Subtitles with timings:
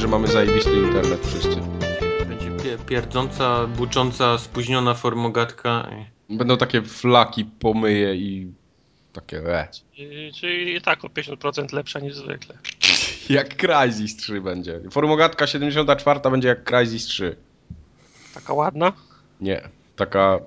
[0.00, 1.56] że mamy zajebisty internet wszyscy.
[2.28, 5.90] Będzie pie pierdząca, bucząca, spóźniona formogatka.
[6.30, 8.52] Będą takie flaki, pomyje i
[9.12, 9.68] takie e.
[9.96, 12.58] Czyli, czyli i tak o 50% lepsza niż zwykle.
[13.30, 14.80] Jak Crysis 3 będzie.
[14.90, 17.36] Formogatka 74 będzie jak Crysis 3.
[18.34, 18.92] Taka ładna?
[19.40, 20.38] Nie, taka...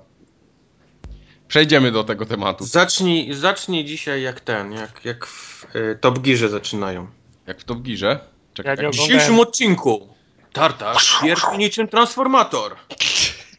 [1.48, 2.64] Przejdziemy do tego tematu.
[2.64, 7.06] Zacznij, zacznij dzisiaj jak ten, jak, jak w y, Top Gearze zaczynają.
[7.46, 8.33] Jak w Top Gearze.
[8.54, 10.14] Czekaj, Ja nie W dzisiejszym odcinku
[10.52, 12.76] Tartar pierdzi niczym transformator.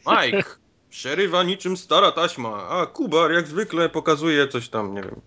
[0.07, 0.43] Mike
[0.89, 5.21] przerywa niczym stara taśma, a Kubar jak zwykle pokazuje coś tam, nie wiem.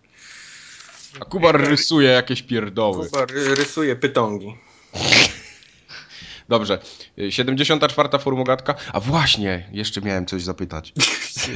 [1.20, 3.06] A Kubar rysuje jakieś pierdoły.
[3.06, 4.56] Kubar ry- rysuje pytongi.
[6.48, 6.78] Dobrze,
[7.19, 8.75] y, 74 formogatka.
[8.92, 10.92] A właśnie, jeszcze miałem coś zapytać.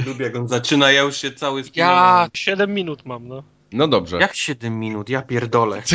[0.05, 2.29] Lubię jak on zaczyna, ja już się cały Ja spinowałem.
[2.33, 3.43] 7 minut mam, no.
[3.71, 4.17] No dobrze.
[4.17, 5.09] Jak 7 minut?
[5.09, 5.81] Ja pierdolę.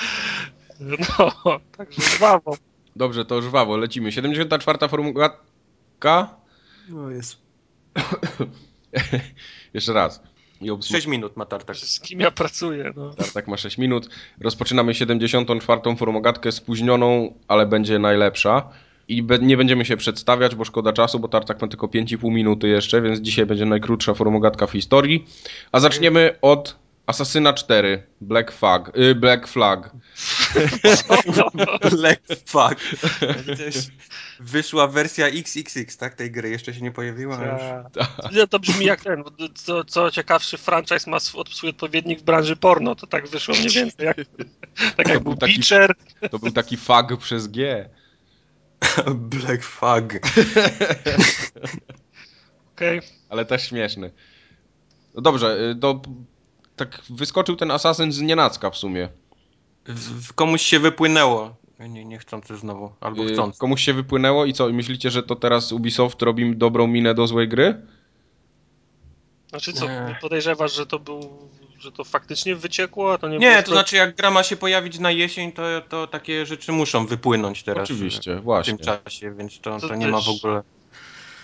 [0.80, 2.56] No, także żwawo.
[2.96, 4.12] Dobrze, to żwawo, lecimy.
[4.12, 6.34] 74 formogatka.
[6.88, 7.36] No jest.
[9.74, 10.22] Jeszcze raz.
[10.60, 11.76] I obs- 6 minut ma tartak.
[11.76, 13.14] Z kim ja pracuję, no.
[13.14, 14.08] Tartak ma 6 minut.
[14.40, 18.68] Rozpoczynamy 74 formogatkę spóźnioną, ale będzie najlepsza.
[19.08, 22.68] I be- nie będziemy się przedstawiać, bo szkoda czasu, bo Tartak ma tylko 5,5 minuty
[22.68, 25.26] jeszcze, więc dzisiaj będzie najkrótsza formogatka w historii.
[25.72, 26.76] A zaczniemy od
[27.12, 28.96] Asasyna 4, Black Flag.
[28.96, 29.90] Y, Black Flag.
[31.90, 32.20] Black.
[33.56, 33.76] Też
[34.40, 36.14] wyszła wersja XXX, tak?
[36.14, 37.44] Tej gry jeszcze się nie pojawiła.
[37.44, 37.84] Ja.
[38.32, 39.24] Nie, to brzmi jak ten,
[39.54, 43.70] co, co ciekawszy franchise ma swój, swój odpowiednik w branży porno, to tak wyszło mniej
[43.70, 44.06] więcej.
[44.06, 44.16] Jak,
[44.96, 45.62] tak jak To był taki-.
[46.30, 47.88] To był taki fag przez G.
[49.14, 50.26] Black fuck.
[52.74, 53.00] Okej.
[53.28, 54.10] ale też śmieszny.
[55.14, 56.02] No dobrze, y, to
[56.86, 59.08] tak wyskoczył ten asasyn z nienacka w sumie.
[59.86, 61.56] W- w- Komuś się wypłynęło.
[61.80, 63.58] Nie, niechcący znowu, albo Y, chcąc.
[63.58, 64.68] Komuś się wypłynęło i co?
[64.68, 67.80] Myślicie, że to teraz Ubisoft robi dobrą minę do złej gry?
[69.50, 70.18] Znaczy co, Nie.
[70.20, 71.48] podejrzewasz, że to był,
[71.78, 74.98] że to faktycznie wyciekło, a to nie Nie, to znaczy jak gra ma się pojawić
[74.98, 77.84] na jesień, to, to takie rzeczy muszą wypłynąć teraz.
[77.90, 78.78] Oczywiście, W właśnie.
[78.78, 80.62] tym czasie, więc to, To to nie ma w ogóle.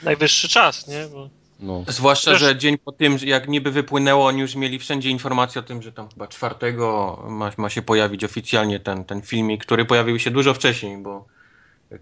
[0.03, 1.07] najwyższy czas, nie?
[1.13, 1.29] Bo...
[1.59, 1.85] No.
[1.89, 5.65] Zwłaszcza, Też- że dzień po tym, jak niby wypłynęło, oni już mieli wszędzie informację o
[5.65, 10.19] tym, że tam chyba czwartego ma, ma się pojawić oficjalnie ten, ten filmik, który pojawił
[10.19, 11.27] się dużo wcześniej, bo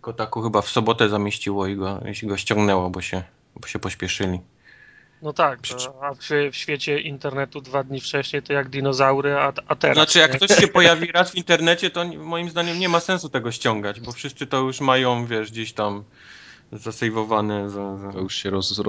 [0.00, 3.22] Kotaku chyba w sobotę zamieściło i go, i go ściągnęło, bo się,
[3.56, 4.40] bo się pośpieszyli.
[5.22, 5.58] No tak,
[6.02, 6.18] a w,
[6.52, 9.96] w świecie internetu dwa dni wcześniej to jak dinozaury, a, a teraz.
[9.96, 10.38] Znaczy, jak nie?
[10.38, 14.12] ktoś się pojawi raz w internecie, to moim zdaniem nie ma sensu tego ściągać, bo
[14.12, 16.04] wszyscy to już mają, wiesz, gdzieś tam
[16.72, 18.80] zasejwowane, za, za, To już się roz.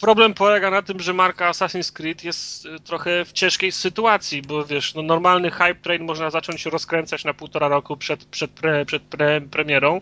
[0.00, 4.64] Problem polega na tym, że marka Assassin's Creed jest y, trochę w ciężkiej sytuacji, bo
[4.64, 9.02] wiesz, no normalny hype train można zacząć rozkręcać na półtora roku przed, przed, pre, przed
[9.02, 10.00] pre, premierą,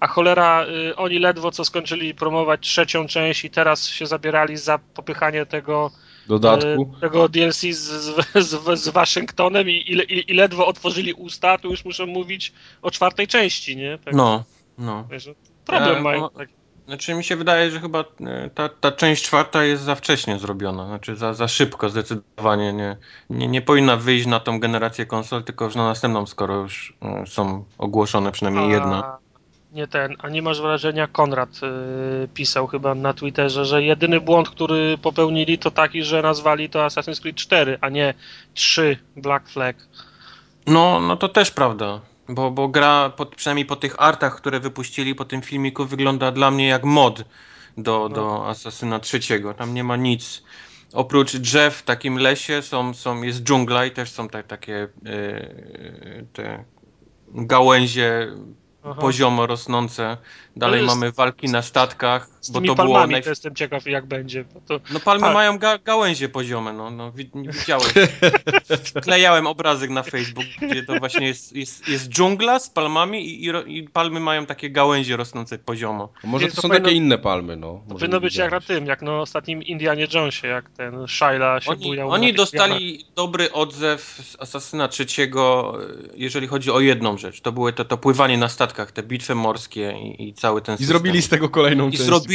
[0.00, 4.78] a cholera, y, oni ledwo co skończyli promować trzecią część i teraz się zabierali za
[4.78, 5.90] popychanie tego,
[6.28, 6.92] Dodatku.
[6.96, 11.68] y, tego DLC z, z, z, z Waszyngtonem i, i, i, ledwo otworzyli usta, to
[11.68, 12.52] już muszą mówić
[12.82, 13.98] o czwartej części, nie?
[14.04, 14.44] Tak, No,
[14.78, 15.08] no.
[15.10, 15.28] wiesz,
[15.66, 16.30] problem E, mają.
[16.30, 16.48] Tak.
[16.86, 20.86] Znaczy mi się wydaje, że chyba e, ta, ta część czwarta jest za wcześnie zrobiona,
[20.86, 22.72] znaczy za, za szybko zdecydowanie.
[22.72, 22.96] Nie,
[23.30, 27.26] nie, nie powinna wyjść na tą generację konsol, tylko już na następną, skoro już e,
[27.26, 29.18] są ogłoszone przynajmniej jedna.
[29.72, 31.60] Nie ten, a nie masz wrażenia, Konrad
[32.24, 36.86] y, pisał chyba na Twitterze, że jedyny błąd, który popełnili to taki, że nazwali to
[36.86, 38.14] Assassin's Creed 4, a nie
[38.54, 39.76] 3 Black Flag.
[40.66, 45.14] No, no to też prawda, bo, bo gra po, przynajmniej po tych artach, które wypuścili
[45.14, 47.24] po tym filmiku wygląda dla mnie jak mod
[47.76, 48.08] do, No.
[48.08, 49.54] do Asasyna trzeciego.
[49.54, 50.42] Tam nie ma nic.
[50.92, 56.28] Oprócz drzew w takim lesie są, są, jest dżungla i też są te, takie e,
[56.32, 56.64] te
[57.28, 58.28] gałęzie
[58.84, 59.00] Aha.
[59.00, 60.16] poziomo rosnące.
[60.56, 63.22] Dalej jest- mamy walki na statkach, Z bo tymi to było palmami naj...
[63.22, 64.44] to jestem ciekaw jak będzie.
[64.44, 65.34] Bo to, No palmy Tak.
[65.34, 67.92] mają ga gałęzie poziome, no, no widziałeś.
[68.96, 73.78] Wklejałem obrazek na Facebook, gdzie to właśnie jest, jest, jest dżungla z palmami i, i,
[73.78, 76.12] i palmy mają takie gałęzie rosnące poziomo.
[76.24, 77.82] Może to to są powinno- takie inne palmy, no.
[77.88, 78.80] to powinno być jak na widziałeś.
[78.80, 82.10] tym, jak na ostatnim Indianie Jonesie, jak ten Shaila się Oni, bujał.
[82.10, 85.74] oni dostali dobry odzew z Asasyna trzeciego,
[86.14, 87.40] jeżeli chodzi o jedną rzecz.
[87.40, 90.78] To było to, to pływanie na statkach, te bitwy morskie i, i cały ten I
[90.78, 90.86] system.
[90.88, 92.02] zrobili z tego kolejną I część.
[92.04, 92.31] zrobili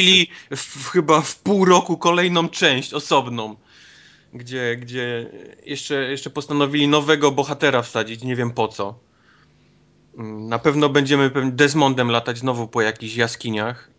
[0.55, 3.55] w, chyba w pół roku kolejną część osobną,
[4.33, 5.29] gdzie, gdzie
[5.65, 8.99] jeszcze, jeszcze postanowili nowego bohatera wsadzić, nie wiem po co.
[10.17, 13.89] Mm, Na pewno będziemy Desmondem latać znowu po jakichś jaskiniach.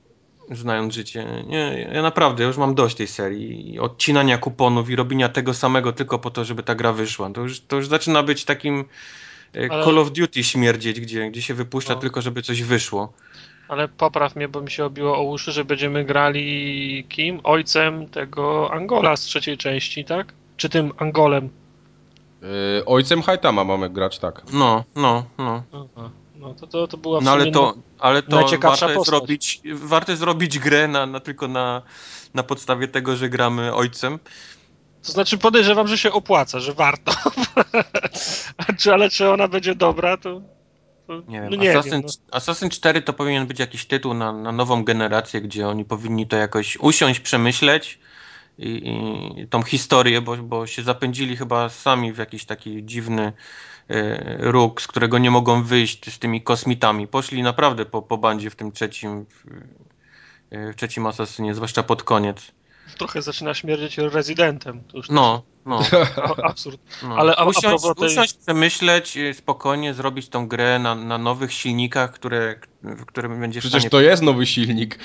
[0.51, 1.27] znając życie.
[1.47, 3.75] Nie, ja naprawdę już mam dość tej serii.
[3.75, 7.31] I odcinania kuponów i robienia tego samego tylko po to, żeby ta gra wyszła.
[7.31, 8.85] To już, to już zaczyna być takim
[9.57, 12.01] e, Ale- Call of Duty śmierdzieć, gdzie, gdzie się wypuszcza No.
[12.01, 13.13] tylko, żeby coś wyszło.
[13.69, 17.41] Ale popraw mnie, bo mi się obiło o uszy, że będziemy grali kim?
[17.45, 20.33] Ojcem tego Angola z trzeciej części, tak?
[20.57, 21.51] Czy tym Angolem?
[22.43, 24.43] Yy, ojcem Haitama mamy grać, tak.
[24.53, 25.63] No, no, no.
[25.73, 26.11] Aha.
[26.39, 29.61] No to, to, to była w No ale to, ale to najciekawsza warto jest, zrobić,
[29.75, 31.83] warto jest zrobić grę na, na, tylko na,
[32.35, 34.19] na podstawie tego, że gramy ojcem.
[35.03, 37.13] To znaczy podejrzewam, że się opłaca, że warto.
[38.93, 40.41] Ale czy ona będzie dobra, to...
[41.29, 42.03] Nie wiem, no nie Assassin, wiem.
[42.03, 42.37] No.
[42.37, 46.37] Assassin 4 to powinien być jakiś tytuł na, na nową generację, gdzie oni powinni to
[46.37, 47.99] jakoś usiąść, przemyśleć
[48.59, 48.95] i,
[49.37, 53.33] i tą historię, bo, bo się zapędzili chyba sami w jakiś taki dziwny
[53.89, 57.07] e, róg, z którego nie mogą wyjść z tymi kosmitami.
[57.07, 59.47] Poszli naprawdę po, po bandzie w tym trzecim w,
[60.51, 62.58] e, w trzecim Assassinie, zwłaszcza pod koniec.
[62.99, 64.83] Trochę zaczyna śmierdzieć Residentem.
[64.93, 65.81] To już No, no.
[66.23, 66.81] a- absurd.
[67.03, 67.17] No.
[67.17, 71.19] Ale a- a usiąść, propos tej- usiąść, przemyśleć, y, spokojnie zrobić tą grę na, na
[71.19, 73.91] nowych silnikach, które, w którym będzie w Przecież stanie...
[73.91, 74.99] to jest nowy silnik.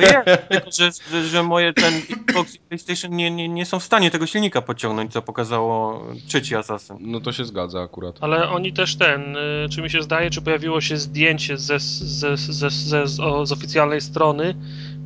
[0.00, 3.84] Nie, tylko że, że, że moje ten Xbox i PlayStation nie, nie, nie są w
[3.84, 6.96] stanie tego silnika pociągnąć, co pokazało trzeci Assassin.
[7.00, 8.16] No to się zgadza akurat.
[8.20, 12.36] Ale oni też ten, y, czy mi się zdaje, czy pojawiło się zdjęcie ze, ze,
[12.36, 14.54] ze, ze, z, o, z oficjalnej strony,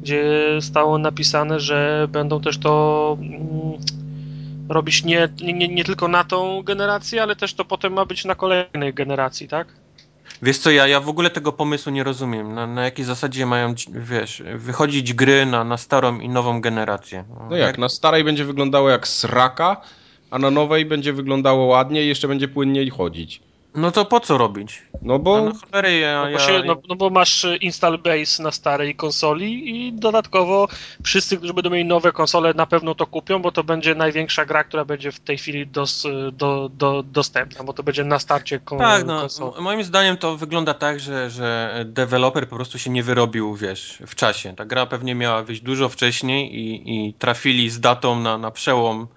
[0.06, 3.78] gdzie stało napisane, że będą też to mm,
[4.68, 8.34] robić nie, nie, nie tylko na tą generację, ale też to potem ma być na
[8.34, 9.68] kolejnej generacji, tak?
[10.42, 12.54] Wiesz co, ja, ja w ogóle tego pomysłu nie rozumiem.
[12.54, 17.24] Na, na jakiej zasadzie mają, wiesz, wychodzić gry na, na starą i nową generację?
[17.50, 19.80] No jak, na starej będzie wyglądało jak sraka,
[20.30, 23.42] a na nowej będzie wyglądało ładnie i jeszcze będzie płynniej chodzić.
[23.76, 24.82] No to po co robić?
[24.92, 28.42] No No, bo ja, No bo, ja, się, no, no bo masz y, install base
[28.42, 30.68] na starej konsoli i dodatkowo
[31.04, 34.64] wszyscy, którzy będą mieli nowe konsole na pewno to kupią, bo to będzie największa gra,
[34.64, 38.78] która będzie w tej chwili dos, do, do, dostępna, bo to będzie na starcie kon,
[38.78, 39.62] Tak, no, konsoli.
[39.62, 44.14] moim zdaniem to wygląda tak, że, że deweloper po prostu się nie wyrobił, wiesz, w
[44.14, 44.54] czasie.
[44.56, 49.00] Ta gra pewnie miała wyjść dużo wcześniej i, i trafili z datą na, na przełom
[49.00, 49.15] e, e,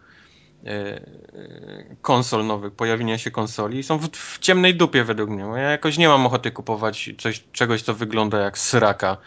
[2.02, 5.44] konsol nowych, pojawienia się konsoli i są w, w ciemnej dupie według mnie.
[5.44, 9.18] Ja jakoś nie mam ochoty kupować coś, czegoś, co wygląda jak sraka.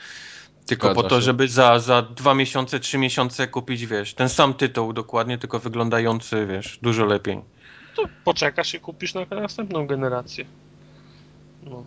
[0.67, 1.23] Tylko Zgadza po to, się.
[1.23, 6.47] żeby za, za dwa miesiące, trzy miesiące kupić, wiesz, ten sam tytuł dokładnie, tylko wyglądający,
[6.47, 7.41] wiesz, dużo lepiej.
[7.97, 10.45] To poczekasz i kupisz na następną generację.
[11.63, 11.85] No.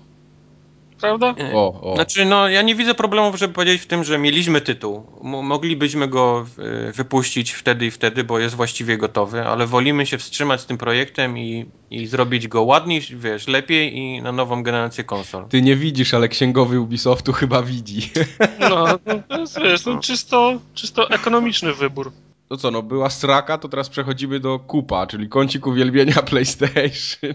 [1.02, 1.36] Prawda?
[1.54, 1.96] o, o.
[1.96, 5.04] Znaczy, no, ja nie widzę problemów, żeby powiedzieć w tym, że mieliśmy tytuł.
[5.22, 6.46] Mo- moglibyśmy go
[6.90, 10.78] y, wypuścić wtedy i wtedy, bo jest właściwie gotowy, ale wolimy się wstrzymać z tym
[10.78, 15.46] projektem i, i zrobić go ładniej, wiesz, lepiej i na nową generację konsol.
[15.50, 18.12] Ty nie widzisz, ale księgowy Ubisoftu chyba widzi.
[18.60, 22.12] No, no to jest, wiesz, to czysto, czysto ekonomiczny wybór.
[22.50, 27.34] To co, no była sraka, to teraz przechodzimy do kupa, czyli kącik uwielbienia PlayStation.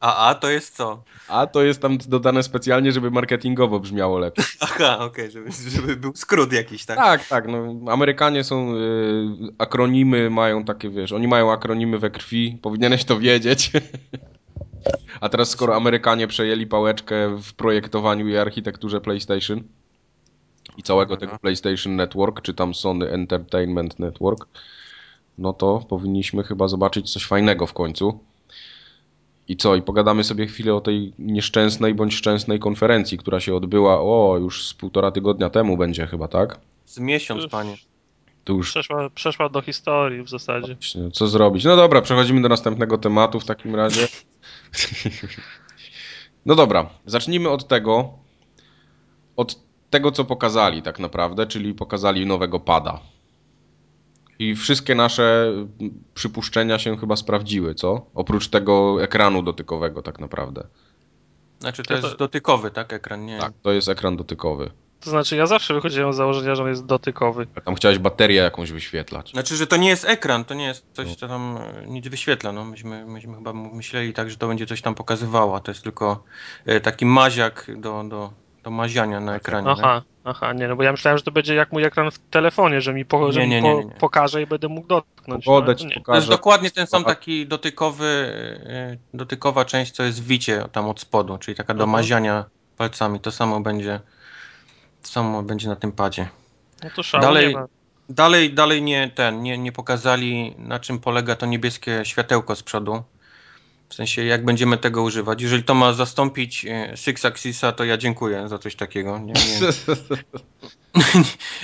[0.00, 1.02] A A to jest co?
[1.28, 4.44] A to jest tam dodane specjalnie, żeby marketingowo brzmiało lepiej.
[4.60, 6.96] Aha, okej, żeby, żeby był skrót jakiś, tak?
[6.96, 8.78] Tak, tak, no Amerykanie są, y,
[9.58, 13.70] akronimy mają takie, wiesz, oni mają akronimy we krwi, powinieneś to wiedzieć.
[15.20, 19.62] A teraz skoro Amerykanie przejęli pałeczkę w projektowaniu i architekturze PlayStation
[20.76, 24.46] i całego tego PlayStation Network, czy tam Sony Entertainment Network,
[25.38, 28.20] no to powinniśmy chyba zobaczyć coś fajnego w końcu.
[29.48, 29.76] I co?
[29.76, 34.66] I pogadamy sobie chwilę o tej nieszczęsnej bądź szczęsnej konferencji, która się odbyła, o, już
[34.66, 36.60] z półtora tygodnia temu będzie chyba, tak?
[36.84, 37.76] Z miesiąc, panie.
[38.44, 40.74] Tu już Przeszła, przeszła do historii w zasadzie.
[40.74, 41.64] Właśnie, Co zrobić?
[41.64, 44.08] No dobra, przechodzimy do następnego tematu w takim razie.
[46.46, 48.12] No dobra, zacznijmy od tego,
[49.36, 49.58] od
[49.90, 53.00] tego, co pokazali tak naprawdę, czyli pokazali nowego pada.
[54.38, 55.52] I wszystkie nasze
[56.14, 58.06] przypuszczenia się chyba sprawdziły, co?
[58.14, 60.66] Oprócz tego ekranu dotykowego tak naprawdę.
[61.60, 63.38] Znaczy, to jest dotykowy, tak, ekran, nie?
[63.38, 64.70] Tak, to jest ekran dotykowy.
[65.00, 67.46] To znaczy, ja zawsze wychodziłem z założenia, że on jest dotykowy.
[67.54, 69.30] A Tam chciałeś baterię jakąś wyświetlać.
[69.30, 72.52] Znaczy, że to nie jest ekran, to nie jest coś, co tam e, nic wyświetla.
[72.52, 72.64] No.
[72.64, 75.56] Myśmy, myśmy chyba myśleli tak, że to będzie coś tam pokazywało.
[75.56, 76.24] a To jest tylko
[76.66, 79.68] e, taki maziak do, do, do maziania na ekranie.
[79.70, 82.80] Aha, aha, nie, no bo ja myślałem, że to będzie jak mój ekran w telefonie,
[82.80, 83.90] że mi, po, że Nie, mi nie, po, nie, nie, nie.
[83.94, 85.44] pokaże i będę mógł dotknąć.
[85.44, 86.00] Pogodę ci to.
[86.00, 88.06] To jest dokładnie ten sam taki dotykowy,
[88.66, 91.92] e, dotykowa część, co jest w wicie tam od spodu, czyli taka do Aha.
[91.92, 92.44] maziania
[92.76, 93.20] palcami.
[93.20, 94.00] To samo będzie,
[95.02, 96.28] to samo będzie na tym padzie.
[96.84, 97.66] No to szału Dalej- ma.
[98.08, 103.02] Dalej, dalej nie ten, nie, nie pokazali na czym polega to niebieskie światełko z przodu.
[103.88, 105.42] W sensie, jak będziemy tego używać.
[105.42, 109.18] Jeżeli to ma zastąpić e, Six Axisa, to ja dziękuję za coś takiego.
[109.18, 109.60] Nie, nie,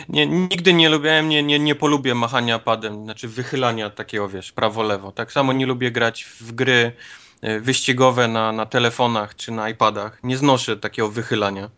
[0.26, 5.12] nie, nigdy nie lubiłem, nie, nie, nie polubię machania padem, znaczy wychylania takiego, wiesz, prawo-lewo.
[5.12, 6.92] Tak samo nie lubię grać w gry
[7.40, 10.18] e, wyścigowe na, na telefonach czy na iPadach.
[10.22, 11.70] Nie znoszę takiego wychylania.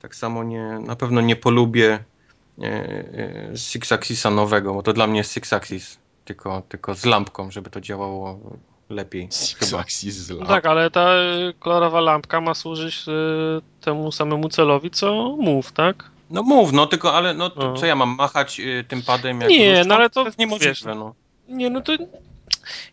[0.00, 2.04] Tak samo nie, na pewno nie polubię
[2.62, 7.50] e, Six Axisa nowego, bo to dla mnie jest Six Axis, tylko, tylko z lampką,
[7.50, 8.40] żeby to działało
[8.90, 9.28] lepiej.
[9.58, 9.84] Chyba.
[10.40, 11.08] No tak, ale ta
[11.58, 13.10] kolorowa lampka ma służyć y,
[13.80, 16.10] temu samemu celowi, co mów, tak?
[16.30, 17.76] No mów, no tylko, ale no, to, no.
[17.76, 19.40] co ja mam machać y, tym padem?
[19.40, 21.14] Jak nie, no ale to, to jest niemożliwe, no.
[21.48, 21.92] Nie, no to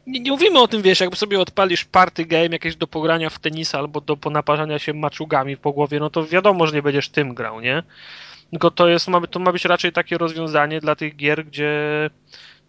[0.07, 3.39] nie, nie, mówimy o tym, wiesz, jakby sobie odpalisz party game jakieś do pogrania w
[3.39, 7.33] tenisa albo do ponaparzania się maczugami po głowie, no to wiadomo, że nie będziesz tym
[7.33, 7.83] grał, nie?
[8.51, 12.09] Tylko to jest, ma, to ma być raczej takie rozwiązanie dla tych gier, gdzie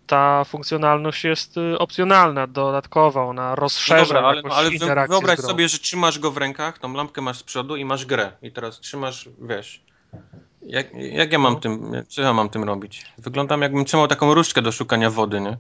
[0.07, 5.69] ta funkcjonalność jest y, opcjonalna, dodatkowa, ona rozszerza no dobra, ale, no, ale wyobraź sobie,
[5.69, 8.81] że trzymasz go w rękach, tą lampkę masz z przodu i masz grę i teraz
[8.81, 9.83] trzymasz, wiesz,
[10.63, 11.61] jak, jak ja mam no.
[11.61, 13.05] tym, co ja mam tym robić?
[13.19, 15.57] Wyglądam jakbym trzymał taką różdżkę do szukania wody, nie?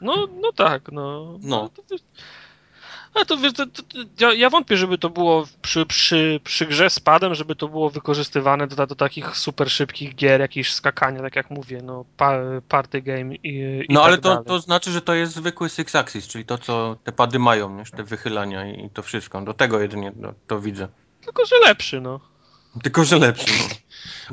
[0.00, 1.38] No, no tak, no.
[1.42, 1.70] no.
[3.14, 3.82] No a to wiesz, to, to,
[4.20, 7.90] ja, ja, wątpię, żeby to było przy, przy, przy grze z padem, żeby to było
[7.90, 12.38] wykorzystywane do, do takich super szybkich gier, jakieś skakania, tak jak mówię, no, pa,
[12.68, 14.44] party game i, i No tak ale to, dalej.
[14.46, 17.84] to znaczy, że to jest zwykły Six Axis, czyli to, co te pady mają, nie?
[17.84, 19.40] te wychylania i to wszystko.
[19.40, 20.88] Do tego jedynie no, to widzę.
[21.24, 22.20] Tylko, że lepszy, no.
[22.82, 23.74] Tylko, że lepszy, no.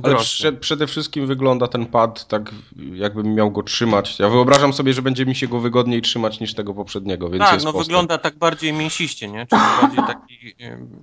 [0.03, 2.51] Ale prze, przede wszystkim wygląda ten pad tak,
[2.93, 4.19] jakbym miał go trzymać.
[4.19, 7.53] Ja wyobrażam sobie, że będzie mi się go wygodniej trzymać niż tego poprzedniego, więc Tak,
[7.53, 7.87] jest no postęp.
[7.87, 9.47] wygląda tak bardziej mięsiście, nie?
[9.47, 10.55] Czyli bardziej taki,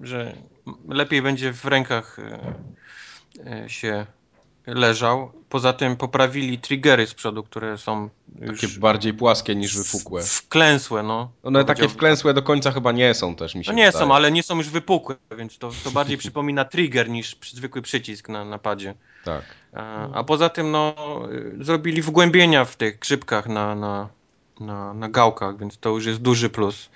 [0.03, 0.33] że
[0.89, 2.17] lepiej będzie w rękach
[3.67, 4.07] się
[4.67, 5.33] leżał.
[5.49, 8.09] Poza tym poprawili triggery z przodu, które są
[8.47, 10.23] takie bardziej płaskie niż wypukłe.
[10.23, 11.31] Wklęsłe, no.
[11.43, 14.05] One takie wklęsłe do końca chyba nie są też, mi się No nie wydaje.
[14.05, 18.29] są, ale nie są już wypukłe, więc to, to bardziej przypomina trigger niż zwykły przycisk
[18.29, 18.95] na napadzie.
[19.25, 19.43] Tak.
[19.73, 20.95] A, a, poza tym, no,
[21.61, 24.09] zrobili wgłębienia w tych grzybkach na, na,
[24.61, 26.91] na, na gałkach, więc to już jest duży plus.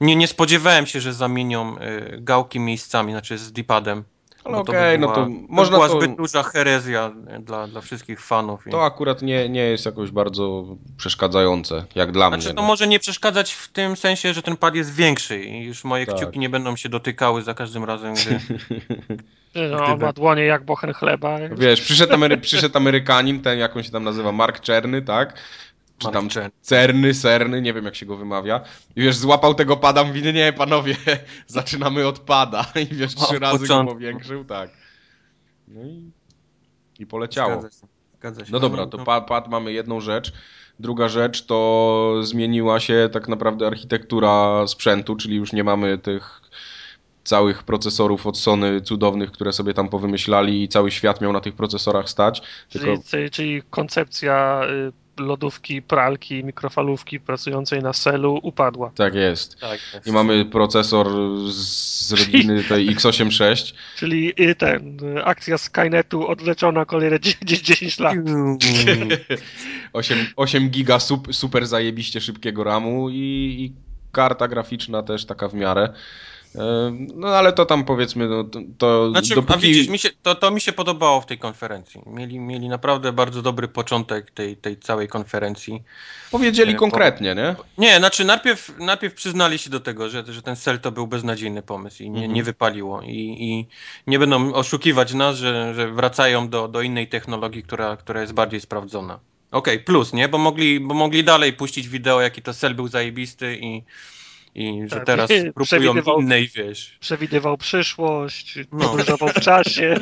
[0.00, 4.04] Nie, nie spodziewałem się, że zamienią y, gałki miejscami, znaczy z D-padem.
[4.44, 6.00] Ale okej, okay, no to można była to...
[6.00, 8.66] zbyt duża herezja dla, dla wszystkich fanów.
[8.66, 8.70] I...
[8.70, 10.64] To akurat nie, nie jest jakoś bardzo
[10.96, 12.54] przeszkadzające, jak dla znaczy, mnie.
[12.54, 12.68] to no.
[12.68, 16.16] może nie przeszkadzać w tym sensie, że ten pad jest większy i już moje tak.
[16.16, 18.40] kciuki nie będą się dotykały za każdym razem, gdy...
[19.70, 21.38] No, ma dłonie jak bochen chleba.
[21.56, 25.34] Wiesz, przyszedł, Amery przyszedł Amerykanin, ten jak on się tam nazywa, Mark Czerny, tak?
[25.98, 26.28] Czy tam
[26.60, 28.60] Cerny, Serny, nie wiem jak się go wymawia.
[28.96, 30.96] I wiesz, złapał tego pada, mówi, nie panowie,
[31.46, 32.66] zaczynamy od pada.
[32.90, 34.70] I wiesz, trzy razy go powiększył, tak.
[35.68, 36.10] No i,
[36.98, 37.52] i poleciało.
[37.52, 37.86] Zgadza się.
[38.18, 38.52] Zgadza się.
[38.52, 40.32] No dobra, to pad, pad mamy jedną rzecz.
[40.78, 46.40] Druga rzecz to zmieniła się tak naprawdę architektura sprzętu, czyli już nie mamy tych
[47.24, 51.54] całych procesorów od Sony cudownych, które sobie tam powymyślali i cały świat miał na tych
[51.54, 52.42] procesorach stać.
[52.68, 53.30] Czyli, tylko...
[53.30, 58.90] czyli koncepcja y, lodówki, pralki, mikrofalówki pracującej na selu upadła.
[58.94, 59.60] Tak jest.
[59.60, 60.06] Tak jest.
[60.06, 61.08] I mamy procesor
[61.52, 63.74] z rodziny tej x86.
[63.96, 68.16] Czyli y, ten, akcja Skynetu odleczona kolejne 10 lat.
[69.92, 70.98] 8, 8 giga
[71.30, 73.14] super zajebiście szybkiego RAMu i,
[73.58, 73.72] i
[74.12, 75.92] karta graficzna też taka w miarę.
[77.14, 79.54] No ale to tam powiedzmy, no, to, to znaczy, dopóki...
[79.54, 82.02] a widzisz, mi się, to, to mi się podobało w tej konferencji.
[82.06, 85.82] Mieli, mieli naprawdę bardzo dobry początek tej, tej całej konferencji.
[86.30, 87.56] Powiedzieli e, konkretnie, nie?
[87.78, 91.62] Nie, znaczy najpierw, najpierw przyznali się do tego, że, że ten cel to był beznadziejny
[91.62, 92.32] pomysł i nie, mhm.
[92.32, 93.02] nie wypaliło.
[93.02, 93.66] I, I
[94.06, 98.60] nie będą oszukiwać nas, że, że wracają do, do innej technologii, która, która jest bardziej
[98.60, 99.18] sprawdzona.
[99.50, 100.28] Okej, okay, plus, nie?
[100.28, 103.82] Bo mogli, bo mogli dalej puścić wideo, jaki to cel był zajebisty i
[104.54, 106.96] i że tak, teraz próbują innej, wiesz.
[107.00, 108.88] Przewidywał przyszłość, no.
[108.88, 109.94] podróżował w czasie.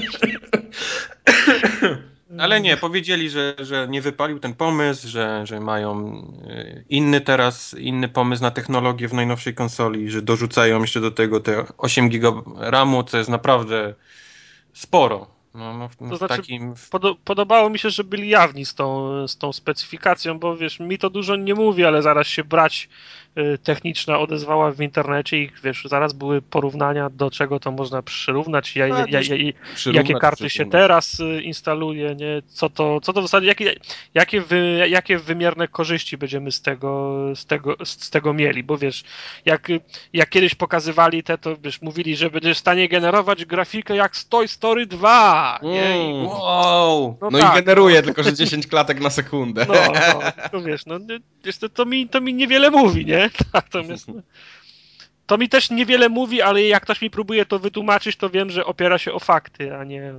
[2.38, 6.16] Ale nie, powiedzieli, że, że nie wypalił ten pomysł, że, że mają
[6.50, 11.40] y, inny teraz, inny pomysł na technologię w najnowszej konsoli, że dorzucają jeszcze do tego
[11.40, 13.94] te 8 GB RAMu, co jest naprawdę
[14.72, 15.26] sporo.
[15.54, 16.74] No, no, to znaczy, takim...
[16.90, 20.98] pod, podobało mi się, że byli jawni z tą, z tą specyfikacją, bo wiesz, mi
[20.98, 22.88] to dużo nie mówi, ale zaraz się brać
[23.62, 28.86] techniczna odezwała w internecie i wiesz, zaraz były porównania, do czego to można przyrównać, ja,
[28.86, 29.20] ja, ja,
[29.92, 32.42] jakie karty się teraz y, instaluje, nie?
[32.46, 33.74] Co to, co to w zasadzie, jakie,
[34.14, 39.04] jakie, wy, jakie wymierne korzyści będziemy z tego, z tego, z tego mieli, bo wiesz,
[39.44, 39.68] jak,
[40.12, 44.28] jak kiedyś pokazywali te, to wiesz, mówili, że będziesz w stanie generować grafikę jak z
[44.28, 45.98] Toy Story 2, nie?
[45.98, 46.26] I, mm.
[46.26, 47.18] wow!
[47.20, 48.02] No, no tak, i generuje no.
[48.02, 49.66] tylko, że 10 klatek na sekundę.
[49.68, 50.98] No, no, to wiesz, no,
[51.44, 53.21] wiesz, to, to, mi, to mi niewiele mówi, nie?
[53.54, 54.06] Natomiast,
[55.26, 58.64] to mi też niewiele mówi, ale jak ktoś mi próbuje to wytłumaczyć, to wiem, że
[58.64, 60.14] opiera się o fakty, a nie,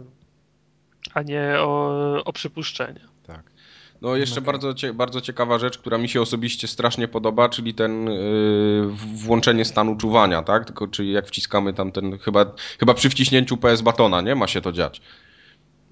[1.14, 3.08] a nie o, o przypuszczenia.
[3.28, 3.54] Tak.
[4.02, 4.46] No jeszcze okay.
[4.46, 9.96] bardzo, bardzo ciekawa rzecz, która mi się osobiście strasznie podoba, czyli ten yy, włączenie stanu
[9.96, 10.66] czuwania, tak?
[10.66, 12.46] Tylko czyli jak wciskamy tam ten, chyba,
[12.80, 14.36] chyba przy wciśnięciu PS batona, nie?
[14.36, 15.02] Ma się to dziać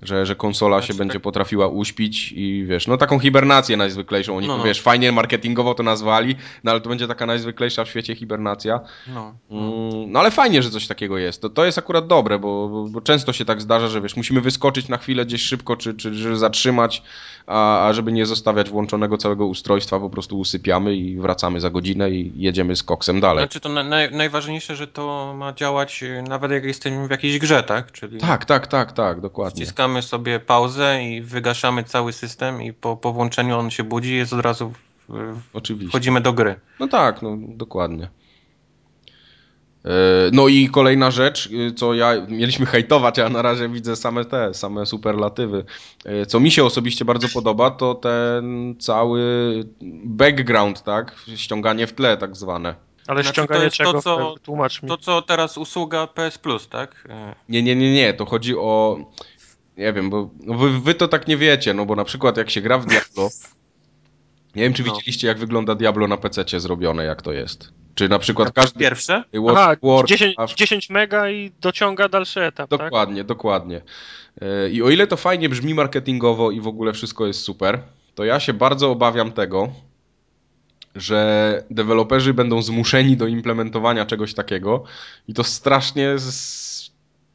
[0.01, 1.21] że, że konsola znaczy, się będzie tak.
[1.21, 4.37] potrafiła uśpić i wiesz, no taką hibernację najzwyklejszą.
[4.37, 4.63] Oni no, no.
[4.63, 8.79] wiesz, fajnie marketingowo to nazwali, no ale to będzie taka najzwyklejsza w świecie hibernacja.
[9.07, 11.41] No, mm, no ale fajnie, że coś takiego jest.
[11.41, 14.41] To, to jest akurat dobre, bo, bo, bo, często się tak zdarza, że wiesz, musimy
[14.41, 17.03] wyskoczyć na chwilę gdzieś szybko, czy, czy, czy zatrzymać,
[17.47, 22.11] a, a żeby nie zostawiać włączonego całego ustrojstwa, po prostu usypiamy i wracamy za godzinę
[22.11, 23.43] i jedziemy z koksem dalej.
[23.43, 27.39] Znaczy to na, naj, najważniejsze, że to ma działać y, nawet jak jesteśmy w jakiejś
[27.39, 27.91] grze, tak?
[27.91, 29.65] Czyli tak, tak, tak, tak, dokładnie.
[29.65, 34.09] Wciskamy włączamy sobie pauzę i wygaszamy cały system i po, po włączeniu on się budzi
[34.09, 34.73] i jest od razu
[35.09, 35.89] w, Oczywiście.
[35.89, 36.55] wchodzimy do gry.
[36.79, 38.09] No tak, no dokładnie.
[39.85, 39.89] E,
[40.31, 44.53] no i kolejna rzecz, y, co ja mieliśmy hejtować, a na razie widzę same te,
[44.53, 45.65] same superlatywy.
[46.05, 49.21] E, co mi się osobiście bardzo podoba, to ten cały
[50.05, 51.15] background, tak?
[51.35, 52.75] Ściąganie w tle tak zwane.
[53.07, 53.93] Ale znaczy, ściąganie to czego?
[53.93, 54.89] To co, Tłumacz mi.
[54.89, 57.07] To co teraz usługa PS Plus, tak?
[57.09, 57.35] E.
[57.49, 58.13] Nie, nie, nie, nie.
[58.13, 58.97] To chodzi o
[59.77, 62.49] nie wiem, bo no wy, wy, to tak nie wiecie, no bo na przykład jak
[62.49, 63.29] się gra w Diablo,
[64.55, 64.93] nie wiem czy no.
[64.93, 67.73] widzieliście jak wygląda Diablo na PC zrobione, jak to jest.
[67.95, 68.79] Czy na przykład każdy...
[68.79, 69.23] Pierwsze?
[69.49, 69.75] Aha,
[70.05, 72.79] 10, 10 mega i dociąga dalszy etap, tak?
[72.79, 73.27] Dokładnie, tak?
[73.27, 73.81] dokładnie.
[74.41, 77.81] E, I o ile to fajnie brzmi marketingowo i w ogóle wszystko jest super,
[78.15, 79.69] to ja się bardzo obawiam tego,
[80.95, 84.83] że deweloperzy będą zmuszeni do implementowania czegoś takiego
[85.27, 86.19] i to strasznie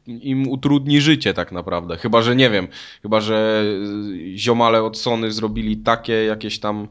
[0.07, 1.97] im utrudni życie tak naprawdę.
[1.97, 2.67] Chyba, że nie wiem,
[3.01, 3.63] chyba, że
[4.35, 6.87] ziomale od Sony zrobili takie jakieś tam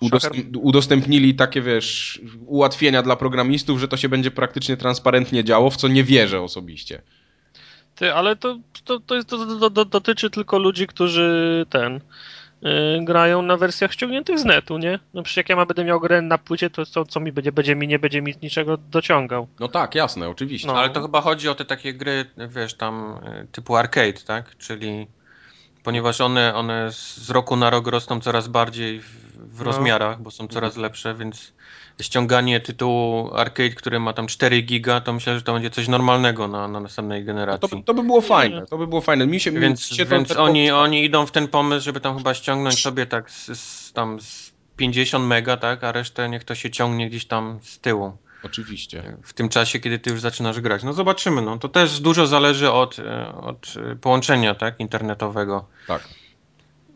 [0.00, 5.76] udostęp udostępnili takie, wiesz, ułatwienia dla programistów, że to się będzie praktycznie transparentnie działo, w
[5.76, 7.02] co nie wierzę osobiście.
[7.94, 12.35] Ty, ale to, to, to, jest, to, to dotyczy tylko ludzi, którzy ten Y,
[13.00, 14.98] grają na wersjach ściągniętych z netu, nie?
[15.14, 17.52] No przecież jak ja będę miał grę na płycie, to co, co mi będzie?
[17.52, 19.48] Będzie mi nie będzie mi niczego dociągał.
[19.60, 20.68] No tak, jasne, oczywiście.
[20.68, 20.78] No.
[20.78, 24.56] Ale to chyba chodzi o te takie gry, wiesz, tam y, typu arcade, tak?
[24.56, 25.06] Czyli
[25.82, 29.64] ponieważ one, one z roku na rok rosną coraz bardziej w, w no.
[29.64, 31.52] rozmiarach, bo są coraz lepsze, więc
[32.00, 36.48] ściąganie tytułu arcade, który ma tam 4 giga, to myślę, że to będzie coś normalnego
[36.48, 37.68] na, na następnej generacji.
[37.72, 39.26] No to, to, by było fajne, to by było fajne.
[39.26, 42.34] Mi się, więc mi się więc oni, oni idą w ten pomysł, żeby tam chyba
[42.34, 46.70] ściągnąć sobie tak z, z, tam z 50 mega, tak, a resztę niech to się
[46.70, 48.12] ciągnie gdzieś tam z tyłu.
[48.42, 49.16] Oczywiście.
[49.22, 50.82] W tym czasie, kiedy ty już zaczynasz grać.
[50.82, 52.96] No zobaczymy, no to też dużo zależy od,
[53.40, 55.68] od połączenia, tak, internetowego.
[55.86, 56.08] Tak.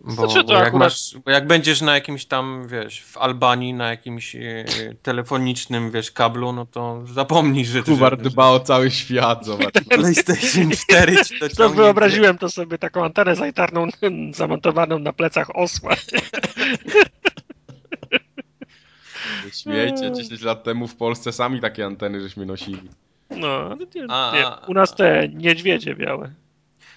[0.05, 0.89] Bo, znaczy, bo, jak akurat...
[0.89, 4.65] masz, bo jak będziesz na jakimś tam, wiesz, w Albanii, na jakimś e,
[5.03, 7.83] telefonicznym, wiesz, kablu, no to zapomnij, że...
[7.83, 9.75] Kubar dba o cały świat, zobacz.
[9.89, 13.89] PlayStation 4 to, to wyobraziłem to sobie, taką antenę zajtarną
[14.35, 15.97] zamontowaną na plecach osła.
[19.63, 22.89] Śmiejcie, 10 lat temu w Polsce sami takie anteny żeśmy nosili.
[23.31, 26.33] No, nie, nie, u nas te niedźwiedzie białe.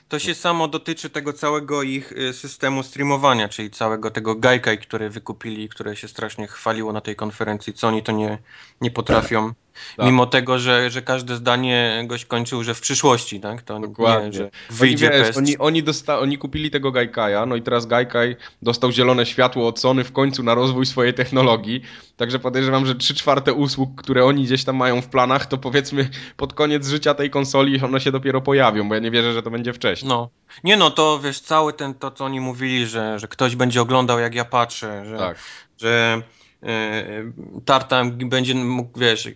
[0.07, 5.09] To się samo dotyczy tego całego ich y, systemu streamowania, czyli całego tego Gaikai, które
[5.09, 8.37] wykupili, które się strasznie chwaliło na tej konferencji, co oni to nie,
[8.81, 9.53] nie potrafią.
[9.97, 10.05] Tak.
[10.05, 13.61] Mimo tego, że, że każde zdanie goś kończył, że w przyszłości, tak?
[13.61, 14.27] To Dokładnie.
[14.27, 17.85] Nie, że wyjdzie oni, wiesz, oni, oni, dosta- oni kupili tego Gaikaja, no i teraz
[17.85, 21.81] Gaikai dostał zielone światło od Sony w końcu na rozwój swojej technologii,
[22.17, 26.09] także podejrzewam, że 3 czwarte usług, które oni gdzieś tam mają w planach, to powiedzmy
[26.37, 29.51] pod koniec życia tej konsoli one się dopiero pojawią, bo ja nie wierzę, że to
[29.51, 30.09] będzie wcześniej.
[30.09, 30.29] No.
[30.63, 34.19] Nie no, to wiesz, cały ten, to co oni mówili, że, że ktoś będzie oglądał
[34.19, 35.37] jak ja patrzę, że, tak.
[35.77, 36.21] że
[36.65, 37.31] E,
[37.65, 39.29] Tartan będzie mógł, wiesz,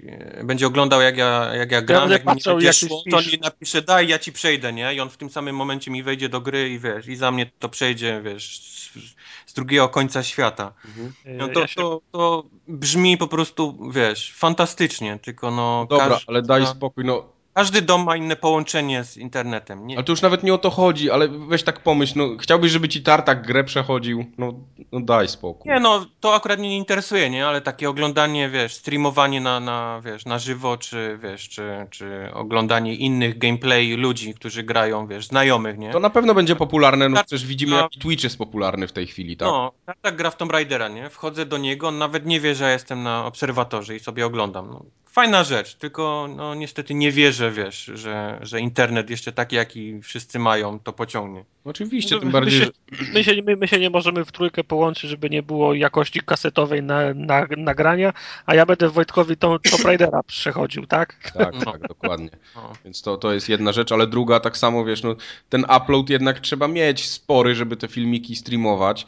[0.44, 4.08] będzie oglądał jak ja, jak ja gram, jak mi będzie szło, to mi napisze daj,
[4.08, 4.96] ja ci przejdę, nie?
[4.96, 7.52] I on w tym samym momencie mi wejdzie do gry i wiesz, i za mnie
[7.60, 10.74] to przejdzie, wiesz, z, z drugiego końca świata.
[10.86, 11.14] Mhm.
[11.26, 15.88] No to, to, to brzmi po prostu, wiesz, fantastycznie, tylko no...
[15.90, 19.88] Dobra, ale daj spokój, no każdy dom ma inne połączenie z internetem.
[19.88, 19.96] Nie?
[19.96, 22.90] Ale to już nawet nie o to chodzi, ale weź tak pomyśl, no chciałbyś, żeby
[22.90, 24.54] ci tartak grę przechodził, no,
[24.92, 25.72] no daj spokój.
[25.72, 30.02] Nie, no to akurat mnie nie interesuje, nie, ale takie oglądanie, wiesz, streamowanie na, na,
[30.06, 35.78] wiesz, na żywo, czy wiesz, czy, czy oglądanie innych gameplay ludzi, którzy grają, wiesz, znajomych,
[35.78, 35.92] nie?
[35.92, 39.38] To na pewno będzie popularne, no przecież widzimy, jak Twitch jest popularny w tej chwili,
[39.38, 39.48] tak?
[39.48, 41.10] No, tak gra w Tomb Raidera, nie?
[41.10, 44.70] Wchodzę do niego, on nawet nie wie, że ja jestem na obserwatorze i sobie oglądam,
[44.70, 44.86] no
[45.18, 50.40] fajna rzecz, tylko no niestety nie wierzę, wiesz, że, że internet jeszcze taki, jaki wszyscy
[50.40, 51.46] mają, to pociągnie.
[51.66, 52.72] Oczywiście, No, tym bardziej, my, że...
[53.06, 56.20] się, my, się, my, my się nie możemy w trójkę połączyć, żeby nie było jakości
[56.26, 58.14] kasetowej na, na, nagrania,
[58.46, 61.32] a ja będę Wojtkowi Tomb Raidera przechodził, tak?
[61.34, 61.72] Tak, No.
[61.72, 62.30] tak, dokładnie.
[62.56, 62.74] No.
[62.86, 65.16] Więc to, to jest jedna rzecz, ale druga tak samo, wiesz, no,
[65.50, 69.06] ten upload jednak trzeba mieć spory, żeby te filmiki streamować,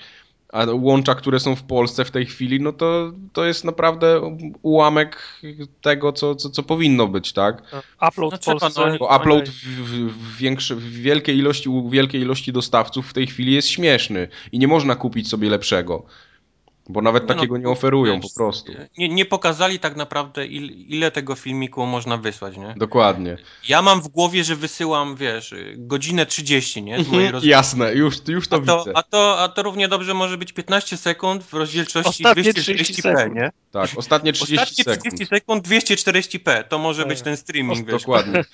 [0.53, 5.17] a łącza, które są w Polsce w tej chwili, no to, to jest naprawdę ułamek
[5.81, 7.63] tego, co, co, co powinno być, tak?
[8.07, 8.89] Upload No w Polsce.
[8.91, 13.13] no, Bo upload w, w, w, większy, w wielkiej ilości, u wielkiej ilości dostawców w
[13.13, 16.05] tej chwili jest śmieszny i nie można kupić sobie lepszego.
[16.91, 18.71] Bo nawet Nie no, takiego nie oferują wiesz, po prostu.
[18.97, 22.73] Nie, nie pokazali tak naprawdę, il, ile tego filmiku można wysłać, nie?
[22.77, 23.37] Dokładnie.
[23.67, 26.95] Ja mam w głowie, że wysyłam, wiesz, godzinę 30, nie?
[26.95, 27.39] Mhm.
[27.43, 28.91] Jasne, już, już to, A to, widzę.
[28.97, 33.01] a, to, a to równie dobrze może być 15 sekund w rozdzielczości Ostatnie 30 240p,
[33.01, 33.35] sekund.
[33.35, 33.51] nie?
[33.71, 35.13] Tak, ostatnie 30 Ostatnie sekund.
[35.15, 38.01] 30 sekund 240p, to może być ten streaming, wiesz.
[38.01, 38.45] Dokładnie.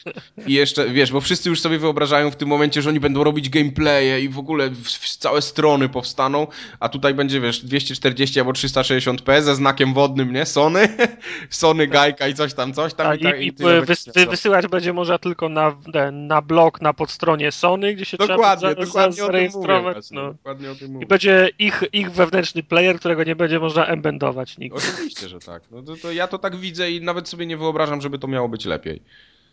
[0.47, 3.49] I jeszcze, wiesz, bo wszyscy już sobie wyobrażają w tym momencie, że oni będą robić
[3.49, 6.47] gameplaye i w ogóle w, w całe strony powstaną,
[6.79, 10.45] a tutaj będzie, wiesz, 240 albo 360p ze znakiem wodnym, nie?
[10.45, 10.87] Sony,
[11.49, 13.07] Sony Gajka i coś tam, coś tam.
[13.07, 13.51] A, i, tak, i, i
[13.85, 18.67] wys, wysyłać będzie można tylko na, na, na blog na podstronie Sony, gdzie się Dokładnie,
[18.69, 19.25] trzeba dokładnie mówię.
[19.25, 19.93] zarejestrować.
[19.95, 20.33] właśnie, No.
[20.33, 21.05] Dokładnie o tym I mówię.
[21.05, 24.77] będzie ich, ich wewnętrzny player, którego nie będzie można embendować nigdy.
[24.77, 25.63] Oczywiście, że tak.
[25.71, 28.49] No to, to ja to tak widzę i nawet sobie nie wyobrażam, żeby to miało
[28.49, 29.01] być lepiej.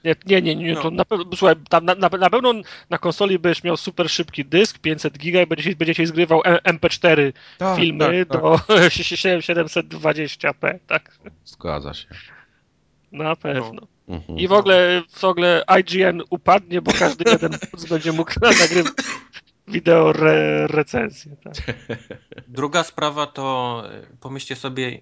[0.04, 0.90] Nie, nie, nie, nie to No.
[0.90, 2.52] na pewno, słuchaj, tam na, na, na pewno
[2.90, 7.32] na konsoli będziesz miał super szybki dysk, 500 giga i będziesz, będziesz zgrywał M- MP4
[7.58, 8.42] Tak, filmy tak, tak.
[8.42, 11.18] do 720p, tak?
[11.44, 12.06] Zgadza się.
[13.12, 13.82] Na pewno.
[14.08, 14.38] Mhm.
[14.38, 17.52] I w ogóle, w ogóle IGN upadnie, bo każdy jeden
[17.90, 18.92] będzie mógł nagrywać
[19.68, 21.36] wideo re, recenzję.
[21.44, 21.54] Tak.
[22.48, 23.82] Druga sprawa to
[24.20, 25.00] pomyślcie sobie,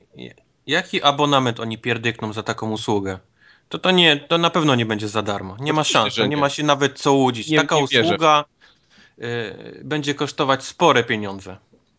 [0.66, 3.18] jaki abonament oni pierdykną za taką usługę.
[3.70, 5.56] To to nie, to na pewno nie będzie za darmo.
[5.60, 6.36] Nie ma szans, nie nie.
[6.36, 7.48] ma się nawet co łudzić.
[7.48, 8.44] Nie- Taka nie usługa
[9.18, 11.56] y, będzie kosztować spore pieniądze.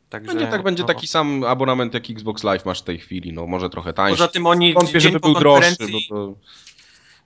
[0.09, 0.87] Także, Będzie, tak, będzie no.
[0.87, 4.17] taki sam abonament jak Xbox Live masz w tej chwili, no może trochę tańszy.
[4.17, 6.33] Poza tym oni Wątpię, dzień żeby po był droższy, konferencji, bo to...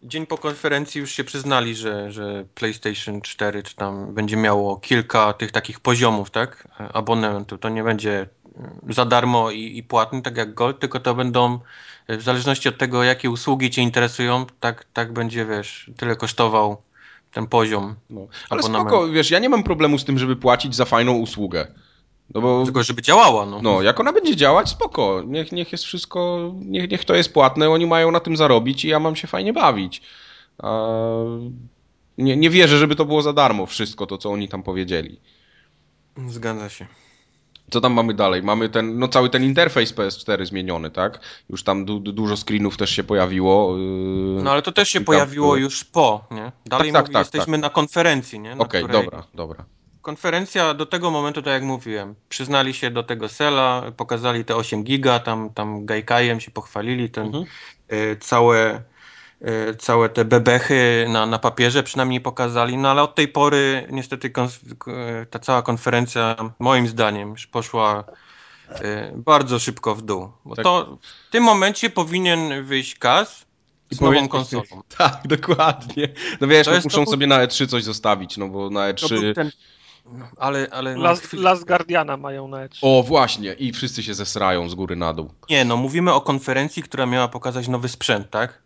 [0.03, 5.33] dzień po konferencji już się przyznali, że, że PlayStation 4 czy tam będzie miało kilka
[5.33, 6.67] tych takich poziomów, tak?
[6.93, 7.57] Abonamentu.
[7.57, 8.27] To nie będzie
[8.89, 11.59] za darmo i, i płatny, tak jak Gold, tylko to będą
[12.07, 16.77] w zależności od tego, jakie usługi Cię interesują, tak, tak będzie, wiesz, tyle kosztował
[17.31, 17.95] ten poziom.
[18.09, 18.27] No.
[18.49, 18.89] Ale abonament.
[18.89, 21.67] spoko, wiesz, ja nie mam problemu z tym, żeby płacić za fajną usługę.
[22.33, 23.61] No bo, Tylko, żeby działała, no.
[23.61, 25.23] no, jak ona będzie działać, spoko.
[25.27, 28.87] Niech, niech jest wszystko, niech, niech to jest płatne, oni mają na tym zarobić i
[28.87, 30.01] ja mam się fajnie bawić.
[30.57, 30.89] A
[32.17, 35.19] nie, nie wierzę, żeby to było za darmo wszystko to, co oni tam powiedzieli.
[36.27, 36.87] Zgadza się.
[37.71, 38.43] Co tam mamy dalej?
[38.43, 41.19] Mamy ten, no cały ten interfejs PS4 zmieniony, tak?
[41.49, 43.77] Już tam du, du, dużo screenów też się pojawiło.
[43.77, 44.43] Yy...
[44.43, 46.51] No ale to też się pojawiło już po, nie?
[46.65, 48.57] Dalej tak, mówi, tak, jesteśmy na konferencji, nie?
[48.57, 49.65] Okej, której- dobra, dobra.
[50.01, 54.83] Konferencja do tego momentu, tak jak mówiłem, przyznali się do tego sela, pokazali te 8
[54.83, 57.45] giga, tam, tam gajkajem się pochwalili, ten, Mhm.
[57.93, 58.81] y, całe,
[59.79, 64.47] całe te bebechy na, na papierze przynajmniej pokazali, no ale od tej pory niestety k-
[65.29, 68.03] ta cała konferencja moim zdaniem już poszła
[68.71, 68.83] y,
[69.15, 70.63] bardzo szybko w dół, bo Tak.
[70.63, 73.45] to w tym momencie powinien wyjść Kaz
[73.91, 74.63] z nową powiedzieć- konsolą.
[74.97, 76.07] Tak, dokładnie.
[76.41, 79.17] No wiesz, no, muszą to- sobie na E3 coś zostawić, no bo na To był
[79.21, 79.33] E3...
[79.35, 79.51] ten,
[80.05, 82.77] no, ale, ale no, Last, chwil- Last Guardiana mają na E3.
[82.81, 85.31] O, właśnie, i wszyscy się zesrają z góry na dół.
[85.49, 88.64] Nie, no mówimy o konferencji, która miała pokazać nowy sprzęt, tak?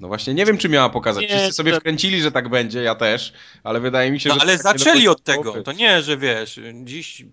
[0.00, 1.22] No właśnie, nie wiem, czy miała pokazać.
[1.22, 3.32] Nie, Wszyscy sobie to- wkręcili, że tak będzie, ja też,
[3.64, 4.40] ale wydaje mi się, No że...
[4.40, 5.62] ale tak zaczęli od tego.
[5.62, 7.24] To nie, że wiesz, dziś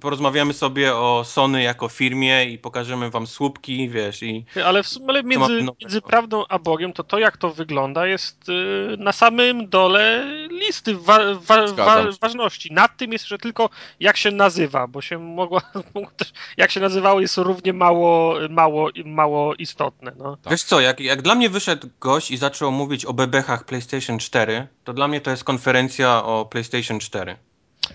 [0.00, 5.06] porozmawiamy sobie o Sony jako firmie i pokażemy wam słupki, wiesz, i Ale, w sumie,
[5.08, 9.68] ale między, między prawdą a Bogiem, to to jak to wygląda jest y, na samym
[9.68, 12.72] dole listy wa, wa, wa, ważności.
[12.72, 15.60] Nad tym jest jeszcze tylko jak się nazywa, bo się mogła,
[16.56, 20.12] jak się nazywało jest równie mało, mało, mało istotne.
[20.18, 20.36] No.
[20.36, 20.50] Tak.
[20.50, 24.68] wiesz co, jak, jak dla mnie wyszedł gość i zaczął mówić o bebechach PlayStation 4,
[24.84, 27.36] to dla mnie to jest konferencja o PlayStation 4.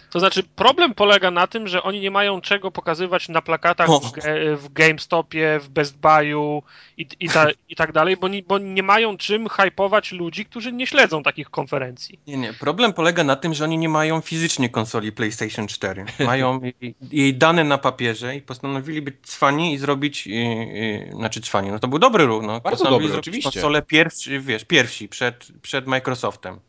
[0.09, 4.11] To znaczy problem polega na tym, że oni nie mają czego pokazywać na plakatach w,
[4.57, 6.61] w GameStopie, w Best Buy'u
[6.97, 10.71] i, i, ta, i tak dalej, bo nie, bo nie mają czym hypować ludzi, którzy
[10.71, 12.19] nie śledzą takich konferencji.
[12.27, 12.53] Nie, nie.
[12.53, 16.05] Problem polega na tym, że oni nie mają fizycznie konsoli PlayStation 4.
[16.19, 21.41] Mają jej, jej dane na papierze i postanowili być cwani i zrobić, yy, yy, znaczy
[21.41, 22.61] cwani, no to był dobry ruch, no.
[22.61, 23.51] Postanowili dobry, zrobić oczywiście.
[23.51, 26.59] konsolę pierwszy, wiesz, pierwsi, przed, przed Microsoftem.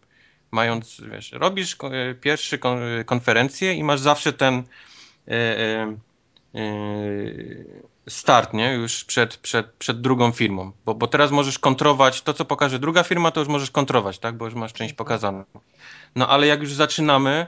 [0.53, 2.59] Mając, wiesz, robisz yy, pierwszy
[2.97, 4.63] yy, konferencję i masz zawsze ten
[5.27, 5.97] yy,
[8.09, 8.75] start, nie?
[8.75, 10.73] Już przed, przed, przed drugą firmą.
[10.85, 14.37] Bo, bo teraz możesz kontrować to, co pokaże druga firma, to już możesz kontrować, tak?
[14.37, 15.45] Bo już masz część pokazaną.
[16.17, 17.47] No ale jak już zaczynamy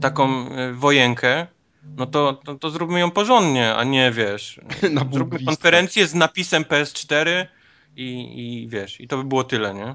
[0.00, 1.46] taką wojenkę,
[1.96, 4.60] no to, to, to zróbmy ją porządnie, a nie wiesz.
[5.12, 7.46] zróbmy konferencję z napisem PS4
[7.96, 9.94] i, i wiesz, i to by było tyle, nie?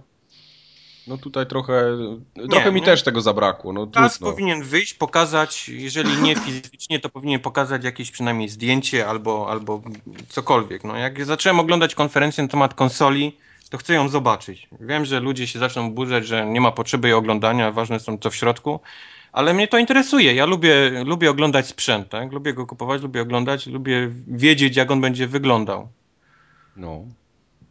[1.08, 1.98] No tutaj trochę,
[2.50, 3.74] trochę mi też tego zabrakło.
[3.74, 9.50] No, Kas powinien wyjść, pokazać, jeżeli nie fizycznie, to powinien pokazać jakieś przynajmniej zdjęcie albo,
[9.50, 9.82] albo
[10.30, 10.84] cokolwiek.
[10.84, 13.38] No, jak zacząłem oglądać konferencję na temat konsoli,
[13.70, 14.68] to chcę ją zobaczyć.
[14.80, 18.30] Wiem, że ludzie się zaczną burzeć, że nie ma potrzeby jej oglądania, ważne są co
[18.30, 18.80] w środku,
[19.32, 20.34] ale mnie to interesuje.
[20.34, 22.32] Ja lubię, lubię oglądać sprzęt, tak?
[22.32, 25.88] Lubię go kupować, lubię oglądać, lubię wiedzieć, jak on będzie wyglądał.
[26.76, 27.06] No.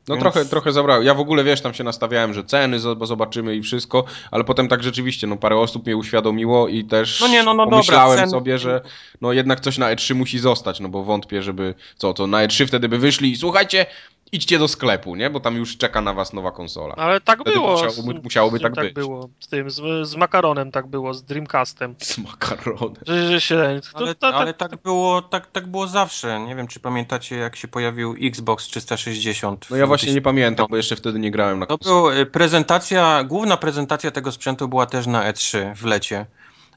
[0.09, 0.23] No Więc...
[0.23, 1.03] trochę, trochę zabrało.
[1.03, 4.83] Ja w ogóle, wiesz, tam się nastawiałem, że ceny zobaczymy i wszystko, ale potem tak
[4.83, 8.31] rzeczywiście, no parę osób mnie uświadomiło i też no nie, no, no pomyślałem dobra, cen...
[8.31, 8.81] sobie, że
[9.21, 12.67] no jednak coś na E3 musi zostać, no bo wątpię, żeby, co, to na E3
[12.67, 13.87] wtedy by wyszli i słuchajcie,
[14.33, 15.31] idźcie do sklepu, nie?
[15.31, 16.95] Bo tam już czeka na was nowa konsola.
[16.97, 17.71] Ale tak Wtedy było.
[17.71, 18.95] Musiało, musiałoby tak, tak być.
[18.95, 19.29] było.
[19.41, 21.95] Z tym, z, z, makaronem tak było, z Dreamcastem.
[21.99, 23.03] Z makaronem.
[23.07, 26.41] Że, że się, to, ale, to, to, ale tak, było, tak, tak było zawsze.
[26.41, 29.67] Nie wiem, czy pamiętacie, jak się pojawił Xbox 360.
[29.71, 33.25] No ja właśnie nie pamiętam, bo jeszcze wtedy nie grałem na To była y, prezentacja,
[33.25, 36.27] główna prezentacja tego sprzętu była też na E3 w lecie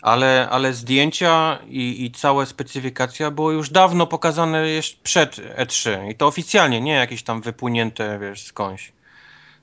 [0.05, 6.15] ale, ale zdjęcia i, i cała specyfikacja było już dawno pokazane jeszcze przed E3 i
[6.15, 8.93] to oficjalnie, nie jakieś tam wypłynięte, wiesz, skądś.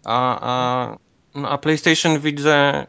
[0.04, 0.96] A, a,
[1.34, 2.86] no, a PlayStation widzę,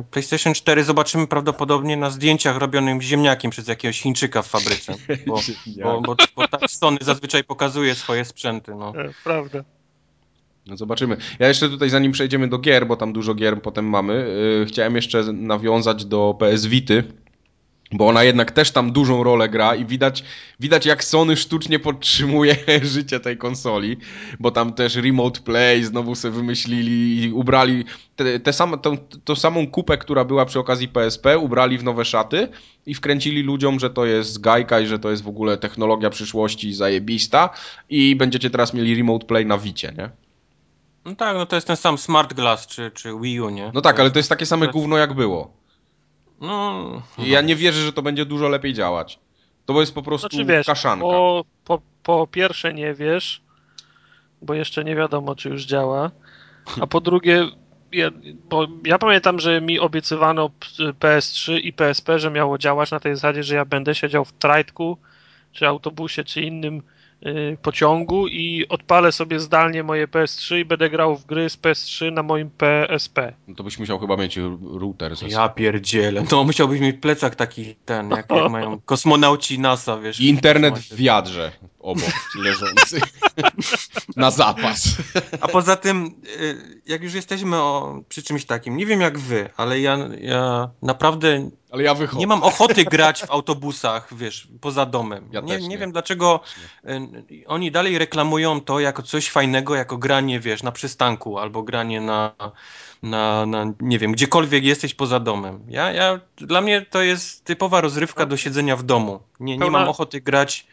[0.00, 4.94] y, PlayStation 4 zobaczymy prawdopodobnie na zdjęciach robionych ziemniakiem przez jakiegoś Chińczyka w fabryce,
[5.26, 5.40] bo,
[5.82, 8.74] bo, bo, bo tak Sony zazwyczaj pokazuje swoje sprzęty.
[8.74, 8.88] No.
[8.88, 9.64] E, prawda.
[10.66, 11.16] No zobaczymy.
[11.38, 14.14] Ja jeszcze tutaj, zanim przejdziemy do gier, bo tam dużo gier potem mamy,
[14.60, 17.04] yy, chciałem jeszcze nawiązać do PS Vity,
[17.92, 20.24] bo ona jednak też tam dużą rolę gra i widać,
[20.60, 23.96] widać jak Sony sztucznie podtrzymuje życie tej konsoli,
[24.40, 27.84] bo tam też Remote Play znowu sobie wymyślili i ubrali
[28.16, 32.04] te, te same, tą, tą samą kupę, która była przy okazji PSP, ubrali w nowe
[32.04, 32.48] szaty
[32.86, 36.74] i wkręcili ludziom, że to jest gajka i że to jest w ogóle technologia przyszłości
[36.74, 37.50] zajebista
[37.88, 40.23] i będziecie teraz mieli Remote Play na Wicie, nie?
[41.04, 43.70] No tak, no to jest ten sam Smart Glass czy, czy Wii U, nie?
[43.74, 45.56] No tak, ale to jest takie same gówno jak było.
[46.40, 47.02] No.
[47.18, 49.18] I ja nie wierzę, że to będzie dużo lepiej działać.
[49.66, 51.06] To jest po prostu znaczy, wiesz, kaszanka.
[51.06, 53.42] Po, po, po pierwsze nie wiesz,
[54.42, 56.10] bo jeszcze nie wiadomo, czy już działa.
[56.80, 57.48] A po drugie,
[57.92, 58.10] ja,
[58.50, 60.50] bo ja pamiętam, że mi obiecywano
[61.00, 64.98] PS3 i PSP, że miało działać na tej zasadzie, że ja będę siedział w trajtku,
[65.52, 66.82] czy autobusie, czy innym
[67.62, 72.22] pociągu i odpalę sobie zdalnie moje PS3 i będę grał w gry z PS3 na
[72.22, 73.32] moim PSP.
[73.48, 75.16] No to byś musiał chyba mieć router.
[75.16, 76.24] Ze ja pierdzielę.
[76.32, 80.20] No musiałbyś mieć plecak taki ten, jak, jak mają kosmonauci NASA, wiesz.
[80.20, 83.00] I internet w wiadrze obok leżący.
[84.16, 84.96] na zapas.
[85.40, 89.50] A poza tym, y, jak już jesteśmy o, przy czymś takim, nie wiem jak wy,
[89.56, 92.18] ale ja, ja naprawdę ale ja wychodzę.
[92.18, 95.28] Nie mam ochoty grać w autobusach, wiesz, poza domem.
[95.32, 96.40] Ja nie, nie, nie, wiem dlaczego
[97.30, 102.00] y, oni dalej reklamują to jako coś fajnego, jako granie, wiesz, na przystanku albo granie
[102.00, 102.32] na,
[103.02, 105.60] na, na nie wiem, gdziekolwiek jesteś poza domem.
[105.68, 109.20] Ja, ja, dla mnie to jest typowa rozrywka do siedzenia w domu.
[109.40, 110.66] Nie, nie mam ochoty grać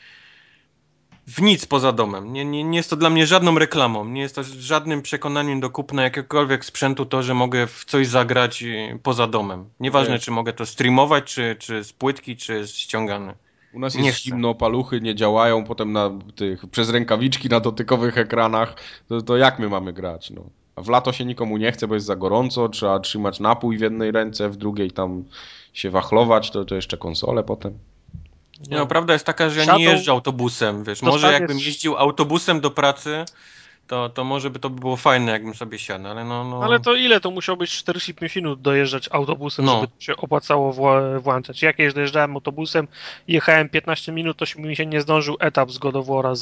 [1.27, 2.34] w nic poza domem.
[2.34, 5.69] Nie, nie, nie jest to dla mnie żadną reklamą, nie jest to żadnym przekonaniem do
[5.69, 9.65] kupna jakiegokolwiek sprzętu to, że mogę w coś zagrać y, poza domem.
[9.79, 13.36] Nieważne, czy mogę to streamować, czy, czy z płytki, czy z ściągane.
[13.73, 18.17] U nas jest nie zimno, paluchy nie działają, potem na tych, przez rękawiczki na dotykowych
[18.17, 18.75] ekranach,
[19.07, 20.29] to, to jak my mamy grać?
[20.29, 20.43] No?
[20.75, 23.81] A w lato się nikomu nie chce, bo jest za gorąco, trzeba trzymać napój w
[23.81, 25.23] jednej ręce, w drugiej tam
[25.73, 27.77] się wachlować, to, to jeszcze konsole potem.
[28.69, 32.62] Nie, no, prawda jest taka, że ja nie jeżdżę autobusem, wiesz, może jakbym jeździł autobusem
[32.62, 33.26] do pracy,
[33.91, 36.63] to, to może by to było fajne, jakbym sobie siadł, ale no, no...
[36.63, 37.19] Ale to ile?
[37.19, 39.82] To musiał być 45 minut dojeżdżać autobusem, no.
[39.82, 40.74] żeby się opłacało
[41.19, 41.62] włączać.
[41.62, 42.88] Jak jeżdżałem autobusem
[43.28, 46.34] jechałem 15 minut, to mi się nie zdążył etap z Godowora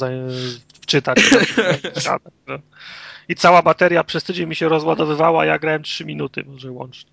[0.80, 1.18] wczytać.
[2.46, 2.58] No.
[3.28, 7.10] I cała bateria przez tydzień mi się rozładowywała, ja grałem 3 minuty może łącznie.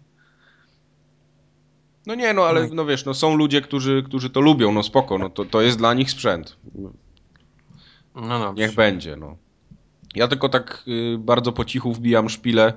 [2.07, 5.17] No nie, no ale no, wiesz, no są ludzie, którzy, którzy to lubią, no spoko,
[5.17, 6.57] no to, to jest dla nich sprzęt.
[8.15, 8.63] No dobrze.
[8.63, 9.37] Niech będzie, no.
[10.15, 12.73] Ja tylko tak y, bardzo po cichu wbijam szpilę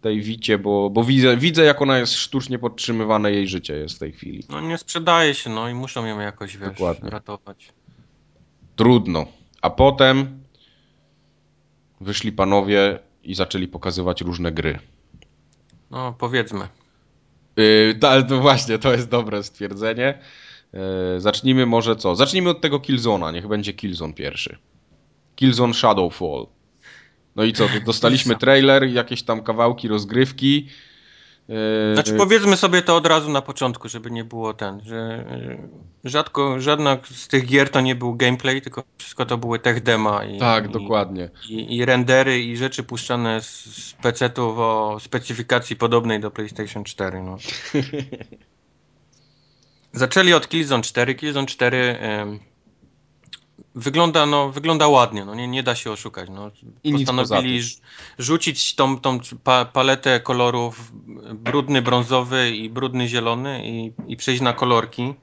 [0.00, 3.98] tej Wicie, bo, bo widzę, widzę, jak ona jest sztucznie podtrzymywane, jej życie jest w
[3.98, 4.44] tej chwili.
[4.48, 7.10] No nie sprzedaje się, no i muszą ją jakoś, wiesz, Dokładnie.
[7.10, 7.72] ratować.
[8.76, 9.26] Trudno.
[9.62, 10.42] A potem
[12.00, 14.78] wyszli panowie i zaczęli pokazywać różne gry.
[15.90, 16.68] No, powiedzmy.
[17.56, 20.18] Yy, ale to właśnie, to jest dobre stwierdzenie.
[20.74, 22.16] E, zacznijmy może co?
[22.16, 24.58] Zacznijmy od tego Killzona, niech będzie Killzone pierwszy.
[25.36, 26.46] Killzone Shadowfall.
[27.36, 30.68] No i co, dostaliśmy trailer, jakieś tam kawałki rozgrywki.
[31.50, 35.68] E, znaczy powiedzmy sobie to od razu na początku, żeby nie było ten, że e,
[36.04, 40.24] rzadko, żadna z tych gier to nie był gameplay, tylko wszystko to były tech dema
[40.24, 41.30] i, tak, i, dokładnie.
[41.48, 47.22] I, I, rendery i rzeczy puszczane z, z PC-ów o specyfikacji podobnej do PlayStation 4.
[47.22, 47.36] No.
[49.92, 51.14] Zaczęli od Killzone 4.
[51.14, 51.98] Killzone 4
[53.74, 56.28] wygląda, no, wygląda ładnie, no, nie, nie da się oszukać.
[56.30, 56.50] No.
[56.92, 57.62] Postanowili
[58.18, 60.92] rzucić tą, tą pa paletę kolorów
[61.34, 65.14] brudny brązowy i brudny zielony i, i przejść na kolorki.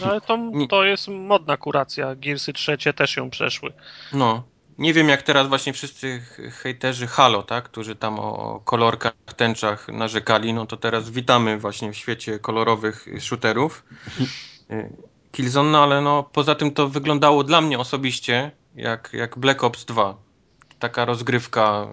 [0.00, 2.14] No, ale to, to jest modna kuracja.
[2.14, 3.72] Gearsy trzecie też ją przeszły.
[4.12, 4.42] No.
[4.78, 6.22] Nie wiem jak teraz właśnie wszyscy
[6.62, 11.96] hejterzy Halo, tak, którzy tam o kolorkach, tęczach narzekali, no to teraz witamy właśnie w
[11.96, 13.84] świecie kolorowych shooterów.
[15.32, 19.84] Killzone, no ale no poza tym to wyglądało dla mnie osobiście jak, jak Black Ops
[19.84, 20.16] 2.
[20.78, 21.88] Taka rozgrywka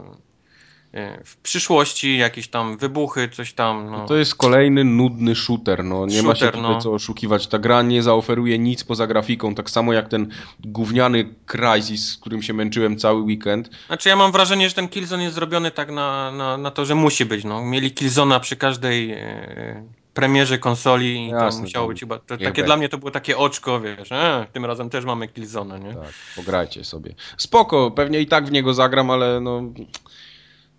[0.93, 3.91] e, w przyszłości, jakieś tam wybuchy, coś tam.
[3.91, 4.05] No.
[4.07, 6.81] To jest kolejny nudny shooter, no nie shooter, ma się tutaj no.
[6.81, 7.47] co oszukiwać.
[7.47, 12.41] Ta gra nie zaoferuje nic poza grafiką, tak samo jak ten gówniany Crysis, z którym
[12.41, 13.69] się męczyłem cały weekend.
[13.87, 16.95] Znaczy ja mam wrażenie, że ten Killzone jest zrobiony tak na, na, na to, że
[16.95, 17.43] musi być.
[17.43, 17.65] No.
[17.65, 19.83] Mieli Killzona przy każdej e,
[20.15, 22.19] premierze konsoli i Jasne, to musiało być chyba.
[22.19, 24.11] To, takie dla mnie to było takie oczko, wiesz.
[24.11, 25.93] E, tym razem też mamy Killzone, nie?
[25.93, 27.15] Tak, pograjcie sobie.
[27.37, 29.63] Spoko, pewnie i tak w niego zagram, ale no.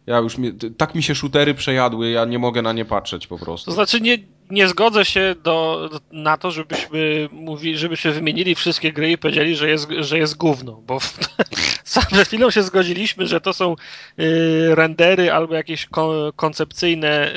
[0.07, 3.39] Ja już mi, tak mi się shootery przejadły, ja nie mogę na nie patrzeć po
[3.39, 3.71] prostu.
[3.71, 4.19] To znaczy nie,
[4.51, 9.69] nie zgodzę się do, na to, żebyśmy mówili, żebyśmy wymienili wszystkie gry i powiedzieli, że
[9.69, 10.99] jest, że jest gówno, bo
[12.13, 13.77] przed chwilą się zgodziliśmy, że to są
[14.21, 17.33] y, rendery albo jakieś ko koncepcyjne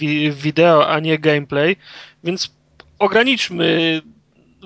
[0.00, 1.76] y, wideo, a nie gameplay,
[2.24, 2.50] więc
[2.98, 4.02] ograniczmy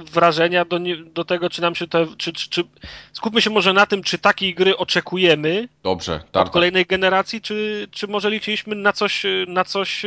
[0.04, 2.06] wrażenia do, nie, do tego, czy nam się to.
[2.16, 2.64] Czy, czy, czy,
[3.12, 8.06] skupmy się może na tym, czy takiej gry oczekujemy Dobrze, od kolejnej generacji, czy, czy
[8.06, 10.02] może liczyliśmy na coś, na, coś,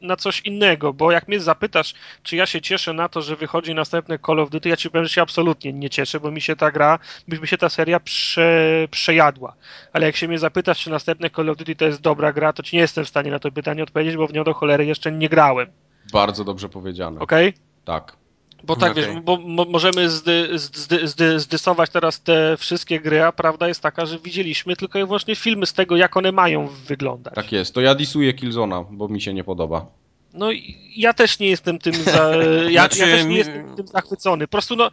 [0.00, 0.92] na coś innego.
[0.92, 4.50] Bo jak mnie zapytasz, czy ja się cieszę na to, że wychodzi następny Call of
[4.50, 7.48] Duty, ja ci powiem, że się absolutnie nie cieszę, bo mi się ta gra, mi
[7.48, 9.54] się ta seria prze, przejadła.
[9.92, 12.62] Ale jak się mnie zapytasz, czy następny Call of Duty to jest dobra gra, to
[12.62, 15.12] ci nie jestem w stanie na to pytanie odpowiedzieć, bo w nią do cholery jeszcze
[15.12, 15.66] nie grałem.
[16.12, 17.20] Bardzo dobrze powiedziane.
[17.20, 17.48] Okej?
[17.48, 17.60] Okay?
[17.84, 18.21] Tak.
[18.64, 19.06] Bo tak, okay.
[19.06, 24.06] wiesz, bo możemy zdy, zdy, zdy, zdysować teraz te wszystkie gry, a prawda jest taka,
[24.06, 27.34] że widzieliśmy tylko i wyłącznie filmy z tego, jak one mają wyglądać.
[27.34, 27.74] Tak jest.
[27.74, 29.86] To ja disuję Killzona, bo mi się nie podoba.
[30.34, 30.48] No
[30.96, 32.36] ja też nie jestem tym za,
[32.68, 34.46] ja, znaczy, ja też nie jestem tym zachwycony.
[34.46, 34.90] Po prostu no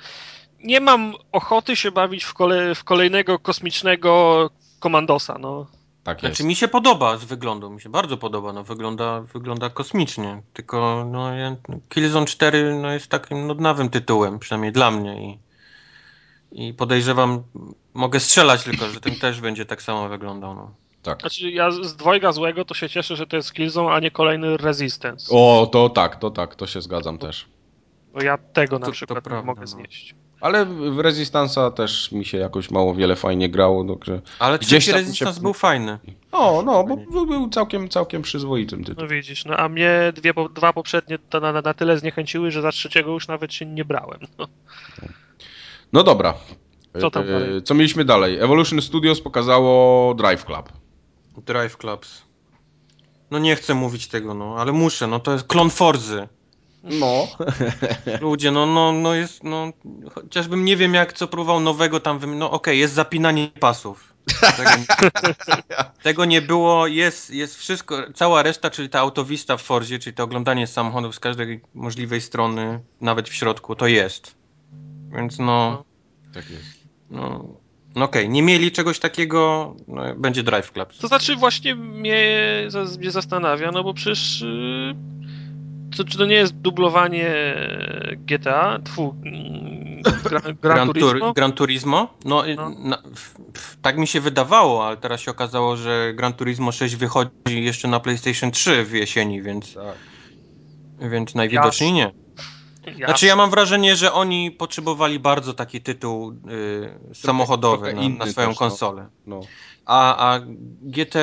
[0.63, 5.67] nie mam ochoty się bawić w, kole, w kolejnego kosmicznego komandosa, no.
[6.03, 10.41] Tak znaczy mi się podoba z wyglądu, mi się bardzo podoba, no wygląda, wygląda kosmicznie,
[10.53, 11.31] tylko no,
[11.89, 15.39] Killzone 4 no, jest takim nudnawym tytułem, przynajmniej dla mnie i,
[16.51, 17.43] i podejrzewam,
[17.93, 20.71] mogę strzelać tylko, że ten też będzie tak samo wyglądał, no.
[21.03, 21.19] Tak.
[21.19, 24.57] Znaczy ja z dwojga złego to się cieszę, że to jest Killzone, a nie kolejny
[24.57, 25.35] Resistance.
[25.35, 27.47] O, to tak, to tak, to się zgadzam też.
[28.13, 29.67] Bo ja tego na to, przykład to prawda, mogę no.
[29.67, 30.15] znieść.
[30.41, 33.95] Ale w Resistance'a też mi się jakoś mało wiele fajnie grało.
[33.95, 35.41] Także Ale trzeci Resistance się...
[35.41, 35.99] był fajny.
[36.31, 39.09] O, no, bo był całkiem, całkiem przyzwoitym tytułem.
[39.09, 42.71] No widzisz, no a mnie dwie, dwa poprzednie to na, na tyle zniechęciły, że za
[42.71, 44.19] trzeciego już nawet się nie brałem.
[44.37, 44.47] No,
[45.93, 46.33] no dobra.
[47.01, 47.63] Co tam e, dalej?
[47.63, 48.39] Co mieliśmy dalej?
[48.39, 50.69] Evolution Studios pokazało Drive Club.
[51.45, 52.21] Drive Clubs.
[53.31, 56.27] No nie chcę mówić tego, no, ale muszę, no to jest klon Forzy.
[56.83, 57.27] No.
[58.21, 59.71] Ludzie, no, no, no jest, no,
[60.11, 64.13] chociażbym nie wiem jak co próbował nowego tam, no okej, okay, jest zapinanie pasów.
[64.57, 64.85] Tego nie,
[66.03, 70.23] tego nie, było, jest, jest wszystko, cała reszta, czyli ta autowista w Forzie, czyli to
[70.23, 74.35] oglądanie samochodów z każdej możliwej strony, nawet w środku, to jest.
[75.15, 75.45] Więc no.
[75.45, 75.83] no
[76.33, 76.79] tak jest.
[77.09, 77.45] No,
[77.95, 78.33] no okej, okay.
[78.33, 80.93] nie mieli czegoś takiego, no, będzie Drive Club.
[81.01, 84.41] To znaczy właśnie mnie, mnie zastanawia, no bo przecież...
[84.41, 85.38] Yy
[85.99, 87.55] to, czy to nie jest dublowanie
[88.17, 88.79] GTA?
[88.83, 89.15] Tfu,
[90.29, 91.33] Gran, Gran, Turismo?
[91.33, 92.07] Gran Turismo?
[92.25, 92.69] No, no.
[92.69, 96.95] Na, f, f, tak mi się wydawało, ale teraz się okazało, że Gran Turismo 6
[96.95, 101.09] wychodzi jeszcze na PlayStation 3 w jesieni, więc, tak.
[101.09, 102.11] więc najwidoczniej nie.
[103.05, 108.47] Znaczy ja mam wrażenie, że oni potrzebowali bardzo taki tytuł y, samochodowy na, na, swoją
[108.47, 108.67] też, no.
[108.67, 109.07] konsolę.
[109.27, 109.35] No.
[109.35, 109.41] No.
[109.85, 110.39] A, a
[110.81, 111.15] GT,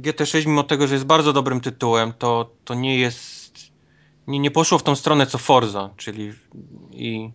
[0.00, 3.37] GT6 mimo tego, że jest bardzo dobrym tytułem, to, to nie jest
[4.28, 6.32] nie, nie poszło w tą stronę co Forza, czyli
[6.92, 7.30] i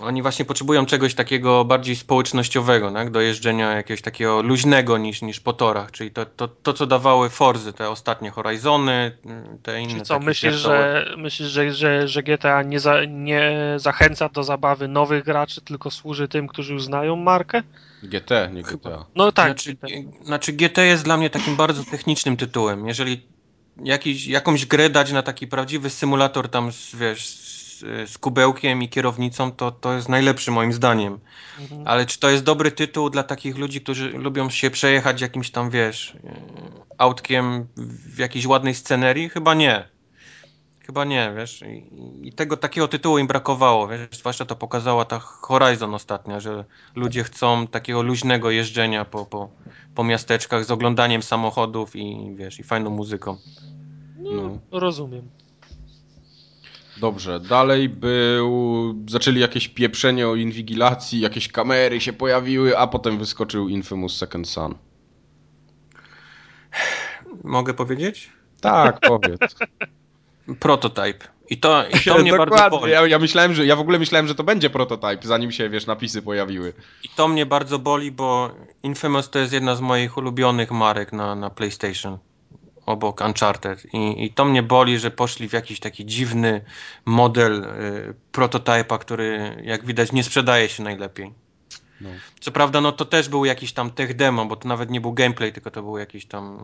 [0.00, 3.10] oni właśnie potrzebują czegoś takiego bardziej społecznościowego, tak?
[3.10, 7.30] do jeżdżenia jakiegoś takiego luźnego niż, niż po torach, czyli to, to, to co dawały
[7.30, 9.18] Forzy, te ostatnie Horizony,
[9.62, 9.90] te inne.
[9.90, 14.88] Czyli co, myślisz, że, myślisz że, że, że GTA nie, za, nie zachęca do zabawy
[14.88, 17.62] nowych graczy, tylko służy tym, którzy już znają markę?
[18.02, 19.06] GT, nie GTA.
[19.14, 19.46] No tak.
[19.46, 19.76] Znaczy,
[20.22, 22.88] znaczy GT jest dla mnie takim bardzo technicznym tytułem.
[22.88, 23.26] Jeżeli
[23.84, 27.50] jakiś, jakąś grę dać na taki prawdziwy symulator tam, wiesz,
[28.06, 31.18] z kubełkiem i kierownicą, to, to jest najlepszy moim zdaniem.
[31.60, 31.82] Mhm.
[31.88, 35.70] Ale czy to jest dobry tytuł dla takich ludzi, którzy lubią się przejechać jakimś tam,
[35.70, 36.40] wiesz, e,
[36.98, 39.28] autkiem w jakiejś ładnej scenerii?
[39.28, 39.88] Chyba nie.
[40.90, 41.62] Chyba nie, wiesz.
[41.62, 41.84] I,
[42.28, 44.00] I, tego takiego tytułu im brakowało, wiesz.
[44.12, 46.64] Zwłaszcza to pokazała ta Horizon ostatnia, że
[46.94, 49.50] ludzie chcą takiego luźnego jeżdżenia po, po,
[49.94, 53.36] po miasteczkach z oglądaniem samochodów i wiesz, i fajną muzyką.
[54.18, 54.80] No, no.
[54.80, 55.28] rozumiem.
[57.00, 58.94] Dobrze, dalej był.
[59.08, 64.74] Zaczęli jakieś pieprzenie o inwigilacji, jakieś kamery się pojawiły, a potem wyskoczył Infamous Second Son.
[67.44, 68.30] Mogę powiedzieć?
[68.60, 69.40] Tak, powiedz.
[70.58, 71.28] Prototype.
[71.50, 72.92] I to, i to mnie bardzo boli.
[72.92, 75.86] Ja, ja, myślałem, że ja w ogóle myślałem, że to będzie prototype, zanim się, wiesz,
[75.86, 76.72] napisy pojawiły.
[77.04, 78.50] I to mnie bardzo boli, bo
[78.82, 82.18] Infamous to jest jedna z moich ulubionych marek na, na PlayStation
[82.86, 86.64] obok Uncharted I, i to mnie boli, że poszli w jakiś taki dziwny
[87.04, 91.32] model y, prototypa, który jak widać nie sprzedaje się najlepiej.
[92.00, 92.08] No.
[92.40, 95.12] Co prawda, no to też był jakiś tam tech demo, bo to nawet nie był
[95.12, 96.58] gameplay, tylko to były jakieś tam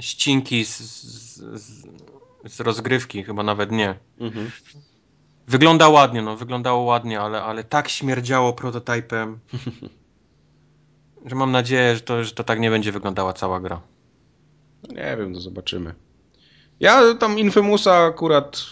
[0.00, 1.86] ścinki z, z,
[2.44, 3.94] z rozgrywki, chyba nawet nie.
[4.20, 4.50] Mhm.
[5.48, 9.38] Wygląda ładnie, no, wyglądało ładnie, ale, ale tak śmierdziało prototypem,
[11.26, 13.80] że mam nadzieję, że to, że to tak nie będzie wyglądała cała gra.
[14.88, 15.94] Nie wiem, to zobaczymy.
[16.80, 18.64] Ja tam Infamousa akurat...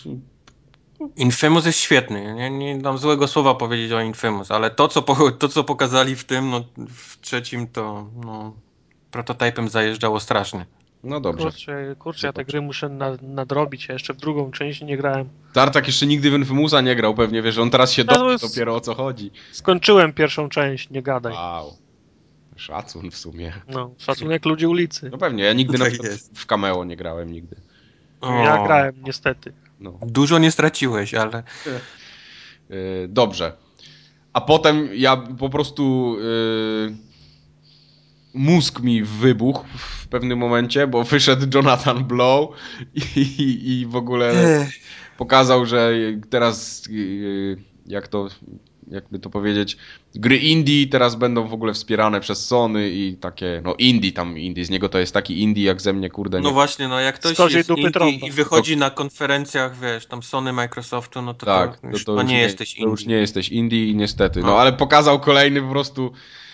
[1.16, 2.34] Infamous jest świetny.
[2.34, 6.16] Nie, nie dam złego słowa powiedzieć o Infamous, ale to co, po, to, co pokazali
[6.16, 8.54] w tym, no, w trzecim, to no,
[9.10, 10.66] prototypem zajeżdżało strasznie.
[11.04, 11.44] No dobrze.
[11.44, 12.88] Kurczę, kurczę ja te gry muszę
[13.22, 15.28] nadrobić, ja jeszcze w drugą część nie grałem.
[15.52, 18.74] Tartak jeszcze nigdy w Infamousa nie grał, pewnie wiesz, on teraz się no, dowie dopiero
[18.74, 19.30] o co chodzi.
[19.52, 21.32] Skończyłem pierwszą część, nie gadaj.
[21.32, 21.76] Wow.
[22.56, 23.52] Szacun w sumie.
[23.68, 25.10] No, szacunek ludzi ulicy.
[25.10, 25.84] No pewnie, ja nigdy na
[26.34, 27.56] w cameo nie grałem nigdy.
[28.20, 28.44] O.
[28.44, 29.52] Ja grałem, niestety.
[29.80, 29.98] No.
[30.02, 31.42] Dużo nie straciłeś, ale...
[32.70, 33.52] Yy, dobrze.
[34.32, 36.16] A potem ja po prostu...
[36.20, 37.09] Yy,
[38.34, 42.50] mózg mi wybuchł w pewnym momencie, bo wyszedł Jonathan Blow
[42.94, 44.32] i, i, i w ogóle
[45.18, 45.92] pokazał, że
[46.30, 47.56] teraz yy,
[47.86, 48.28] jak to
[48.90, 49.76] jakby to powiedzieć,
[50.14, 54.64] gry indie teraz będą w ogóle wspierane przez Sony i takie, no indie tam, indie,
[54.64, 56.38] z niego to jest taki indie jak ze mnie, kurde.
[56.38, 56.48] No nie...
[56.48, 58.26] No właśnie, no jak ktoś Skorzy jest indie trąba.
[58.26, 58.80] i wychodzi to...
[58.80, 62.40] na konferencjach, wiesz, tam Sony, Microsoftu, no to, tak, to, już, to, to już nie,
[62.40, 62.84] jesteś indie.
[62.84, 66.49] To już nie jesteś indie niestety, no, no ale pokazał kolejny po prostu y,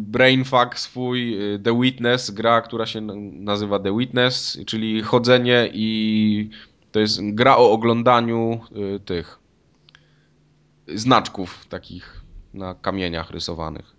[0.00, 3.00] brainfuck swój, y, The Witness, gra, która się
[3.32, 6.50] nazywa The Witness, czyli chodzenie i
[6.92, 8.60] to jest gra o oglądaniu
[8.96, 9.38] y, tych
[10.88, 13.96] znaczków takich na kamieniach rysowanych.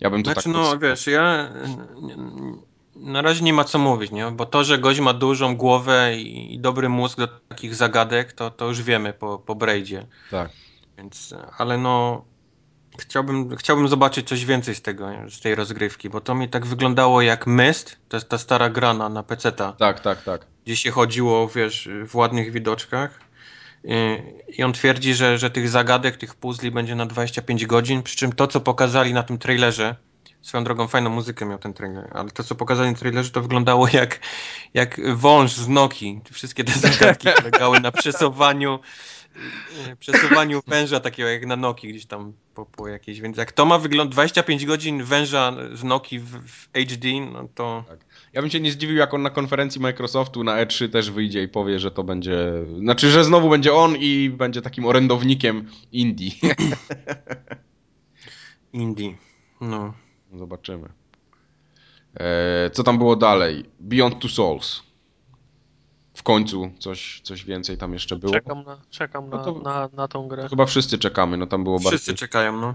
[0.00, 1.52] Ja bym to znaczy, tak no wiesz, ja
[2.96, 4.30] na razie nie ma co mówić, nie?
[4.30, 8.68] Bo to, że gość ma dużą głowę i, dobry mózg do takich zagadek, to, to
[8.68, 10.06] już wiemy po, po Braidzie.
[10.30, 10.50] Tak.
[10.98, 12.24] Więc, ale no
[12.98, 17.22] chciałbym, chciałbym zobaczyć coś więcej z tego, z tej rozgrywki, bo to mi tak wyglądało
[17.22, 19.72] jak Myst, to jest ta stara grana na PC-ta.
[19.72, 20.46] Tak, tak, tak.
[20.64, 23.20] Gdzie się chodziło, wiesz, w ładnych widoczkach.
[24.48, 28.32] I on twierdzi, że, że tych zagadek, tych puzli będzie na 25 godzin, przy czym
[28.32, 29.96] to, co pokazali na tym trailerze,
[30.42, 33.88] swoją drogą fajną muzykę miał ten trailer, ale to, co pokazali na trailerze, to wyglądało
[33.92, 34.20] jak,
[34.74, 36.20] jak wąż z Noki.
[36.32, 38.78] Wszystkie te zagadki polegały na przesuwaniu
[40.00, 43.78] przesuwaniu węża takiego jak na Noki gdzieś tam po, po jakiejś, więc jak to ma
[43.78, 47.84] wyglądać 25 godzin węża z Noki w, w HD, no to...
[47.88, 48.04] Tak.
[48.32, 51.48] Ja bym się nie zdziwił, jak on na konferencji Microsoftu na E3 też wyjdzie i
[51.48, 52.52] powie, że to będzie.
[52.78, 56.30] Znaczy, że znowu będzie on i będzie takim orędownikiem Indie.
[58.72, 59.14] Indie.
[59.60, 59.94] No.
[60.32, 60.88] Zobaczymy.
[62.20, 63.64] E, co tam było dalej?
[63.80, 64.82] Beyond Two Souls.
[66.14, 68.32] W końcu coś, coś więcej tam jeszcze było.
[68.32, 70.48] Czekam na, czekam no to, na, na tą grę.
[70.48, 71.98] Chyba wszyscy czekamy, no tam było wszyscy bardziej...
[71.98, 72.74] Wszyscy czekają, no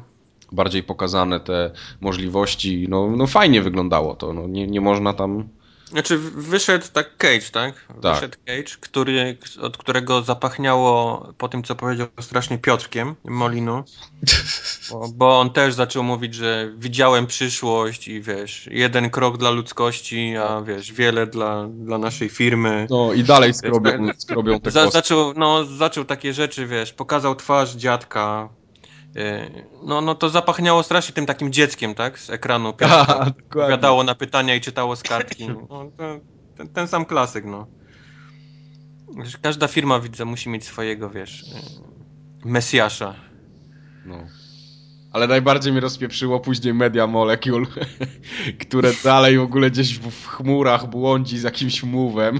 [0.51, 1.71] bardziej pokazane te
[2.01, 2.85] możliwości.
[2.89, 4.33] No, no fajnie wyglądało to.
[4.33, 5.49] No, nie, nie można tam
[5.89, 7.87] Znaczy wyszedł tak Cage, tak?
[8.01, 8.15] Tak.
[8.15, 13.83] Wyszedł Cage, który, od którego zapachniało po tym, co powiedział strasznie Piotrkiem Molinu.
[14.91, 20.37] Bo, bo on też zaczął mówić, że widziałem przyszłość i wiesz, jeden krok dla ludzkości,
[20.37, 22.87] a wiesz, wiele dla, dla naszej firmy.
[22.89, 27.75] No i dalej skrobią, skrobią te Za, zaczął, no, zaczął takie rzeczy, wiesz, pokazał twarz
[27.75, 28.49] dziadka.
[29.15, 32.19] Yy, No, no to zapachniało strasznie tym takim dzieckiem, tak?
[32.19, 32.69] Z ekranu.
[33.27, 35.47] Odpowiadało na pytania i czytało z kartki.
[35.69, 36.19] No, to,
[36.57, 37.67] ten, ten sam klasyk, no.
[39.17, 41.43] Wiesz, Każda firma, widzę, musi mieć swojego, wiesz,
[42.45, 43.15] yy, mesjasza.
[44.05, 44.27] No.
[45.11, 47.65] Ale najbardziej mnie rozpieprzyło później Media Molecule,
[48.67, 52.39] które dalej w ogóle gdzieś w, chmurach błądzi z jakimś move'em.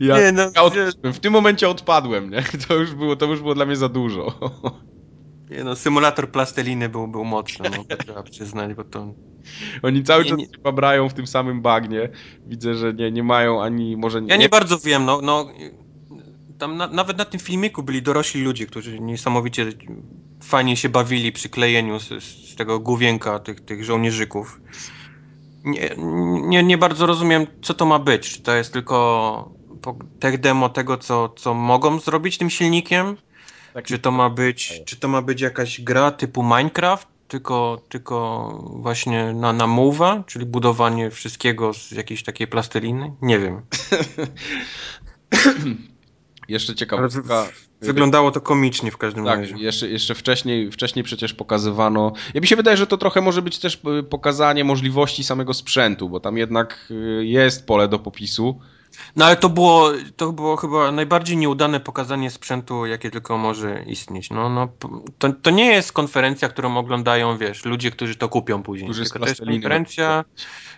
[0.00, 2.42] Ja, Nie, no, ja od, wiesz- w tym momencie odpadłem, nie?
[2.68, 4.32] To już było, to już było dla mnie za dużo.
[5.50, 9.14] Nie, no, symulator plasteliny był, był mocny, no, trzeba przyznać, bo to...
[9.82, 10.44] Oni cały Nie, czas nie.
[10.44, 12.08] się babrają w tym samym bagnie.
[12.46, 15.48] Widzę, że nie, nie mają ani może Ja nie bardzo wiem, no, no
[16.58, 19.66] tam na, nawet na tym filmiku byli dorośli ludzie, którzy niesamowicie
[20.42, 24.60] fajnie się bawili przy klejeniu z, z tego główienka tych, tych żołnierzyków.
[25.64, 25.90] Nie,
[26.48, 28.30] nie, nie bardzo rozumiem, co to ma być.
[28.30, 29.59] Czy to jest tylko
[30.20, 33.16] tech demo tego, co, co mogą zrobić tym silnikiem?
[33.74, 38.48] Taki- Czy to ma być, czy to ma być jakaś gra typu Minecraft, tylko, tylko
[38.76, 43.12] właśnie na, na move'a, czyli budowanie wszystkiego z jakiejś takiej plasteliny?
[43.22, 43.62] Nie wiem.
[46.48, 47.44] Jeszcze ciekawostka.
[47.80, 49.54] wy- wyglądało to komicznie w każdym Tak, razie.
[49.58, 52.12] jeszcze, jeszcze wcześniej, wcześniej przecież pokazywano.
[52.34, 56.08] Ja mi się wydaje, że to trochę może być też y, pokazanie możliwości samego sprzętu,
[56.08, 58.60] bo tam jednak y, jest pole do popisu.
[59.16, 64.30] No ale to było, to było chyba najbardziej nieudane pokazanie sprzętu, jakie tylko może istnieć.
[64.30, 64.68] No, no,
[65.18, 68.90] to, to nie jest konferencja, którą oglądają, wiesz, ludzie, którzy to kupią później.
[68.90, 70.24] Którzy tylko to jest konferencja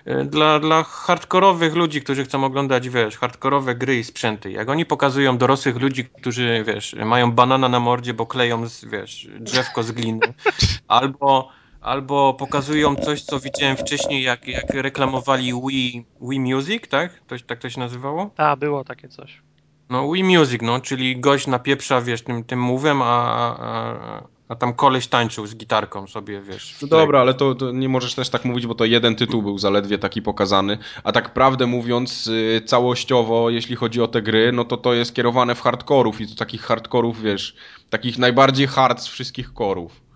[0.07, 4.51] y, dla, dla hardkorowych ludzi, którzy chcą oglądać, wiesz, hardkorowe gry i sprzęty.
[4.51, 9.29] Jak oni pokazują dorosłych ludzi, którzy, wiesz, mają banana na mordzie, bo kleją, z, wiesz,
[9.41, 10.35] drzewko z gliny,
[10.89, 11.49] albo
[11.83, 17.21] Albo pokazują coś, co widziałem wcześniej, jak, jak reklamowali Wii, Wii Music, tak?
[17.27, 18.31] To, tak to się nazywało?
[18.37, 19.43] A, było takie coś.
[19.91, 23.07] No Wii Music, no, czyli gość napieprza, wiesz, tym, tym mówem, a,
[23.59, 26.77] a, a tam koleś tańczył z gitarką sobie, wiesz.
[26.83, 29.59] No dobra, ale to, to nie możesz też tak mówić, bo to jeden tytuł był
[29.59, 30.79] zaledwie taki pokazany.
[31.05, 35.15] A tak prawdę mówiąc, y, całościowo, jeśli chodzi o te gry, no to to jest
[35.15, 37.57] kierowane w hardkorów i to takich hardkorów, wiesz,
[37.91, 40.12] takich najbardziej hard z wszystkich korów.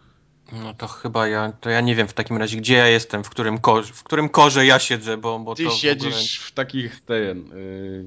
[0.53, 3.31] No to chyba ja, to ja nie wiem w takim razie, gdzie ja jestem, w
[3.31, 7.53] którym korze, w którym korze ja siedzę, bo, bo Ty to siedzisz w takich, ten...
[7.53, 8.05] y,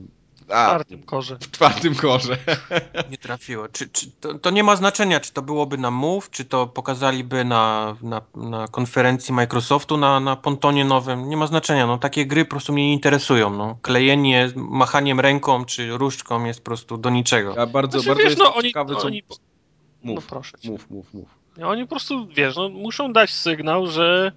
[0.48, 1.38] W a, czwartym korze.
[1.42, 2.38] w czwartym korze.
[2.38, 3.68] w ogóle nie trafiło.
[3.68, 7.46] Czy, czy, to, to nie ma znaczenia, czy to byłoby na Move, czy to pokazaliby
[7.46, 11.30] na, na, na konferencji Microsoftu na, na pontonie nowym.
[11.30, 13.50] Nie ma znaczenia, no takie gry po prostu mnie nie interesują.
[13.50, 13.78] No.
[13.82, 17.56] Klejenie machaniem ręką czy różdżką jest po prostu do niczego.
[17.56, 19.08] Ja bardzo, Znaczy, bardzo wiesz, jestem no, oni, ciekawy, co...
[19.08, 20.70] oni, no Mów, proszę cię.
[20.70, 21.39] mów, mów, mów.
[21.68, 24.32] Oni po prostu, wiesz, no, muszą dać sygnał, że,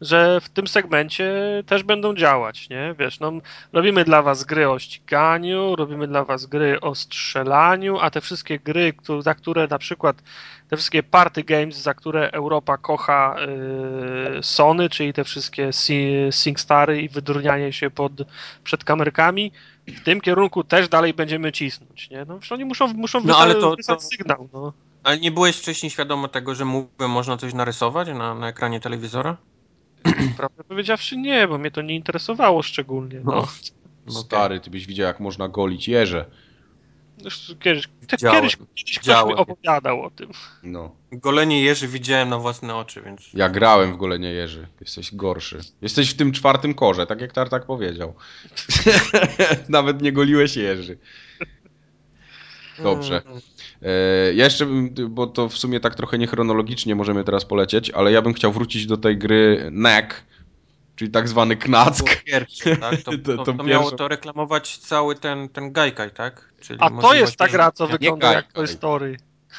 [0.00, 1.32] że w tym segmencie
[1.66, 2.94] też będą działać, nie?
[2.98, 3.32] Wiesz, no,
[3.72, 8.58] robimy dla was gry o ściganiu, robimy dla was gry o strzelaniu, a te wszystkie
[8.58, 10.22] gry, któ- za które na przykład
[10.68, 13.36] te wszystkie party games, za które Europa kocha
[14.34, 18.12] yy, Sony, czyli te wszystkie si- SingStary i wydurnianie się pod,
[18.64, 19.52] przed kamerkami,
[19.86, 22.24] w tym kierunku też dalej będziemy cisnąć, nie?
[22.24, 24.72] No, oni muszą, muszą No, to- wysłać to- sygnał, no.
[25.08, 29.36] Ale nie byłeś wcześniej świadomy tego, że mógłby można coś narysować na, na ekranie telewizora?
[30.36, 33.20] Prawdę powiedziawszy nie, bo mnie to nie interesowało szczególnie.
[33.24, 33.48] No.
[34.06, 34.12] No.
[34.12, 36.24] Stary, ty byś widział, jak można golić jeże.
[37.60, 38.36] Kiedyś, Widziałem.
[38.36, 40.30] kiedyś, kiedyś ktoś mi opowiadał o tym.
[40.62, 40.96] No.
[41.12, 43.30] Golenie jeży widziałem na własne oczy, więc...
[43.34, 44.66] Ja grałem w golenie jeży.
[44.80, 45.60] Jesteś gorszy.
[45.82, 48.14] Jesteś w tym czwartym korze, tak jak Tartak powiedział.
[49.68, 50.98] Nawet nie goliłeś jeży.
[52.82, 53.22] Dobrze.
[53.82, 58.12] E, ja jeszcze, bym, bo to w sumie tak trochę niechronologicznie możemy teraz polecieć, ale
[58.12, 60.06] ja bym chciał wrócić do tej gry NEC,
[60.96, 61.96] czyli tak zwany Knack.
[61.96, 62.96] było pierwsze, tak?
[63.02, 66.52] To, To- to, to miało to reklamować cały ten, ten gajkaj, tak?
[66.60, 68.52] Czyli A to jest ta gra, co wygląda jak.
[68.52, 69.16] Toy Story.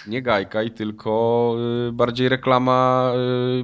[0.08, 1.56] Nie gajkaj, tylko
[1.90, 3.12] y, bardziej reklama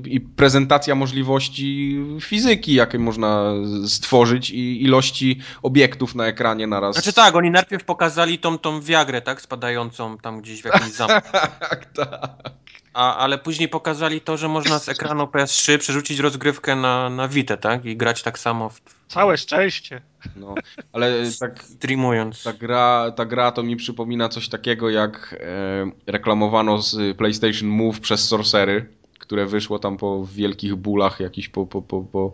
[0.05, 3.53] y, i prezentacja możliwości fizyki, jakie można
[3.88, 6.95] stworzyć i ilości obiektów na ekranie naraz.
[6.95, 9.41] Znaczy tak, oni najpierw pokazali tą, tą wiagrę, tak?
[9.41, 11.30] Spadającą tam gdzieś w jakimś zamku.
[11.59, 12.55] Tak, tak.
[12.93, 17.57] A, ale później pokazali to, że można z ekranu PS3 przerzucić rozgrywkę na, na Vita,
[17.57, 17.86] tak?
[17.86, 20.01] I grać tak samo w, Całe szczęście.
[20.36, 20.56] No,
[20.93, 22.43] ale tak streamując.
[22.43, 27.99] Ta gra, ta gra to mi przypomina coś takiego, jak e, reklamowano z PlayStation Move
[27.99, 28.86] przez Sorcery,
[29.20, 32.34] które wyszło tam po wielkich bólach, jakiś po, po, po, po,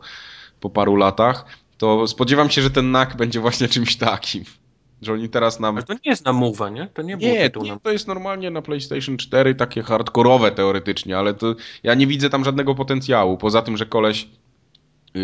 [0.59, 1.45] po paru latach,
[1.77, 4.43] to spodziewam się, że ten NAK będzie właśnie czymś takim.
[5.01, 5.75] Że oni teraz nam...
[5.75, 6.87] Ale to nie jest na Mowa, nie?
[6.93, 11.17] To nie było Nie, tytuł nie, to jest normalnie na PlayStation 4 takie hardkorowe teoretycznie,
[11.17, 13.37] ale to ja nie widzę tam żadnego potencjału.
[13.37, 14.27] Poza tym, że koleś,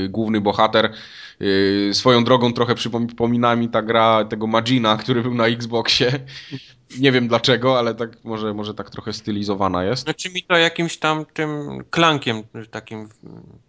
[0.09, 0.93] główny bohater,
[1.41, 6.11] y, swoją drogą trochę przypomina mi ta gra tego Magina, który był na Xboxie.
[6.99, 10.03] Nie wiem dlaczego, ale tak może, może tak trochę stylizowana jest.
[10.03, 13.09] Znaczy mi to jakimś tam tym klankiem takim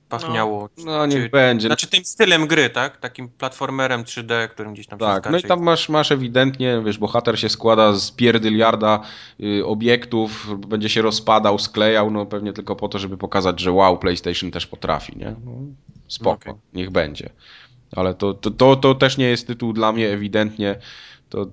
[0.09, 0.69] pachniało.
[0.85, 1.69] No niech Czy- będzie.
[1.69, 2.97] Znaczy tym stylem gry, tak?
[2.97, 7.41] Takim platformerem 3D, którym gdzieś tam Tak, no i tam masz, masz ewidentnie, wiesz, bohater
[7.41, 9.01] się składa z pierdyliarda
[9.41, 13.99] y, obiektów, będzie się rozpadał, sklejał, no pewnie tylko po to, żeby pokazać, że wow,
[13.99, 15.35] PlayStation też potrafi, nie?
[15.45, 15.53] No,
[16.09, 16.55] spoko, Okej.
[16.75, 17.31] niech będzie.
[17.97, 20.79] Ale to, to, to, to też nie jest tytuł dla mnie ewidentnie.
[21.29, 21.47] To,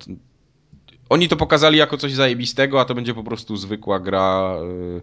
[1.08, 5.02] oni to pokazali jako coś zajebistego, a to będzie po prostu zwykła gra, y,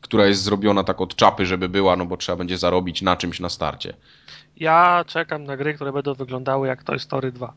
[0.00, 3.40] która jest zrobiona tak od czapy, żeby była, no bo trzeba będzie zarobić na czymś
[3.40, 3.94] na starcie.
[4.56, 7.54] Ja czekam na gry, które będą wyglądały jak Toy Story 2.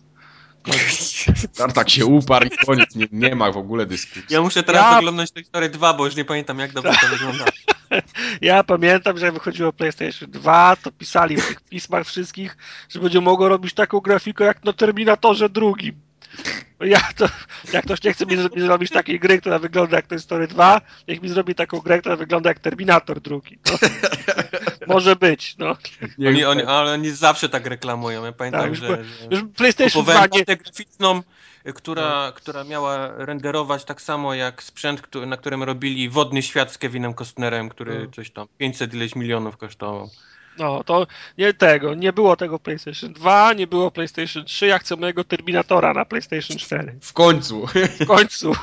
[1.58, 4.24] Tartak się uparł i koniec, nie, nie ma w ogóle dyskusji.
[4.30, 7.08] Ja muszę teraz Ja- oglądać Toy Story 2, bo już nie pamiętam jak dobrze to
[7.08, 7.46] wygląda.
[8.42, 12.58] Ja pamiętam, że jak wychodziło PlayStation 2, to pisali w tych pismach wszystkich,
[12.90, 15.96] że będzie mogło robić taką grafikę jak na Terminatorze drugim.
[16.80, 17.26] Ja to,
[17.74, 20.82] jak ktoś nie chce mi mi zrobić takiej gry, która wygląda jak Toy Story 2,
[21.08, 23.60] niech mi zrobi taką grę, która wygląda jak Terminator drugi.
[23.72, 23.78] No.
[24.94, 25.76] Może być, no.
[26.28, 28.26] Oni, oni, ale oni zawsze tak reklamują.
[28.26, 30.56] Ja pamiętam, Tak, już że, że Już PlayStation 2 kupowałem nie...
[30.56, 31.22] graficzną,
[31.76, 36.78] która, która miała renderować tak samo jak sprzęt, który, na którym robili Wodny Świat z
[36.78, 38.12] Kevinem Costnerem, który No.
[38.12, 40.10] coś tam 500 ileś milionów kosztował.
[40.62, 41.08] No, to
[41.38, 45.94] nie tego, nie było tego PlayStation 2, nie było PlayStation 3, ja chcę mojego Terminatora
[45.94, 46.96] na PlayStation 4.
[47.02, 47.68] W końcu.
[48.00, 48.54] W końcu.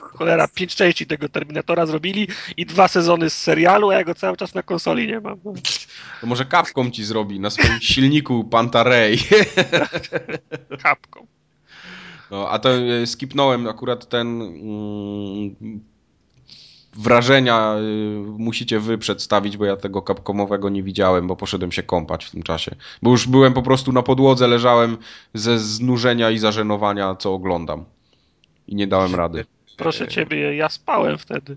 [0.00, 4.36] Cholera, pięć części tego Terminatora zrobili i dwa sezony z serialu, a ja go cały
[4.36, 5.40] czas na konsoli nie mam.
[6.20, 9.18] To może Capcom ci zrobi na swoim silniku Pantarej.
[10.82, 11.26] Kapką.
[12.30, 15.80] No, a to e, skipnąłem akurat ten mm,
[16.92, 22.24] wrażenia y, musicie wy przedstawić, bo ja tego Capcomowego nie widziałem, bo poszedłem się kąpać
[22.24, 22.74] w tym czasie.
[23.02, 24.98] Bo już byłem po prostu na podłodze, leżałem
[25.34, 27.84] ze znużenia i zażenowania, co oglądam.
[28.68, 29.44] I nie dałem rady.
[29.76, 31.56] Proszę ciebie, ja spałem wtedy.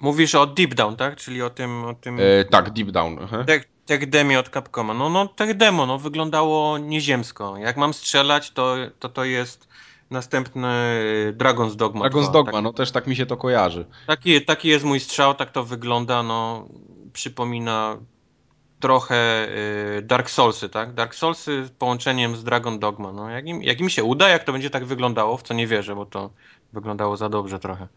[0.00, 1.16] Mówisz o Deep Down, tak?
[1.16, 3.18] Czyli o tym, o tym E, tak, Deep Down.
[3.46, 4.94] tech, tech demie od Capcoma.
[4.94, 7.56] No, no tech demo, no wyglądało nieziemsko.
[7.56, 9.68] Jak mam strzelać, to to, to jest
[10.10, 10.68] następny
[11.28, 12.04] y, Dragon's Dogma.
[12.04, 12.62] Dragon's 2, Dogma, tak.
[12.62, 13.86] no też tak mi się to kojarzy.
[14.06, 16.68] Taki, taki jest mój strzał, tak to wygląda, no
[17.12, 17.96] przypomina
[18.80, 19.48] trochę
[19.98, 20.94] y, Dark Soulsy, tak?
[20.94, 24.44] Dark Soulsy z połączeniem z Dragon Dogma, no jak im, jak im się uda, jak
[24.44, 26.30] to będzie tak wyglądało, w co nie wierzę, bo to
[26.72, 27.88] wyglądało za dobrze trochę.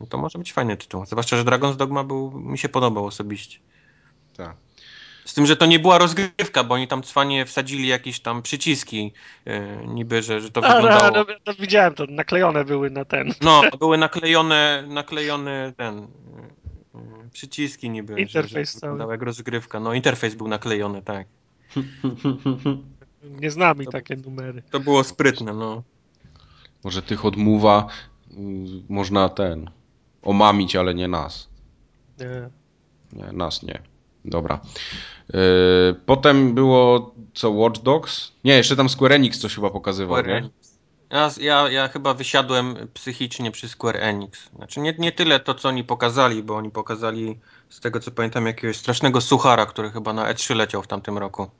[0.00, 3.58] No to może być fajny tytuł, zwłaszcza, że Dragon's Dogma był, mi się podobał osobiście.
[4.36, 4.56] Tak.
[5.30, 9.12] Z tym, że to nie była rozgrywka, bo oni tam cwanie wsadzili jakieś tam przyciski,
[9.46, 9.54] yy,
[9.86, 11.26] niby, że, że to A, no, wyglądało...
[11.28, 13.34] no, no, widziałem to, naklejone były na ten.
[13.40, 15.98] No, były naklejone, naklejone ten.
[15.98, 16.02] y,
[16.98, 18.12] y, Przyciski niby.
[18.14, 18.90] że- Interfejs że cały.
[18.92, 19.80] wyglądał jak rozgrywka.
[19.80, 21.26] No, interfejs był naklejony, tak.
[23.22, 24.62] Nie znamy takie numery.
[24.70, 25.82] To było sprytne, no.
[26.84, 27.86] Może tych odmuwa
[28.30, 28.34] y,
[28.88, 29.70] można ten
[30.22, 31.48] omamić, ale nie nas.
[32.18, 32.50] Nie.
[33.12, 33.82] Nie, nas nie.
[34.24, 34.60] Dobra.
[35.34, 35.40] Yy,
[36.06, 38.32] potem było co, Watch Dogs?
[38.44, 40.36] Nie, jeszcze tam Square Enix coś chyba pokazywał, Square nie?
[40.36, 40.80] Enix.
[41.10, 44.50] Ja, ja, ja chyba wysiadłem psychicznie przy Square Enix.
[44.56, 48.46] Znaczy nie, nie tyle to, co oni pokazali, bo oni pokazali, z tego co pamiętam,
[48.46, 51.50] jakiegoś strasznego suchara, który chyba na E3 leciał w tamtym roku.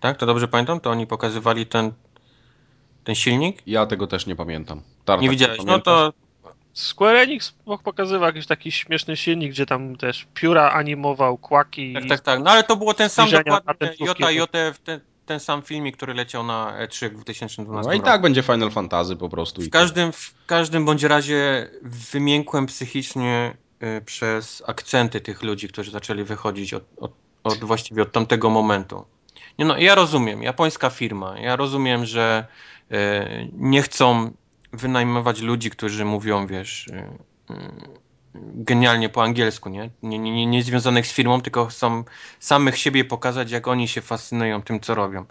[0.00, 0.16] Tak?
[0.16, 0.80] To dobrze pamiętam?
[0.80, 1.92] To oni pokazywali ten,
[3.04, 3.62] ten silnik?
[3.66, 4.82] Ja tego też nie pamiętam.
[5.04, 5.64] Tartak, Nie widziałeś?
[5.64, 6.12] No to
[6.74, 7.54] Square Enix
[7.84, 11.94] pokazywał jakiś taki śmieszny silnik, gdzie tam też pióra animował, kłaki.
[11.94, 12.40] Tak, tak, tak.
[12.40, 14.46] No ale to było ten sam dokładnie,
[14.84, 18.06] ten, ten sam filmik, który leciał na E3 w 2012 No i roku.
[18.06, 19.62] tak będzie Final Fantasy po prostu.
[19.62, 25.90] i W każdym, w każdym bądź razie wymiękłem psychicznie y, przez akcenty tych ludzi, którzy
[25.90, 27.12] zaczęli wychodzić od, od,
[27.44, 29.04] od właściwie od tamtego momentu.
[29.58, 32.46] Nie no, ja rozumiem, japońska firma, ja rozumiem, że
[32.92, 32.94] y,
[33.52, 34.30] nie chcą
[34.72, 38.02] wynajmować ludzi, którzy mówią, wiesz, y, y,
[38.54, 39.90] genialnie po angielsku, nie?
[40.02, 42.04] Nie, nie, nie, nie związanych z firmą, tylko chcą
[42.40, 45.24] samych siebie pokazać, jak oni się fascynują tym, co robią.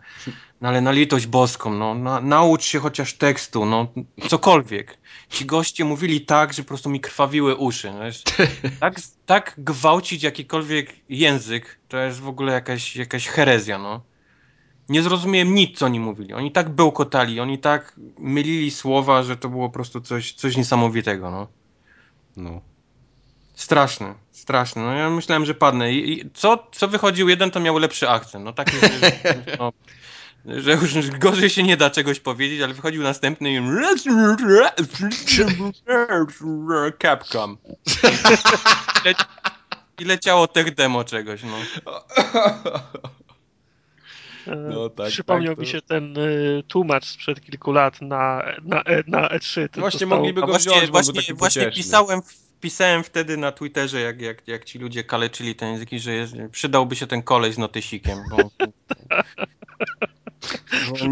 [0.62, 3.88] No ale na litość boską, no, na, naucz się chociaż tekstu, no,
[4.30, 4.98] cokolwiek.
[5.30, 7.92] Ci goście mówili tak, że po prostu mi krwawiły uszy.
[7.92, 8.24] No, jest,
[8.80, 14.02] tak, tak gwałcić jakikolwiek język, to jest w ogóle jakaś, jakaś herezja, no.
[14.90, 16.34] Nie zrozumiałem nic, co oni mówili.
[16.34, 21.32] Oni tak bełkotali, oni tak mylili słowa, że to było po prostu coś, coś niesamowitego,
[21.32, 21.48] no.
[22.38, 22.62] No.
[23.56, 24.82] Straszny, straszny.
[24.82, 25.94] No ja myślałem, że padnę.
[25.94, 28.46] I, i co, co wychodził jeden, to miał lepszy akcent.
[28.46, 28.88] No taki, że,
[29.60, 29.72] no,
[30.46, 33.60] że już gorzej się nie da czegoś powiedzieć, ale wychodził następny i
[37.02, 37.58] Capcom.
[37.76, 39.16] I, le...
[40.00, 41.58] I leciało tech demo czegoś, no.
[44.48, 45.62] No, tak, Przypomniał tak, to...
[45.62, 49.70] mi się ten y, tłumacz sprzed kilku lat na, na, e, na E3.
[49.70, 52.22] To właśnie mogliby go właśnie, wziąć, właśnie, właśnie pisałem,
[52.62, 56.96] pisałem wtedy na Twitterze, jak, jak, jak ci ludzie kaleczyli ten język, że jest, przydałby
[56.96, 58.20] się ten kolej z notysikiem.
[58.30, 58.38] Bo,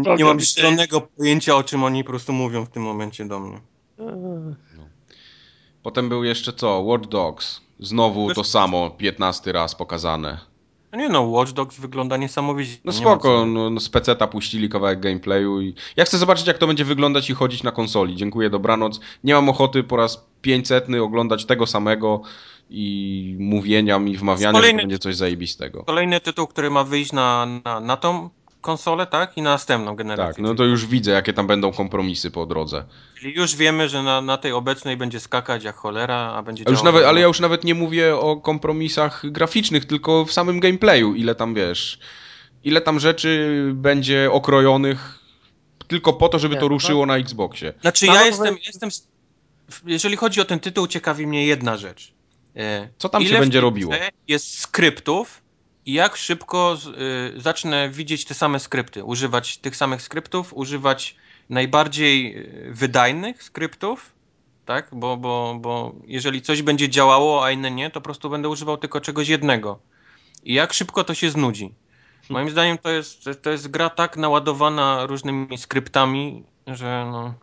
[0.04, 3.40] bo nie mam zielonego pojęcia, o czym oni po prostu mówią w tym momencie do
[3.40, 3.60] mnie.
[3.98, 4.86] No.
[5.82, 6.80] Potem był jeszcze co?
[6.80, 7.60] Watch Dogs.
[7.80, 10.49] Znowu to samo, 15 raz pokazane.
[10.92, 12.76] No nie no, Watch Dogs wygląda niesamowicie.
[12.84, 16.66] No spoko, no, no z PC-ta puścili kawałek gameplayu i ja chcę zobaczyć jak to
[16.66, 18.16] będzie wyglądać i chodzić na konsoli.
[18.16, 19.00] Dziękuję, dobranoc.
[19.24, 22.22] Nie mam ochoty po raz 500 oglądać tego samego
[22.70, 25.84] i mówienia mi, wmawiania, kolejny, że będzie coś zajebistego.
[25.84, 28.30] Kolejny tytuł, który ma wyjść na, na, na tą
[28.60, 29.36] konsolę, tak?
[29.36, 30.34] I na następną generację.
[30.34, 32.84] Tak, no to już widzę, jakie tam będą kompromisy po drodze.
[33.18, 36.70] Czyli już wiemy, że na, na tej obecnej będzie skakać jak cholera, a będzie a
[36.70, 41.14] już nawet, Ale ja już nawet nie mówię o kompromisach graficznych, tylko w samym gameplayu,
[41.14, 41.98] ile tam, wiesz,
[42.64, 45.20] ile tam rzeczy będzie okrojonych
[45.90, 47.72] tylko po to, żeby nie, to no ruszyło na Xboxie.
[47.80, 48.90] Znaczy ja jestem, jestem,
[49.86, 52.12] jeżeli chodzi o ten tytuł, ciekawi mnie jedna rzecz.
[52.56, 53.92] E, Co tam ile się będzie robiło?
[54.28, 55.39] Jest skryptów,
[55.86, 56.78] jak szybko
[57.36, 61.16] y, zacznę widzieć te same skrypty, używać tych samych skryptów, używać
[61.48, 64.12] najbardziej y, wydajnych skryptów,
[64.64, 64.88] tak?
[64.92, 68.76] Bo, bo, bo jeżeli coś będzie działało, a inne nie, to po prostu będę używał
[68.76, 69.78] tylko czegoś jednego.
[70.44, 71.74] I jak szybko to się znudzi.
[72.28, 77.34] Moim zdaniem to jest, to jest gra tak naładowana różnymi skryptami, że no,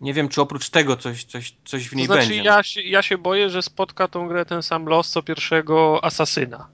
[0.00, 2.44] nie wiem, czy oprócz tego coś, coś, coś w niej to znaczy, będzie.
[2.44, 6.68] Ja się, ja się boję, że spotka tą grę ten sam los co pierwszego Asasyna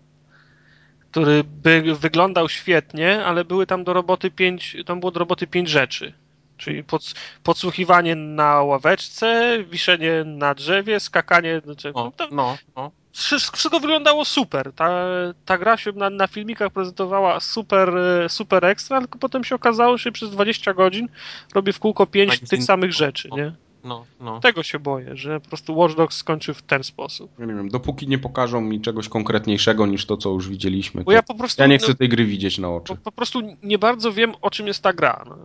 [1.11, 5.69] który by wyglądał świetnie, ale były tam do roboty pięć, tam było do roboty pięć
[5.69, 6.13] rzeczy.
[6.57, 11.61] Czyli pod, podsłuchiwanie na ławeczce, wiszenie na drzewie, skakanie.
[11.65, 12.91] Znaczy, no, no, no.
[13.13, 14.73] Wszystko wyglądało super.
[14.73, 15.07] Ta,
[15.45, 17.93] ta gra się na, na filmikach prezentowała super,
[18.29, 21.09] super ekstra, tylko potem się okazało, że przez 20 godzin
[21.55, 23.53] robi w kółko pięć tych samych rzeczy, nie?
[23.85, 24.41] No, no.
[24.41, 27.31] Tego się boję, że po prostu Watch Dogs skończy w ten sposób.
[27.39, 31.05] Ja nie wiem, dopóki nie pokażą mi czegoś konkretniejszego niż to, co już widzieliśmy.
[31.05, 31.63] Bo ja po prostu.
[31.63, 32.95] Ja nie chcę no, tej gry widzieć na oczy.
[32.97, 35.25] Po, po, prostu nie bardzo wiem, o czym jest ta gra.
[35.29, 35.37] No.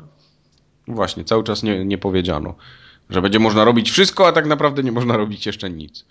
[0.87, 2.55] Właśnie, cały czas nie, nie powiedziano.
[3.09, 6.05] Że będzie można robić wszystko, a tak naprawdę nie można robić jeszcze nic.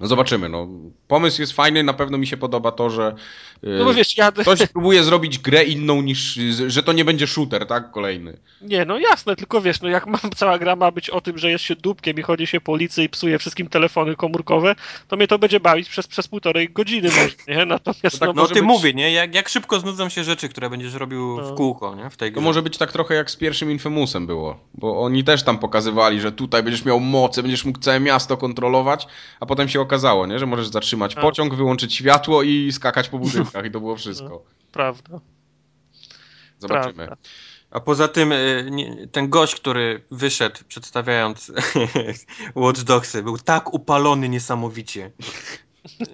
[0.00, 0.68] No zobaczymy, no.
[1.08, 3.14] Pomysł jest fajny, na pewno mi się podoba to, że
[3.62, 4.32] no bo wiesz, ja...
[4.32, 7.90] ktoś próbuje zrobić grę inną niż, że to nie będzie shooter, tak?
[7.90, 8.36] Kolejny.
[8.62, 11.50] Nie, no jasne, tylko wiesz, no jak mam, cała gra ma być o tym, że
[11.50, 14.74] jest się dupkiem i chodzi się po ulicy i psuje wszystkim telefony komórkowe,
[15.08, 17.66] to mnie to będzie bawić przez, przez półtorej godziny może, nie?
[17.74, 18.62] Natomiast no, tak, no, no ty być...
[18.62, 19.12] mówię, nie?
[19.12, 21.42] Jak, jak szybko znudzą się rzeczy, które będziesz robił no.
[21.42, 22.10] w kółko, nie?
[22.10, 22.40] W tej grze.
[22.40, 26.20] To może być tak trochę jak z pierwszym Infamousem było, bo oni też tam pokazywali,
[26.20, 29.06] że tutaj będziesz miał moce, będziesz mógł całe miasto kontrolować,
[29.40, 30.38] a potem się okazało, nie?
[30.38, 31.20] Że możesz zatrzymać a.
[31.20, 34.28] pociąg, wyłączyć światło i skakać po budynkach i to było wszystko.
[34.28, 35.20] No, prawda.
[36.58, 36.94] Zobaczymy.
[36.94, 37.16] Prawda.
[37.70, 41.52] A poza tym y, ten gość, który wyszedł przedstawiając
[42.54, 45.10] Watch Dogsy, był tak upalony niesamowicie.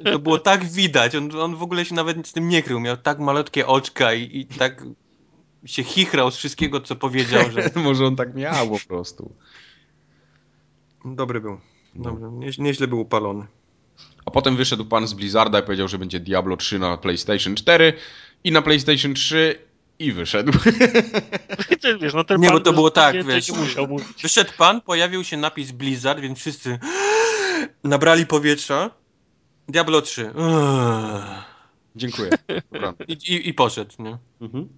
[0.04, 1.14] To było tak widać.
[1.14, 2.80] On, on w ogóle się nawet z tym nie krył.
[2.80, 4.84] Miał tak malutkie oczka i, i tak
[5.64, 7.70] się chichrał z wszystkiego, co powiedział, że...
[7.84, 9.34] Może on tak miał po prostu.
[11.04, 11.60] Dobry był.
[11.94, 12.30] Dobry.
[12.30, 13.46] Nie, nieźle był upalony.
[14.26, 17.92] A potem wyszedł pan z Blizzarda i powiedział, że będzie Diablo 3 na PlayStation 4
[18.44, 19.58] i na PlayStation 3
[19.98, 20.52] i wyszedł.
[22.00, 23.52] wiesz, no nie, bo to było tak, wiesz,
[24.22, 26.78] wyszedł pan, pojawił się napis Blizzard, więc wszyscy
[27.84, 28.90] nabrali powietrza.
[29.68, 30.32] Diablo 3.
[31.96, 32.30] Dziękuję.
[33.08, 34.18] I, i, I poszedł, nie?
[34.40, 34.68] Mhm.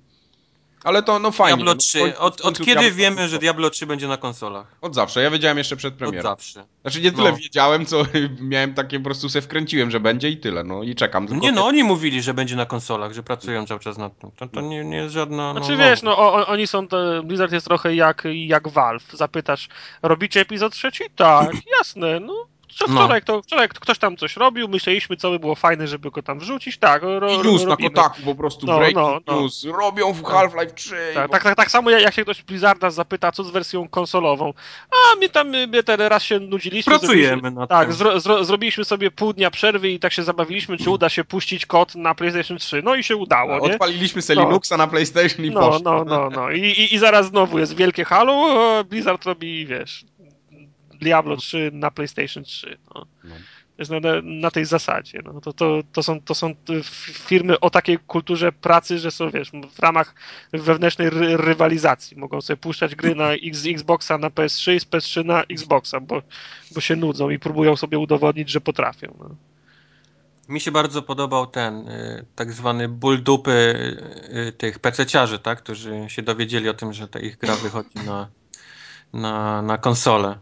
[0.85, 1.57] Ale to no fajnie.
[1.57, 1.99] Diablo 3.
[1.99, 4.67] No, od, od kiedy Diablo wiemy, że Diablo 3 będzie na konsolach?
[4.81, 5.23] Od zawsze.
[5.23, 6.19] Ja wiedziałem jeszcze przed premierą.
[6.19, 6.65] Od zawsze.
[6.83, 7.37] Znaczy nie tyle no.
[7.37, 8.03] wiedziałem, co
[8.41, 10.65] miałem takie po prostu se wkręciłem, że będzie i tyle.
[10.65, 11.27] No i czekam.
[11.27, 14.31] Tylko nie no, oni mówili, że będzie na konsolach, że pracują cały czas nad tym.
[14.31, 15.53] To, to nie, nie jest żadna...
[15.53, 19.13] Znaczy no, wiesz, no o, oni są, to, Blizzard jest trochę jak, jak Valve.
[19.13, 19.69] Zapytasz,
[20.03, 21.05] robicie epizod trzeci?
[21.17, 23.35] Tak, jasne, no Wczoraj, no.
[23.35, 26.79] to, wczoraj ktoś tam coś robił, myśleliśmy, co by było fajne, żeby go tam wrzucić.
[26.79, 29.41] Tak, ro, I news na Kotaku po prostu, no, no, no.
[29.41, 29.65] news.
[29.65, 30.97] Robią w Half-Life 3.
[31.15, 34.53] Tak, tak, tak, tak, samo jak się ktoś Blizzarda zapyta, co z wersją konsolową.
[34.91, 36.91] A my tam my ten raz się nudziliśmy.
[36.91, 37.93] Pracujemy na Tak.
[37.93, 41.67] Zro, zro, zrobiliśmy sobie pół dnia przerwy i tak się zabawiliśmy, czy uda się puścić
[41.67, 42.83] kod na PlayStation 3.
[42.83, 43.73] No i się udało, nie?
[43.73, 44.47] Odpaliliśmy sobie no.
[44.47, 45.81] Linuxa na PlayStation i no, poszło.
[45.85, 46.51] No, no, no.
[46.51, 50.05] I, i, I zaraz znowu jest wielkie halo, Blizzard robi, wiesz,
[51.03, 52.79] Diablo 3 na PlayStation 3.
[52.95, 53.07] No.
[53.25, 53.35] No.
[53.79, 55.21] Wiesz, na, na, na tej zasadzie.
[55.25, 55.41] No.
[55.41, 56.55] To, to, to, są, to są y,
[57.13, 60.15] firmy o takiej kulturze pracy, że są wiesz, w ramach
[60.53, 62.17] wewnętrznej ry, rywalizacji.
[62.17, 66.23] Mogą sobie puszczać gry na X, Xboxa na PS3 i z PS3 na Xboxa, bo,
[66.75, 69.17] bo się nudzą i próbują sobie udowodnić, że potrafią.
[69.19, 69.37] No.
[70.49, 75.63] Mi się bardzo podobał ten y, tak zwany ból dupy y, y, tych pececiarzy, tak?
[75.63, 78.29] którzy się dowiedzieli o tym, że ta ich gra wychodzi na,
[79.13, 80.39] na, na konsolę.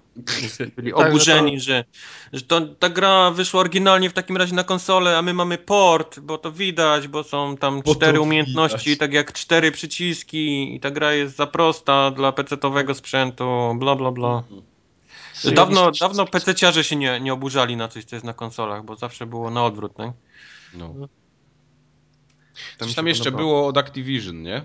[0.77, 1.85] Byli Tak, że oburzeni, to- że,
[2.33, 6.21] że to, ta gra wyszła oryginalnie w takim razie na konsolę, a my mamy port,
[6.21, 8.99] bo to widać, bo są tam Bo cztery umiejętności, widać.
[8.99, 14.11] tak jak cztery przyciski i ta gra jest za prosta dla pecetowego sprzętu, bla bla
[14.11, 14.43] bla.
[15.55, 19.27] Dawno, dawno pececiarze się nie, nie oburzali na coś, co jest na konsolach, bo zawsze
[19.27, 20.13] było na odwrót, nie?
[20.75, 20.95] No.
[22.79, 23.49] Coś się tam jeszcze podobało.
[23.49, 24.63] było od Activision, nie?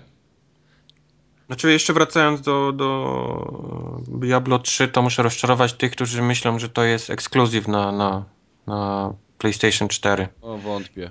[1.46, 6.84] Znaczy, jeszcze wracając do, do Diablo 3, to muszę rozczarować tych, którzy myślą, że to
[6.84, 8.24] jest ekskluzyw na, na,
[8.66, 10.28] na PlayStation 4.
[10.42, 11.10] O, wątpię.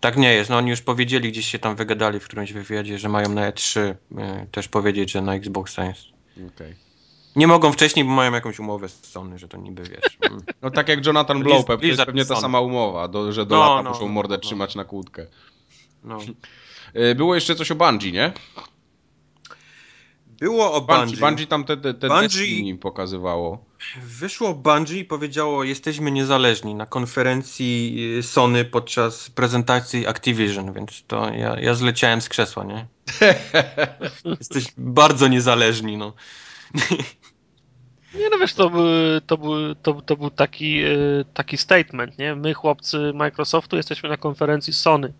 [0.00, 0.50] Tak nie jest.
[0.50, 3.80] No oni już powiedzieli, gdzieś się tam wygadali w którymś wywiadzie, że mają na E3
[3.80, 3.94] y,
[4.50, 6.02] też powiedzieć, że na Xboxa jest.
[6.54, 6.74] Okej.
[7.36, 10.18] Nie mogą wcześniej, bo mają jakąś umowę z Sony, że to niby wiesz.
[10.30, 10.42] mm.
[10.62, 13.60] No tak jak Jonathan Blow, pewnie, jest pewnie ta sama umowa, do, że do No,
[13.60, 14.40] lata no, muszą no, mordę no.
[14.40, 15.26] trzymać na kłódkę.
[16.04, 16.18] No.
[16.96, 18.32] Y, Było jeszcze coś o Bungie, nie?
[20.40, 21.20] Było o Bungie, Bungie.
[21.20, 23.64] Bungie tam te, te, te Bungie- Destiny pokazywało.
[24.02, 31.30] Wyszło Bungie i powiedziało, jesteśmy niezależni na konferencji y, Sony podczas prezentacji Activision, więc to
[31.32, 32.86] ja, ja zleciałem z krzesła, nie?
[34.40, 36.12] Jesteś bardzo niezależni, no.
[38.14, 38.84] Nie no wiesz, to był,
[39.26, 40.88] to był, to, to był taki, e,
[41.34, 42.34] taki statement, nie?
[42.34, 45.12] My chłopcy Microsoftu jesteśmy na konferencji Sony.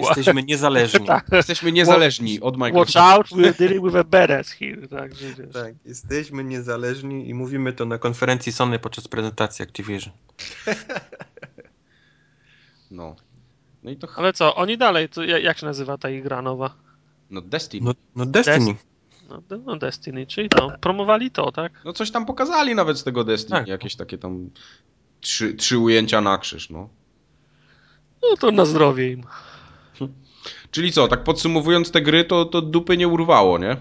[0.00, 1.06] Jesteśmy niezależni.
[1.16, 1.26] Tak.
[1.32, 2.98] Jesteśmy niezależni od Watch Microsoftu.
[3.00, 4.76] out, we're dealing with a badass here.
[4.76, 5.52] Wiesz.
[5.52, 10.12] Tak, jesteśmy niezależni i mówimy to na konferencji Sony podczas prezentacji Activision.
[12.90, 13.16] No.
[13.82, 14.08] No i to...
[14.16, 16.74] Ale co, oni dalej, to ja- jak się nazywa ta ich gra nowa?
[17.30, 17.86] No Destiny.
[17.86, 18.74] No, no Destiny.
[19.28, 21.72] No, no Destiny, czyli to, promowali to, tak?
[21.84, 23.68] No coś tam pokazali nawet z tego Destiny, Tak.
[23.68, 24.50] jakieś takie tam
[25.20, 26.88] trzy, trzy ujęcia na krzyż, no.
[28.22, 29.22] No to na zdrowie im.
[30.70, 33.76] Czyli co, tak podsumowując te gry, to, to dupy nie urwało, nie?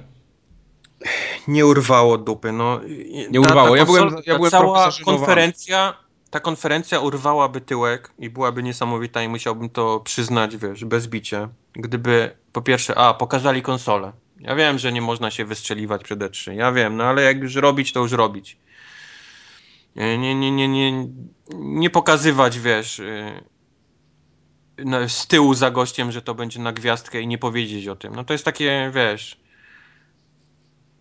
[1.47, 2.80] Nie urwało dupy, no.
[3.32, 3.76] Nie urwało.
[3.76, 5.93] Ja byłem- ja ta byłem cała konferencja,
[6.30, 11.49] ta konferencja urwałaby tyłek i byłaby niesamowita i musiałbym to przyznać, wiesz, bez bicia.
[11.74, 14.11] Gdyby po pierwsze, a, pokazali konsolę.
[14.39, 16.51] Ja wiem, że nie można się wystrzeliwać przed E3.
[16.53, 18.57] Ja wiem, no ale jak już robić, to już robić.
[19.95, 21.07] Nie, nie, nie, nie,
[21.53, 23.43] nie, pokazywać, wiesz, yy,
[24.78, 28.15] no, z tyłu za gościem, że to będzie na gwiazdkę i nie powiedzieć o tym.
[28.15, 29.39] No to jest takie, wiesz,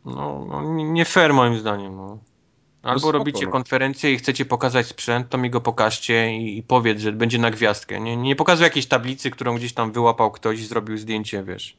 [0.04, 1.96] no, no nie- fair moim zdaniem.
[1.96, 2.18] No.
[2.82, 3.52] Albo robicie no.
[3.52, 7.50] konferencję i chcecie pokazać sprzęt, to mi go pokażcie i, i powiedz, że będzie na
[7.50, 8.00] gwiazdkę.
[8.00, 11.76] Nie, nie pokazuj jakiejś tablicy, którą gdzieś tam wyłapał ktoś i zrobił zdjęcie, wiesz,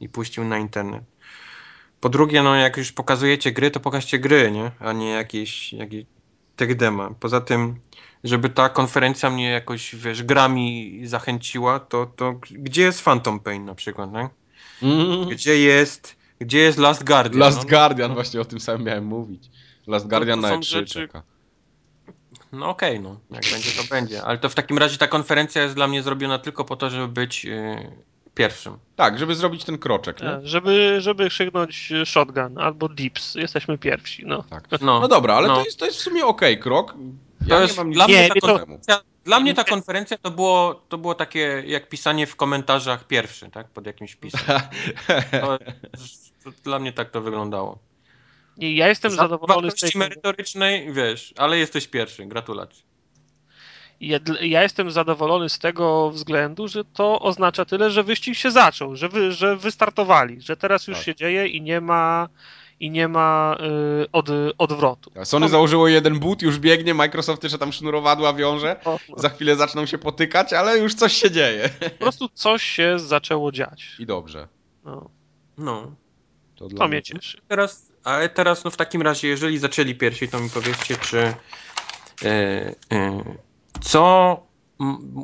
[0.00, 1.04] i puścił na internet.
[2.00, 4.70] Po drugie, no jak już pokazujecie gry, to pokażcie gry, nie?
[4.80, 6.04] A nie jakieś, jakieś
[6.56, 7.10] tech dema.
[7.20, 7.80] Poza tym,
[8.24, 13.74] żeby ta konferencja mnie jakoś, wiesz, grami zachęciła, to, to gdzie jest Phantom Pain na
[13.74, 14.28] przykład, nie?
[15.30, 17.40] Gdzie jest, gdzie jest Last Guardian?
[17.40, 19.50] Last no, Guardian, właśnie o tym samym miałem mówić.
[19.86, 21.22] Last Guardian to na E3 rzeczy- czeka.
[22.52, 23.20] No okej, no.
[23.30, 24.22] Jak będzie, to będzie.
[24.24, 27.08] Ale to w takim razie ta konferencja jest dla mnie zrobiona tylko po to, żeby
[27.08, 27.90] być yy,
[28.34, 28.78] pierwszym.
[28.96, 30.28] Tak, żeby zrobić ten kroczek, nie?
[30.28, 34.42] E, Żeby, żeby krzyknąć shotgun albo dips, jesteśmy pierwsi, no.
[34.50, 34.68] Tak.
[34.80, 35.54] No, No dobra, ale no.
[35.56, 36.94] to, jest, to jest w sumie okej krok.
[37.46, 39.54] Ja To nie jest mam nic dla mnie Nie, ta mnie to- konferencja, dla mnie
[39.54, 43.68] ta konferencja to było, to było takie jak pisanie w komentarzach pierwszy, tak?
[43.68, 44.40] Pod jakimś pisem.
[45.40, 45.58] To,
[46.44, 47.78] to, dla mnie tak to wyglądało.
[48.58, 52.26] I ja jestem Za zadowolony z tej merytorycznej, wiesz, ale jesteś pierwszy.
[52.26, 52.82] Gratulacje.
[54.00, 58.96] ja, ja jestem zadowolony z tego względu, że to oznacza tyle, że wyścig się zaczął,
[58.96, 61.06] że, wy, że wystartowali, że teraz już Tak.
[61.06, 62.28] się dzieje i nie ma
[62.84, 63.56] i nie ma
[64.02, 64.28] y, od,
[64.58, 65.10] odwrotu.
[65.20, 68.80] A Sony założyło jeden but, już biegnie, Microsoft jeszcze tam sznurowadła wiąże.
[68.84, 68.98] O.
[69.16, 71.68] Za chwilę zaczną się potykać, ale już coś się dzieje.
[71.98, 73.96] Po prostu coś się zaczęło dziać.
[73.98, 74.48] I dobrze.
[74.84, 75.10] No,
[75.58, 75.92] No.
[76.56, 77.40] To, to mnie cieszy.
[77.48, 81.34] Teraz, ale teraz, no w takim razie, jeżeli zaczęli pierwsi, to mi powiedzcie, czy e,
[82.92, 83.24] e,
[83.80, 84.42] co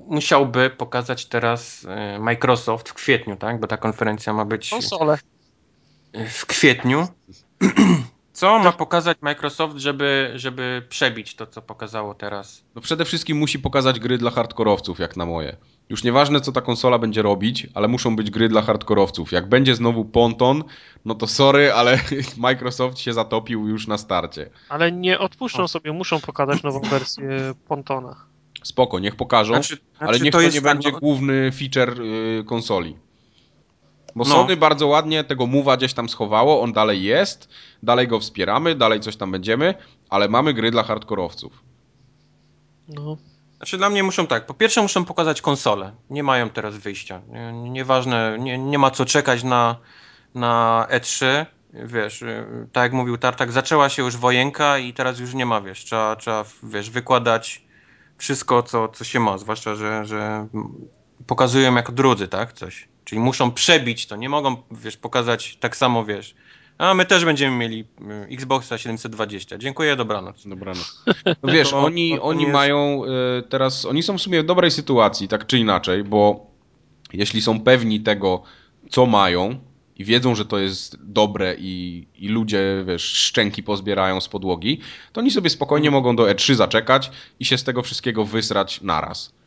[0.09, 3.61] musiałby pokazać teraz e, Microsoft w kwietniu, tak?
[3.61, 5.19] Bo ta konferencja ma być Konsole.
[6.29, 7.09] w kwietniu.
[8.33, 12.65] Co ma pokazać Microsoft, żeby, żeby przebić to, co pokazało teraz?
[12.75, 15.57] No przede wszystkim musi pokazać gry dla hardkorowców, jak na moje.
[15.89, 19.33] Już nieważne, co ta konsola będzie robić, ale muszą być gry dla hardkorowców.
[19.33, 20.65] Jak będzie znowu ponton,
[21.05, 21.99] no to sorry, ale
[22.37, 24.51] Microsoft się zatopił już na starcie.
[24.69, 28.17] Ale nie odpuszczą sobie, muszą pokazać nową wersję pontona.
[28.63, 32.45] Spoko, niech pokażą, znaczy, ale znaczy niech to, to nie będzie tak, główny feature yy,
[32.45, 32.97] konsoli.
[34.17, 34.35] Bo no.
[34.35, 37.49] Sony bardzo ładnie tego Move'a gdzieś tam schowało, on dalej jest,
[37.83, 39.75] dalej go wspieramy, dalej coś tam będziemy,
[40.11, 41.63] ale mamy gry dla hardkorowców.
[42.89, 43.17] No.
[43.57, 47.21] Znaczy dla mnie muszą tak, po pierwsze muszą pokazać konsolę, nie mają teraz wyjścia,
[47.53, 49.77] nieważne, nie, nie ma co czekać na,
[50.35, 52.25] na E3, wiesz,
[52.73, 56.17] tak jak mówił Tartak, zaczęła się już wojenka i teraz już nie ma, wiesz, trzeba,
[56.17, 57.63] trzeba wiesz, wykładać
[58.19, 60.47] wszystko, co, co się ma, zwłaszcza, że, że
[61.27, 62.89] pokazują jako drudzy, tak, coś.
[63.11, 66.35] Czyli muszą przebić to, nie mogą, wiesz, pokazać tak samo, wiesz,
[66.79, 67.85] a my też będziemy mieli
[68.31, 69.59] y, Xboxa 720.
[69.59, 70.47] Dziękuję, dobranoc.
[70.47, 71.05] Dobranoc.
[71.43, 72.53] No wiesz, to, oni, to oni jest...
[72.53, 73.03] mają
[73.39, 76.47] y, teraz, oni są w sumie w dobrej sytuacji, tak czy inaczej, bo
[77.13, 78.43] jeśli są pewni tego,
[78.91, 79.61] co mają
[79.97, 84.81] i wiedzą, że to jest dobre i, i ludzie, wiesz, szczęki pozbierają z podłogi,
[85.13, 86.03] to oni sobie spokojnie hmm.
[86.03, 89.40] mogą do E3 zaczekać i się z tego wszystkiego wysrać naraz.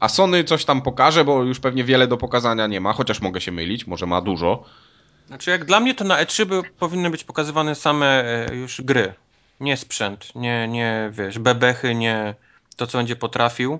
[0.00, 3.40] A Sony coś tam pokaże, bo już pewnie wiele do pokazania nie ma, chociaż mogę
[3.40, 4.64] się mylić, może ma dużo.
[5.26, 9.14] Znaczy, jak dla mnie to na E3 by, powinny być pokazywane same e, już gry.
[9.60, 12.34] Nie sprzęt, nie, nie wiesz, bebechy, nie
[12.76, 13.78] to, co będzie potrafił,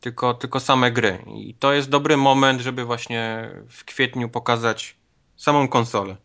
[0.00, 1.18] tylko, tylko same gry.
[1.26, 4.96] I to jest dobry moment, żeby właśnie w kwietniu pokazać
[5.36, 6.16] samą konsolę.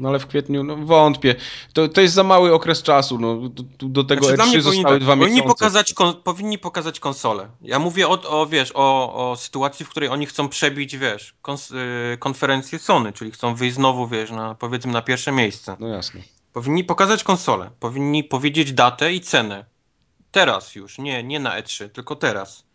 [0.00, 1.34] No ale w kwietniu, no wątpię.
[1.72, 3.18] To, to jest za mały okres czasu.
[3.18, 5.48] No, do, do tego znaczy, E3 zostały tak, dwa powinni miesiące.
[5.48, 7.48] Pokazać, kon, powinni pokazać konsolę.
[7.62, 11.70] Ja mówię o, o wiesz, o, o sytuacji, w której oni chcą przebić, wiesz, kons,
[11.70, 15.76] y, konferencję Sony, czyli chcą wyjść znowu, wiesz, na, powiedzmy na pierwsze miejsce.
[15.80, 16.20] No jasne.
[16.52, 17.70] Powinni pokazać konsolę.
[17.80, 19.64] Powinni powiedzieć datę i cenę.
[20.30, 22.69] Teraz już, nie, nie na E3, tylko teraz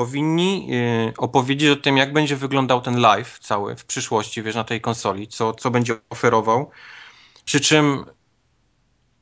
[0.00, 0.68] powinni
[1.10, 4.80] y, opowiedzieć o tym, jak będzie wyglądał ten live cały w przyszłości, wiesz, na tej
[4.80, 6.70] konsoli, co, co będzie oferował.
[7.44, 8.04] Przy czym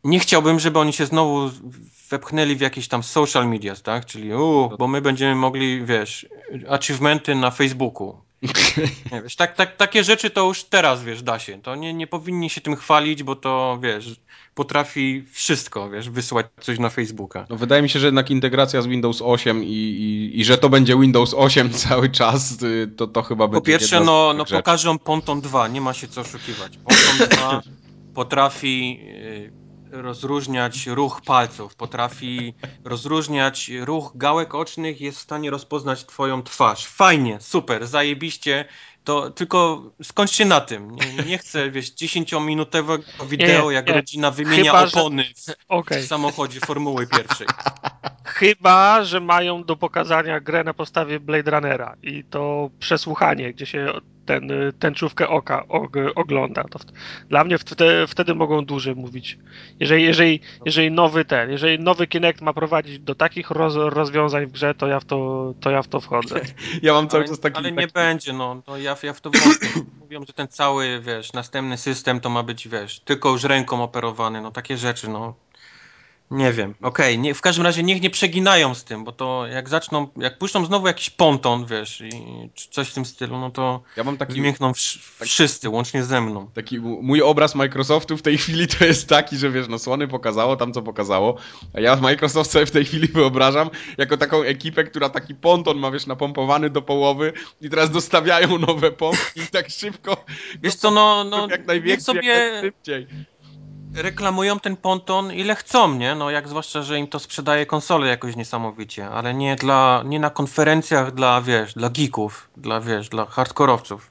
[0.05, 1.51] nie chciałbym, żeby oni się znowu
[2.11, 4.07] wepchnęli w jakieś tam social medias, tak?
[4.07, 6.27] Czyli, u, bo my będziemy mogli, wiesz,
[6.69, 8.28] achievementy na Facebooku.
[9.13, 11.63] Nie, wiesz, tak, tak, takie rzeczy to już teraz, wiesz, da się.
[11.63, 14.21] To nie, nie powinni się tym chwalić, bo to, wiesz,
[14.55, 17.47] potrafi wszystko, wiesz, wysłać coś na Facebooka.
[17.51, 20.69] No, wydaje mi się, że jednak integracja z Windows 8 i, i, i że to
[20.69, 24.99] będzie Windows 8 cały czas, y, to, to chyba będzie Po pierwsze, no, no pokażą
[24.99, 26.79] Ponton 2, nie ma się co oszukiwać.
[26.79, 27.63] Ponton 2
[28.15, 36.43] potrafi y, rozróżniać ruch palców, potrafi rozróżniać ruch gałek ocznych, jest w stanie rozpoznać twoją
[36.43, 36.87] twarz.
[36.87, 38.65] Fajnie, super, zajebiście,
[39.05, 40.91] to tylko skończcie na tym.
[40.91, 43.95] Nie, nie chcę, wiesz, 10-minutowego wideo, nie, jak nie.
[43.95, 45.53] rodzina wymienia Chyba, opony że...
[45.53, 46.03] w, okay.
[46.03, 47.47] w samochodzie Formuły pierwszej.
[48.25, 53.93] Chyba, że mają do pokazania grę na podstawie Blade Runnera i to przesłuchanie, gdzie się
[54.29, 55.65] ten, tęczówkę oka
[56.15, 56.65] ogląda.
[56.65, 56.79] To
[57.29, 59.39] dla mnie wtedy, wtedy mogą dłużej mówić.
[59.81, 64.53] Jeżeli, jeżeli, jeżeli nowy ten, jeżeli nowy Kinect ma prowadzić do takich roz, rozwiązań w
[64.53, 66.41] grze, to ja w to, to ja w to wchodzę.
[66.83, 67.57] Ja mam cały czas taki...
[67.57, 67.93] Ale nie taki...
[67.93, 68.63] będzie, no.
[68.69, 69.67] no ja, ja w to wchodzę.
[70.01, 74.41] Mówią, że ten cały, wiesz, następny system to ma być, wiesz, tylko już ręką operowany,
[74.41, 75.35] no takie rzeczy, no.
[76.31, 77.35] Nie wiem, okej, okay.
[77.35, 80.87] w każdym razie niech nie przeginają z tym, bo to jak zaczną, jak puszczą znowu
[80.87, 82.11] jakiś ponton, wiesz, i
[82.71, 86.51] coś w tym stylu, no to ja mam taki, wymiękną taki, wszyscy, łącznie ze mną.
[86.55, 90.57] Taki mój obraz Microsoftu w tej chwili to jest taki, że wiesz, no Sony pokazało
[90.57, 91.37] tam, co pokazało,
[91.75, 95.91] a ja Microsoft sobie w tej chwili wyobrażam jako taką ekipę, która taki ponton ma,
[95.91, 100.25] wiesz, napompowany do połowy i teraz dostawiają nowe pompki i tak szybko.
[100.63, 102.29] Wiesz co, no, no jak najwięcej, sobie...
[102.29, 103.07] jak najszybciej
[103.95, 106.15] reklamują ten ponton ile chcą, nie?
[106.15, 110.31] No jak zwłaszcza, że im to sprzedaje konsole jakoś niesamowicie, ale nie dla, nie na
[110.31, 114.11] konferencjach dla, wiesz, dla geeków, dla, wiesz, dla hardkorowców.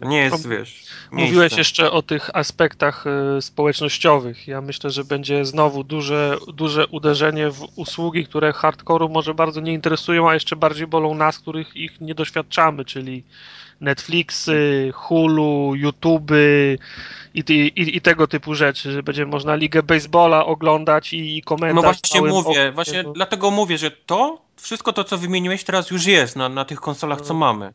[0.00, 0.74] To nie jest, wiesz.
[0.82, 1.12] Miejsce.
[1.12, 3.04] Mówiłeś jeszcze o tych aspektach
[3.38, 4.48] y, społecznościowych.
[4.48, 9.72] Ja myślę, że będzie znowu duże, duże uderzenie w usługi, które hardkoru może bardzo nie
[9.72, 13.24] interesują, a jeszcze bardziej bolą nas, których ich nie doświadczamy, czyli
[13.80, 16.30] Netflixy, Hulu, YouTube
[17.34, 21.76] i, i, i, tego typu rzeczy, że będzie można ligę baseballa oglądać i komentarz.
[21.76, 26.36] No właśnie mówię, właśnie dlatego mówię, że to, wszystko to, co wymieniłeś teraz już jest
[26.36, 27.40] na, na tych konsolach, co no.
[27.40, 27.72] mamy.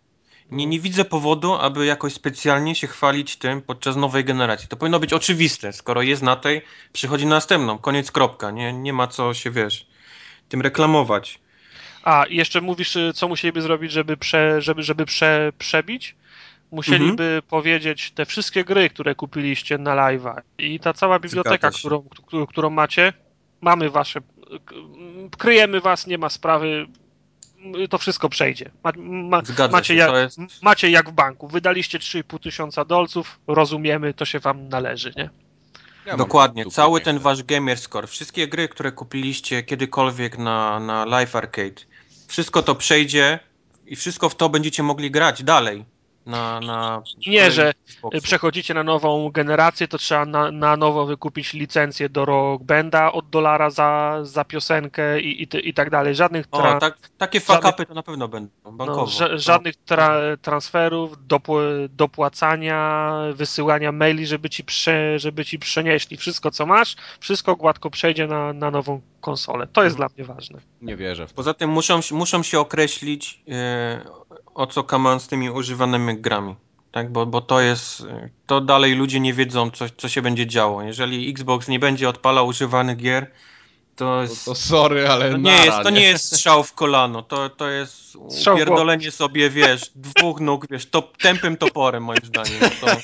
[0.51, 4.67] Nie, nie widzę powodu, aby jakoś specjalnie się chwalić tym podczas nowej generacji.
[4.67, 5.73] To powinno być oczywiste.
[5.73, 6.61] Skoro jest na tej,
[6.93, 7.77] przychodzi następną.
[7.77, 8.51] Koniec, kropka.
[8.51, 9.87] Nie, nie ma co się, wiesz,
[10.49, 11.39] tym reklamować.
[12.03, 16.15] A, i jeszcze mówisz, y, co musieliby zrobić, żeby, prze, żeby, żeby prze, przebić?
[16.73, 17.41] musieliby mhm.
[17.41, 22.03] powiedzieć te wszystkie gry, które kupiliście na live'a i ta cała biblioteka, którą,
[22.49, 23.13] którą macie,
[23.61, 24.19] mamy wasze,
[25.37, 26.87] kryjemy was, nie ma sprawy,
[27.89, 28.71] to wszystko przejdzie.
[28.83, 29.41] Ma, ma,
[29.71, 30.63] macie, się, jak, jest...
[30.63, 31.47] macie jak w banku.
[31.47, 35.29] Wydaliście 3,5 tysiąca dolców, rozumiemy, to się wam należy, nie?
[36.05, 41.35] Ja Dokładnie, cały ten wasz gamer score, wszystkie gry, które kupiliście kiedykolwiek na, na Live
[41.35, 41.81] Arcade,
[42.27, 43.39] wszystko to przejdzie
[43.85, 45.85] i wszystko w to będziecie mogli grać dalej
[46.25, 47.73] na, na Nie, że
[48.23, 53.29] przechodzicie na nową generację, to trzeba na, na nowo wykupić licencję do Rock Banda od
[53.29, 56.15] dolara za, za piosenkę i, i, i tak dalej.
[56.15, 56.75] Żadnych tra...
[56.75, 59.01] o, tak, takie fakapy to na pewno będą bankowo.
[59.01, 61.53] No, ża żadnych tra transferów, dopł
[61.89, 68.27] dopłacania, wysyłania maili, żeby ci, prze żeby ci przenieśli wszystko, co masz, wszystko gładko przejdzie
[68.27, 69.67] na, na nową konsolę.
[69.67, 70.09] To jest hmm.
[70.15, 70.59] dla mnie ważne.
[70.81, 71.27] Nie wierzę.
[71.35, 73.55] Poza tym muszą, muszą się określić yy,
[74.53, 76.55] o co Kaman z tymi używanymi grami.
[76.91, 78.05] Tak, bo, bo to jest,
[78.45, 80.81] to dalej ludzie nie wiedzą, co, co się będzie działo.
[80.81, 83.31] Jeżeli Xbox nie będzie odpalał używanych gier,
[83.95, 84.45] to jest...
[84.45, 87.69] To, to sorry, ale to nie, jest, to nie jest strzał w kolano, to, to
[87.69, 92.59] jest strzał upierdolenie sobie, wiesz, dwóch nóg, wiesz, top, tępym toporem moim zdaniem.
[92.61, 92.95] No to...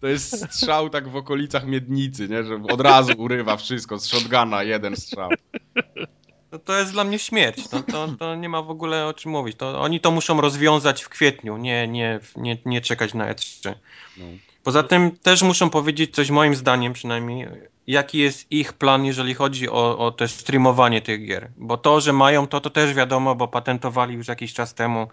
[0.00, 2.44] to jest strzał tak w okolicach miednicy, nie?
[2.44, 5.30] że od razu urywa wszystko, z shotguna jeden strzał.
[6.52, 7.68] No to jest dla mnie śmierć.
[7.68, 9.56] To, to, to, nie ma w ogóle o czym mówić.
[9.56, 13.74] To, oni to muszą rozwiązać w kwietniu, nie, nie, nie, nie czekać na E3.
[14.16, 14.24] No.
[14.62, 17.48] Poza tym też muszą powiedzieć coś moim zdaniem przynajmniej,
[17.86, 21.50] jaki jest ich plan, jeżeli chodzi o, o te streamowanie tych gier.
[21.56, 25.08] Bo to, że mają to, to też wiadomo, bo patentowali już jakiś czas temu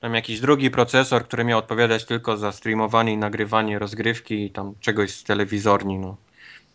[0.00, 4.74] tam jakiś drugi procesor, który miał odpowiadać tylko za streamowanie i nagrywanie rozgrywki i tam
[4.80, 5.98] czegoś z telewizorni.
[5.98, 6.16] No.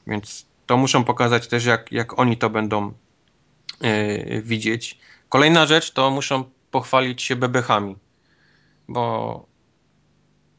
[0.08, 2.94] Więc to muszą pokazać też, jak, jak oni to będą
[4.44, 4.98] widzieć.
[5.30, 7.96] Kolejna rzecz to muszą pochwalić się bebechami,
[8.88, 9.46] bo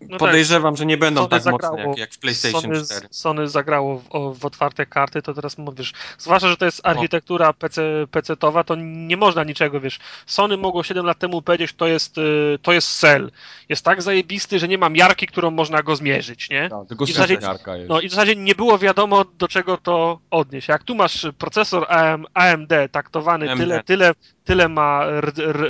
[0.08, 2.84] no Podejrzewam, tak, że nie będą Sony tak zagrało, mocne jak, jak w PlayStation Sony,
[2.84, 3.08] 4.
[3.10, 7.82] Sony zagrało w, w, otwarte karty, to teraz mówisz, zwłaszcza, że to jest architektura PC,
[8.10, 9.98] PC-towa, to nie można niczego, wiesz.
[10.26, 13.30] Sony mogło 7 lat temu powiedzieć, to jest, y, to jest cel.
[13.68, 16.68] Jest tak zajebisty, że nie ma miarki, którą można go zmierzyć, nie?
[16.70, 17.88] No, tylko I w zasadzie, miarka jest.
[17.88, 20.68] No i w zasadzie nie było wiadomo, do czego to odnieść.
[20.68, 21.86] Jak tu masz procesor
[22.34, 23.60] AMD taktowany AMD.
[23.60, 25.04] tyle, tyle, tyle ma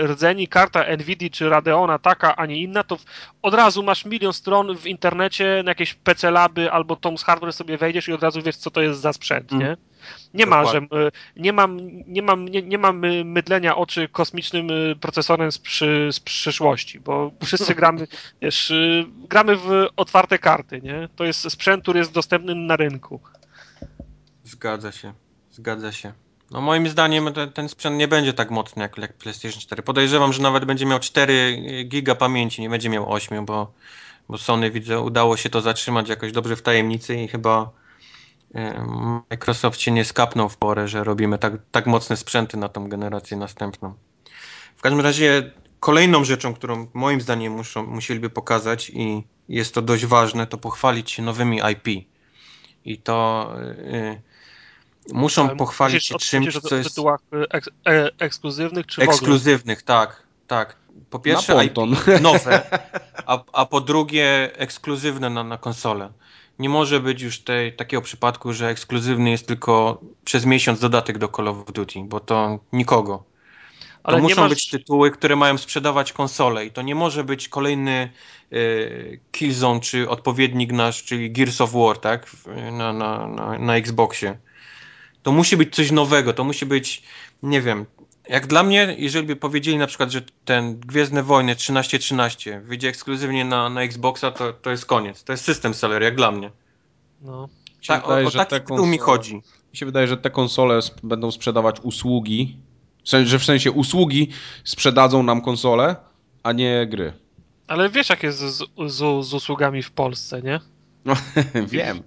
[0.09, 2.97] rdzeni, karta Nvidia czy Radeona taka, a nie inna, to
[3.43, 7.79] od razu masz milion stron w internecie na jakieś PC Laby albo Tom's Hardware sobie
[7.79, 9.77] wejdziesz i od razu wiesz, co to jest za sprzęt, nie?
[10.35, 10.81] Nie ma, że
[11.37, 16.21] nie mam, nie, mam, nie, nie mam mydlenia oczy kosmicznym y, procesorem z, przy, z
[16.21, 18.07] przyszłości, bo wszyscy gramy,
[18.43, 18.73] wiesz,
[19.29, 21.09] gramy w otwarte karty, nie?
[21.17, 23.21] To jest sprzęt, który jest dostępny na rynku.
[24.45, 25.13] Zgadza się,
[25.51, 26.13] zgadza się.
[26.51, 29.83] No moim zdaniem ten, ten, sprzęt nie będzie tak mocny jak, jak PlayStation 4.
[29.83, 33.73] Podejrzewam, że nawet będzie miał 4 giga pamięci, nie będzie miał 8, bo,
[34.31, 37.71] bo Sony widzę udało się to zatrzymać jakoś dobrze w tajemnicy i chyba
[38.55, 38.87] e,
[39.31, 43.37] Microsoft się nie skapnął w porę, że robimy tak, tak mocne sprzęty na tą generację
[43.37, 43.95] następną.
[44.77, 45.51] W każdym razie
[45.81, 51.11] kolejną rzeczą, którą moim zdaniem muszą, musieliby pokazać i jest to dość ważne, to pochwalić
[51.11, 52.07] się nowymi IP.
[52.85, 53.51] I to
[53.93, 54.23] yy,
[55.13, 56.89] muszą Ale pochwalić się czymś, co jest...
[56.89, 57.21] tytułach
[57.51, 60.80] eks e ekskluzywnych, czy Ekskluzywnych, tak, tak.
[61.11, 61.77] Po pierwsze IP
[62.23, 62.81] nowe,
[63.27, 66.13] a, a po drugie ekskluzywne na, na konsolę.
[66.59, 71.29] Nie może być już tej, takiego przypadku, że ekskluzywny jest tylko przez miesiąc dodatek do
[71.29, 73.25] Call of Duty, bo to nikogo.
[74.03, 74.51] To Ale muszą masz...
[74.51, 78.11] być tytuły, które mają sprzedawać konsole i to nie może być kolejny
[78.53, 82.31] y, Killzone czy odpowiednik nasz, czyli Gears of War, tak?
[82.73, 84.39] Na, na, na, na Xboxie.
[85.23, 87.03] To musi być coś nowego, to musi być,
[87.43, 87.87] nie wiem,
[88.31, 93.45] jak dla mnie, jeżeli by powiedzieli na przykład, że ten Gwiezdne Wojny 1313 wyjdzie ekskluzywnie
[93.45, 95.25] na, na Xboxa, to, to jest koniec.
[95.25, 96.51] To jest system seller, jak dla mnie.
[97.23, 97.49] No.
[97.87, 99.35] Tak, wydaje, o, o taki konsole, mi chodzi.
[99.35, 102.57] Mi się wydaje, że te konsole będą sprzedawać usługi,
[103.05, 104.29] że w sensie usługi
[104.65, 105.97] sprzedadzą nam konsole,
[106.43, 107.13] a nie gry.
[107.67, 110.61] Ale wiesz, jak jest z, z, z usługami w Polsce, nie?
[111.05, 111.15] No,
[111.69, 112.03] wiem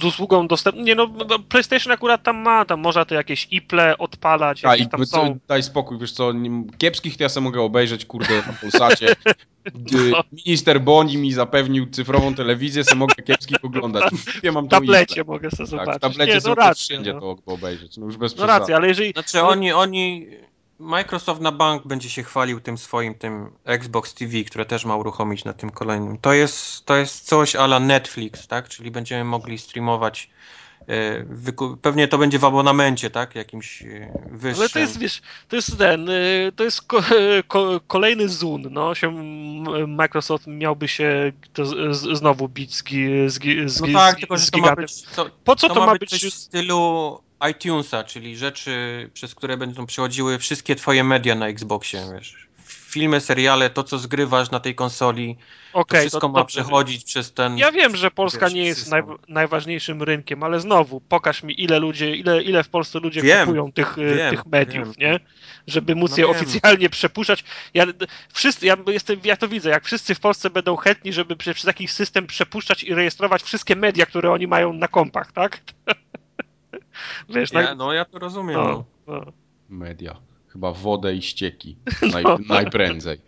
[0.00, 0.82] z usługą dostępną.
[0.82, 4.88] Nie no, no, PlayStation akurat tam ma, tam można to jakieś iple odpalać, A, i
[4.88, 5.38] tam są.
[5.48, 6.32] Daj spokój, wiesz co,
[6.78, 9.14] kiepskich to ja sobie mogę obejrzeć, kurde, na Polsacie.
[10.12, 10.22] No.
[10.32, 14.04] Minister Boni mi zapewnił cyfrową telewizję, sobie mogę kiepskich oglądać.
[14.42, 15.92] Ja mam w tablecie mogę sobie zobaczyć.
[15.92, 17.20] Tak, w tablecie nie, no sobie racja, wszędzie no.
[17.20, 19.12] to obejrzeć, no już bez No racja, ale jeżeli...
[19.12, 20.26] Znaczy oni, oni
[20.78, 25.44] Microsoft na bank będzie się chwalił tym swoim, tym Xbox TV, które też ma uruchomić
[25.44, 26.18] na tym kolejnym.
[26.18, 28.68] To jest, to jest coś ala Netflix, tak?
[28.68, 30.30] Czyli będziemy mogli streamować
[30.88, 31.24] e,
[31.82, 33.34] pewnie to będzie w abonamencie, tak?
[33.34, 34.60] Jakimś e, wyższym.
[34.60, 37.02] Ale to jest, wiesz, to jest ten, y, to jest ko,
[37.48, 39.12] ko, kolejny Zoom, no, się,
[39.86, 41.32] Microsoft miałby się
[42.12, 45.02] znowu bić z, gi- z, gi- z, No tak, z, tylko z to być...
[45.02, 46.10] To, Po co to, ma, być być?
[46.10, 47.20] coś w stylu
[47.50, 52.48] iTunesa, czyli rzeczy, przez które będą przechodziły wszystkie twoje media na Xboxie, wiesz.
[52.64, 55.36] Filmy, seriale, to co zgrywasz na tej konsoli,
[55.72, 56.60] to Okej, wszystko ma dobrze.
[56.60, 57.58] przechodzić przez ten...
[57.58, 61.78] Ja wiem, że Polska wiesz, nie jest naj, najważniejszym rynkiem, ale znowu, pokaż mi ile
[61.78, 65.12] ludzie, ile, ile w Polsce ludzie Wiem, kupują tych, y, wiem, tych mediów, wiem.
[65.12, 65.20] nie?
[65.66, 67.44] Żeby móc No je oficjalnie przepuszczać.
[67.74, 67.86] Ja,
[68.32, 71.66] wszyscy, ja, jestem, ja to widzę, jak wszyscy w Polsce będą chętni, żeby przez, przez
[71.66, 75.60] jakiś system przepuszczać i rejestrować wszystkie media, które oni mają na kompach, tak?
[77.28, 78.56] Wiesz, Ja, na, no ja to rozumiem.
[78.56, 79.14] no, No.
[79.26, 79.32] no.
[79.68, 80.16] Media.
[80.48, 81.76] Chyba wodę i ścieki.
[82.12, 82.38] Naj, No.
[82.48, 83.20] Najprędzej.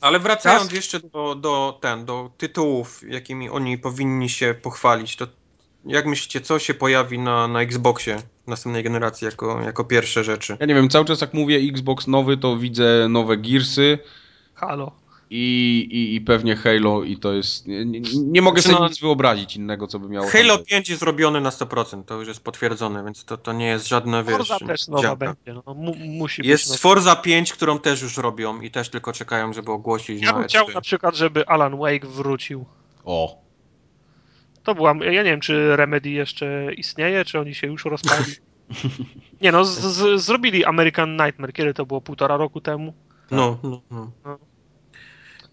[0.00, 0.72] Ale wracając Czas?
[0.76, 5.26] jeszcze do, do, ten, do tytułów, jakimi oni powinni się pochwalić, to
[5.84, 8.16] jak myślicie, co się pojawi na, na Xboxie
[8.46, 10.56] następnej generacji jako, jako pierwsze rzeczy?
[10.60, 13.98] Ja nie wiem, cały czas jak mówię Xbox nowy, to widzę nowe Gearsy
[14.54, 14.92] Halo.
[15.30, 17.66] I, i, i pewnie Halo i to jest...
[17.66, 20.58] Nie, nie, nie mogę Znaczy, sobie no- nic wyobrazić innego, co by miało Halo tam
[20.58, 20.68] być.
[20.68, 24.24] 5 jest zrobione na 100%, to już jest potwierdzone, więc to, to nie jest żadne,
[24.24, 24.36] wiesz...
[24.36, 25.26] Forza też nowa działka.
[25.26, 26.78] będzie, no, mu, musi być Jest nowa.
[26.78, 30.48] Forza 5, którą też już robią i też tylko czekają, żeby ogłosić Ja na bym
[30.48, 30.74] chciał E3.
[30.74, 32.64] na przykład, żeby Alan Wake wrócił.
[33.04, 33.42] O,
[34.62, 34.94] To była.
[35.00, 38.24] Ja nie wiem, czy Remedy jeszcze istnieje, czy oni się już rozpali.
[39.42, 41.52] Nie no, z, z, zrobili American Nightmare.
[41.52, 42.00] Kiedy to było?
[42.00, 42.94] Półtora roku temu?
[43.30, 44.10] No, no, no.
[44.24, 44.38] No.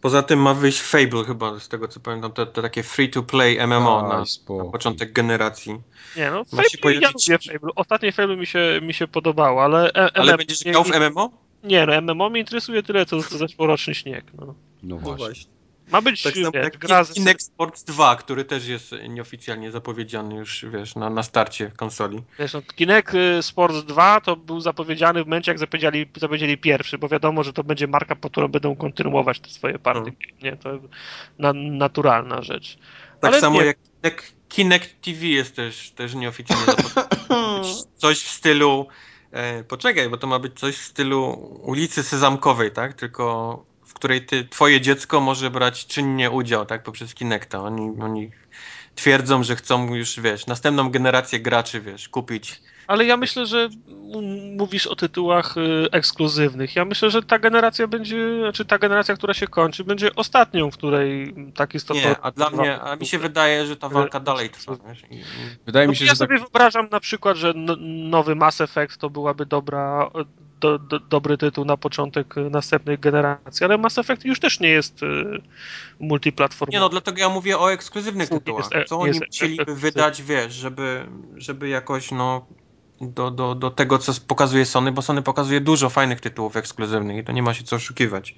[0.04, 3.98] Poza tym ma wyjść Fable chyba, z tego co pamiętam, to, to takie free-to-play MMO
[4.02, 4.24] Aj, na,
[4.64, 5.82] na początek generacji.
[6.18, 7.70] Nie no, Ma Fable, się pojawić- ja lubię Fable.
[7.76, 9.94] Ostatnie Fable mi się, mi się podobało, ale...
[9.94, 11.32] E, Ale MM będziesz grał w MMO?
[11.64, 14.26] nie, no MMO mnie interesuje tyle, co co zeszłoroczny śnieg.
[14.34, 14.56] No.
[14.84, 15.52] no właśnie.
[15.92, 17.14] Ma być Tak samo wiesz, jak gra z...
[17.14, 22.24] Kinect Sports 2, który też jest nieoficjalnie zapowiedziany już, wiesz, na, na starcie konsoli.
[22.40, 26.98] Wiesz, no, Kinect y, Sports 2 to był zapowiedziany w momencie, jak zapowiedzieli, zapowiedzieli pierwszy,
[26.98, 30.12] bo wiadomo, że to będzie marka, po którą będą kontynuować te swoje partie.
[30.44, 30.80] Nie, to
[31.40, 32.78] na, naturalna rzecz.
[33.20, 33.66] Tak Ale samo nie.
[33.66, 37.74] jak Kinect, Kinect TV jest też, też nieoficjalnie zapowiedziany.
[37.98, 38.88] coś w stylu.
[39.32, 41.30] E, poczekaj, bo to ma być coś w stylu
[41.64, 42.94] ulicy Sezamkowej, tak?
[42.94, 46.84] Tylko w której ty, twoje dziecko może brać czynnie udział, tak?
[46.84, 47.60] Poprzez Kinecta.
[47.64, 48.32] Oni, oni
[48.96, 52.62] twierdzą, że chcą już, wiesz, następną generację graczy, wiesz, kupić.
[52.88, 53.70] Ale ja myślę, że
[54.58, 56.76] mówisz o tytułach y, ekskluzywnych.
[56.76, 60.78] Ja myślę, że ta generacja będzie, znaczy ta generacja, która się kończy, będzie ostatnią, w
[60.78, 62.10] której tak istotno.
[62.10, 65.04] Nie, a dla mnie, a mi się wydaje, że ta walka dalej trwa, wiesz?
[65.12, 65.24] I, i...
[65.66, 66.30] Wydaje No, mi się, ja że tak...
[66.30, 67.54] sobie wyobrażam na przykład, że
[67.88, 70.10] nowy Mass Effect to byłaby dobra,
[70.64, 74.70] do, do, dobry tytuł na początek y, następnej generacji, ale Mass Effect już też nie
[74.70, 75.06] jest y,
[76.00, 76.74] multiplatformowy.
[76.76, 78.70] Nie no, dlatego ja mówię o ekskluzywnych tytułach.
[78.76, 82.46] jest- Co oni jest chcieliby wydać, wiesz, żeby, żeby jakoś, no,
[83.02, 87.24] do, do, do tego, co pokazuje Sony, bo Sony pokazuje dużo fajnych tytułów ekskluzywnych i
[87.24, 88.36] to nie ma się co oszukiwać.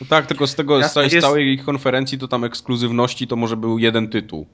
[0.00, 2.44] No tak, tylko z tego, z Jasne, całej, z jest- całej ich konferencji to tam
[2.44, 4.46] ekskluzywności to może był jeden tytuł.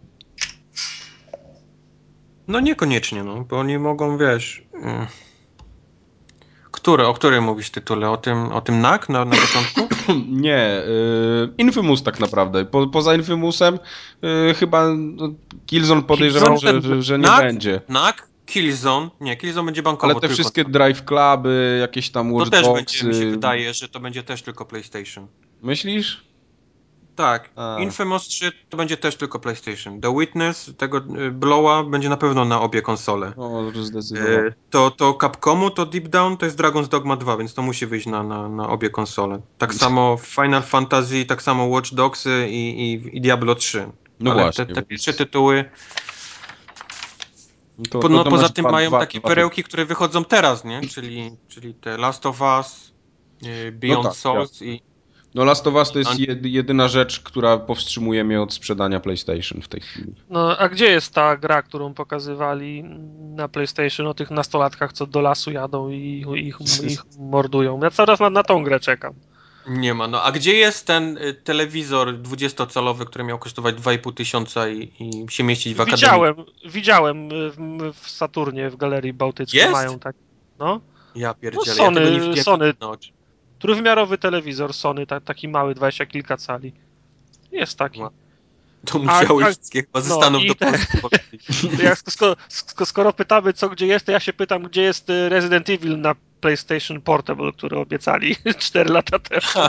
[2.48, 4.62] No niekoniecznie, no, bo oni mogą, wiesz...
[4.82, 5.06] mm,
[6.74, 8.10] Które, o którym mówisz tytule?
[8.10, 9.94] O tym, o tym NAK na, na początku?
[10.46, 10.82] Nie,
[11.48, 12.64] y, Infamous tak naprawdę.
[12.64, 13.78] Po, poza Infamousem
[14.50, 15.28] y, chyba no,
[15.66, 17.40] Killzone podejrzewam, że, że, że nie NAK?
[17.40, 17.80] będzie.
[17.88, 18.28] NAK?
[18.46, 19.10] Killzone?
[19.20, 20.34] Nie, Killzone będzie bankowo Ale te tylko.
[20.34, 24.22] wszystkie Drive Cluby, jakieś tam To Watch też będzie, mi się wydaje, że to będzie
[24.22, 25.26] też tylko PlayStation.
[25.62, 26.24] Myślisz?
[27.16, 27.76] Tak, A.
[27.80, 30.00] Infamous 3 to będzie też tylko PlayStation.
[30.00, 33.32] The Witness, tego y, Blowa będzie na pewno na obie konsole.
[33.36, 34.38] No, zdecydowanie.
[34.38, 37.86] Y, To, to Capcomu, to Deep Down to jest Dragon's Dogma 2, więc to musi
[37.86, 39.40] wyjść na, na, na obie konsole.
[39.58, 43.88] Tak samo Final Fantasy, tak samo Watch Dogsy i, i, i Diablo 3.
[44.20, 45.64] No Ale właśnie, te, te trzy tytuły,
[47.90, 50.24] To- to- no, to poza masz tym dwa- mają dwa- takie dwa- perełki, które wychodzą
[50.24, 50.80] teraz, nie?
[50.88, 52.92] Czyli, czyli te Last of Us,
[53.46, 54.82] y, Beyond No tak, Souls i...
[55.34, 56.10] No Last of Us to jest
[56.42, 60.14] jedyna rzecz, która powstrzymuje mnie od sprzedania PlayStation w tej chwili.
[60.30, 62.84] No, a gdzie jest ta gra, którą pokazywali
[63.34, 66.56] na PlayStation o tych nastolatkach, co do lasu jadą i ich,
[66.90, 67.80] ich mordują?
[67.82, 69.14] Ja cały czas na, na tą grę czekam.
[69.68, 70.08] Nie ma.
[70.08, 75.32] No a gdzie jest ten y, telewizor 20-calowy, który miał kosztować 2,5 tysiąca i, i
[75.32, 76.00] się mieścić w akademii?
[76.00, 76.34] Widziałem,
[76.64, 79.72] widziałem w, w Saturnie w Galerii Bałtyckiej Jest?
[79.72, 80.16] mają tak.
[80.58, 80.80] No,
[81.14, 82.74] Ja pierdzielę, No, Sony- ja tego nie widziałem Sony.
[83.64, 86.72] Trójwymiarowy telewizor Sony, ta, taki mały, 20 kilka cali.
[87.52, 88.00] Jest taki.
[88.00, 88.10] Ła-
[88.84, 91.46] To musiałeś a- wszystkie chyba ze no Stanów do te- Polski powiedzieć.
[91.76, 95.10] To jak, skoro, skoro, skoro pytamy, co gdzie jest, to ja się pytam, gdzie jest
[95.10, 99.68] y, Resident Evil na PlayStation Portable, który obiecali 4 lata temu.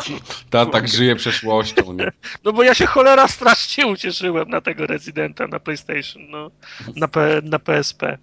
[0.50, 2.12] Ta tak żyje przeszłością, nie?
[2.44, 6.52] No bo ja się cholera strasznie ucieszyłem na tego Residenta na PlayStation, no.
[6.96, 8.18] Na, P, na PSP.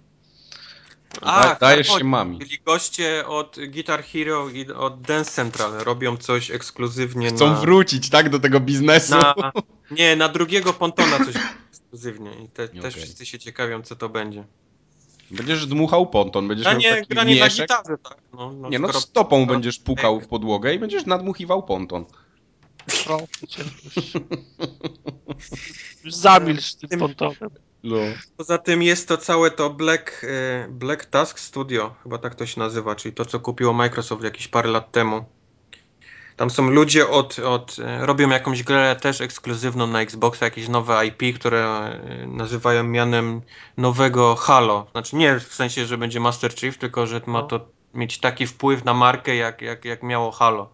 [1.21, 2.37] Da- dajesz tak, się mami.
[2.37, 7.55] Byli goście od Guitar Hero i od Dance Central robią coś ekskluzywnie Chcą na...
[7.55, 9.15] wrócić, tak, do tego biznesu.
[9.15, 9.33] na
[9.91, 11.35] nie, na drugiego pontona coś
[11.69, 12.91] ekskluzywnie i te, też Okej.
[12.91, 14.43] wszyscy się ciekawią, co to będzie.
[15.31, 17.61] Będziesz dmuchał ponton, będziesz miał Granie, taki granie na mieszek.
[17.69, 18.17] gitarze, tak?
[18.33, 22.05] No, no, Nie no, skoro- stopą będziesz pukał w podłogę i będziesz nadmuchiwał ponton.
[23.05, 23.63] Proszę cię,
[26.05, 27.49] zamilcz tym pontonem.
[27.83, 27.97] No.
[28.37, 32.59] Poza tym jest to całe to Black, e, Black Task Studio, chyba tak to się
[32.59, 35.25] nazywa, czyli to, co kupiło Microsoft jakieś parę lat temu.
[36.35, 41.05] Tam są ludzie od, od e, robią jakąś grę też ekskluzywną na Xboxa, jakieś nowe
[41.07, 43.41] IP, które e, nazywają mianem
[43.77, 44.87] nowego Halo.
[44.91, 47.47] Znaczy nie w sensie, że będzie Master Chief, tylko że ma No.
[47.47, 50.69] to mieć taki wpływ na markę, jak, jak, jak miało Halo.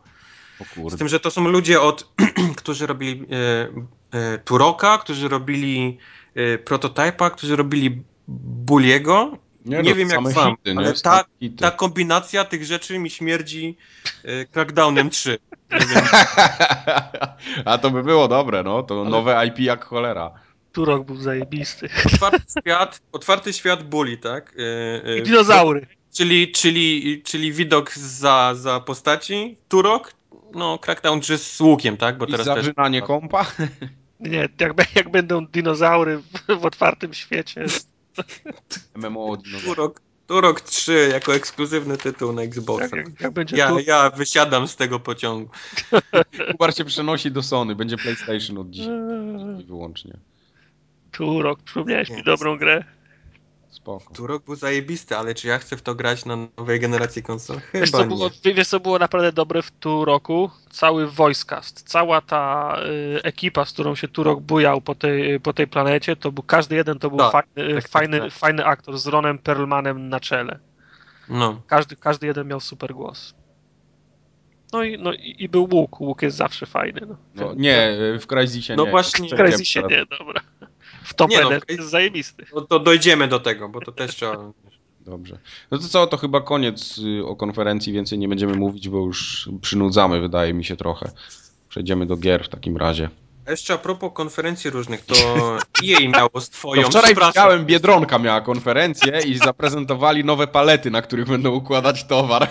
[0.89, 2.13] Z tym, że to są ludzie od,
[2.57, 5.97] którzy robili e, e, Turoka, którzy robili
[6.39, 9.37] e, Prototypa, którzy robili Bulliego.
[9.65, 10.79] Nie no, wiem jak wam, hity, nie?
[10.79, 11.25] ale ta,
[11.57, 13.77] ta kombinacja tych rzeczy mi śmierdzi
[14.23, 15.37] e, Crackdownem 3.
[15.71, 16.05] Nie wiem,
[17.65, 18.83] A to by było dobre, no.
[18.83, 20.31] To Ale- nowe IP jak cholera.
[20.71, 21.89] Turok był zajebisty.
[22.05, 24.55] otwarty świat, otwarty świat Bully, tak?
[24.57, 25.87] E, e, I dinozaury.
[26.13, 30.13] Czyli, czyli, czyli widok za, za postaci, Turok,
[30.53, 32.17] no Crackdown 3 z łukiem, tak?
[32.17, 32.55] Bo I teraz też...
[32.55, 33.45] zażynanie kompa.
[34.19, 37.65] Nie, jak, jak będą dinozaury w, w otwartym świecie.
[38.95, 39.37] MMO.
[39.65, 42.97] Turok, Turok 3 jako ekskluzywny tytuł na Xboxa.
[42.97, 45.49] Jak, jak, jak będzie Ja, tu, ja wysiadam z tego pociągu.
[46.51, 47.75] Kubar się przenosi do Sony.
[47.75, 48.93] Będzie PlayStation od dzisiaj.
[48.93, 50.13] Eee, I wyłącznie.
[51.11, 52.83] Turok, przypomniałeś mi dobrą grę.
[53.69, 54.13] Spoko.
[54.13, 57.57] Turok był zajebisty, ale czy ja chcę w to grać na nowej generacji konsol?
[57.73, 58.07] Wiesz Chyba co, nie.
[58.07, 60.49] było, wiesz, co było naprawdę dobre w Turoku?
[60.71, 62.75] Cały voicecast, cała ta
[63.17, 66.75] y, ekipa, z którą się Turok bujał po tej, po tej planecie, to był każdy
[66.75, 68.31] jeden to był Tak, fajny, tak, tak, fajny, tak.
[68.33, 70.59] fajny aktor z Ronem Perlmanem na czele.
[71.29, 71.61] No.
[71.67, 73.33] Każdy, każdy jeden miał super głos.
[74.73, 76.01] No i, no i i był łuk.
[76.01, 77.01] Łuk jest zawsze fajny.
[77.07, 78.91] No, No, nie, w Crysisie No nie.
[78.91, 79.29] właśnie.
[79.29, 80.41] W Crysisie nie, dobra.
[81.03, 82.45] W Top Nie no, jest zajebisty.
[82.55, 84.51] No to dojdziemy do tego, bo to też trzeba...
[85.05, 85.37] Dobrze.
[85.71, 89.49] No to co, to chyba koniec y, o konferencji, więcej nie będziemy mówić, bo już
[89.61, 91.11] przynudzamy, wydaje mi się trochę.
[91.69, 93.09] Przejdziemy do gier w takim razie.
[93.49, 95.15] A jeszcze a propos konferencji różnych, to
[95.87, 96.83] EA miało swoją...
[96.83, 102.47] To wczoraj widziałem, Biedronka miała konferencję i zaprezentowali nowe palety, na których będą układać towar.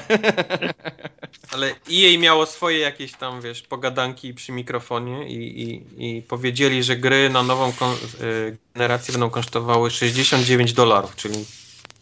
[1.53, 6.97] Ale EA miało swoje jakieś tam, wiesz, pogadanki przy mikrofonie i, i, i powiedzieli, że
[6.97, 7.73] gry na nową
[8.21, 11.45] y, generację będą kosztowały 69 dolarów, czyli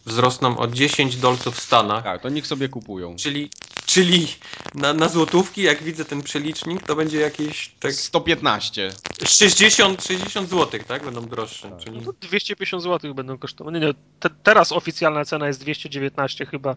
[0.05, 2.03] wzrosną o 10 dolców w Stanach.
[2.03, 3.15] Tak, to niech sobie kupują.
[3.15, 3.49] Czyli,
[3.87, 4.27] czyli
[4.75, 8.91] na, na złotówki, jak widzę ten przelicznik, to będzie jakieś tak 115.
[9.23, 11.05] 60, 60 zł, tak?
[11.05, 11.69] Będą droższe.
[11.69, 11.79] Tak.
[11.79, 11.97] Czyli...
[11.97, 13.79] No to 250 zł będą kosztowały.
[13.79, 16.75] Nie, nie, te, teraz oficjalna cena jest 219 chyba.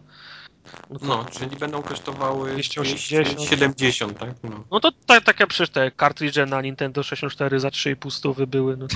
[0.89, 3.27] No No, czyli będą kosztowały 280.
[3.27, 4.29] 270, tak?
[4.43, 4.63] No.
[4.71, 8.77] no to tak, takie przecież te kartridże na Nintendo 64 za 3,5 stówy były.
[8.77, 8.87] No.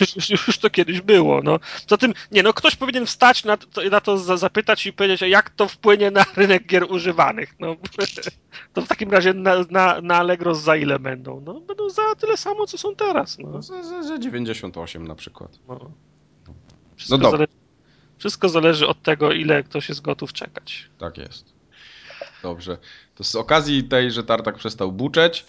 [0.00, 1.42] już, już, to kiedyś było.
[1.42, 1.58] No.
[1.88, 5.50] Zatem, nie no, ktoś powinien wstać na to, na to za, zapytać i powiedzieć, jak
[5.50, 7.54] to wpłynie na rynek gier używanych.
[7.60, 7.76] No.
[8.72, 11.40] To w takim razie na, na, na Allegro za ile będą?
[11.40, 13.38] No, będą za tyle samo, co są teraz.
[13.38, 13.48] No.
[13.48, 15.58] No, za, za, za 98 na przykład.
[15.68, 15.90] No.
[16.96, 17.30] Wszystko, dobra.
[17.30, 17.61] zależy,
[18.22, 20.88] wszystko zależy od tego, ile ktoś jest gotów czekać.
[20.98, 21.52] Tak jest.
[22.42, 22.78] Dobrze.
[23.14, 25.46] To z okazji tej, że Tartak przestał buczeć,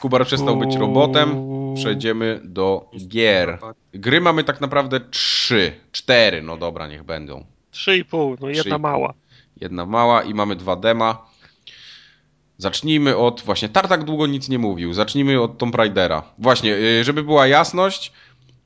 [0.00, 1.36] Kubar przestał być robotem,
[1.74, 3.58] przejdziemy do gier.
[3.94, 7.44] Gry mamy tak naprawdę trzy, cztery, no dobra, niech będą.
[7.72, 8.80] 3,5, no jedna 3,5.
[8.80, 9.14] mała.
[9.60, 11.26] Jedna mała i mamy dwa dema.
[12.58, 16.22] Zacznijmy od, właśnie, Tartak długo nic nie mówił, zacznijmy od Tomb Raidera.
[16.38, 18.12] Właśnie, yy, żeby była jasność,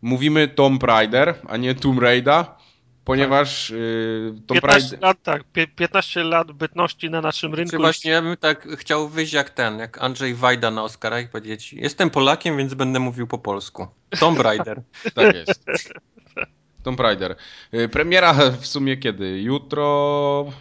[0.03, 2.45] mówimy Tomb Raider, a nie Tomb Raider,
[3.07, 5.01] ponieważ yy, Tomb 15 Raider...
[5.01, 7.71] lat, tak, pie- 15 lat bytności na naszym rynku.
[7.71, 11.29] Czy właśnie ja bym tak chciał wyjść jak ten, jak Andrzej Wajda na Oscarach i
[11.29, 13.87] powiedzieć jestem Polakiem, więc będę mówił po polsku.
[14.21, 14.83] Tomb Raider.
[15.15, 15.65] Tak jest.
[16.83, 17.37] Tomb Raider.
[17.75, 19.43] Y, Premiera w sumie kiedy?
[19.43, 20.53] Jutro.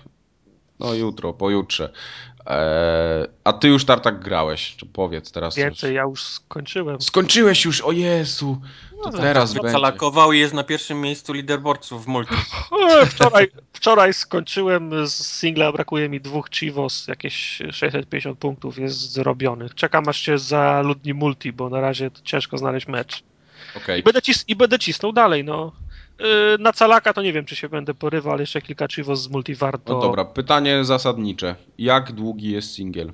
[0.79, 1.93] No jutro, pojutrze.
[2.45, 5.91] Eee, a ty już Tartak grałeś, czy powiedz teraz Więcej, coś.
[5.91, 7.01] ja już skończyłem.
[7.01, 8.61] Skończyłeś już, o Jezu,
[9.03, 9.69] to No, teraz będzie.
[9.69, 12.35] Zalakował i jest na pierwszym miejscu leaderboardców w multi.
[13.01, 19.75] E, Wczoraj, wczoraj skończyłem z singla, brakuje mi dwóch Chivos, jakieś 650 punktów jest zrobionych.
[19.75, 23.23] Czekam aż się zaludni multi, bo na razie to ciężko znaleźć mecz.
[23.77, 25.71] Okej, I będę, cis- i będę cisnął dalej, no.
[26.19, 29.27] E, Na calaka to nie wiem, czy się będę porywał, ale jeszcze kilka Chivos z
[29.29, 29.93] multi warto.
[29.93, 31.55] no dobra, pytanie zasadnicze.
[31.77, 33.11] Jak długi jest singiel?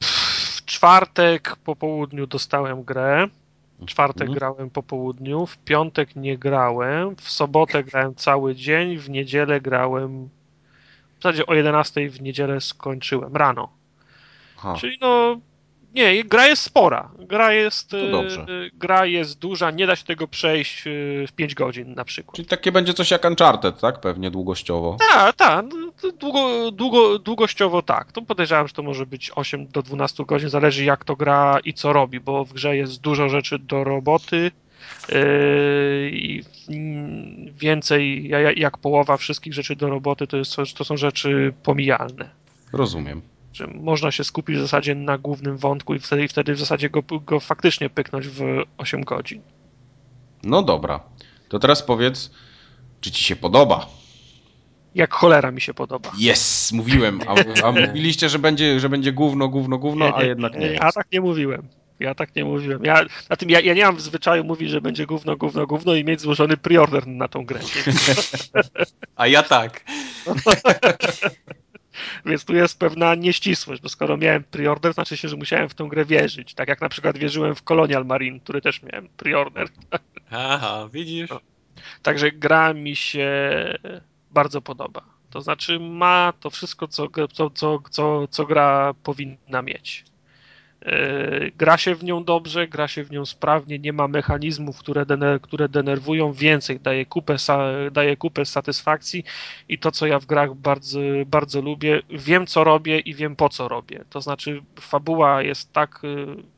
[0.00, 3.28] W czwartek po południu dostałem grę.
[3.80, 4.38] W czwartek Mhm.
[4.38, 10.28] grałem po południu, w piątek nie grałem, w sobotę grałem cały dzień, w niedzielę grałem.
[11.18, 13.68] W zasadzie o 11 w niedzielę skończyłem rano.
[14.58, 14.74] Aha.
[14.80, 15.40] Czyli no.
[15.94, 17.10] Nie, gra jest spora.
[17.18, 17.94] Gra jest.
[17.94, 18.46] E, dobrze.
[18.74, 20.90] Gra jest duża, nie da się tego przejść e,
[21.26, 22.36] w 5 godzin na przykład.
[22.36, 24.00] Czyli takie będzie coś jak Uncharted, tak?
[24.00, 24.96] Pewnie długościowo.
[25.14, 25.64] Tak, tak.
[25.74, 28.12] no, Długo, długo, długościowo tak.
[28.12, 31.74] To podejrzewam, że to może być 8 do 12 godzin, zależy jak to gra i
[31.74, 34.50] co robi, bo w grze jest dużo rzeczy do roboty
[35.08, 36.42] yy, i
[37.60, 42.28] więcej ja- ja- jak połowa wszystkich rzeczy do roboty to, jest, to są rzeczy pomijalne.
[42.72, 43.22] Rozumiem.
[43.58, 46.90] Że można się skupić w zasadzie na głównym wątku i wtedy, i wtedy w zasadzie
[46.90, 49.42] go, go faktycznie pyknąć w 8 godzin.
[50.42, 51.00] No dobra.
[51.48, 52.30] To teraz powiedz,
[53.00, 53.86] czy ci się podoba?
[54.94, 56.10] Jak cholera mi się podoba.
[56.32, 57.20] Yes, mówiłem.
[57.26, 57.34] A,
[57.66, 61.20] a mówiliście, że będzie, że będzie gówno, gówno, gówno, a jednak nie Ja tak nie
[61.20, 61.68] mówiłem.
[62.00, 62.84] Ja tak nie mówiłem.
[62.84, 65.94] Ja, na tym ja, ja nie mam w zwyczaju mówić, że będzie gówno, gówno, gówno
[65.94, 67.60] i mieć złożony preorder na tą grę.
[69.16, 69.84] A ja tak.
[72.26, 75.88] Więc tu jest pewna nieścisłość, bo skoro miałem preorder, znaczy się, że musiałem w tą
[75.88, 76.54] grę wierzyć.
[76.54, 79.68] Tak jak na przykład wierzyłem w Colonial Marine, który też miałem preorder.
[80.30, 81.30] Aha, widzisz?
[82.02, 83.30] Także gra mi się
[84.30, 85.02] bardzo podoba.
[85.30, 90.04] To znaczy ma to wszystko, co, co, co, co, co gra powinna mieć.
[90.86, 95.06] Yy, Gra się w nią dobrze, gra się w nią sprawnie, nie ma mechanizmów, które,
[95.06, 97.36] dener, które denerwują, więcej daje kupę,
[97.92, 99.24] daje kupę satysfakcji
[99.68, 103.48] i to, co ja w grach bardzo, bardzo lubię, wiem, co robię i wiem, po
[103.48, 104.04] co robię.
[104.10, 106.02] To znaczy, fabuła jest tak,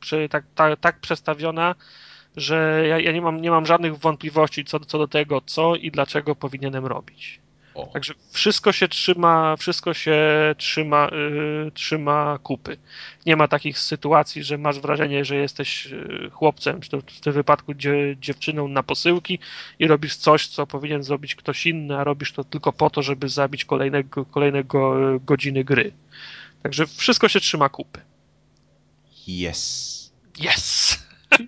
[0.00, 1.74] prze- tak, tak, tak przestawiona,
[2.36, 5.90] że ja, ja nie, mam, nie mam żadnych wątpliwości co, co do tego, co i
[5.90, 7.40] dlaczego powinienem robić.
[7.74, 7.86] O.
[7.86, 10.18] Także wszystko się trzyma, wszystko się
[10.58, 11.08] trzyma,
[11.66, 12.76] y, trzyma kupy.
[13.26, 17.32] Nie ma takich sytuacji, że masz wrażenie, że jesteś y, chłopcem, czy to w tym
[17.32, 19.38] wypadku dzie, dziewczyną na posyłki
[19.78, 23.28] i robisz coś, co powinien zrobić ktoś inny, a robisz to tylko po to, żeby
[23.28, 25.92] zabić kolejnego, kolejne go, godziny gry.
[26.62, 28.00] Także wszystko się trzyma kupy.
[29.28, 30.12] Yes.
[30.38, 30.98] Yes!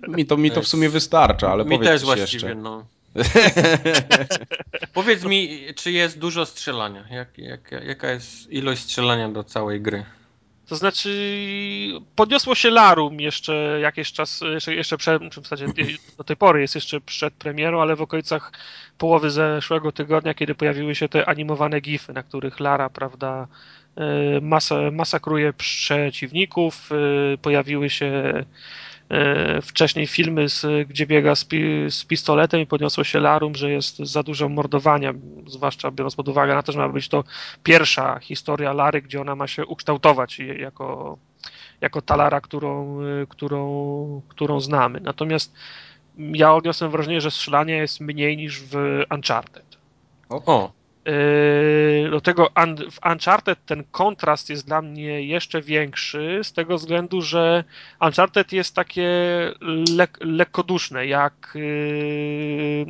[0.09, 2.63] Mi to, mi to w sumie wystarcza, ale Mi powiedz też coś właściwie, jeszcze.
[2.63, 2.87] no.
[4.95, 7.05] Powiedz mi, czy jest dużo strzelania?
[7.11, 10.05] Jak, jak, jaka jest ilość strzelania do całej gry?
[10.67, 11.11] To znaczy,
[12.17, 15.67] podniosło się Larum jeszcze jakiś czas, jeszcze, jeszcze przed, w zasadzie
[16.19, 18.53] do tej pory jest jeszcze przed premierą, ale w okolicach
[18.99, 23.49] połowy zeszłego tygodnia, kiedy pojawiły się te animowane gify, na których Lara, prawda,
[23.97, 28.45] e, masa, masakruje przeciwników, e, pojawiły się
[29.63, 33.99] wcześniej filmy, z, gdzie biega z, pi, z pistoletem i podniosło się Larum, że jest
[33.99, 35.13] za dużo mordowania,
[35.47, 37.25] zwłaszcza biorąc pod uwagę na to, że ma być to
[37.63, 41.19] pierwsza historia Lary, gdzie ona ma się ukształtować jako,
[41.81, 42.03] jako
[42.43, 45.01] którą, y, którą, którą znamy.
[45.01, 45.55] Natomiast
[46.19, 49.77] ja odniosłem wrażenie, że strzelanie jest mniej niż w Uncharted.
[50.29, 50.73] O,
[52.11, 52.49] Do tego
[52.91, 57.65] w Uncharted ten kontrast jest dla mnie jeszcze większy, z tego względu, że
[58.01, 59.09] Uncharted jest takie
[59.97, 62.87] lek- lekkoduszne, jak, yy,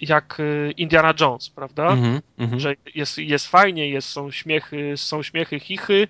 [0.00, 1.88] jak yy, Indiana Jones, prawda?
[1.88, 2.60] mhm, mhm.
[2.60, 6.08] że jest, jest fajnie, jest, są śmiechy, są śmiechy, chichy,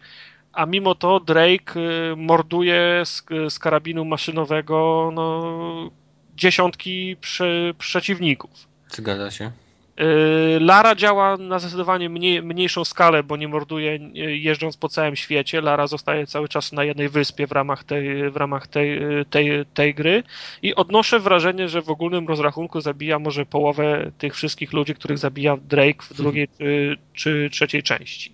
[0.52, 1.74] a mimo to Drake
[2.16, 5.90] morduje z, z karabinu maszynowego no,
[6.36, 8.68] dziesiątki prze, przeciwników.
[8.88, 9.50] Zgadza się.
[10.00, 15.16] Y, Lara działa na zdecydowanie mniej, mniejszą skalę, bo nie morduje y, jeżdżąc po całym
[15.16, 15.60] świecie.
[15.60, 19.66] Lara zostaje cały czas na jednej wyspie w ramach tej, w ramach tej, y, tej,
[19.74, 20.22] tej gry
[20.62, 25.56] i odnoszę wrażenie, że w ogólnym rozrachunku zabija może połowę tych wszystkich ludzi, których zabija
[25.56, 28.32] Drake w drugiej czy, czy trzeciej części.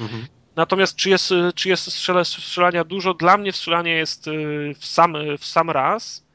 [0.00, 0.26] Mhm.
[0.56, 3.14] Natomiast czy jest, czy jest strzela, strzelania dużo?
[3.14, 4.26] Dla mnie strzelanie jest
[4.78, 6.26] w sam, w sam raz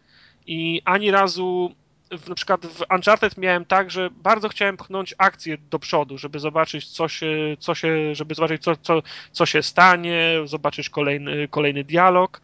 [0.47, 1.75] i ani razu
[2.11, 6.39] w, na przykład w Uncharted miałem tak, że bardzo chciałem pchnąć akcję do przodu, żeby
[6.39, 7.27] zobaczyć co się,
[7.59, 9.01] co się żeby zobaczyć co, co,
[9.31, 12.41] co się stanie, zobaczyć kolejny, kolejny dialog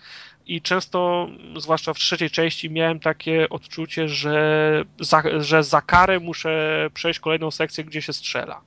[0.47, 6.89] i często, zwłaszcza w trzeciej części, miałem takie odczucie, że za, że za karę muszę
[6.93, 8.61] przejść kolejną sekcję, gdzie się strzela.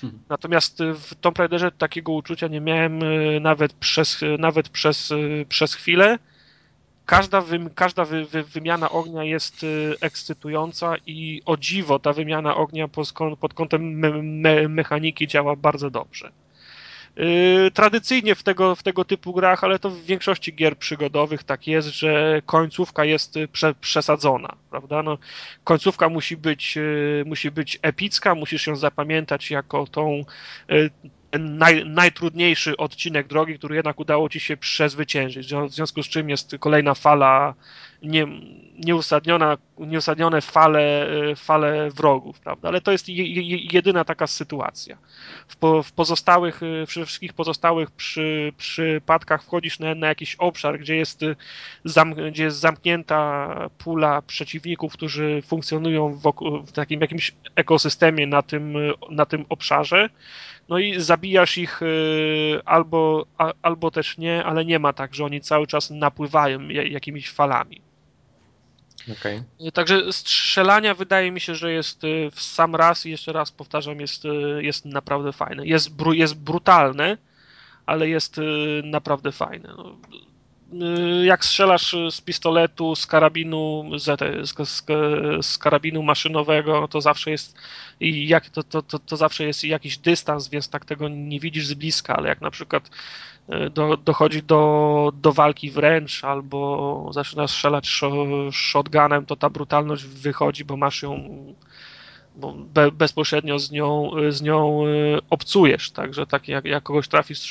[0.00, 0.20] Hmm.
[0.28, 3.00] Natomiast w Tomb Raiderze takiego uczucia nie miałem
[3.40, 5.12] nawet przez, nawet przez,
[5.48, 6.18] przez chwilę.
[7.08, 7.42] Każda,
[7.74, 9.66] każda wy, wy, wymiana ognia jest
[10.00, 12.88] ekscytująca i o dziwo ta wymiana ognia
[13.40, 16.30] pod, kątem me, me, mechaniki działa bardzo dobrze.
[17.16, 21.66] Yy, tradycyjnie w tego, w tego typu grach, ale to w większości gier przygodowych tak
[21.66, 25.02] jest, że końcówka jest prze, przesadzona, prawda?
[25.02, 25.18] No,
[25.64, 26.78] końcówka musi być,
[27.26, 30.24] musi być epicka, musisz ją zapamiętać jako tą
[31.32, 35.54] naj, najtrudniejszy odcinek drogi, który jednak udało ci się przezwyciężyć.
[35.54, 37.54] W związku z czym jest kolejna fala
[38.02, 38.26] nie,
[38.78, 39.56] nieusadniona,
[39.86, 41.06] nieusadnione fale,
[41.36, 42.68] fale wrogów, prawda?
[42.68, 43.08] Ale to jest
[43.72, 44.98] jedyna taka sytuacja.
[45.48, 50.96] W, po, w pozostałych, przy wszystkich pozostałych przy, przypadkach wchodzisz na, na jakiś obszar, gdzie
[50.96, 51.20] jest,
[51.84, 56.20] zam, gdzie jest zamknięta pula przeciwników, którzy funkcjonują
[56.66, 58.74] w takim jakimś ekosystemie na tym,
[59.10, 60.08] na tym obszarze
[60.68, 63.26] no i zabijasz ich y, albo,
[63.62, 67.87] albo też nie, ale nie ma tak, że oni cały czas napływają jakimiś falami.
[69.12, 69.44] Okay.
[69.72, 74.00] Także strzelania wydaje mi się, że jest y, w sam raz i jeszcze raz powtarzam,
[74.00, 74.28] jest, y,
[74.62, 75.66] jest naprawdę fajne.
[75.66, 77.18] Jest, jest brutalne,
[77.86, 78.40] ale jest
[78.84, 79.74] naprawdę fajne.
[80.72, 80.86] No,
[81.24, 84.20] jak strzelasz z pistoletu, z karabinu, z,
[84.68, 84.84] z,
[85.46, 87.56] z karabinu maszynowego, to zawsze jest
[88.00, 91.74] jak, to, to, to, to, zawsze jest jakiś dystans, więc tak tego nie widzisz z
[91.74, 92.90] bliska, ale jak na przykład
[93.48, 97.88] e, do, dochodzi do, do walki wręcz albo zaczynasz strzelać
[98.52, 101.44] shotgunem, to ta brutalność wychodzi, bo masz ją
[102.74, 107.42] be, bezpośrednio z nią, z nią e, obcujesz, także tak jak, jak kogoś trafi z,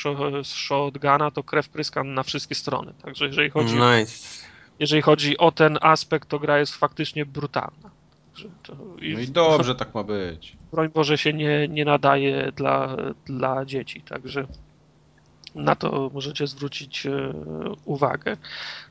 [0.42, 4.46] z shotguna, to krew pryska na wszystkie strony, także jeżeli chodzi, nice.
[4.78, 7.90] jeżeli chodzi o ten aspekt, to gra jest faktycznie brutalna.
[8.62, 10.56] To, i, no i dobrze tak ma być.
[10.70, 12.96] Broń Boże się nie, nie nadaje dla,
[13.26, 14.46] dla dzieci, także
[15.54, 17.32] na to możecie zwrócić e,
[17.84, 18.36] uwagę.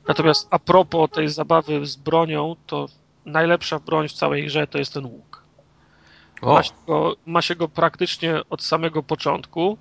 [0.08, 2.88] Natomiast a propos tej zabawy z bronią, to
[3.26, 5.47] najlepsza broń w całej grze to jest ten łuk.
[6.42, 9.78] Ma się, go, ma się go praktycznie od samego początku.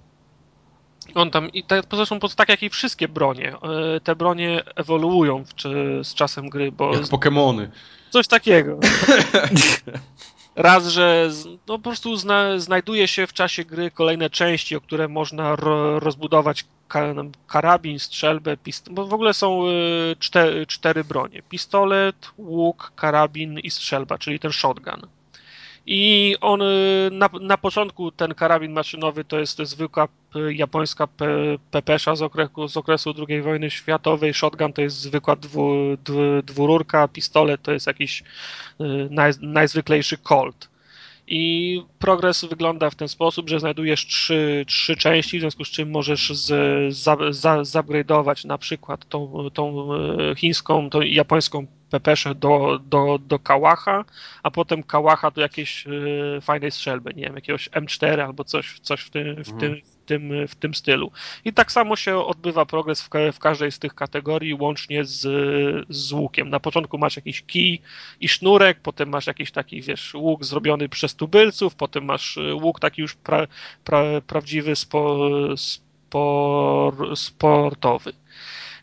[1.15, 3.55] On tam, i te, zresztą tak jak i wszystkie bronie,
[3.97, 6.95] e, te bronie ewoluują w, czy, z czasem gry, bo...
[6.95, 7.69] Jak Pokémony.
[8.11, 8.79] Coś takiego.
[10.57, 11.31] Raz, że
[11.69, 16.01] no, po prostu zna, znajduje się w czasie gry kolejne części, o które można ro,
[16.01, 16.65] rozbudować
[17.47, 21.43] karabin, strzelbę, pist- bo w ogóle są y, cztery, cztery bronie.
[21.43, 25.07] Pistolet, łuk, karabin i strzelba, czyli ten shotgun.
[25.87, 30.09] I on y, na, na początku ten karabin maszynowy to jest zwykła
[30.51, 31.27] japońska pe,
[31.71, 37.09] pepesza z okresu, z okresu II wojny światowej, shotgun to jest zwykła dwu, dwu, dwururka,
[37.09, 38.23] pistolet to jest jakiś
[38.81, 40.69] y, naj, najzwyklejszy Colt.
[41.29, 45.91] I progres wygląda w ten sposób, że znajdujesz trzy, trzy części, w związku z czym
[45.91, 47.17] możesz z, za,
[48.45, 54.05] na przykład tą, tą y, chińską, tą japońską pepesze do, do, do kałacha,
[54.43, 59.01] a potem kałacha do jakiejś y, fajnej strzelby, nie wiem, jakiegoś M4 albo coś, coś
[59.01, 61.13] w, tym, w, tym, w, tym, w tym stylu.
[61.45, 65.21] I tak samo się odbywa progres w, w każdej z tych kategorii, łącznie z,
[65.89, 66.51] z łukiem.
[66.51, 67.81] Na początku masz jakiś kij
[68.21, 72.81] i sznurek, potem masz jakiś taki, wiesz, łuk zrobiony przez tubylców, potem masz y, łuk
[72.81, 73.47] taki już pra,
[73.85, 75.19] pra, prawdziwy spo,
[75.57, 78.13] spor, sportowy.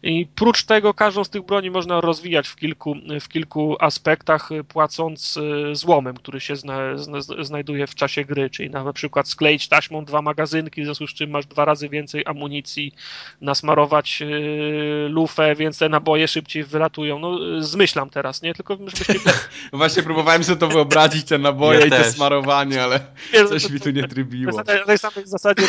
[0.03, 5.37] I prócz tego każdą z tych broni można rozwijać w kilku, w kilku aspektach, płacąc
[5.37, 10.05] y, złomem, który się zna, zna, znajduje w czasie gry, czyli na przykład skleić taśmą
[10.05, 12.93] dwa magazynki, w związku z czym masz dwa razy więcej amunicji,
[13.41, 17.19] nasmarować y, lufę, więc te naboje szybciej wylatują.
[17.19, 18.53] No, zmyślam teraz, nie?
[18.53, 19.31] Tylko żebyście...
[19.73, 22.03] Właśnie próbowałem sobie to wyobrazić, te naboje ja i też.
[22.03, 22.99] te smarowanie, ale
[23.49, 24.51] coś mi tu nie trybiło.
[24.51, 25.63] Na tej samej zasadzie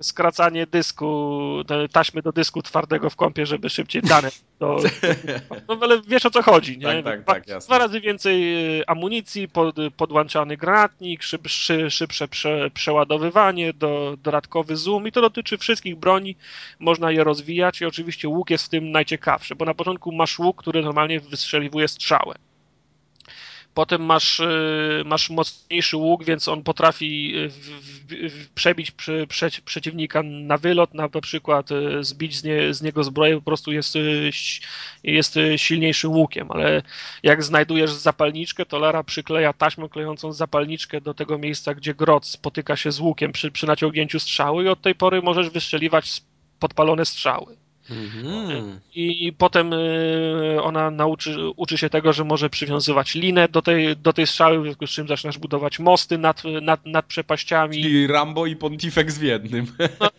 [0.00, 1.62] skracanie dysku,
[1.92, 4.28] taśmy do dysku twardego w kąpie, żeby szybciej dane.
[4.58, 4.76] Do,
[5.68, 6.84] no ale wiesz o co chodzi, nie?
[6.84, 7.66] Tak, tak, tak, jasne.
[7.66, 14.76] Dwa razy więcej y, amunicji, pod, podłączany granatnik, szyb, szy, szybsze prze, przeładowywanie, do, dodatkowy
[14.76, 16.36] zoom i to dotyczy wszystkich broni,
[16.78, 20.56] można je rozwijać i oczywiście łuk jest w tym najciekawszy, bo na początku masz łuk,
[20.56, 22.34] który normalnie wystrzeliwuje strzałę.
[23.76, 27.32] Potem masz, y, masz mocniejszy łuk, więc on potrafi
[28.12, 28.92] y, przebić
[29.64, 33.72] przeciwnika na wylot, na, na przykład y, zbić z, nie, z, niego zbroję, po prostu
[33.72, 33.94] jest,
[35.02, 36.82] jest silniejszym łukiem, ale
[37.22, 42.76] jak znajdujesz zapalniczkę, to Lara przykleja taśmę klejącą zapalniczkę do tego miejsca, gdzie grot spotyka
[42.76, 46.22] się z łukiem przy, przy naciągnięciu strzały i od tej pory możesz wystrzeliwać
[46.58, 47.65] podpalone strzały.
[47.90, 48.80] Mhm.
[48.94, 54.12] I, potem y, ona nauczy, uczy się tego, że może przywiązywać linę do tej, do
[54.12, 57.82] tej strzały, w związku z czym zaczynasz budować mosty nad, nad, nad przepaściami.
[57.82, 59.66] Czyli Rambo i Pontifex w jednym.
[60.00, 60.10] No,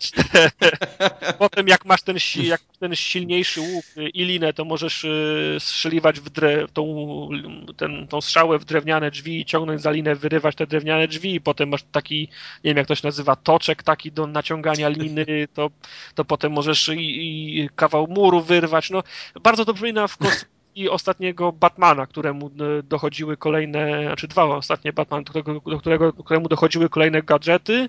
[1.38, 3.84] potem jak masz ten, jak ten silniejszy łuk
[4.14, 7.28] i linę, to możesz y, strzeliwać w dre, tą,
[7.76, 11.68] ten, tą strzałę w drewniane drzwi, ciągnąć za linę, wyrywać te drewniane drzwi i potem
[11.68, 12.20] masz taki,
[12.64, 15.70] nie wiem jak to się nazywa, toczek taki do naciągania liny, to,
[16.14, 18.90] to potem możesz i, i kawał muru wyrwać.
[18.90, 19.02] No,
[19.42, 25.24] bardzo to przypomina w konstrukcji ostatniego Batmana, któremu e, dochodziły kolejne, znaczy dwa ostatnie Batman,
[25.24, 27.88] do którego, do którego, któremu dochodziły kolejne gadżety.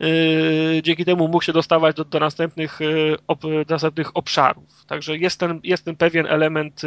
[0.00, 4.84] Yy, dzięki temu mógł się dostawać do, do następnych, yy, op, do następnych obszarów.
[4.86, 6.82] Także jest ten, jest ten pewien element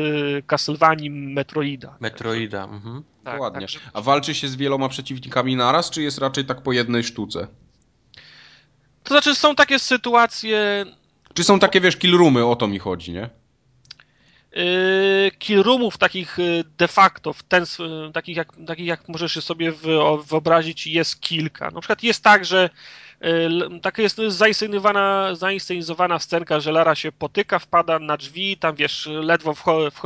[0.48, 1.98] Castlevanii Metroida.
[2.00, 3.04] Metroida, mhm.
[3.24, 3.60] Tak, Ładnie.
[3.60, 3.80] Także...
[3.94, 7.48] A walczy się z wieloma przeciwnikami naraz, czy jest raczej tak po jednej sztuce?
[9.04, 10.86] To znaczy są takie sytuacje...
[11.34, 13.30] Czy są takie, wiesz, killroomy, o to mi chodzi, nie?
[14.55, 17.65] Yy, killroomów takich yy, de facto, w ten,
[18.14, 19.73] takich, jak, takich jak możesz sobie
[20.27, 21.72] wyobrazić, jest kilka.
[21.72, 22.69] Na przykład jest tak, że
[23.82, 29.54] taka jest zainscenizowana, zainscenizowana scenka, że Lara się potyka, wpada na drzwi, tam wiesz, ledwo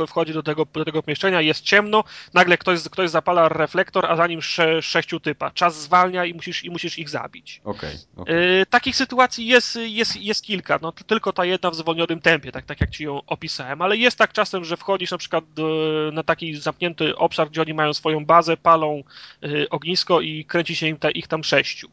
[0.06, 2.04] wchodzi do tego, do tego pomieszczenia, jest ciemno,
[2.34, 5.50] nagle ktoś, ktoś zapala reflektor, a za nim sze, sześciu typa.
[5.50, 7.60] Czas zwalnia i musisz, i musisz ich zabić.
[7.64, 8.66] Okay, okay.
[8.70, 12.80] Takich sytuacji jest, jest, jest kilka, no tylko ta jedna w zwolnionym tempie, tak, tak
[12.80, 15.68] jak ci ją opisałem, ale jest tak czasem, że wchodzisz na przykład do,
[16.12, 19.02] na taki zamknięty obszar, gdzie oni mają swoją bazę, palą
[19.44, 21.90] y, ognisko i kręci się im ta, ich tam sześciu.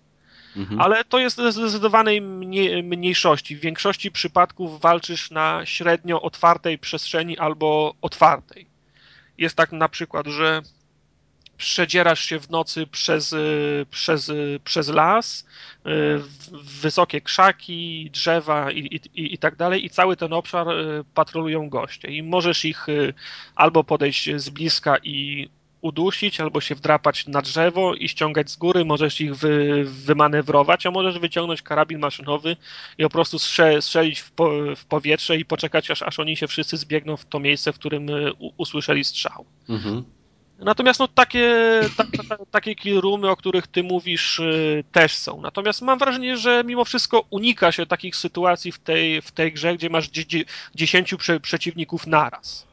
[0.58, 0.82] Mhm.
[0.82, 2.22] Ale to jest zdecydowanej
[2.84, 3.56] mniejszości.
[3.56, 8.68] W większości przypadków walczysz na średnio otwartej przestrzeni albo otwartej.
[9.38, 10.62] Jest tak na przykład, że
[11.58, 15.46] przedzierasz się w nocy przez, y, przez, y, przez las,
[15.86, 16.22] y,
[16.82, 20.68] wysokie krzaki, drzewa i, i, i tak dalej, i cały ten obszar
[21.14, 22.08] patrolują goście.
[22.08, 22.88] I możesz ich
[23.56, 25.50] albo podejść z bliska i
[25.86, 30.92] udusić albo się wdrapać na drzewo i ściągać z góry, możesz ich wy, wymanewrować, a
[30.92, 32.58] możesz wyciągnąć karabin maszynowy
[32.98, 33.40] i po prostu
[33.80, 37.40] strzelić w, po, w powietrze i poczekać, aż, aż oni się wszyscy zbiegną w to
[37.40, 39.46] miejsce, w którym y, u, usłyszeli strzał.
[39.70, 40.04] Mhm.
[40.60, 41.56] Natomiast no, takie,
[41.98, 45.42] ta, ta, takie killroomy, o których ty mówisz, y, też są.
[45.42, 49.76] Natomiast mam wrażenie, że mimo wszystko unika się takich sytuacji w tej, w tej grze,
[49.76, 50.10] gdzie masz
[50.76, 52.68] dziesięciu prze, przeciwników naraz.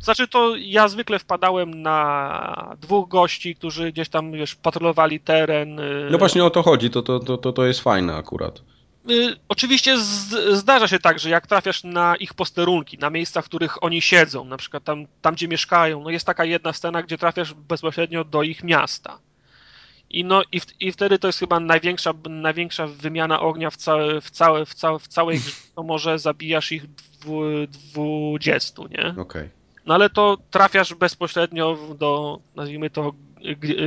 [0.00, 5.80] Znaczy to ja zwykle wpadałem na dwóch gości, którzy gdzieś tam wiesz, patrolowali teren.
[5.80, 8.62] Y, no właśnie o to chodzi, to, to, to, to jest fajne akurat.
[9.10, 13.44] Y, oczywiście z, zdarza się tak, że jak trafiasz na ich posterunki, na miejsca, w
[13.44, 17.18] których oni siedzą, na przykład tam, tam gdzie mieszkają, no jest taka jedna scena, gdzie
[17.18, 19.18] trafiasz bezpośrednio do ich miasta.
[20.10, 24.20] I, no, i, w, i wtedy to jest chyba największa, największa wymiana ognia w, całe,
[24.20, 29.08] w, całe, w, całe, w całej grze, to może zabijasz ich dwu, dwudziestu, nie?
[29.08, 29.22] Okej.
[29.22, 29.50] Okay.
[29.86, 33.12] No ale to trafiasz bezpośrednio do, nazwijmy to,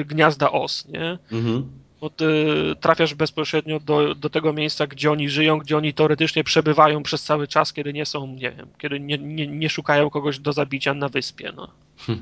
[0.05, 1.17] gniazda os, nie?
[1.31, 1.71] Mhm.
[2.01, 2.45] Bo ty
[2.79, 7.47] trafiasz bezpośrednio do, do tego miejsca, gdzie oni żyją, gdzie oni teoretycznie przebywają przez cały
[7.47, 11.09] czas, kiedy nie są, nie wiem, kiedy nie, nie, nie szukają kogoś do zabicia na
[11.09, 11.67] wyspie, no.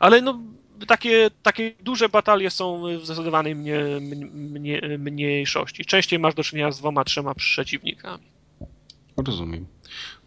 [0.00, 0.40] Ale no,
[0.86, 3.84] takie, takie duże batalie są w zdecydowanej mnie,
[4.30, 5.84] mnie, mniejszości.
[5.84, 8.24] Częściej masz do czynienia z dwoma, trzema przeciwnikami.
[9.26, 9.66] Rozumiem.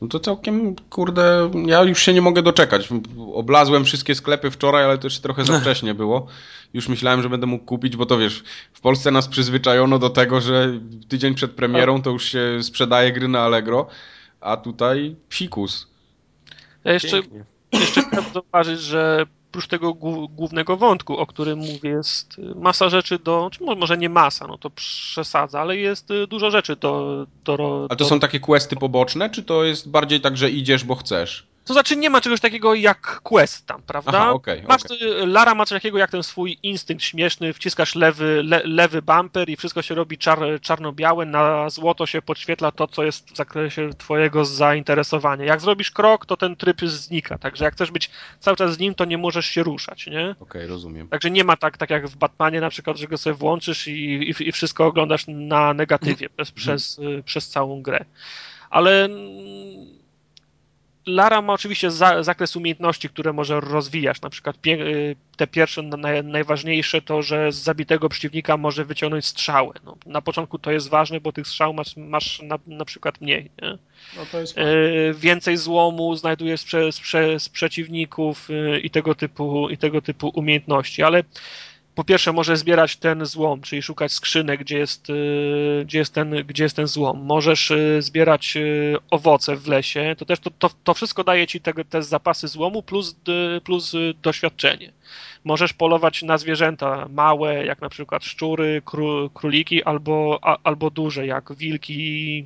[0.03, 2.89] No to całkiem, kurde, ja już się nie mogę doczekać.
[3.33, 6.27] Oblazłem wszystkie sklepy wczoraj, ale to już trochę za wcześnie było.
[6.73, 8.43] Już myślałem, że będę mógł kupić, bo to wiesz,
[8.73, 13.27] w Polsce nas przyzwyczajono do tego, że tydzień przed premierą to już się sprzedaje gry
[13.27, 13.87] na Allegro,
[14.41, 15.87] a tutaj psikus.
[16.83, 17.21] Ja jeszcze,
[17.71, 19.93] jeszcze chcę zauważyć, że oprócz tego
[20.27, 24.69] głównego wątku, o którym mówię, jest masa rzeczy do, czy może nie masa, no to
[24.69, 27.25] przesadza, ale jest y, dużo rzeczy do...
[27.43, 30.83] do A to do, są takie questy poboczne, czy to jest bardziej tak, że idziesz,
[30.83, 31.47] bo chcesz?
[31.65, 34.11] To znaczy nie ma czegoś takiego jak quest tam, prawda?
[34.15, 35.27] Aha, okay, Masz, okay.
[35.27, 39.55] Lara ma coś takiego jak ten swój instynkt śmieszny, wciskasz lewy, le, lewy bumper i
[39.55, 44.45] wszystko się robi czar, czarno-białe, na złoto się podświetla to, co jest w zakresie twojego
[44.45, 45.45] zainteresowania.
[45.45, 48.09] Jak zrobisz krok, to ten tryb znika, także jak chcesz być
[48.39, 50.29] cały czas z nim, to nie możesz się ruszać, nie?
[50.29, 51.07] Okej, okay, rozumiem.
[51.07, 53.91] Także nie ma tak, tak jak w Batmanie na przykład, że go sobie włączysz i,
[53.91, 58.05] i, i wszystko oglądasz na negatywie przez, przez, przez całą grę.
[58.69, 59.09] Ale
[61.05, 64.21] Lara ma oczywiście za, zakres umiejętności, które może rozwijać.
[64.21, 69.73] Na przykład y, te pierwsze, naj, najważniejsze to, że z zabitego przeciwnika może wyciągnąć strzały.
[69.85, 73.51] No, na początku to jest ważne, bo tych strzał masz, masz na, na przykład mniej.
[73.61, 73.77] Nie?
[74.15, 74.23] No
[74.63, 81.03] y, więcej złomu znajdujesz przez, przez przeciwników y, i tego typu, i tego typu umiejętności,
[81.03, 81.23] ale
[81.95, 85.07] po pierwsze możesz zbierać ten złom, czyli szukać skrzynek, gdzie jest,
[85.85, 87.21] gdzie jest, ten, gdzie jest ten złom.
[87.25, 88.57] Możesz zbierać
[89.09, 90.15] owoce w lesie.
[90.17, 93.15] To też to, to, to wszystko daje ci te, te zapasy złomu plus,
[93.63, 94.91] plus doświadczenie.
[95.43, 98.81] Możesz polować na zwierzęta małe, jak na przykład szczury,
[99.33, 102.45] króliki, albo, albo duże, jak wilki,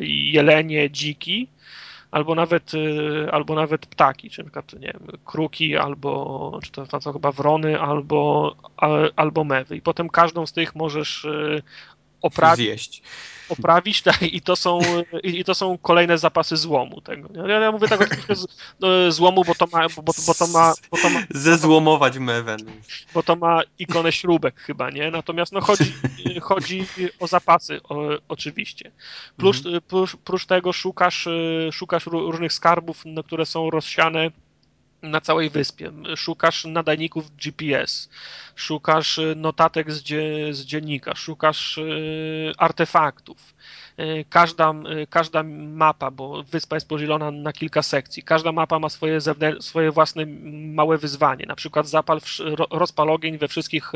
[0.00, 1.48] jelenie, dziki
[2.10, 6.86] albo nawet, y, albo nawet ptaki, czy na przykład, nie wiem, kruki, albo, czy to,
[6.86, 8.54] to chyba wrony, albo,
[9.16, 9.76] albo mewy.
[9.76, 11.26] I potem każdą z tych możesz
[12.26, 12.66] oprawić.
[12.66, 13.02] Zjeść
[13.48, 14.80] poprawić tak, i, to są,
[15.22, 17.28] i, to są kolejne zapasy złomu tego.
[17.48, 18.46] Ja, ja mówię tak oczywiście z,
[18.80, 19.88] no, złomu, bo to ma...
[19.88, 22.56] Bo, bo to ma, bo to ma Zezłomować mewę.
[23.14, 25.10] Bo to ma ikonę śrubek chyba, nie?
[25.10, 25.94] Natomiast no, chodzi,
[26.42, 26.86] chodzi
[27.20, 28.92] o zapasy o, oczywiście.
[29.36, 29.80] Plus, mhm.
[29.82, 31.28] plus, plus tego szukasz,
[31.72, 34.30] szukasz różnych skarbów, które są rozsiane
[35.02, 35.92] na całej wyspie.
[36.16, 38.08] Szukasz nadajników GPS,
[38.54, 43.54] szukasz y, notatek z, dzie, z dziennika, szukasz y, artefaktów.
[44.00, 44.72] Y, każda,
[45.10, 45.42] każda
[45.72, 49.18] mapa, bo wyspa jest podzielona na kilka sekcji, każda mapa ma swoje,
[49.60, 50.26] swoje własne
[50.74, 51.46] małe wyzwanie.
[51.46, 52.20] Na przykład zapal,
[52.70, 53.92] rozpal ogień we wszystkich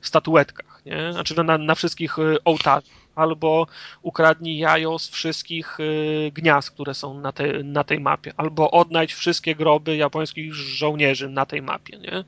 [0.00, 1.12] statuetkach, nie?
[1.12, 3.66] znaczy na, na wszystkich ołtarzach albo
[4.02, 9.14] ukradnij jajo z wszystkich y, gniazd, które są na, te, na tej mapie, albo odnajdź
[9.14, 12.24] wszystkie groby japońskich żołnierzy na tej mapie, nie?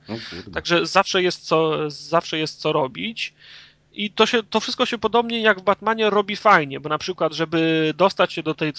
[0.54, 3.34] Także zawsze jest co, zawsze jest co robić.
[3.92, 7.32] I to, się, to wszystko się podobnie jak w Batmanie robi fajnie, bo na przykład,
[7.32, 8.72] żeby dostać się do, tej,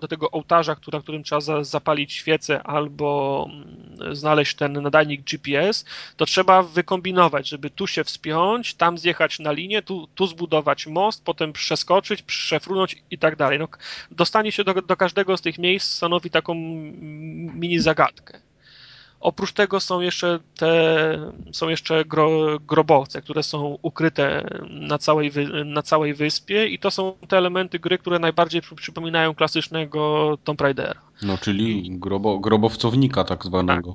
[0.00, 5.84] do tego ołtarza, na którym trzeba za, zapalić świecę albo mm, znaleźć ten nadajnik GPS,
[6.16, 11.24] to trzeba wykombinować, żeby tu się wspiąć, tam zjechać na linię, tu, tu zbudować most,
[11.24, 13.58] potem przeskoczyć, przefrunąć i tak dalej.
[13.58, 13.68] No,
[14.10, 16.54] dostanie się do, do każdego z tych miejsc stanowi taką
[17.54, 18.40] mini zagadkę.
[19.24, 25.32] Oprócz tego są jeszcze te, są jeszcze gro, grobowce, które są ukryte na całej,
[25.64, 31.00] na całej wyspie i to są te elementy gry, które najbardziej przypominają klasycznego Tomb Raidera.
[31.22, 33.94] No, czyli grobo, grobowcownika tak zwanego.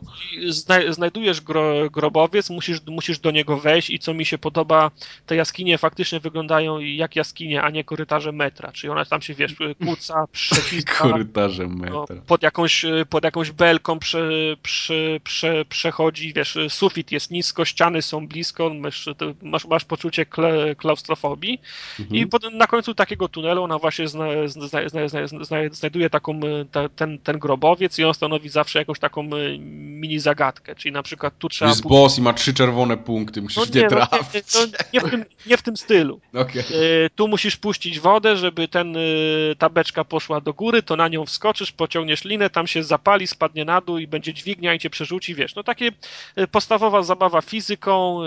[0.68, 0.94] Tak.
[0.94, 4.92] znajdujesz gro, grobowiec, musisz, musisz do niego wejść i co mi się podoba,
[5.26, 9.56] te jaskinie faktycznie wyglądają jak jaskinie, a nie korytarze metra, czyli ona tam się, wiesz,
[9.84, 10.94] kłóca, przekiska.
[10.94, 12.16] korytarze metra.
[12.16, 14.30] No, pod, jakąś, pod jakąś belką prze,
[14.64, 19.10] prze, prze, przechodzi, wiesz, sufit jest nisko, ściany są blisko, masz,
[19.41, 21.62] masz, masz poczucie kle, klaustrofobii
[22.00, 22.16] mhm.
[22.18, 26.40] i pod, na końcu takiego tunelu ona właśnie zna, zna, zna, znajduje taką,
[26.72, 31.04] ta, ten ten, grobowiec i on stanowi zawsze jakąś taką e, mini zagadkę, czyli na
[31.04, 31.70] przykład tu trzeba...
[31.70, 34.54] Jest boss i ma trzy czerwone punkty, musisz no nie, nie trafić.
[34.54, 36.20] No, nie, nie, w tym, nie w tym stylu.
[36.34, 36.62] Okay.
[36.62, 39.00] E, tu musisz puścić wodę, żeby ten, e,
[39.58, 43.66] ta beczka poszła do góry, to na nią wskoczysz, pociągniesz linę, tam się zapali, spadnie
[43.66, 45.92] na dół i będzie dźwignia i cię przerzuci, wiesz, no takie
[46.52, 48.20] podstawowa zabawa fizyką,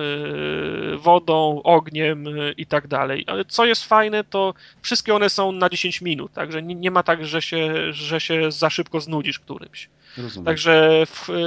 [0.96, 2.24] wodą, ogniem
[2.56, 3.24] i tak dalej.
[3.26, 7.26] Ale co jest fajne, to wszystkie one są na 10 minut, także nie, ma tak,
[7.26, 9.88] że się, że się za szybko znudzisz którymś.
[10.18, 10.44] Rozumiem.
[10.44, 11.04] Także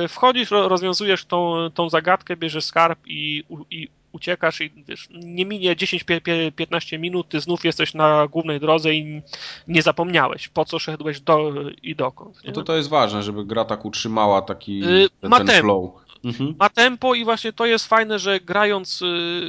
[0.10, 6.99] wchodzisz, rozwiązujesz tą, tą zagadkę, bierzesz skarb i, i uciekasz i wiesz, nie minie 10-15
[6.99, 9.21] minut, ty znów jesteś na głównej drodze i
[9.67, 12.43] nie zapomniałeś, po co szedłeś do, i dokąd.
[12.43, 12.49] Nie?
[12.49, 16.05] No to to jest ważne, żeby gra tak utrzymała taki yy, ten, ten flow.
[16.23, 16.55] Mhm.
[16.59, 19.05] Ma tempo i właśnie to jest fajne, że grając y,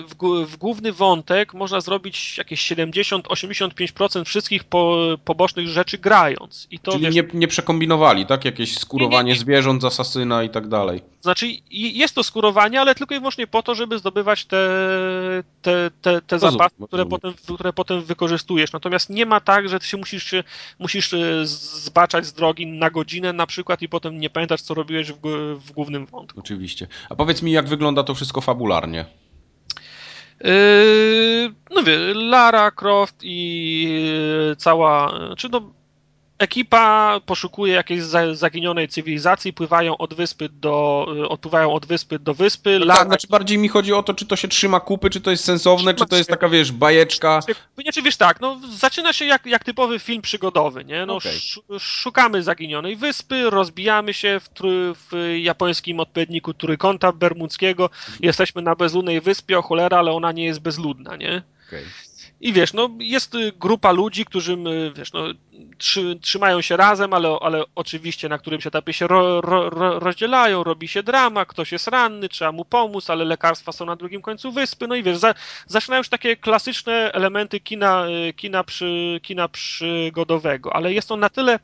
[0.09, 6.67] w, w główny wątek można zrobić jakieś 70-85% wszystkich po, pobocznych rzeczy grając.
[6.71, 8.45] I to, Czyli wiesz, nie, nie przekombinowali, tak?
[8.45, 9.41] Jakieś skurowanie nie, nie, nie.
[9.41, 11.01] zwierząt z asasyna i tak dalej.
[11.21, 14.69] Znaczy jest to skurowanie, ale tylko i wyłącznie po to, żeby zdobywać te,
[15.63, 18.73] te, te, te zapasy, które potem, które potem wykorzystujesz.
[18.73, 20.35] Natomiast nie ma tak, że ty się musisz,
[20.79, 25.13] musisz y, zbaczać z drogi na godzinę na przykład i potem nie pamiętasz, co robiłeś
[25.13, 25.19] w,
[25.67, 26.41] w głównym wątku.
[26.41, 26.87] Oczywiście oczywiście.
[27.11, 29.05] A powiedz mi, jak wygląda to wszystko fabularnie?
[30.41, 33.89] Yy, no wie, Lara Croft i
[34.59, 35.73] cała, czy no,
[36.39, 38.03] ekipa poszukuje jakiejś
[38.33, 42.79] zaginionej cywilizacji, pływają od wyspy do, y, odpływają od wyspy do wyspy.
[42.79, 45.31] No tak, znaczy bardziej mi chodzi o to, czy to się trzyma kupy, czy to
[45.31, 47.41] jest sensowne, czy to jest taka, wiesz, bajeczka.
[47.83, 51.07] Znaczy, wiesz tak, no zaczyna się jak, jak typowy film przygodowy, nie?
[51.07, 51.33] No, okay.
[51.79, 54.51] szukamy zaginionej wyspy, rozbijamy się w,
[55.11, 57.91] w japońskim odpowiedniku trójkąta bermudzkiego,
[58.21, 61.43] jesteśmy na bezludnej wyspie, o cholera, ale ona nie jest bezludna, nie?
[61.69, 61.85] Okay.
[62.41, 64.57] I wiesz, no jest y, grupa ludzi, którzy,
[64.97, 65.25] wiesz, no,
[65.79, 70.65] trzy, trzymają się razem, ale, ale oczywiście na którymś etapie się ro, ro, ro, rozdzielają,
[70.65, 74.53] robi się drama, ktoś jest ranny, trzeba mu pomóc, ale lekarstwa są na drugim końcu
[74.53, 75.35] wyspy, no i wiesz, za,
[75.67, 81.29] zaczynają się takie klasyczne elementy kina, y, kina, przy, kina przygodowego, ale jest on na
[81.29, 81.59] tyle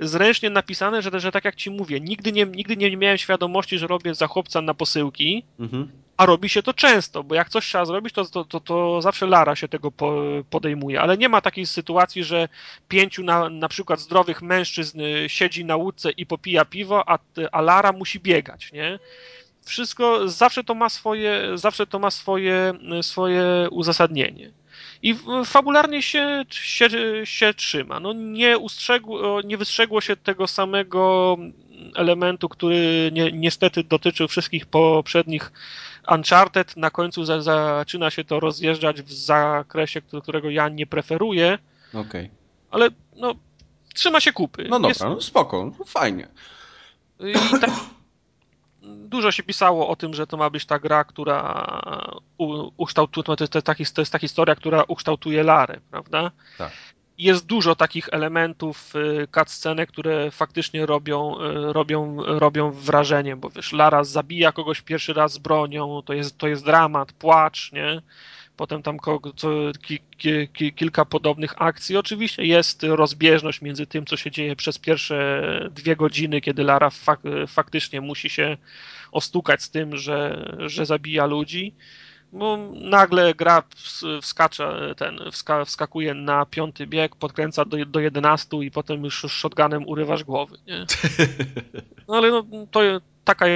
[0.00, 3.86] zręcznie napisane, że, że tak jak ci mówię, nigdy nie, nigdy nie miałem świadomości, że
[3.86, 5.90] robię za chłopca na posyłki, mhm.
[6.16, 9.26] a robi się to często, bo jak coś trzeba zrobić, to, to, to, to zawsze
[9.26, 12.48] Lara się tego po, podejmuje, ale nie ma takiej sytuacji, że
[12.88, 17.18] pięciu na, na przykład zdrowych mężczyzn y, siedzi na łódce i popija piwo, a,
[17.52, 18.98] a Lara musi biegać, nie?
[19.64, 22.72] Wszystko, zawsze to ma swoje, zawsze to ma swoje,
[23.02, 24.50] swoje uzasadnienie
[25.02, 26.88] i fabularnie się, się,
[27.24, 28.00] się trzyma.
[28.00, 31.36] No nie, ustrzegło, nie wystrzegło się tego samego
[31.94, 35.52] elementu, który ni niestety dotyczył wszystkich poprzednich
[36.14, 36.76] Uncharted.
[36.76, 41.58] Na końcu za, zaczyna się to rozjeżdżać w zakresie, którego ja nie preferuję.
[41.88, 42.00] Okej.
[42.00, 42.30] Okay.
[42.70, 43.34] Ale no,
[43.94, 44.62] trzyma się kupy.
[44.68, 45.00] No dobra, Jest...
[45.00, 46.28] no spoko, no fajnie.
[47.20, 47.70] I tak,
[48.82, 51.64] dużo się pisało o tym, że to ma być ta gra, która
[52.76, 53.60] ukształtuje, to, to,
[53.94, 56.30] to jest ta historia, która ukształtuje Larę, prawda?
[56.58, 56.72] Tak.
[57.18, 63.72] Jest dużo takich elementów y, cutscenek, które faktycznie robią, y, robią, robią wrażenie, bo wiesz,
[63.72, 68.02] Lara zabija kogoś pierwszy raz z bronią, to jest, to jest dramat, płacz, nie?
[68.60, 68.98] Potem tam
[70.76, 71.96] kilka podobnych akcji.
[71.96, 77.20] Oczywiście jest rozbieżność między tym, co się dzieje przez pierwsze dwie godziny, kiedy Lara fak,
[77.46, 78.56] faktycznie musi się
[79.12, 81.74] ostukać z tym, że, że zabija ludzi.
[82.32, 83.62] Bo nagle gra
[84.22, 89.88] wskacza, ten, wska, wskakuje na piąty bieg, podkręca do, do 11 i potem już shotgunem
[89.88, 90.58] urywasz głowy.
[90.66, 90.86] Nie?
[92.08, 92.80] No ale no, to,
[93.24, 93.46] taka,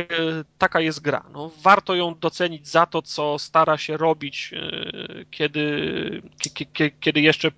[0.58, 1.24] taka jest gra.
[1.32, 6.22] No, warto ją docenić za to, co stara się robić, e, kiedy,
[7.00, 7.50] kiedy jeszcze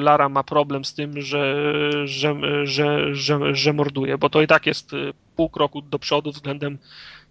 [0.00, 1.72] Lara ma problem z tym, że,
[2.04, 2.34] że,
[2.64, 4.96] że, że, że morduje, bo to i tak jest e,
[5.36, 6.78] pół kroku do przodu względem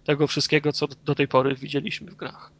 [0.04, 2.50] tego wszystkiego, co do tej pory widzieliśmy w grach.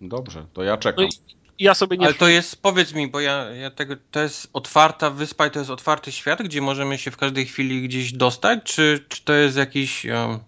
[0.00, 1.04] Dobrze, to ja czekam.
[1.04, 1.10] No
[1.58, 2.06] ja sobie nie...
[2.06, 5.58] Ale to jest, powiedz mi, bo ja, ja tego, to jest otwarta wyspa i to
[5.58, 9.56] jest otwarty świat, gdzie możemy się w każdej chwili gdzieś dostać, czy, czy to jest
[9.56, 10.04] jakiś...
[10.04, 10.38] Um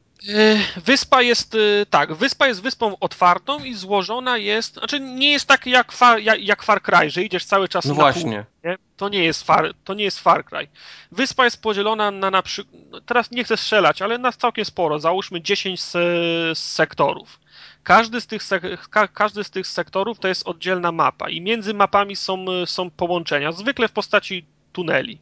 [0.77, 5.67] wyspa jest, e, tak, wyspa jest wyspą otwartą i złożona jest, znaczy nie jest tak
[5.67, 8.45] jak Far, jak, jak Far Cry, że idziesz cały czas no na właśnie.
[8.63, 8.79] Pół, nie?
[8.97, 10.69] To, nie jest far, to nie jest Far Cry.
[11.13, 14.99] Wyspa jest podzielona na na przykład, no teraz nie chcę strzelać, ale na całkiem sporo,
[14.99, 16.01] załóżmy 10 se,
[16.55, 17.42] sektorów.
[17.83, 18.43] Każdy z, tych,
[18.91, 23.53] ka, każdy z tych sektorów to jest oddzielna mapa i między mapami są, są połączenia,
[23.53, 25.19] zwykle w postaci tuneli.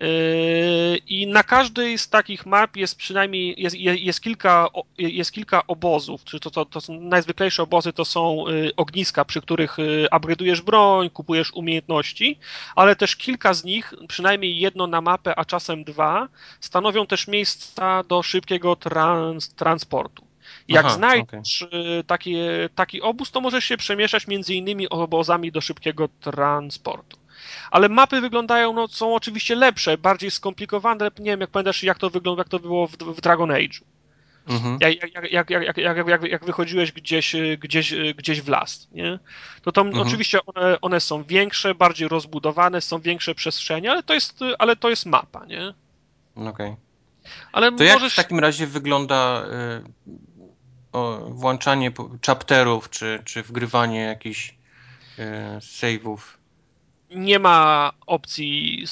[0.00, 6.24] Yy, I na każdej z takich map jest przynajmniej jest, jest, kilka, jest kilka obozów.
[6.24, 9.76] Czy to, to, to są najzwyklejsze obozy to są yy, ogniska, przy których
[10.12, 12.38] upgrade'ujesz broń, kupujesz umiejętności,
[12.74, 16.28] ale też kilka z nich, przynajmniej jedno na mapę, a czasem dwa,
[16.60, 20.25] stanowią też miejsca do szybkiego trans, transportu.
[20.68, 22.04] Jak Aha, znajdziesz okay.
[22.06, 22.36] taki,
[22.74, 27.18] taki obóz, to możesz się przemieszczać między innymi obozami do szybkiego transportu
[27.70, 32.10] ale mapy wyglądają, no są oczywiście lepsze, bardziej skomplikowane, nie wiem, jak pamiętasz, jak to
[32.10, 33.82] wygląda, jak to było w, w Dragon Age'u.
[34.48, 34.78] Mhm.
[34.80, 39.18] Jak, jak, jak, jak, jak, wychodziłeś gdzieś, gdzieś, gdzieś w las, nie?
[39.62, 40.06] To tam mhm.
[40.06, 44.90] oczywiście one, one są większe, bardziej rozbudowane, są większe przestrzenie, ale to jest, ale to
[44.90, 45.74] jest mapa, nie?
[46.34, 46.48] Okej.
[46.48, 46.76] Okay.
[47.52, 48.02] Ale to możesz...
[48.02, 50.06] jak w takim razie wygląda y,
[51.28, 51.92] włączanie
[52.26, 54.54] chapterów, czy, czy wgrywanie jakichś
[55.18, 55.22] y,
[55.58, 56.18] save'ów
[57.10, 58.84] nie ma opcji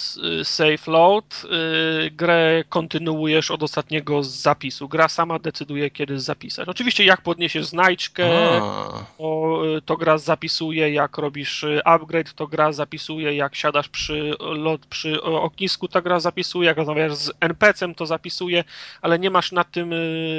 [0.44, 1.42] save load.
[2.06, 4.88] Y, grę kontynuujesz od ostatniego zapisu.
[4.88, 6.68] Gra sama decyduje, kiedy zapisać.
[6.68, 8.28] Oczywiście, jak podniesiesz znajdźkę,
[9.18, 14.34] to, y, to, gra zapisuje, jak robisz y, upgrade, to gra zapisuje, jak siadasz przy,
[14.40, 18.64] lot, przy ognisku, ta gra zapisuje, jak rozmawiasz z NPC-em, to zapisuje,
[19.02, 19.94] ale nie masz nad tym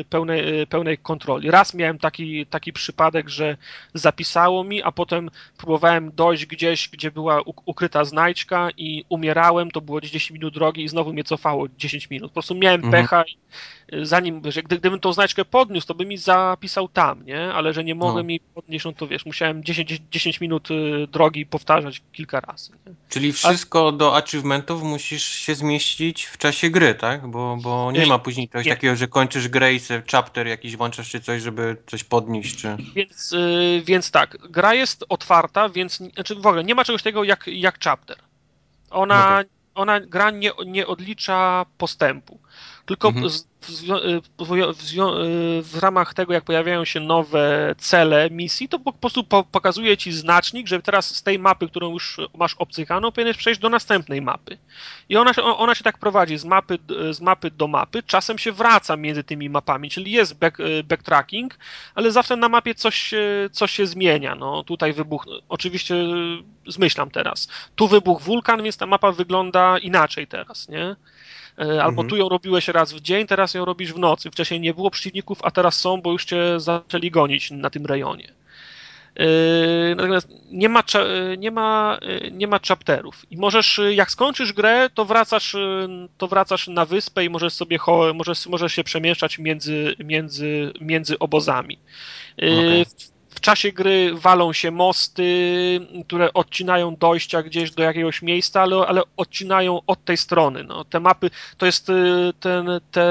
[0.09, 1.51] pełnej, pełnej kontroli.
[1.51, 3.57] Raz miałem taki, taki przypadek, że
[3.93, 7.41] zapisało mi, a potem próbowałem dojść gdzieś, gdzie była
[7.75, 12.31] ukryta znajdźka i umierałem, to było 10 minut drogi i znowu mnie cofało 10 minut.
[12.31, 12.91] Po prostu miałem mhm.
[12.91, 13.37] pecha i
[14.03, 17.53] zanim, że gdybym tą znajdźkę podniósł, to by mi zapisał tam, nie?
[17.53, 18.27] Ale że nie mogłem no.
[18.27, 22.71] mi podnieść, no to wiesz, musiałem 10, 10 minut y, drogi powtarzać kilka razy.
[22.71, 22.93] Nie?
[23.09, 23.91] Czyli wszystko A...
[23.91, 27.27] do achievementów musisz się zmieścić w czasie gry, tak?
[27.27, 29.79] Bo, bo nie ma później czegoś takiego, że kończysz grę i
[30.11, 32.77] chapter jakiś włączasz czy coś, żeby coś podnieść, czy...
[32.95, 37.23] Więc, yy, więc tak, gra jest otwarta, więc znaczy w ogóle nie ma czegoś takiego
[37.23, 38.17] jak jak chapter.
[38.89, 39.45] Ona, okay.
[39.75, 42.39] ona gra nie, nie odlicza postępu.
[42.85, 43.29] Tylko mhm.
[43.29, 43.71] z, w,
[44.37, 49.43] w, w, ramach tego, jak pojawiają się nowe cele misji, to po, po prostu po,
[49.43, 53.69] pokazuje ci znacznik, że teraz z tej mapy, którą już masz obcykaną, powinieneś przejść do
[53.69, 54.57] następnej mapy.
[55.09, 56.77] I ona, ona się tak prowadzi z mapy,
[57.11, 58.03] z mapy do mapy.
[58.03, 61.57] Czasem się wraca między tymi mapami, czyli jest back, backtracking,
[61.95, 63.13] ale zawsze na mapie coś,
[63.51, 64.35] coś się zmienia.
[64.35, 65.95] No, tutaj wybuch, oczywiście
[66.67, 67.47] zmyślam teraz.
[67.75, 70.95] Tu wybuch wulkan, więc ta mapa wygląda inaczej teraz, nie?
[71.59, 72.09] E, albo mhm.
[72.09, 74.31] tu ją robiłeś raz w dzień, teraz ją robisz w nocy.
[74.31, 78.27] Wcześniej nie było przeciwników, a teraz są, bo już cię zaczęli gonić na tym rejonie.
[79.15, 80.83] Yy, natomiast nie ma,
[81.37, 81.99] nie, ma,
[82.31, 83.25] nie ma chapterów.
[83.31, 85.55] I możesz, jak skończysz grę, to wracasz,
[86.17, 87.77] to wracasz na wyspę i możesz sobie
[88.13, 91.79] możesz, możesz się przemieszczać między, między, między obozami.
[92.37, 92.85] Okay
[93.45, 95.25] czasie gry walą się mosty,
[96.07, 100.63] które odcinają dojścia gdzieś do jakiegoś miejsca, ale, ale odcinają od tej strony.
[100.63, 101.93] No, te mapy, to jest y,
[102.39, 103.05] ten, te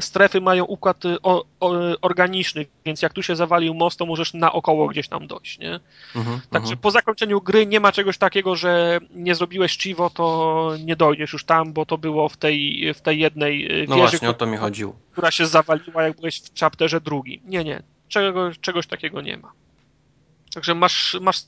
[0.00, 1.72] strefy mają układ y, o, o,
[2.02, 5.80] organiczny, więc jak tu się zawalił most, to możesz naokoło gdzieś tam dojść, nie?
[6.16, 6.78] Mhm, Także mhm.
[6.78, 11.44] po zakończeniu gry nie ma czegoś takiego, że nie zrobiłeś Chivo, to nie dojdziesz już
[11.44, 14.46] tam, bo to było w tej, w tej jednej y, no wieży, właśnie, o to
[14.46, 14.96] mi chodziło.
[15.12, 17.40] która się zawaliła, jak byłeś w chapterze drugim.
[17.44, 19.52] Nie, nie, czegoś, czegoś takiego nie ma.
[20.54, 21.42] Także masz, masz,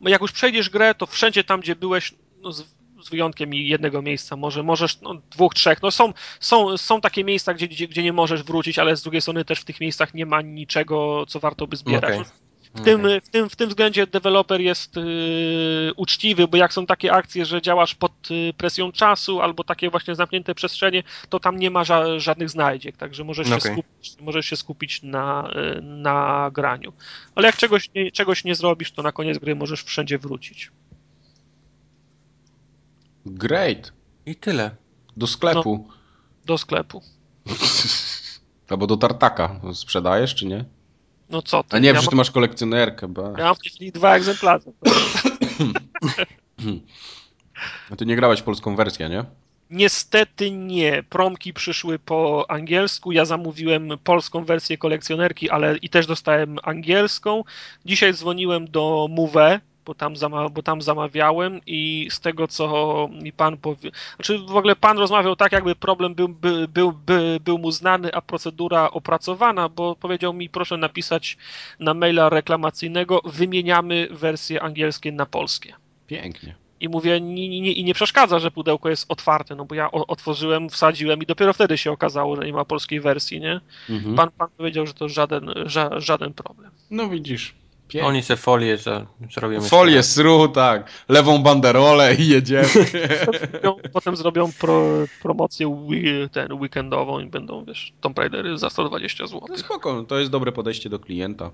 [0.00, 2.62] jak już przejdziesz grę, to wszędzie tam, gdzie byłeś, no z,
[3.02, 7.54] z wyjątkiem jednego miejsca, może możesz, no, dwóch, trzech, no są, są, są takie miejsca,
[7.54, 10.26] gdzie, gdzie, gdzie nie możesz wrócić, ale z drugiej strony też w tych miejscach nie
[10.26, 12.20] ma niczego, co warto by zbierać.
[12.20, 12.41] Okay.
[12.74, 17.12] W tym, w, tym, w tym względzie deweloper jest yy, uczciwy, bo jak są takie
[17.12, 21.70] akcje, że działasz pod yy, presją czasu albo takie właśnie zamknięte przestrzenie, to tam nie
[21.70, 23.60] ma ża żadnych znajdziek, także możesz, okay.
[23.60, 26.92] się, skupić, możesz się skupić na, yy, na graniu.
[27.34, 30.70] Ale jak czegoś nie, czegoś nie zrobisz, to na koniec gry możesz wszędzie wrócić.
[33.26, 33.92] Great.
[34.26, 34.76] I tyle.
[35.16, 35.86] Do sklepu.
[35.88, 35.94] No,
[36.46, 37.02] do sklepu.
[38.70, 39.60] Albo do tartaka.
[39.74, 40.64] Sprzedajesz, czy nie?
[41.32, 41.76] No co ty?
[41.76, 43.08] A nie, ja przecież ty masz kolekcjonerkę.
[43.08, 43.22] Bo...
[43.22, 44.70] Ja mam w tej chwili dwa egzemplarze.
[47.90, 49.24] A ty nie grałeś polską wersję, nie?
[49.70, 51.02] Niestety nie.
[51.02, 53.12] Promki przyszły po angielsku.
[53.12, 57.44] Ja zamówiłem polską wersję kolekcjonerki, ale i też dostałem angielską.
[57.84, 63.32] Dzisiaj dzwoniłem do Move, bo tam, zama, bo tam zamawiałem i z tego, co mi
[63.32, 63.90] pan powie...
[64.16, 68.14] Znaczy w ogóle pan rozmawiał tak, jakby problem był, by, był, by, był mu znany,
[68.14, 71.36] a procedura opracowana, bo powiedział mi, proszę napisać
[71.80, 75.74] na maila reklamacyjnego, wymieniamy wersje angielskie na polskie.
[76.06, 76.54] Pięknie.
[76.80, 80.68] I mówię, nie, nie, i nie przeszkadza, że pudełko jest otwarte, no bo ja otworzyłem,
[80.68, 83.60] wsadziłem i dopiero wtedy się okazało, że nie ma polskiej wersji, nie?
[83.90, 84.16] Mhm.
[84.16, 86.70] Pan, pan powiedział, że to żaden, ża, żaden problem.
[86.90, 87.54] No widzisz.
[87.92, 88.08] Pięknie.
[88.08, 89.60] Oni se folię że zrobią.
[89.60, 90.90] Folię sru, tak.
[91.08, 92.68] Lewą banderolę i jedziemy.
[93.92, 94.82] Potem zrobią pro,
[95.22, 95.76] promocję
[96.32, 99.40] ten weekendową i będą, wiesz, Tomb Raidery za 120 zł.
[99.48, 101.50] No spoko, to jest dobre podejście do klienta.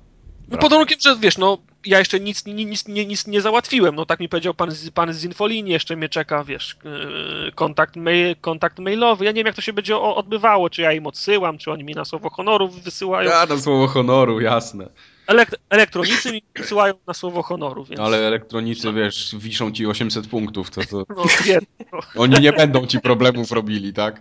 [0.51, 4.07] No pod warunkiem, że wiesz, no ja jeszcze nic, nic, nic, nic nie załatwiłem, no
[4.07, 8.79] tak mi powiedział pan, pan z Infolinii, jeszcze mnie czeka, wiesz, yy, kontakt, mail, kontakt
[8.79, 11.85] mailowy, ja nie wiem jak to się będzie odbywało, czy ja im odsyłam, czy oni
[11.85, 13.31] mi na słowo honoru wysyłają.
[13.31, 14.89] Ja na słowo honoru, jasne.
[15.29, 18.01] Elekt elektronicy mi wysyłają na słowo honoru, więc...
[18.01, 21.05] Ale elektronicy, wiesz, wiszą ci 800 punktów, to, to...
[21.17, 21.59] No, nie,
[21.93, 21.99] no.
[22.17, 24.21] Oni nie będą ci problemów robili, tak?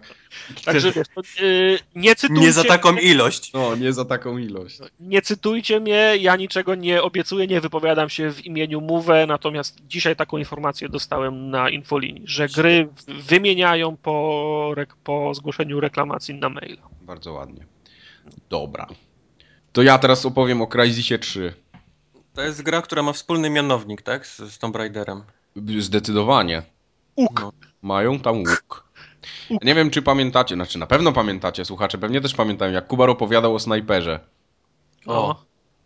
[0.66, 2.42] Także wiesz, to, yy, nie cytujcie...
[2.42, 3.54] Nie za taką mnie, ilość.
[3.54, 4.80] No, nie za taką ilość.
[5.00, 10.16] Nie cytujcie mnie, ja niczego nie obiecuję, nie wypowiadam się w imieniu Move, natomiast dzisiaj
[10.16, 16.90] taką informację dostałem na infolinii, że gry wymieniają po, po zgłoszeniu reklamacji na maila.
[17.02, 17.66] Bardzo ładnie.
[18.50, 18.88] Dobra.
[19.78, 21.54] To ja teraz opowiem o Crysisie 3.
[22.34, 24.28] To jest gra, która ma wspólny mianownik, tak?
[24.28, 25.24] Z, z Tomb Raiderem.
[25.80, 26.64] Zdecydowanie.
[27.16, 27.42] Uk.
[27.42, 27.54] No.
[27.82, 28.88] Mają tam łuk.
[29.64, 33.56] Nie wiem, czy pamiętacie, znaczy na pewno pamiętacie, słuchacze pewnie też pamiętają, jak Kubar opowiadał
[33.56, 34.20] o snajperze.
[35.06, 35.36] O.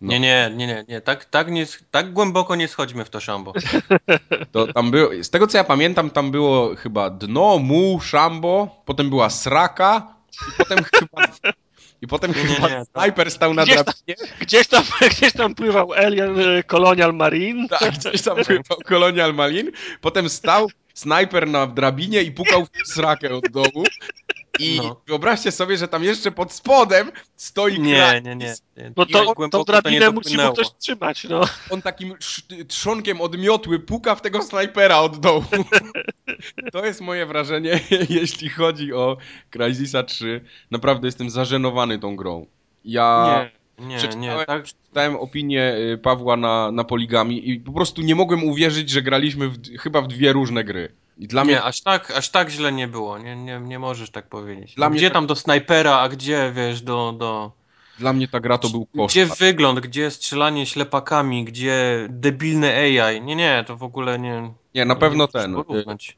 [0.01, 0.11] No.
[0.11, 1.01] Nie, nie, nie, nie, nie.
[1.01, 3.53] Tak, tak, nie, tak głęboko nie schodźmy w to szambo.
[4.51, 9.09] To tam było, z tego co ja pamiętam, tam było chyba dno, mu, szambo, potem
[9.09, 10.15] była sraka
[10.49, 11.27] i potem chyba
[12.01, 14.15] i potem nie, chyba nie, snajper stał na gdzieś drabinie.
[14.15, 14.83] Tam, gdzieś, tam,
[15.17, 17.67] gdzieś tam pływał Alien e, Colonial Marine.
[17.69, 19.71] Tak, gdzieś tam pływał Colonial Marine.
[20.01, 23.83] Potem stał snajper na drabinie i pukał w srakę od dołu.
[24.59, 25.01] I no.
[25.07, 28.55] wyobraźcie sobie, że tam jeszcze pod spodem stoi Nie, nie, nie.
[28.77, 28.91] nie.
[28.95, 31.41] Bo to, to drabinę to musi mu ktoś trzymać, no.
[31.69, 32.15] On takim
[32.67, 35.43] trzonkiem odmiotły puka w tego snajpera od dołu.
[36.71, 37.79] To jest moje wrażenie,
[38.09, 39.17] jeśli chodzi o
[39.49, 40.41] Crysisa 3.
[40.71, 42.45] Naprawdę jestem zażenowany tą grą.
[42.85, 43.39] Ja...
[43.43, 43.61] Nie.
[43.81, 44.63] Nie, nie, tak.
[44.63, 49.49] Czytałem opinię y, Pawła na, na poligami i po prostu nie mogłem uwierzyć, że graliśmy
[49.49, 50.91] w, chyba w dwie różne gry.
[51.21, 51.63] I dla nie, mnie...
[51.63, 53.17] aż, tak, aż tak źle nie było.
[53.17, 54.75] Nie, nie, nie możesz tak powiedzieć.
[54.75, 57.11] Dla gdzie tam do snajpera, a gdzie, wiesz, do...
[57.11, 57.51] do...
[57.99, 59.07] Dla mnie ta gra to był koszmar.
[59.07, 63.21] Gdzie wygląd, gdzie strzelanie ślepakami, gdzie debilne AI.
[63.21, 64.53] Nie, nie, to w ogóle nie...
[64.75, 65.55] Nie, na pewno ten.
[65.55, 65.63] Y,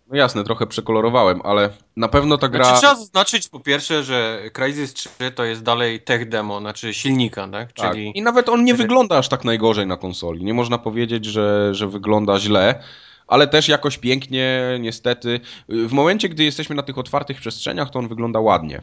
[0.07, 2.63] no jasne, trochę przekolorowałem, ale na pewno ta gra.
[2.63, 7.47] Znaczy, trzeba zaznaczyć po pierwsze, że Crysis 3 to jest dalej tech demo, znaczy silnika,
[7.47, 7.73] tak?
[7.73, 7.91] tak.
[7.91, 8.17] Czyli...
[8.17, 10.43] I nawet on nie wygląda aż tak najgorzej na konsoli.
[10.43, 12.83] Nie można powiedzieć, że, że wygląda źle,
[13.27, 15.39] ale też jakoś pięknie, niestety.
[15.69, 18.81] W momencie, gdy jesteśmy na tych otwartych przestrzeniach, to on wygląda ładnie.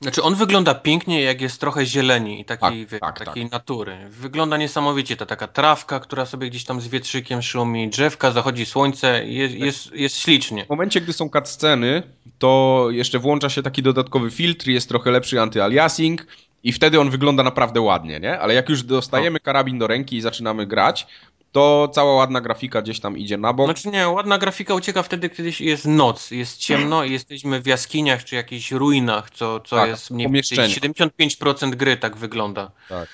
[0.00, 3.52] Znaczy on wygląda pięknie, jak jest trochę zieleni i takiej, tak, tak, takiej tak.
[3.52, 3.96] natury.
[4.08, 9.26] Wygląda niesamowicie ta taka trawka, która sobie gdzieś tam z wietrzykiem szumi, drzewka, zachodzi słońce,
[9.26, 9.66] jest, tak.
[9.66, 10.64] jest, jest ślicznie.
[10.64, 12.02] W momencie, gdy są cutsceny,
[12.38, 16.16] to jeszcze włącza się taki dodatkowy filtr, jest trochę lepszy anty-aliasing
[16.62, 18.38] i wtedy on wygląda naprawdę ładnie, nie?
[18.38, 19.44] Ale jak już dostajemy no.
[19.44, 21.06] karabin do ręki i zaczynamy grać,
[21.56, 23.66] to cała ładna grafika gdzieś tam idzie na bok.
[23.66, 28.24] Znaczy nie, ładna grafika ucieka wtedy, kiedy jest noc, jest ciemno i jesteśmy w jaskiniach
[28.24, 32.70] czy jakichś ruinach, co, co tak, jest mniej więcej 75% gry tak wygląda.
[32.88, 33.08] Tak.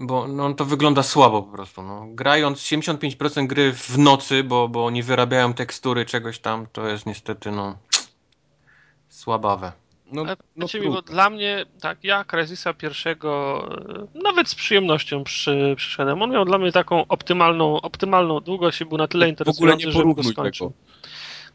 [0.00, 1.82] Bo no, to wygląda słabo po prostu.
[1.82, 2.06] No.
[2.08, 7.50] Grając 75% gry w nocy, bo, bo nie wyrabiają tekstury czegoś tam, to jest niestety
[7.50, 7.78] no
[9.08, 9.72] słabawe.
[10.12, 13.60] No, no znaczy, bo dla mnie, tak, ja Crysisa pierwszego
[14.14, 16.22] e, nawet z przyjemnością przy, przyszedłem.
[16.22, 20.22] On miał dla mnie taką optymalną, optymalną długość i był na tyle interesujący, że go
[20.22, 20.72] skończył.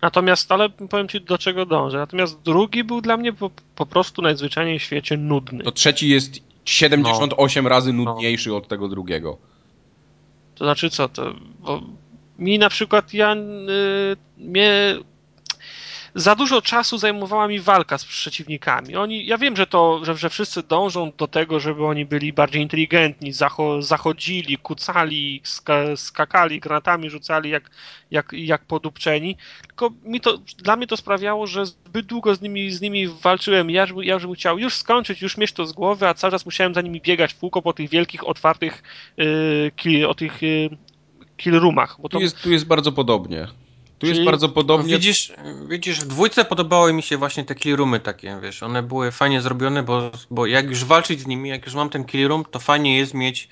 [0.02, 1.98] Natomiast, ale powiem ci do czego dążę.
[1.98, 5.64] Natomiast drugi był dla mnie po, po prostu najzwyczajniej w świecie nudny.
[5.64, 7.70] To trzeci jest 78 no.
[7.70, 8.58] razy nudniejszy no.
[8.58, 9.38] od tego drugiego.
[10.56, 11.34] To znaczy co to?
[11.60, 11.82] Bo
[12.40, 13.38] mi na przykład ja y,
[14.38, 14.96] mnie
[16.20, 18.96] za dużo czasu zajmowała mi walka z przeciwnikami.
[18.96, 22.62] Oni, ja wiem, że to, że, że wszyscy dążą do tego, żeby oni byli bardziej
[22.62, 27.72] inteligentni, zacho, zachodzili, kucali, ska, skakali, granatami rzucali jak,
[28.12, 29.38] jak, jak podupczeni.
[29.68, 33.70] Tylko mi to, dla mnie to sprawiało, że zbyt długo z nimi, z nimi walczyłem.
[33.70, 36.46] Ja, ja już bym chciał już skończyć, już mieć to z głowy, a cały czas
[36.46, 38.84] musiałem za nimi biegać w kółko po tych wielkich, otwartych
[39.86, 40.70] yy, o tych yy,
[41.38, 41.98] kill roomach.
[42.02, 42.18] Bo to...
[42.18, 43.48] tu, jest, tu jest bardzo podobnie.
[44.00, 44.94] Tu Czyli jest bardzo podobnie.
[44.94, 45.34] Widzisz,
[45.68, 49.84] widzisz, w dwójce podobały mi się właśnie te clearumy takie, wiesz, one były fajnie zrobione,
[49.84, 53.14] bo, bo jak już walczyć z nimi, jak już mam ten clearum, to fajnie jest
[53.14, 53.50] mieć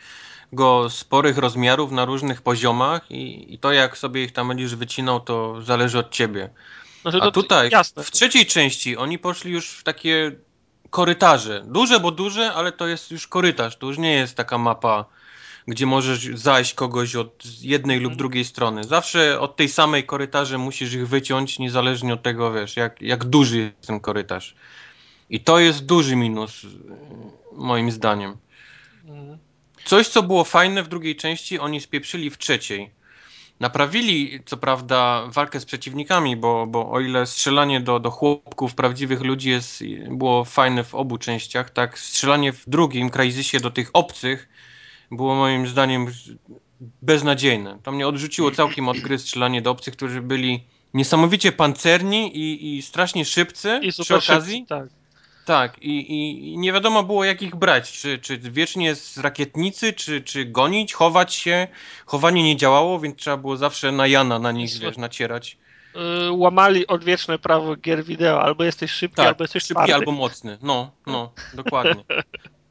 [0.53, 5.19] go sporych rozmiarów na różnych poziomach i, i to jak sobie ich tam będziesz wycinał,
[5.19, 6.49] to zależy od ciebie.
[7.01, 8.03] Znaczy, A tutaj, jasne.
[8.03, 10.31] w trzeciej części, oni poszli już w takie
[10.89, 11.63] korytarze.
[11.65, 15.05] Duże, bo duże, ale to jest już korytarz, to już nie jest taka mapa
[15.67, 18.17] gdzie możesz zajść kogoś od jednej lub mhm.
[18.17, 18.83] drugiej strony.
[18.83, 23.57] Zawsze od tej samej korytarze musisz ich wyciąć, niezależnie od tego, wiesz, jak, jak duży
[23.57, 24.55] jest ten korytarz.
[25.29, 26.65] I to jest duży minus,
[27.51, 28.37] moim zdaniem.
[29.05, 29.37] Mhm.
[29.85, 32.91] Coś, co było fajne w drugiej części, oni spieprzyli w trzeciej.
[33.59, 39.21] Naprawili, co prawda, walkę z przeciwnikami, bo, bo o ile strzelanie do, do chłopków, prawdziwych
[39.21, 44.49] ludzi jest, było fajne w obu częściach, tak strzelanie w drugim Crysisie do tych obcych
[45.11, 46.07] było moim zdaniem
[47.01, 47.79] beznadziejne.
[47.83, 50.63] To mnie odrzuciło całkiem od gry strzelanie do obcych, którzy byli
[50.93, 54.57] niesamowicie pancerni i, i strasznie szybcy I przy okazji.
[54.57, 54.87] Szybcy, tak.
[55.45, 60.21] Tak, i, i, nie wiadomo było jak ich brać, czy, czy wiecznie z rakietnicy, czy,
[60.21, 61.67] czy gonić, chować się.
[62.05, 65.57] Chowanie nie działało, więc trzeba było zawsze na Jana na nich, wiesz, nacierać.
[65.95, 70.57] Yy, łamali odwieczne prawo gier wideo, albo jesteś szybki, tak, albo jesteś szybki, albo mocny.
[70.61, 72.03] No, no, dokładnie.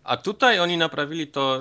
[0.04, 1.60] A tutaj oni naprawili to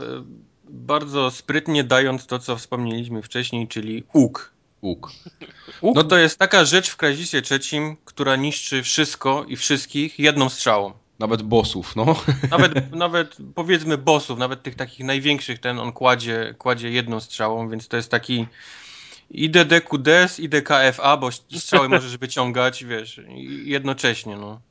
[0.70, 4.52] bardzo sprytnie dając to, co wspomnieliśmy wcześniej, czyli łuk.
[4.82, 5.12] Łuk.
[5.96, 10.94] No to jest taka rzecz w Crysisie trzecim, która niszczy wszystko i wszystkich jedną strzałą.
[11.20, 12.06] Nawet bossów, no.
[12.52, 17.88] Nawet, nawet powiedzmy bossów, nawet tych takich największych, ten on kładzie, kładzie jedną strzałą, więc
[17.88, 18.48] to jest taki
[19.30, 23.22] IDD QDS, IDKFA, bo strzały możesz wyciągać, wiesz,
[23.64, 24.62] jednocześnie, no.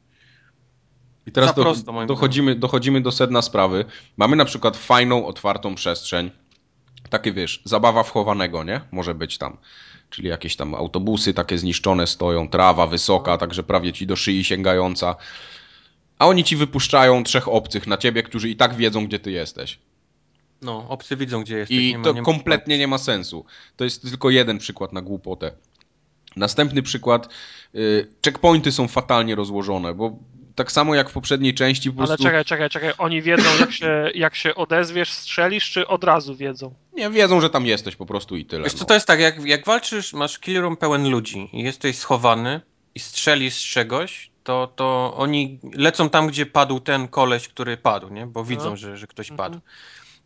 [1.26, 1.74] I teraz do,
[2.06, 3.84] dochodzimy, dochodzimy do sedna sprawy.
[4.16, 6.30] Mamy na przykład fajną, otwartą przestrzeń.
[7.10, 8.80] Takie wiesz, zabawa wchowanego, nie?
[8.92, 9.56] Może być tam.
[10.10, 15.16] Czyli jakieś tam autobusy takie zniszczone stoją, trawa wysoka, także prawie ci do szyi sięgająca.
[16.18, 19.78] A oni ci wypuszczają trzech obcych na ciebie, którzy i tak wiedzą, gdzie ty jesteś.
[20.62, 21.78] No, obcy widzą, gdzie jesteś.
[21.78, 23.44] I to nie kompletnie nie ma sensu.
[23.76, 25.52] To jest tylko jeden przykład na głupotę.
[26.36, 27.28] Następny przykład.
[27.74, 30.18] Yy, checkpointy są fatalnie rozłożone, bo
[30.54, 32.12] tak samo jak w poprzedniej części po prostu...
[32.12, 36.36] Ale czekaj, czekaj, czekaj, oni wiedzą jak się, jak się odezwiesz, strzelisz, czy od razu
[36.36, 36.74] wiedzą?
[36.92, 38.64] Nie, wiedzą, że tam jesteś po prostu i tyle.
[38.64, 38.84] Wiesz co, no.
[38.86, 42.60] to jest tak, jak, jak walczysz, masz killroom pełen ludzi i jesteś schowany
[42.94, 48.08] i strzelisz z czegoś, to, to oni lecą tam, gdzie padł ten koleś, który padł,
[48.08, 48.26] nie?
[48.26, 48.76] Bo widzą, no.
[48.76, 49.60] że, że ktoś mhm.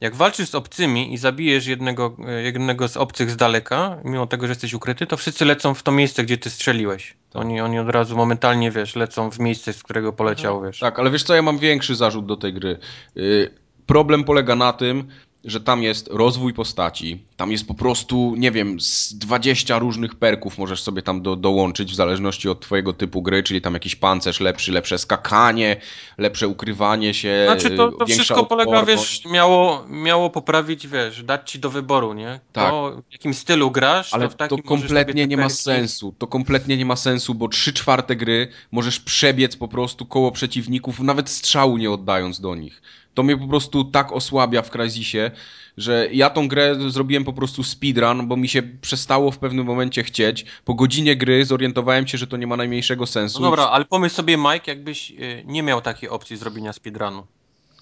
[0.01, 4.51] Jak walczysz z obcymi i zabijesz jednego, jednego z obcych z daleka, mimo tego, że
[4.51, 7.16] jesteś ukryty, to wszyscy lecą w to miejsce, gdzie ty strzeliłeś.
[7.35, 10.73] Oni, oni od razu momentalnie, wiesz, lecą w miejsce, z którego poleciał, mhm.
[10.73, 10.81] wiesz.
[10.81, 12.79] Tak, ale wiesz co, ja mam większy zarzut do tej gry.
[13.15, 13.51] Yy,
[13.87, 15.09] problem polega na tym,
[15.44, 20.59] że tam jest rozwój postaci, tam jest po prostu, nie wiem, z 20 różnych perków
[20.59, 24.40] możesz sobie tam do, dołączyć w zależności od twojego typu gry, czyli tam jakiś pancerz
[24.40, 25.77] lepszy, lepsze skakanie,
[26.19, 31.59] lepsze ukrywanie się, Znaczy to, to wszystko polega, wiesz, miało, miało poprawić, wiesz, dać ci
[31.59, 32.40] do wyboru, nie?
[32.52, 32.70] Tak.
[32.70, 36.15] To, w jakim stylu grasz, Ale to w to takim możesz kompletnie nie ma sensu.
[36.19, 41.01] To kompletnie nie ma sensu, bo trzy czwarte gry możesz przebiec po prostu koło przeciwników,
[41.01, 42.82] nawet strzału nie oddając do nich.
[43.14, 45.30] To mnie po prostu tak osłabia w Crysisie,
[45.76, 50.02] że ja tą grę zrobiłem po prostu speedrun, bo mi się przestało w pewnym momencie
[50.02, 50.44] chcieć.
[50.64, 53.40] Po godzinie gry zorientowałem się, że to nie ma najmniejszego sensu.
[53.40, 57.26] No dobra, ale pomyśl sobie, Mike, jakbyś y, nie miał takiej opcji zrobienia speedrunu.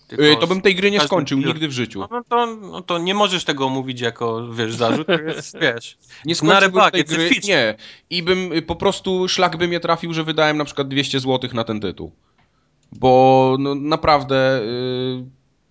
[0.08, 2.00] Tylko Yy, To bym tej gry nie skończył nigdy w życiu.
[2.00, 5.98] No, no, to, no to nie możesz tego mówić jako, wiesz, zarzut, to jest, wiesz.
[6.24, 7.74] Nie skończyłbym tej gry, nie.
[8.10, 11.50] I bym y, po prostu szlak by mnie trafił, że wydałem na przykład 200 zł
[11.52, 12.12] na ten tytuł.
[12.92, 15.24] Bo no, naprawdę y,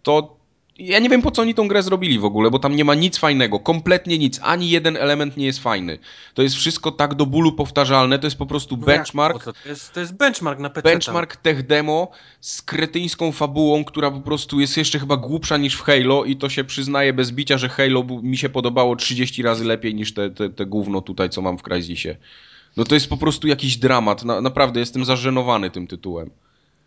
[0.03, 0.35] to...
[0.77, 2.95] Ja nie wiem po co oni tą grę zrobili w ogóle, bo tam nie ma
[2.95, 5.99] nic fajnego, kompletnie nic, ani jeden element nie jest fajny.
[6.33, 9.43] To jest wszystko tak do bólu powtarzalne, to jest po prostu No benchmark?
[9.43, 10.89] To jest, to jest benchmark na PC.
[10.89, 12.11] benchmark tech demo
[12.41, 16.49] z kretyńską fabułą, która po prostu jest jeszcze chyba głupsza niż w Halo i to
[16.49, 20.49] się przyznaje bez bicia, że Halo mi się podobało 30 razy lepiej niż te, te,
[20.49, 22.15] te gówno tutaj, co mam w Crysisie.
[22.77, 24.23] No to jest po prostu jakiś dramat.
[24.23, 26.29] Na, naprawdę jestem zażenowany tym tytułem.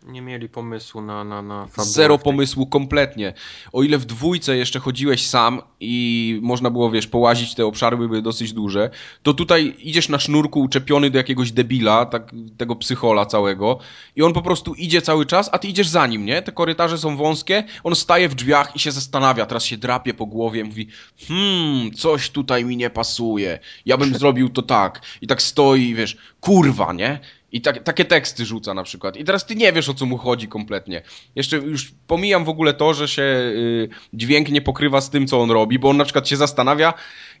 [0.03, 3.33] Nie mieli pomysłu na, na, na fabułę Zero pomysłu kompletnie.
[3.73, 8.21] O ile w dwójce jeszcze chodziłeś sam i można było, wiesz, połazić, te obszary były
[8.21, 8.89] dosyć duże,
[9.23, 13.79] to tutaj idziesz na sznurku uczepiony do jakiegoś debila, tak, tego psychola całego
[14.15, 16.41] i on po prostu idzie cały czas, a ty idziesz za nim, nie?
[16.41, 20.25] Te korytarze są wąskie, on staje w drzwiach i się zastanawia, teraz się drapie po
[20.25, 20.87] głowie, mówi
[21.27, 25.01] hmm, coś tutaj mi nie pasuje, ja bym zrobił to tak.
[25.21, 27.19] I tak stoi, wiesz, kurwa, nie?
[27.51, 29.17] I tak, takie teksty rzuca na przykład.
[29.17, 31.01] I teraz ty nie wiesz o co mu chodzi kompletnie.
[31.35, 35.41] Jeszcze już pomijam w ogóle to, że się y, dźwięk nie pokrywa z tym, co
[35.41, 36.93] on robi, bo on na przykład się zastanawia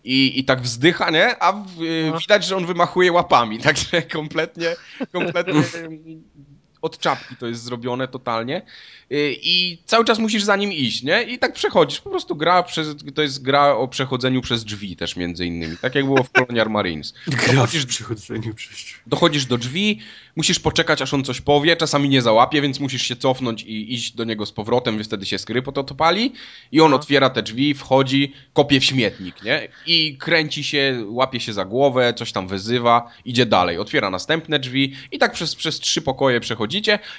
[0.03, 1.43] i, i tak wzdycha, nie?
[1.43, 2.19] A w, y, No.
[2.19, 3.59] widać, że on wymachuje łapami.
[3.69, 4.75] Także kompletnie,
[5.11, 5.53] kompletnie
[6.81, 8.61] od czapki to jest zrobione totalnie.
[9.11, 11.23] Y, I cały czas musisz za nim iść, nie?
[11.23, 12.01] I tak przechodzisz.
[12.01, 15.77] Po prostu gra przez, to jest gra o przechodzeniu przez drzwi też między innymi.
[15.77, 17.13] Tak jak było w Colonial Marines.
[17.47, 18.77] Dochodzisz, przychodzeniu przez
[19.07, 19.99] dochodzisz do drzwi,
[20.35, 24.15] musisz poczekać, aż on coś powie, czasami nie załapie, więc musisz się cofnąć i iść
[24.15, 26.33] do niego z powrotem, więc wtedy się skry po to to pali
[26.71, 29.67] i on otwiera te drzwi, wchodzi, kopie w śmietnik, nie?
[29.85, 34.93] I kręci się, łapie się za głowę, coś tam wyzywa, idzie dalej, otwiera następne drzwi
[35.11, 36.39] i tak przez, przez trzy pokoje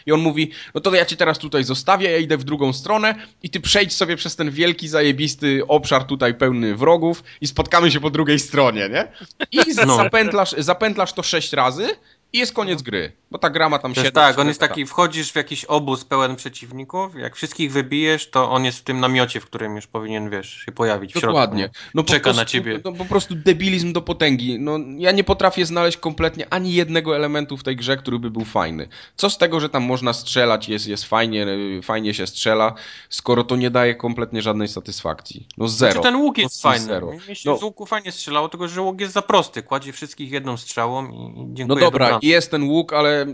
[0.06, 3.14] i on mówi, no to ja cię teraz tutaj zostawię, ja idę w drugą stronę
[3.42, 8.00] i ty przejdź sobie przez ten wielki, zajebisty obszar tutaj pełny wrogów i spotkamy się
[8.00, 9.08] po drugiej stronie, nie?
[9.52, 9.96] I No.
[9.96, 11.88] zapętlasz, zapętlasz to sześć razy
[12.32, 13.12] i jest koniec gry.
[13.30, 16.36] Bo ta gra ma tam 7 tak, on jest taki, wchodzisz w jakiś obóz pełen
[16.36, 20.50] przeciwników, jak wszystkich wybijesz, to on jest w tym namiocie, w którym już powinien, wiesz,
[20.66, 21.26] się pojawić w środku.
[21.28, 21.62] Dokładnie.
[21.62, 21.70] nie?
[21.94, 22.80] No Czeka prostu, na ciebie.
[22.84, 24.60] No po prostu debilizm do potęgi.
[24.60, 28.44] No, ja nie potrafię znaleźć kompletnie ani jednego elementu w tej grze, który by był
[28.44, 28.88] fajny.
[29.16, 32.74] Co z tego, że tam można strzelać, jest, jest fajnie, y, fajnie się strzela,
[33.08, 35.46] skoro to nie daje kompletnie żadnej satysfakcji.
[35.58, 35.92] No zero.
[35.92, 36.86] Znaczy ten łuk jest No, fajny.
[36.86, 37.12] zero.
[37.28, 37.56] Mi się No.
[37.56, 39.62] z łuku fajnie strzelało, tylko że łuk jest za prosty.
[39.62, 41.80] Kładzie wszystkich jedną strzałą i i No dziękuję.
[41.84, 42.19] dobra.
[42.22, 43.26] Jest ten łuk, ale...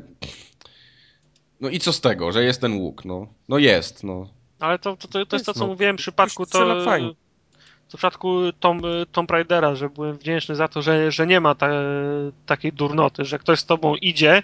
[1.61, 3.05] No i co z tego, że jest ten łuk?
[3.05, 4.29] No, no jest, no.
[4.61, 7.09] Ale to, to, to, to jest to, co No, mówiłem w przypadku to, fajnie.
[7.09, 7.17] to
[7.85, 8.83] w przypadku Tom,
[9.13, 11.71] Tomb Raidera, że byłem wdzięczny za to, że, że nie ma ta,
[12.47, 14.43] takiej durnoty, że ktoś z tobą idzie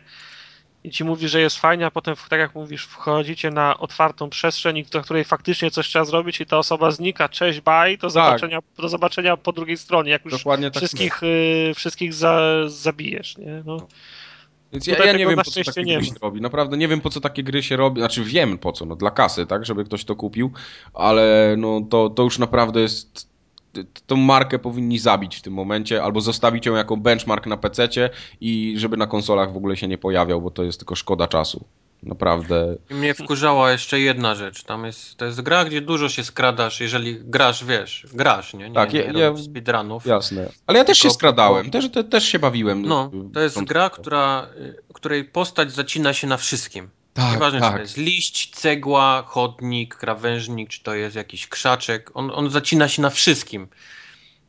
[0.85, 4.85] i ci mówi, że jest fajnie, a potem, tak jak mówisz, wchodzicie na otwartą przestrzeń,
[4.91, 8.89] do której faktycznie coś trzeba zrobić i ta osoba znika, cześć, bye, do zobaczenia, do
[8.89, 10.77] zobaczenia po drugiej stronie, jak już Dokładnie tak.
[10.81, 13.63] wszystkich, y, wszystkich za, zabijesz, nie?
[13.67, 13.89] No.
[14.73, 16.41] Więc ja, ja nie wiem, po co takie nie gry się robi.
[16.41, 18.01] Naprawdę nie wiem, po co takie gry się robi.
[18.01, 20.51] Znaczy wiem po co, no dla kasy, tak, żeby ktoś to kupił,
[20.95, 23.33] ale no to, to już naprawdę jest...
[24.07, 28.75] Tą markę powinni zabić w tym momencie, albo zostawić ją jako benchmark na PC-cie i
[28.77, 31.65] żeby na konsolach w ogóle się nie pojawiał, bo to jest tylko szkoda czasu.
[32.03, 32.77] Naprawdę.
[32.91, 34.63] Mnie wkurzała jeszcze jedna rzecz.
[34.65, 38.69] Tam jest, to jest gra, gdzie dużo się skradasz, jeżeli grasz, wiesz, grasz, nie?
[38.69, 40.07] nie Tak, nie ja- speedrunów.
[40.07, 40.49] Jasne.
[40.67, 42.83] Ale ja też się skradałem, też, te, też się bawiłem.
[42.83, 46.91] No, to jest gra, która, y, której postać zacina się na wszystkim.
[47.15, 47.75] Tak, Nieważne, czy tak.
[47.75, 52.11] to jest liść, cegła, chodnik, krawężnik, czy to jest jakiś krzaczek.
[52.15, 53.69] On, on zacina się na wszystkim.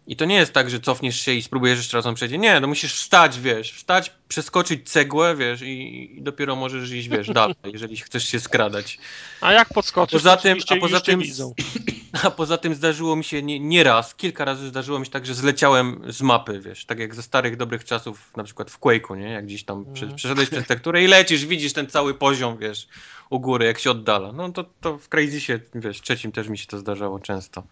[0.08, 2.38] I to nie jest tak, że cofniesz się i spróbujesz jeszcze raz on przejdzie.
[2.38, 7.28] Nie, no musisz wstać, wiesz, wstać, przeskoczyć cegłę, wiesz, i, i dopiero możesz iść, wiesz,
[7.34, 8.98] dalej, jeżeli chcesz się skradać.
[9.42, 11.54] A jak podskoczysz, Poza tym- a poza tym- widzą.
[12.24, 15.26] A poza tym zdarzyło mi się nie, nie raz, kilka razy zdarzyło mi się tak,
[15.26, 19.18] że zleciałem z mapy, wiesz, tak jak ze starych, dobrych czasów, na przykład w Quake'u,
[19.18, 20.16] nie, jak gdzieś tam Mhm.
[20.16, 22.88] przeszedłeś przez tekturę i lecisz, widzisz ten cały poziom, wiesz,
[23.30, 24.32] u góry, jak się oddala.
[24.32, 27.64] No to, to w Crazysie, wiesz, trzecim też mi się to zdarzało często.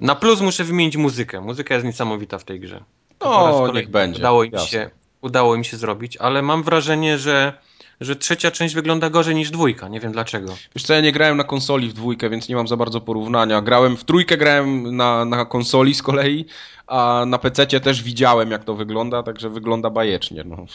[0.00, 1.40] Na plus muszę wymienić muzykę.
[1.40, 2.84] Muzyka jest niesamowita w tej grze.
[3.20, 4.18] No, niech będzie.
[4.18, 4.90] Udało im, się,
[5.20, 7.58] udało im się zrobić, ale mam wrażenie, że,
[8.00, 9.88] że trzecia część wygląda gorzej niż dwójka.
[9.88, 10.56] Nie wiem dlaczego.
[10.76, 13.62] Wiesz co, ja nie grałem na konsoli w dwójkę, więc nie mam za bardzo porównania.
[13.62, 16.44] Grałem w trójkę, grałem na, na konsoli z kolei,
[16.86, 20.44] a na PC też widziałem jak to wygląda, także wygląda bajecznie.
[20.44, 20.66] No.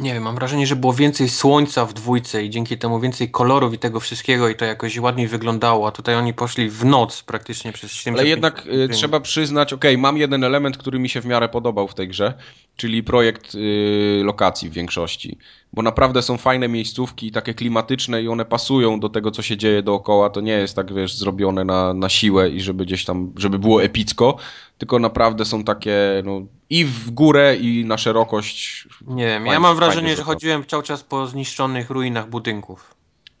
[0.00, 3.74] Nie wiem, mam wrażenie, że było więcej słońca w dwójce i dzięki temu więcej kolorów
[3.74, 7.72] i tego wszystkiego i to jakoś ładniej wyglądało, a tutaj oni poszli w noc praktycznie
[7.72, 11.26] przez 7 Ale jednak y, trzeba przyznać, ok, mam jeden element, który mi się w
[11.26, 12.34] miarę podobał w tej grze,
[12.76, 15.38] czyli projekt y, lokacji w większości,
[15.72, 19.82] bo naprawdę są fajne miejscówki, takie klimatyczne i one pasują do tego, co się dzieje
[19.82, 23.58] dookoła, to nie jest tak, wiesz, zrobione na, na siłę i żeby gdzieś tam, żeby
[23.58, 24.36] było epicko,
[24.78, 26.40] tylko naprawdę są takie, no,
[26.70, 28.88] i w górę, i na szerokość.
[29.06, 32.94] Nie wiem, ja mam wrażenie, że chodziłem cały czas po zniszczonych ruinach budynków.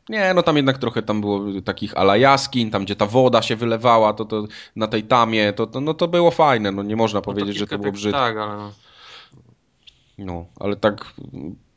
[0.08, 3.56] Nie, no tam jednak trochę tam było takich ala jaskiń, tam gdzie ta woda się
[3.56, 4.44] wylewała, to, to
[4.76, 7.58] na tej tamie, to, to, no to było fajne, no nie można powiedzieć, no to
[7.58, 8.18] że to było brzydkie.
[8.18, 8.56] Tak, ale...
[8.56, 8.72] No.
[10.18, 11.14] no, ale tak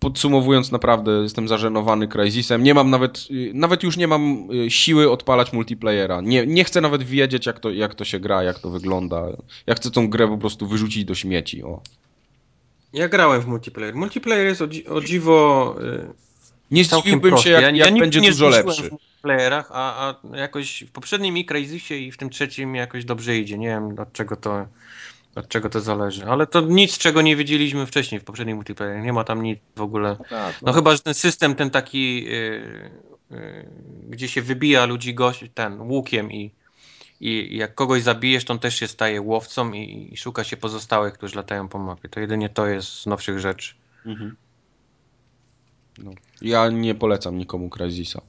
[0.02, 2.64] podsumowując, naprawdę jestem zażenowany Crysisem.
[2.64, 6.22] Nie mam nawet, y, nawet już nie mam y, siły odpalać multiplayera.
[6.22, 9.26] Nie, nie chcę nawet wiedzieć, jak to, jak to się gra, jak to wygląda.
[9.68, 11.64] Ja chcę tą grę po prostu wyrzucić do śmieci.
[11.64, 11.82] O.
[12.94, 13.95] Ja grałem w multiplayer.
[13.95, 15.76] Multiplayer jest o, dzi o dziwo.
[15.82, 16.14] Yy,
[16.72, 18.84] nie zdziwiłbym się, jak, jak ja będzie dużo lepszy.
[18.84, 23.38] w multiplayerach, a, a jakoś w poprzednim i Crysisie i w tym trzecim jakoś dobrze
[23.38, 23.57] idzie.
[23.57, 24.65] Nie wiem, od czego to
[25.36, 26.26] od czego to zależy.
[26.26, 29.02] Ale to nic, czego nie wiedzieliśmy wcześniej w poprzednim multiplayerze.
[29.02, 30.16] Nie ma tam nic w ogóle.
[30.20, 30.66] No, tak, no.
[30.66, 32.91] no chyba, że ten system ten taki, yy,
[33.32, 33.70] yy,
[34.10, 36.52] gdzie się wybija ludzi gość, ten łukiem i,
[37.20, 41.14] i jak kogoś zabijesz, to on też się staje łowcą i, i szuka się pozostałych,
[41.14, 42.10] którzy latają po mapie.
[42.10, 43.74] To jedynie to jest z nowszych rzeczy.
[44.06, 44.36] Mhm.
[45.98, 46.12] No.
[46.41, 48.22] Ja nie polecam nikomu Crysisa.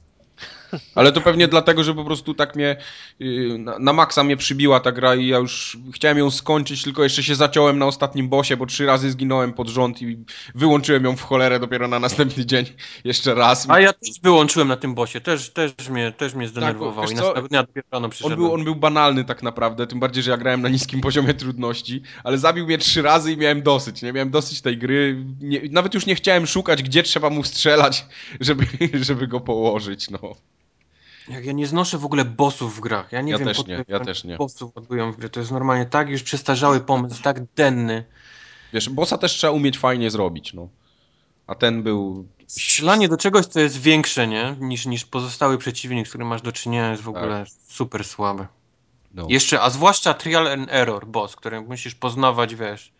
[0.95, 2.77] Ale to pewnie dlatego, że po prostu tak mnie
[3.21, 7.03] y, na, na maksa mnie przybiła ta gra i ja już chciałem ją skończyć, tylko
[7.03, 10.17] jeszcze się zaciąłem na ostatnim bosie, bo trzy razy zginąłem pod rząd i
[10.55, 12.65] wyłączyłem ją w cholerę dopiero na następny dzień
[13.03, 13.69] jeszcze raz.
[13.69, 17.15] A ja też wyłączyłem na tym bosie, też, też, mnie, też mnie zdenerwował tak, i
[17.15, 20.37] następnego dnia dopiero rano on był, on był banalny tak naprawdę, tym bardziej, że ja
[20.37, 24.13] grałem na niskim poziomie trudności, ale zabił mnie trzy razy i miałem dosyć, nie?
[24.13, 28.05] Miałem dosyć tej gry, nie, nawet już nie chciałem szukać, gdzie trzeba mu strzelać,
[28.39, 30.19] żeby, żeby go położyć, no.
[31.29, 33.11] Jak ja nie znoszę w ogóle bossów w grach.
[33.11, 34.37] Ja nie ja wiem, też nie, ja też nie.
[34.37, 35.29] bossów odbyją w gry.
[35.29, 38.05] To jest normalnie tak już przestarzały pomysł, tak denny.
[38.73, 40.69] Wiesz, bossa też trzeba umieć fajnie zrobić, no.
[41.47, 42.27] A ten był...
[42.47, 44.55] Strzelanie do czegoś, co jest większe, nie?
[44.59, 47.53] Niż, niż pozostały przeciwnik, z którym masz do czynienia, jest w ogóle tak.
[47.67, 48.47] super słabe.
[49.13, 49.27] No.
[49.29, 52.93] Jeszcze, a zwłaszcza trial and error boss, który musisz poznawać, wiesz,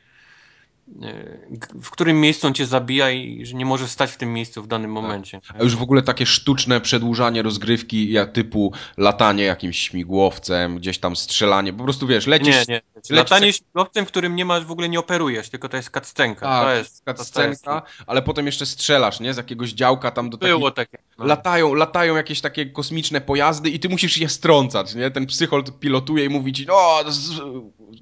[1.81, 4.67] w którym miejscu on cię zabija i że nie może stać w tym miejscu w
[4.67, 5.03] danym tak.
[5.03, 5.41] momencie.
[5.59, 11.15] A już w ogóle takie sztuczne przedłużanie rozgrywki jak typu latanie jakimś śmigłowcem, gdzieś tam
[11.15, 12.55] strzelanie, po prostu wiesz, lecisz...
[12.55, 12.81] Nie, nie.
[12.95, 16.45] Lecisz latanie śmigłowcem, w którym nie masz, w ogóle nie operujesz, tylko to jest cutscenka.
[16.45, 19.33] Tak, to jest cutscenka, ale potem jeszcze strzelasz, nie?
[19.33, 20.97] Z jakiegoś działka tam do Było takie.
[21.17, 21.25] No.
[21.25, 25.11] Latają, latają jakieś takie kosmiczne pojazdy i ty musisz je strącać, nie?
[25.11, 27.03] Ten psychol pilotuje i mówi ci, no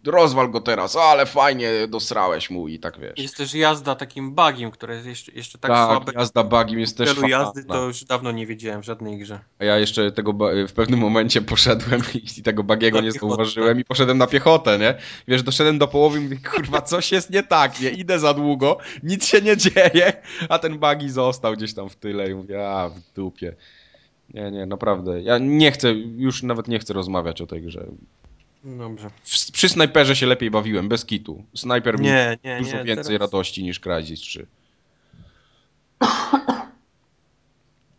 [0.06, 3.18] rozwal go teraz, ale fajnie dosrałeś mu i tak wiesz.
[3.18, 6.12] Jest też jazda takim bugiem, które jest jeszcze, jeszcze tak, tak słabe.
[6.16, 9.40] jazda bugiem jest też Wielu jazdy to już dawno nie wiedziałem w żadnej grze.
[9.60, 10.34] A ja jeszcze tego
[10.68, 12.02] w pewnym momencie poszedłem
[12.38, 14.96] i tego bagiego nie zauważyłem i poszedłem na piechotę, nie?
[15.28, 17.90] Wiesz, doszedłem do połowy i mówię, kurwa, coś jest nie tak, nie?
[17.90, 20.14] Idę za długo, nic się nie dzieje,
[20.50, 23.56] a ten bagi został gdzieś tam w tyle i mówię, a w dupie.
[24.34, 25.22] Nie, nie, naprawdę.
[25.22, 27.86] Ja nie chcę, już nawet nie chcę rozmawiać o tej grze.
[28.64, 29.10] Dobrze.
[29.24, 31.44] W, przy snajperze się lepiej bawiłem, bez kitu.
[31.56, 33.32] Snajper nie, mi nie, dużo nie, więcej teraz...
[33.32, 34.48] radości niż Crysis 3.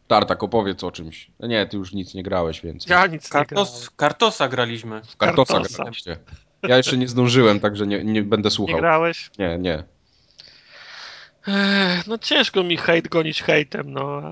[0.09, 1.31] Tartak, opowiedz o czymś.
[1.41, 2.91] No nie, ty już nic nie grałeś więcej.
[2.91, 3.91] Ja nic Kartos, nie grałem.
[3.97, 5.03] Kartosa graliśmy.
[5.03, 5.83] W Kartosa, Kartosa.
[5.83, 6.17] graliście.
[6.63, 8.75] Ja jeszcze nie zdążyłem, także nie, nie będę słuchał.
[8.75, 9.31] Nie grałeś?
[9.39, 9.85] Nie, nie.
[12.07, 14.23] No ciężko mi hejt gonić hejtem, no.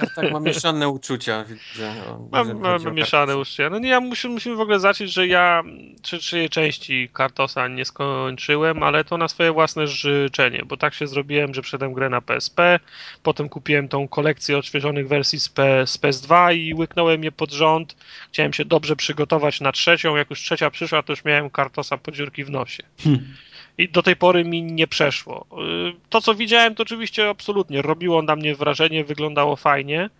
[0.00, 1.44] Tak, tak mam mieszane uczucia.
[1.44, 3.70] Widzę, no, mam, mam mieszane uczucia.
[3.70, 5.62] No nie, ja musimy, musimy w ogóle zacząć, że ja
[6.02, 11.06] trzy, trzy części Kartosa nie skończyłem, ale to na swoje własne życzenie, bo tak się
[11.06, 12.80] zrobiłem, że przedem grę na PSP,
[13.22, 17.96] potem kupiłem tą kolekcję odświeżonych wersji z, P, z PS2 i łyknąłem je pod rząd.
[18.32, 22.12] Chciałem się dobrze przygotować na trzecią, jak już trzecia przyszła, to już miałem Kartosa po
[22.12, 22.82] dziurki w nosie.
[23.04, 23.36] Hmm
[23.78, 25.46] i do tej pory mi nie przeszło.
[25.90, 30.10] Y, to, co widziałem, to oczywiście absolutnie robiło na mnie wrażenie, wyglądało fajnie.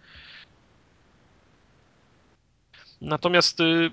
[3.01, 3.91] Natomiast y,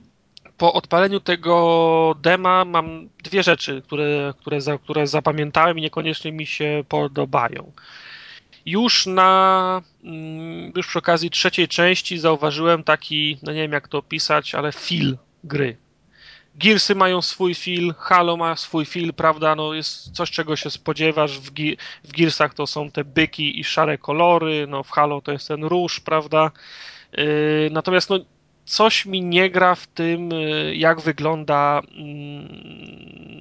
[0.58, 6.46] po odpaleniu tego dema mam dwie rzeczy, które, które, za, które zapamiętałem i niekoniecznie mi
[6.46, 7.72] się podobają.
[8.66, 13.98] Już na, mm, już przy okazji trzeciej części zauważyłem taki, no nie wiem jak to
[13.98, 15.83] opisać, ale feel gry
[16.56, 19.56] Gearsy mają swój feel, Halo ma swój feel, prawda?
[19.56, 21.40] No jest coś, czego się spodziewasz.
[21.40, 25.32] W, Ge w Gearsach to są te byki i szare kolory, no w Halo to
[25.32, 26.52] jest ten róż, prawda?
[27.18, 28.20] Yy, natomiast no,
[28.66, 33.34] coś mi nie gra w tym, y, jak wygląda mm,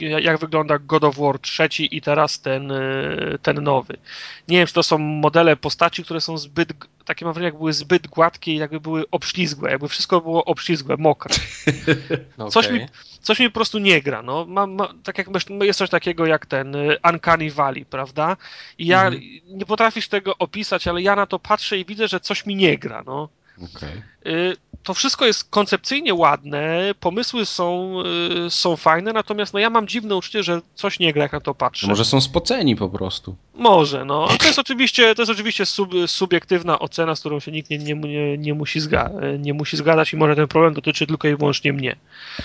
[0.00, 3.96] jak wygląda God of War trzeci i teraz ten, y, ten nowy.
[4.48, 6.72] Nie wiem, czy to są modele postaci, które są zbyt,
[7.04, 10.96] takie mam wrażenie, jak były zbyt gładkie i jakby były obślizgłe, jakby wszystko było obślizgłe,
[10.96, 11.34] mokre.
[12.38, 12.50] okay.
[12.52, 12.86] Coś mi,
[13.20, 14.22] coś mi po prostu nie gra.
[14.22, 15.28] No, mam, ma, tak jak
[15.60, 18.36] jest coś takiego jak ten y, Uncanny Valley, prawda?
[18.78, 19.22] I ja mhm.
[19.46, 22.78] nie potrafisz tego opisać, ale ja na to patrzę i widzę, że coś mi nie
[22.78, 23.02] gra.
[23.06, 23.28] No.
[23.58, 24.02] Okay.
[24.82, 27.96] To wszystko jest koncepcyjnie ładne, pomysły są,
[28.46, 31.40] y, są fajne, natomiast no ja mam dziwne uczucie, że coś nie gra, jak na
[31.40, 31.86] to patrzę.
[31.86, 33.36] Może są spoceni po prostu.
[33.54, 34.28] Może, no.
[34.38, 37.94] To jest oczywiście, to jest oczywiście sub, subiektywna ocena, z którą się nikt nie, nie,
[37.94, 41.72] nie, nie, musi zga, nie musi zgadać i może ten problem dotyczy tylko i wyłącznie
[41.72, 41.96] mnie.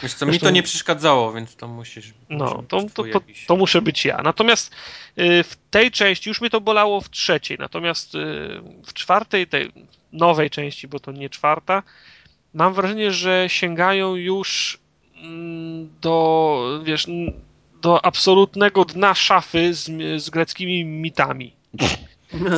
[0.03, 2.13] Wiesz co, mi to nie przeszkadzało, więc to musisz...
[2.29, 4.21] No, to, to, to, to, muszę być ja.
[4.23, 4.71] Natomiast
[5.19, 8.19] y, w tej części już mnie to bolało w trzeciej, natomiast y,
[8.85, 9.71] w czwartej, tej
[10.11, 11.83] nowej części, bo to nie czwarta,
[12.53, 14.79] mam wrażenie, że sięgają już
[15.15, 17.07] mm, do, wiesz,
[17.81, 19.85] do absolutnego dna szafy z,
[20.23, 21.53] z greckimi mitami.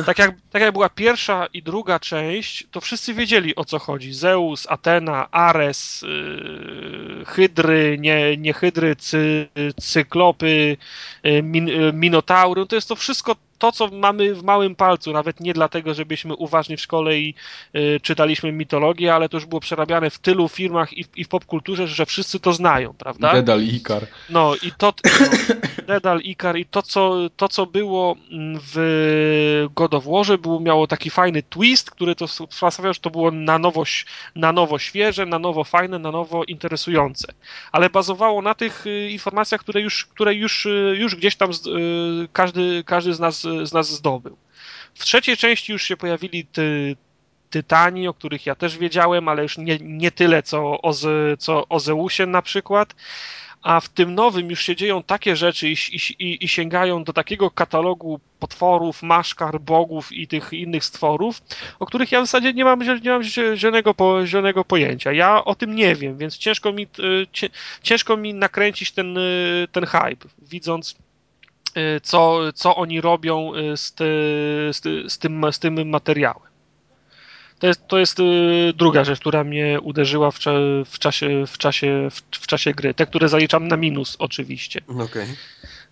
[0.06, 4.12] Tak jak, tak jak była pierwsza i druga część, to wszyscy wiedzieli o co chodzi.
[4.12, 9.48] Zeus, Atena, Ares, yy, Hydry, nie, nie Hydry, cy,
[9.80, 10.76] Cyklopy,
[11.24, 12.66] yy, min, yy, Minotaury.
[12.66, 16.76] To jest to wszystko to, co mamy w małym palcu, nawet nie dlatego, żebyśmy uważni
[16.76, 17.34] w szkole i
[17.76, 21.28] y, czytaliśmy mitologię, ale to już było przerabiane w tylu firmach i w, i w
[21.28, 23.32] popkulturze, że wszyscy to znają, prawda?
[23.32, 24.06] Dedal i Ikar.
[24.30, 25.10] No i to, no,
[25.94, 28.16] Dedal, Ikar i to co, to, co było
[28.72, 33.30] w God of Warze, było, miało taki fajny twist, który to sprawiał, że to było
[33.30, 33.84] na nowo,
[34.34, 37.32] na nowo świeże, na nowo fajne, na nowo interesujące.
[37.72, 41.66] Ale bazowało na tych y, informacjach, które już, które już, y, już gdzieś tam z,
[41.66, 44.36] y, każdy, każdy z nas z nas zdobył.
[44.94, 46.96] W trzeciej części już się pojawili ty,
[47.50, 50.92] Tytani, o których ja też wiedziałem, ale już nie, nie tyle co o,
[51.38, 52.94] co o Zeusie na przykład.
[53.62, 55.76] A w tym nowym już się dzieją takie rzeczy i,
[56.18, 61.42] i, i sięgają do takiego katalogu potworów, maszkar, bogów i tych innych stworów,
[61.78, 63.22] o których ja w zasadzie nie mam, nie mam
[63.54, 63.94] zielonego,
[64.24, 65.12] zielonego pojęcia.
[65.12, 66.86] Ja o tym nie wiem, więc ciężko mi,
[67.82, 69.18] ciężko mi nakręcić ten,
[69.72, 70.96] ten hype, widząc
[72.02, 74.04] co, co oni robią y, z, ty,
[74.72, 76.50] z, ty, z, tym, z tym materiałem.
[77.58, 80.38] To jest, to jest y, druga rzecz, która mnie uderzyła w,
[80.86, 82.94] w, czasie, w, czasie, w, w, czasie gry.
[82.94, 84.80] Te, które zaliczam na minus, oczywiście.
[84.98, 85.26] Okay.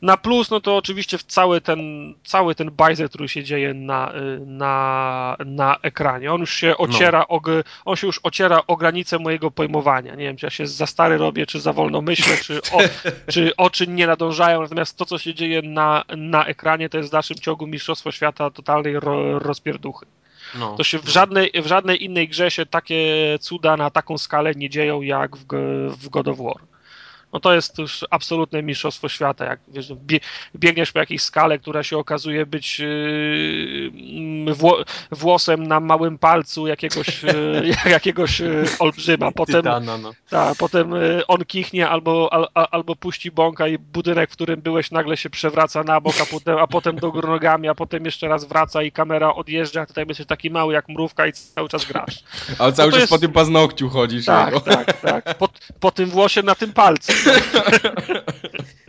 [0.03, 4.13] Na plus, no to oczywiście cały ten, cały ten bajzer, który się dzieje na,
[4.47, 6.33] na, na ekranie.
[6.33, 7.37] On już się ociera, no.
[7.37, 7.41] o,
[7.85, 10.15] on się już ociera o granicę mojego pojmowania.
[10.15, 12.79] Nie wiem, czy ja się za stary robię, czy za wolno myślę, czy, o,
[13.33, 14.63] czy oczy nie nadążają.
[14.63, 18.51] Natomiast to, co się dzieje na, na ekranie, to jest w dalszym ciągu Mistrzostwo Świata
[18.51, 20.07] totalnej ro, rozpierduchy.
[20.59, 20.77] No.
[20.77, 23.05] To się w żadnej, w żadnej innej grze się takie
[23.41, 25.45] cuda na taką skalę nie dzieją jak w,
[25.99, 26.68] w God of War
[27.33, 29.45] no to jest już absolutne mistrzostwo świata.
[29.45, 29.93] Jak wiesz,
[30.57, 34.55] biegniesz po jakiejś skale, która się okazuje być yy,
[35.11, 39.33] włosem na małym palcu jakiegoś, yy, jakiegoś yy, olbrzyma.
[39.39, 40.13] Potem, Tytana, no.
[40.31, 40.95] ta, potem
[41.29, 45.83] on kichnie albo, al, albo puści bąka i budynek, w którym byłeś nagle się przewraca
[45.83, 49.35] na bok, a potem, a potem do nogami, a potem jeszcze raz wraca i kamera
[49.35, 52.23] odjeżdża, tutaj jesteś taki mały jak mrówka i cały czas grasz.
[52.59, 53.13] Ale cały no czas jest...
[53.13, 54.25] po tym paznokciu chodzisz.
[54.25, 55.39] Tak, tak, tak.
[55.39, 55.49] Po,
[55.81, 57.13] po tym włosie na tym palcu.
[57.25, 58.85] ハハハハ!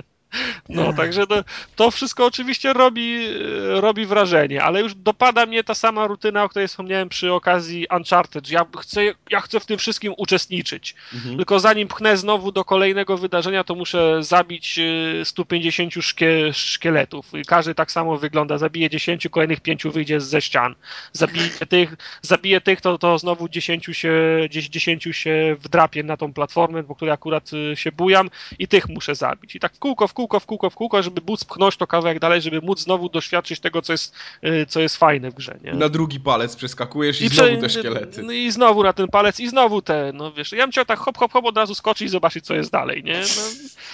[0.69, 1.43] No, także to,
[1.75, 3.27] to, wszystko oczywiście robi,
[3.69, 8.49] robi wrażenie, ale już dopada mnie ta sama rutyna, o której wspomniałem przy okazji Uncharted.
[8.49, 10.95] Ja chcę, ja chcę w tym wszystkim uczestniczyć.
[11.13, 11.37] Mhm.
[11.37, 14.79] Tylko zanim pchnę znowu do kolejnego wydarzenia, to muszę zabić
[15.23, 17.31] 150 y, szkie, szkieletów.
[17.47, 18.57] Każdy tak samo wygląda.
[18.57, 20.75] Zabiję 10, kolejnych 5 wyjdzie ze ścian.
[21.13, 24.13] Zabiję tych, zabiję tych to, to znowu 10 się,
[24.49, 28.29] 10 się wdrapie na tą platformę, po której akurat y, się bujam
[28.59, 29.55] i tych muszę zabić.
[29.55, 32.19] I tak w kółko, w kółko, w kółko, w kółko, żeby móc pchnąć to kawałek
[32.19, 35.57] dalej, żeby móc znowu doświadczyć tego, co jest, y, co jest fajne w grze.
[35.63, 35.73] Nie?
[35.73, 38.23] Na drugi palec przeskakujesz i, I znowu te szkielety.
[38.23, 40.99] No I znowu na ten palec i znowu te, no wiesz, ja bym chciał tak
[40.99, 43.19] hop, hop, hop od razu skoczyć i zobaczyć, co jest dalej, nie?
[43.19, 43.43] No,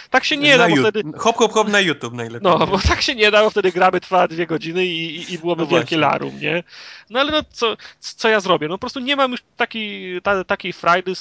[0.10, 1.04] tak się nie da, bo wtedy...
[1.18, 2.52] Hop, hop, hop na YouTube najlepiej.
[2.52, 5.40] No, bo tak się nie da, bo wtedy gramy trwa dwie godziny i, i, i
[5.40, 6.64] byłoby no wielkie larum, nie?
[7.10, 8.68] No ale no, co, co ja zrobię?
[8.68, 11.14] No po prostu nie mam już takiej, ta, takiej frajdy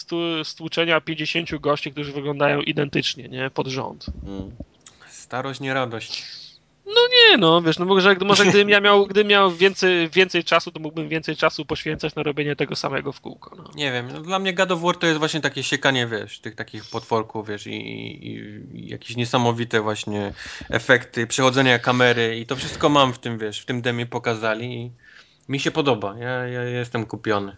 [0.45, 3.51] stłuczenia 50 gości, którzy wyglądają identycznie, nie?
[3.51, 4.07] Pod rząd.
[4.25, 4.51] Hmm.
[5.35, 6.25] Starość, nie radość.
[6.87, 10.73] No nie, no wiesz, no może, może gdybym ja miał, gdybym miał więcej, więcej czasu,
[10.73, 13.57] to mógłbym więcej czasu poświęcać na robienie tego samego w kółko.
[13.57, 13.71] No.
[13.75, 16.55] Nie wiem, no dla mnie God of War to jest właśnie takie siekanie, wiesz, tych
[16.55, 18.33] takich potworków, wiesz, i, i,
[18.73, 20.33] i jakieś niesamowite właśnie
[20.71, 24.91] efekty, przechodzenia kamery i to wszystko mam w tym, wiesz, w tym demie pokazali i
[25.49, 27.57] mi się podoba, ja, ja jestem kupiony.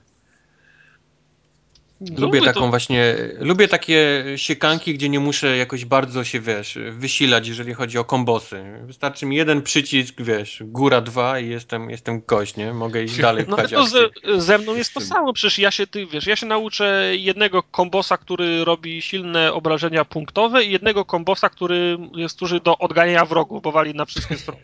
[2.00, 2.68] Lubię taką to...
[2.68, 8.04] właśnie, lubię takie siekanki, gdzie nie muszę jakoś bardzo się, wiesz, wysilać, jeżeli chodzi o
[8.04, 8.64] kombosy.
[8.82, 12.72] Wystarczy mi jeden przycisk, wiesz, góra dwa i jestem, jestem gość, nie?
[12.72, 14.08] Mogę iść dalej No to ze,
[14.38, 18.16] ze, mną jest to samo, przecież ja się, ty wiesz, ja się nauczę jednego kombosa,
[18.16, 23.72] który robi silne obrażenia punktowe i jednego kombosa, który jest duży do odganiania wrogów, bo
[23.72, 24.60] wali na wszystkie strony.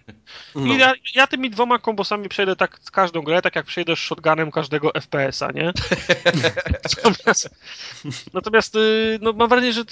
[0.54, 0.74] No.
[0.74, 4.50] I ja, ja, tymi dwoma kombosami przejdę tak każdą grę, tak jak przejdę z shotgunem
[4.50, 5.72] każdego FPS-a, nie?
[8.34, 9.84] Natomiast, y, no, mam wrażenie, że y,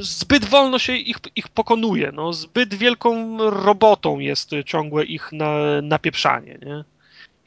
[0.00, 2.12] zbyt wolno się ich, ich pokonuje.
[2.12, 6.58] No, zbyt wielką robotą jest ciągłe ich na, napieprzanie.
[6.66, 6.84] Nie?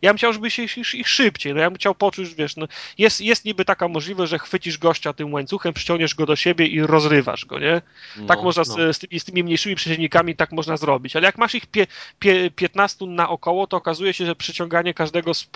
[0.02, 2.68] Ja bym chciał, żeby się ich, ich szybciej, no ja bym chciał poczuć, wiesz, no,
[2.98, 6.82] jest, jest niby taka możliwość, że chwycisz gościa tym łańcuchem, przyciągniesz go do siebie i
[6.82, 7.82] rozrywasz go, nie?
[8.28, 8.94] Tak no, można no.
[8.94, 11.88] z, z, tymi, z, tymi, mniejszymi przeciwnikami tak można zrobić, ale jak masz ich pie,
[12.20, 15.50] pie, 15 naokoło, to okazuje się, że przyciąganie każdego z,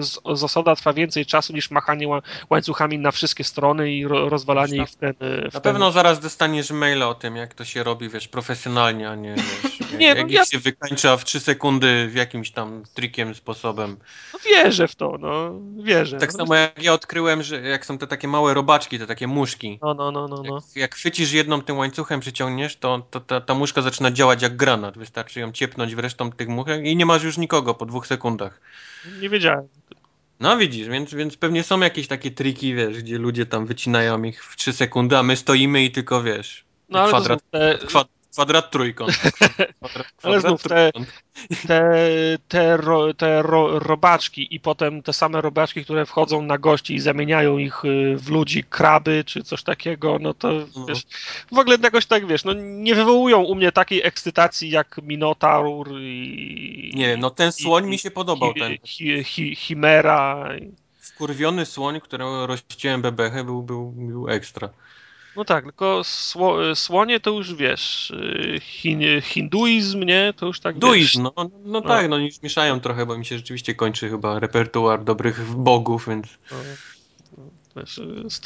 [0.00, 2.20] z, z trwa więcej czasu niż machanie
[2.50, 5.14] łańcuchami na wszystkie strony i ro, rozwalanie ich w ten...
[5.50, 9.14] W na pewno zaraz dostaniesz maila o tym, jak to się robi, wiesz, profesjonalnie, a
[9.14, 10.44] nie, wiesz, nie, jak, no, jak ja...
[10.44, 13.89] się wykańcza w 3 sekundy w jakimś tam trikiem, sposobem
[14.32, 16.18] no wierzę w to, no, wierzę.
[16.18, 19.26] Tak no, samo jak ja odkryłem, że jak są te takie małe robaczki, te takie
[19.26, 19.78] muszki.
[19.82, 20.42] No, no, no, no.
[20.48, 20.54] no.
[20.54, 24.56] Jak, jak chwycisz jedną tym łańcuchem, przyciągniesz, to, to ta, ta muszka zaczyna działać jak
[24.56, 24.98] granat.
[24.98, 28.60] Wystarczy ją ciepnąć w resztą tych muchek i nie masz już nikogo po dwóch sekundach.
[29.20, 29.68] Nie wiedziałem.
[30.40, 34.44] No widzisz, więc, więc pewnie są jakieś takie triki, wiesz, gdzie ludzie tam wycinają ich
[34.44, 37.78] w 3 sekundy, a my stoimy i tylko, wiesz, no, kwadrat, te...
[37.78, 38.19] Kwadrat
[38.70, 39.16] trójkąt.
[39.16, 40.90] Kwadrat, kwadrat, Ale znów te,
[41.66, 41.92] te,
[42.48, 47.00] te, ro, te ro, robaczki i potem te same robaczki, które wchodzą na gości i
[47.00, 50.86] zamieniają ich y, w ludzi, kraby czy coś takiego, no to no.
[50.86, 51.02] wiesz,
[51.52, 56.92] w ogóle jakoś tak wiesz, no nie wywołują u mnie takiej ekscytacji jak Minotaur i...
[56.94, 58.54] Nie no ten słoń i, mi się podobał.
[58.54, 58.76] ten.
[58.84, 60.48] Hi, hi, chimera.
[61.00, 64.68] Wkurwiony słoń, którego rozciąłem bebechę był, był, był ekstra.
[65.36, 70.32] No tak, tylko sło, słonie to już wiesz, y, hin, hinduizm, nie?
[70.36, 73.36] To już tak Hinduizm, no, no, no, tak, no już mieszają trochę, bo mi się
[73.36, 76.26] rzeczywiście kończy chyba repertuar dobrych bogów, więc...
[76.50, 76.56] No,
[77.36, 77.44] no
[77.76, 78.00] wiesz,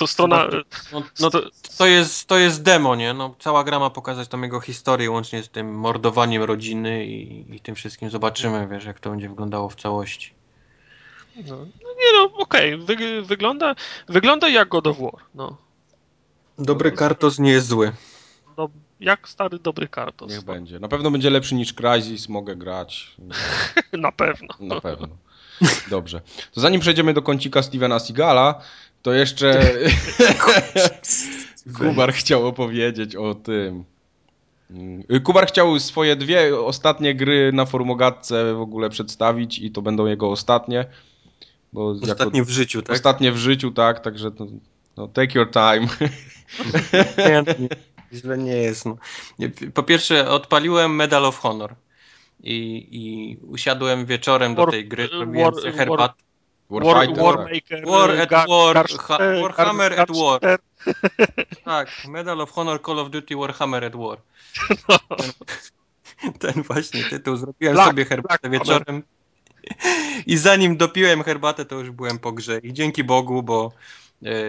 [0.06, 0.48] strona...
[0.92, 1.42] No, no, to,
[1.78, 3.14] to, jest, to jest demo, nie?
[3.14, 7.60] No, cała gra ma pokazać tą jego historię, łącznie z tym mordowaniem rodziny i, i
[7.60, 8.10] tym wszystkim.
[8.10, 10.32] Zobaczymy, wiesz, jak to będzie wyglądało w całości.
[11.36, 12.96] No, no nie no, okej, okay.
[12.96, 13.74] Wy, wygląda,
[14.08, 15.63] wygląda jak God of War, no.
[16.58, 17.92] Dobry kartos nie jest zły.
[18.56, 18.68] No,
[19.00, 20.30] jak stary dobry kartos.
[20.30, 20.78] Niech będzie.
[20.78, 23.16] Na pewno będzie lepszy niż Crysis, mogę grać.
[23.92, 24.48] Na pewno.
[24.60, 25.08] Na pewno.
[25.90, 26.20] Dobrze.
[26.52, 28.60] To zanim przejdziemy do kącika Stevena Seagala,
[29.02, 29.60] to jeszcze
[31.78, 33.84] Kubar chciał opowiedzieć o tym.
[35.24, 40.30] Kubar chciał swoje dwie ostatnie gry na formogatce w ogóle przedstawić i to będą jego
[40.30, 40.86] ostatnie.
[41.72, 42.96] Bo ostatnie jako, w życiu, tak?
[42.96, 44.46] Ostatnie w życiu, tak, także to,
[44.96, 45.88] no, take your time.
[47.58, 47.68] nie,
[48.12, 48.86] źle nie jest.
[48.86, 48.96] No.
[49.74, 51.74] Po pierwsze, odpaliłem Medal of Honor
[52.40, 56.12] i, i usiadłem wieczorem war, do tej gry, robiłem war, herbat.
[56.70, 58.86] War, Warmaker, War at War,
[59.42, 60.40] Warhammer at War.
[61.64, 64.18] tak, Medal of Honor Call of Duty Warhammer at War.
[64.88, 64.98] No.
[65.16, 67.36] Ten, ten, właśnie tytuł.
[67.36, 69.02] Zrobiłem Black, sobie herbatę Black wieczorem.
[70.26, 72.58] I zanim dopiłem herbatę, to już byłem po grze.
[72.58, 73.72] I dzięki Bogu, bo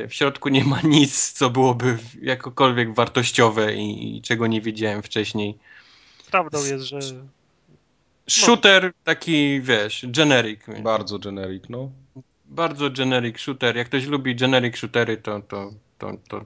[0.07, 5.57] w środku nie ma nic, co byłoby jakokolwiek wartościowe i, i czego nie wiedziałem wcześniej.
[6.31, 6.99] Prawdą jest, że
[8.29, 10.61] Shooter taki, wiesz, generic.
[10.83, 11.91] Bardzo generic, no.
[12.45, 13.75] Bardzo generic shooter.
[13.75, 16.45] Jak ktoś lubi generic shootery, to, to, to, to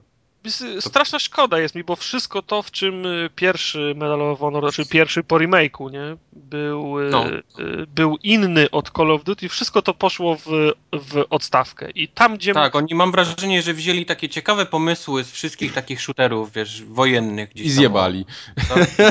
[0.80, 4.90] Straszna szkoda jest mi, bo wszystko to, w czym y, pierwszy Medal of Honor, znaczy
[4.90, 6.16] pierwszy po remake'u, nie?
[6.32, 7.28] Był, y, no.
[7.28, 7.40] Y,
[7.86, 11.90] był inny od Call of Duty, wszystko to poszło w, w odstawkę.
[11.90, 12.54] I tam, gdzie...
[12.54, 17.50] Tak, oni mam wrażenie, że wzięli takie ciekawe pomysły z wszystkich takich shooterów, wiesz, wojennych.
[17.50, 18.26] Gdzieś I zjebali.
[18.68, 19.06] Tam,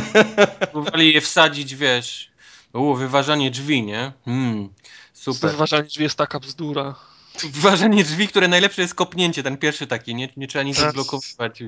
[0.72, 2.32] Próbowali je wsadzić, wiesz,
[2.74, 4.12] u, wyważanie drzwi, nie?
[4.26, 4.70] Hmm,
[5.14, 5.52] super.
[5.52, 6.96] Wyważanie drzwi jest taka bzdura.
[7.46, 10.90] Ważenie drzwi, które najlepsze jest kopnięcie, ten pierwszy taki, nie, nie trzeba nic tak.
[10.90, 11.64] odblokowywać.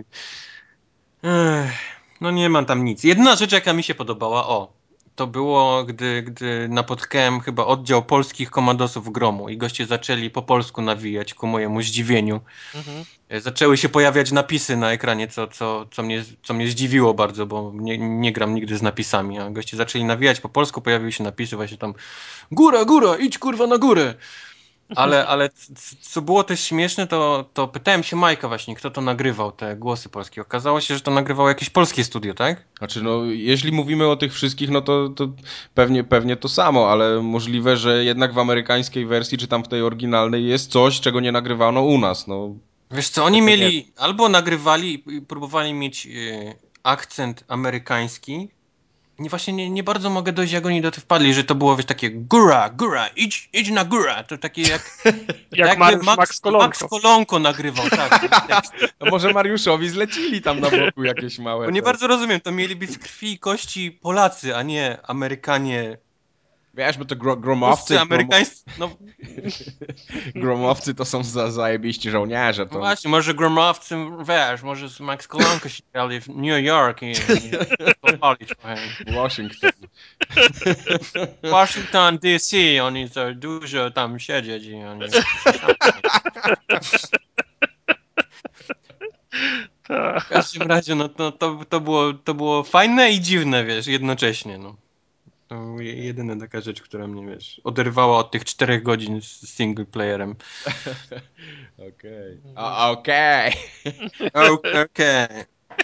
[2.21, 3.03] no nie mam tam nic.
[3.03, 4.73] Jedna rzecz, jaka mi się podobała, o,
[5.15, 10.81] to było, gdy, gdy napotkałem chyba oddział polskich komandosów gromu i goście zaczęli po polsku
[10.81, 12.41] nawijać ku mojemu zdziwieniu.
[12.75, 13.05] Mhm.
[13.41, 17.71] Zaczęły się pojawiać napisy na ekranie, co, co, co, mnie, co mnie zdziwiło bardzo, bo
[17.75, 21.55] nie, nie gram nigdy z napisami, a goście zaczęli nawijać po polsku, pojawiły się napisy
[21.55, 21.93] właśnie tam
[22.51, 24.15] góra, góra, idź kurwa na górę.
[24.95, 25.49] Ale, ale
[26.01, 30.09] co było też śmieszne, to, to pytałem się Majka właśnie, kto to nagrywał, te głosy
[30.09, 30.41] polskie.
[30.41, 32.63] Okazało się, że to nagrywało jakieś polskie studio, tak?
[32.77, 35.27] Znaczy, no, jeśli mówimy o tych wszystkich, no to, to
[35.73, 39.81] pewnie, pewnie to samo, ale możliwe, że jednak w amerykańskiej wersji, czy tam w tej
[39.81, 42.55] oryginalnej jest coś, czego nie nagrywano u nas, no.
[42.91, 48.49] Wiesz co, oni mieli, albo nagrywali i próbowali mieć y, akcent amerykański,
[49.21, 51.75] nie, właśnie nie, nie bardzo mogę dojść, jak oni do tego wpadli, że to było
[51.75, 54.23] wiesz, takie góra, góra, idź, idź na górę.
[54.27, 55.03] To takie jak,
[55.51, 56.67] jak Mariusz, Max, Max Kolonko.
[56.67, 58.27] Max Kolonko nagrywał, tak.
[58.99, 61.65] no może Mariuszowi zlecili tam na boku jakieś małe...
[61.65, 65.97] Bo nie bardzo rozumiem, to mieli być krwi i kości Polacy, a nie Amerykanie
[66.73, 67.99] Wiesz, bo to gro gromowcy...
[67.99, 68.63] amerykańscy...
[68.79, 68.89] No.
[70.41, 72.65] gromowcy to są za, zajebiści żołnierze.
[72.65, 72.73] To...
[72.73, 73.95] No właśnie, może gromowcy,
[74.27, 77.13] wiesz, może z Max Kolonko siedzieli w New York i, i
[79.13, 79.71] Washington.
[81.51, 85.01] Washington DC, oni to dużo tam siedzieć i oni...
[90.19, 94.57] W każdym razie, no to, to, to, było, to było fajne i dziwne, wiesz, jednocześnie,
[94.57, 94.75] no.
[95.51, 100.35] To jedyna taka rzecz, która mnie, wiesz, oderwała od tych czterech godzin z single playerem.
[101.89, 102.39] Okej.
[102.55, 103.53] Okej.
[104.83, 105.27] Okej.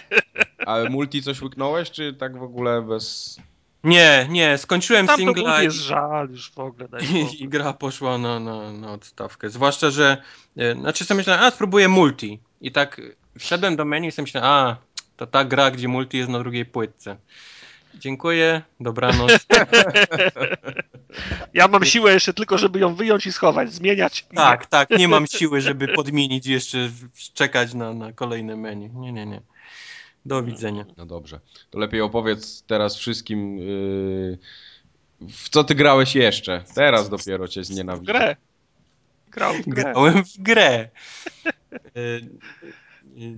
[0.66, 3.36] Ale multi coś łyknąłeś, czy tak w ogóle bez...
[3.84, 6.88] Nie, nie, skończyłem Tam singla to jest żal już w ogóle.
[7.12, 9.50] I, i, gra poszła na, na, na odstawkę.
[9.50, 10.22] Zwłaszcza, że
[10.56, 12.40] e, znaczy sobie myślałem, a spróbuję multi.
[12.60, 13.00] I tak
[13.38, 14.76] wszedłem do menu i sobie myślałem, a
[15.16, 17.16] to ta gra, gdzie multi jest na drugiej płytce.
[17.98, 19.30] Dziękuję, dobranoc.
[21.54, 24.26] Ja mam siłę jeszcze tylko, żeby ją wyjąć i schować, zmieniać.
[24.34, 26.90] Tak, tak, nie mam siły, żeby podmienić jeszcze,
[27.34, 28.90] czekać na, na kolejne menu.
[28.94, 29.40] Nie, nie, nie.
[30.26, 30.84] Do widzenia.
[30.96, 31.40] No dobrze.
[31.70, 34.38] To lepiej opowiedz teraz wszystkim, yy,
[35.20, 36.64] w co ty grałeś jeszcze.
[36.74, 38.12] Teraz dopiero cię znienawidzę.
[38.12, 38.36] W grę.
[39.30, 39.82] Grał w grę.
[39.82, 40.88] Grałem w grę.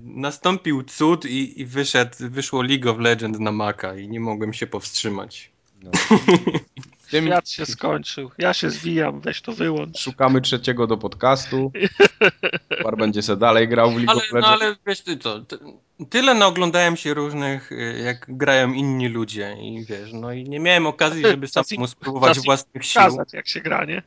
[0.05, 4.67] Nastąpił cud i, i wyszedł, wyszło League of Legends na Maca i nie mogłem się
[4.67, 5.51] powstrzymać.
[5.83, 5.91] No.
[7.11, 7.27] Tym...
[7.27, 8.31] Świat się skończył.
[8.39, 9.99] Ja się zwijam, weź to wyłącz.
[9.99, 11.73] Szukamy trzeciego do podcastu.
[12.85, 14.61] Par będzie se dalej grał w League ale, of Legends.
[14.61, 15.45] No ale wiesz ty co,
[16.11, 20.87] tyle naoglądałem się różnych, y, jak grają inni ludzie i wiesz, no i nie miałem
[20.87, 23.03] okazji, żeby samemu spróbować własnych sił.
[23.33, 24.03] jak się gra, nie?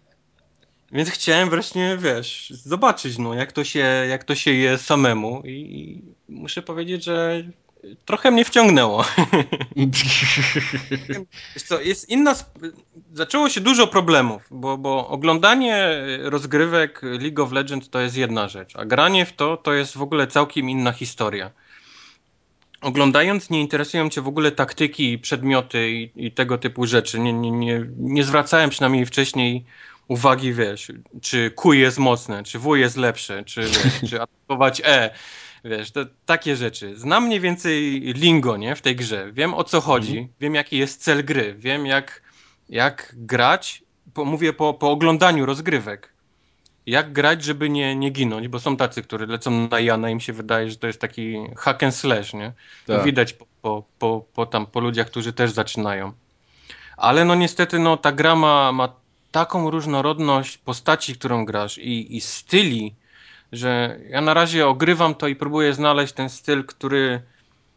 [0.93, 3.79] Więc chciałem wreszcie, wiesz, zobaczyć, no, jak to się,
[4.09, 6.01] jak to się je samemu i, i
[6.33, 7.43] muszę powiedzieć, że
[8.05, 9.05] trochę mnie wciągnęło.
[11.55, 12.35] Wiesz co, jest inna...
[13.13, 18.75] Zaczęło się dużo problemów, bo, bo oglądanie rozgrywek League of Legends to jest jedna rzecz,
[18.75, 21.51] a granie w to to jest w ogóle całkiem inna historia.
[22.81, 27.19] Oglądając nie interesują cię w ogóle taktyki, przedmioty i, i tego typu rzeczy.
[27.19, 29.65] Nie, nie, nie, nie zwracałem przynajmniej wcześniej
[30.07, 35.09] uwagi, wiesz, czy Q jest mocne, czy W jest lepsze, czy, wiesz, czy atakować E,
[35.65, 36.97] wiesz, to, takie rzeczy.
[36.97, 39.31] Znam mniej więcej lingo, nie, w tej grze.
[39.31, 40.27] Wiem o co chodzi, mhm.
[40.39, 42.21] wiem jaki jest cel gry, wiem jak,
[42.69, 46.13] jak grać, po, mówię po, po oglądaniu rozgrywek.
[46.85, 50.33] Jak grać, żeby nie, nie ginąć, bo są tacy, którzy lecą na Jana, im się
[50.33, 52.53] wydaje, że to jest taki hack and slash, nie?
[52.87, 53.03] Tak.
[53.03, 56.13] widać po, po, po, po, tam, po ludziach, którzy też zaczynają.
[56.97, 59.02] Ale no niestety, no ta gra ma, ma
[59.33, 62.95] taką różnorodność postaci, którą grasz i, i styli,
[63.51, 67.21] że ja na razie ogrywam to i próbuję znaleźć ten styl, który,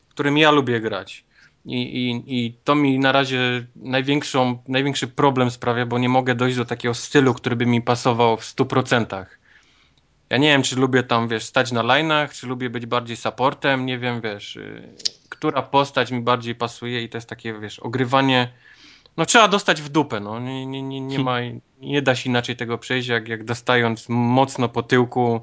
[0.09, 1.25] którym ja lubię grać.
[1.65, 6.57] I, i, I to mi na razie największą, największy problem sprawia, bo nie mogę dojść
[6.57, 9.27] do takiego stylu, który by mi pasował w 100%.
[10.31, 13.87] Ja nie wiem, czy lubię tam, wiesz, stać na line'ach, czy lubię być bardziej supportem,
[13.87, 14.89] nie wiem, wiesz, y,
[15.29, 18.49] która postać mi bardziej pasuje i to jest takie, wiesz, ogrywanie
[19.17, 20.41] no trzeba dostać w dupę, no.
[20.41, 21.37] Nie, nie, nie, nie ma,
[21.81, 25.41] nie da się inaczej tego przejść, jak, jak dostając mocno po tyłku.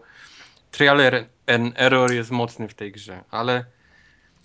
[0.71, 0.99] Trial
[1.47, 3.65] and error jest mocny w tej grze, ale,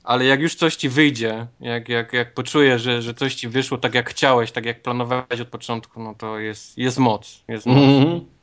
[0.04, 3.78] ale jak już coś ci wyjdzie, jak, jak, jak poczujesz, że, że coś ci wyszło
[3.78, 7.44] tak jak chciałeś, tak jak planowałeś od początku, no to jest, jest moc.
[7.48, 7.76] Jest moc.
[7.76, 8.37] Mm -hmm.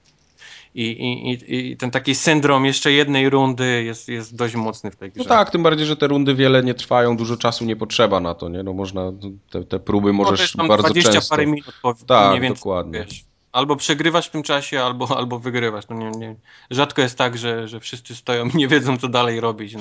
[0.76, 0.84] I,
[1.32, 5.24] i, I ten taki syndrom jeszcze jednej rundy jest, jest dość mocny w tej grze.
[5.24, 8.34] No tak, tym bardziej, że te rundy wiele nie trwają, dużo czasu nie potrzeba na
[8.34, 8.64] to, nie?
[8.64, 9.12] No można,
[9.52, 11.30] te, te próby no możesz no, bardzo 20 często...
[11.30, 13.00] parę minut, po, tak, więcej, dokładnie.
[13.00, 15.88] Wiesz, albo przegrywasz w tym czasie, albo, albo wygrywasz.
[15.90, 16.36] No nie, nie.
[16.70, 19.76] Rzadko jest tak, że, że wszyscy stoją i nie wiedzą, co dalej robić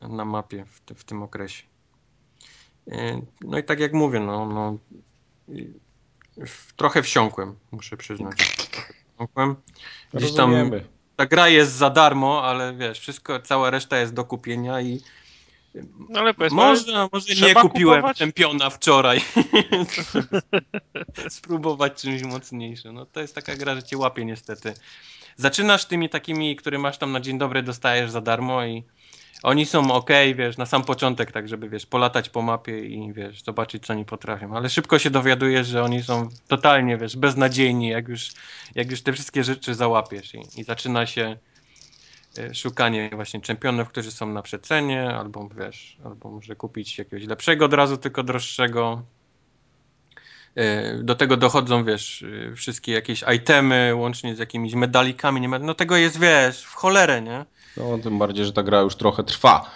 [0.00, 1.62] no, na mapie w, w tym okresie.
[3.40, 4.78] No i tak jak mówię, no, no
[6.76, 8.56] trochę wsiąkłem, muszę przyznać.
[9.16, 9.56] Wsiąkłem.
[10.14, 10.70] Gdzieś tam
[11.16, 15.00] ta gra jest za darmo, ale wiesz, wszystko, cała reszta jest do kupienia i
[16.08, 18.18] no ale powiedz, może, może nie kupiłem kupować?
[18.18, 19.20] czempiona wczoraj.
[21.28, 22.94] Spróbować czymś mocniejszym.
[22.94, 24.74] No to jest taka gra, że cię łapie niestety.
[25.36, 28.84] Zaczynasz tymi takimi, które masz tam na dzień dobry, dostajesz za darmo i
[29.42, 33.42] oni są ok, wiesz, na sam początek, tak żeby, wiesz, polatać po mapie i, wiesz,
[33.42, 34.56] zobaczyć, co oni potrafią.
[34.56, 38.32] Ale szybko się dowiadujesz, że oni są totalnie, wiesz, beznadziejni, jak już,
[38.74, 41.36] jak już te wszystkie rzeczy załapiesz i, i zaczyna się
[42.54, 47.72] szukanie właśnie czempionów, którzy są na przecenie, albo, wiesz, albo może kupić jakiegoś lepszego od
[47.72, 49.02] razu, tylko droższego.
[50.54, 55.40] E, do tego dochodzą, wiesz, e, wszystkie jakieś itemy, łącznie z jakimiś medalikami.
[55.40, 57.44] Nie no tego jest, wiesz, w cholerę, nie?
[57.76, 59.70] No, tym bardziej, że ta gra już trochę trwa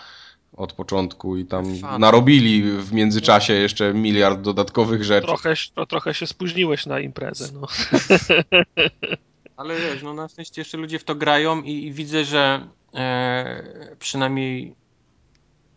[0.56, 1.98] od początku i tam Trwa.
[1.98, 5.26] narobili w międzyczasie jeszcze miliard dodatkowych rzeczy.
[5.26, 7.66] Trochę, to, trochę się spóźniłeś na imprezę, no.
[9.60, 13.97] Ale wiesz, no na szczęście jeszcze ludzie w to grają i, i widzę, że e,
[13.98, 14.74] przynajmniej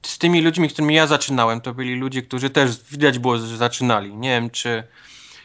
[0.05, 4.15] z tymi ludźmi, którymi ja zaczynałem, to byli ludzie, którzy też widać było, że zaczynali.
[4.15, 4.83] Nie wiem, czy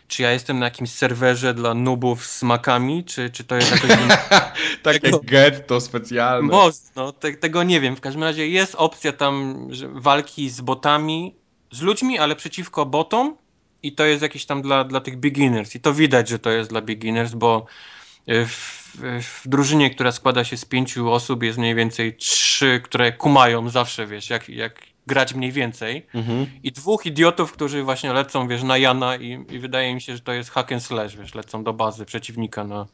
[0.09, 3.91] czy ja jestem na jakimś serwerze dla nubów z makami, czy, czy to jest jakoś...
[4.83, 5.21] Takie tego...
[5.25, 6.49] getto specjalne.
[6.49, 7.97] Mocno, te, tego nie wiem.
[7.97, 11.35] W każdym razie jest opcja tam walki z botami,
[11.71, 13.37] z ludźmi, ale przeciwko botom
[13.83, 15.75] i to jest jakieś tam dla, dla tych beginners.
[15.75, 17.67] I to widać, że to jest dla beginners, bo
[18.29, 18.79] w,
[19.23, 24.07] w, drużynie, która składa się z pięciu osób, jest mniej więcej trzy, które kumają zawsze,
[24.07, 26.07] wiesz, jak, jak grać mniej więcej.
[26.15, 26.47] Mhm.
[26.63, 30.21] I dwóch idiotów, którzy właśnie lecą, wiesz, na Jana i, i, wydaje mi się, że
[30.21, 32.87] to jest hack and slash, wiesz, lecą do bazy przeciwnika na,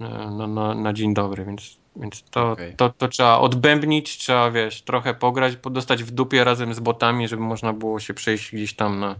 [0.00, 2.74] na, na, na dzień dobry, więc, więc to, okay.
[2.76, 7.42] to, to trzeba odbębnić, trzeba, wiesz, trochę pograć, podostać w dupie razem z botami, żeby
[7.42, 9.16] można było się przejść gdzieś tam na,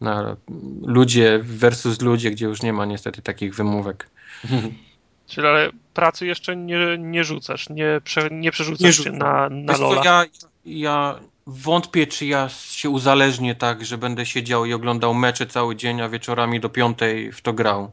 [0.00, 0.36] na
[0.82, 4.08] ludzie versus ludzie, gdzie już nie ma niestety takich wymówek.
[5.26, 9.76] Czyli ale pracy jeszcze nie, nie rzucasz, nie, prze, nie przerzucasz nie się na, na
[9.76, 10.02] Lola.
[10.04, 10.24] ja,
[10.64, 16.00] ja wątpię, czy ja się uzależnię tak, że będę siedział i oglądał mecze cały dzień,
[16.00, 17.90] a wieczorami do piątej w to grał.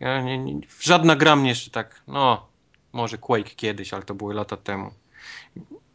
[0.00, 2.46] Ja nie, nie, żadna gra mnie jeszcze tak, no,
[2.92, 4.90] może Quake kiedyś, ale to były lata temu.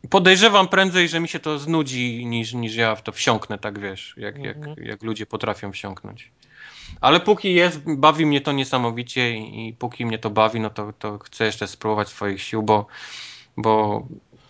[0.10, 4.14] Podejrzewam prędzej, że mi się to znudzi, niż, niż ja w to wsiąknę, tak wiesz,
[4.18, 4.70] jak, mhm.
[4.70, 6.32] jak, jak ludzie potrafią wsiąknąć.
[7.02, 10.94] Ale póki jest, bawi mnie to niesamowicie i, i póki mnie to bawi, no to,
[10.94, 12.88] to chcę jeszcze spróbować swoich sił, bo,
[13.58, 14.04] bo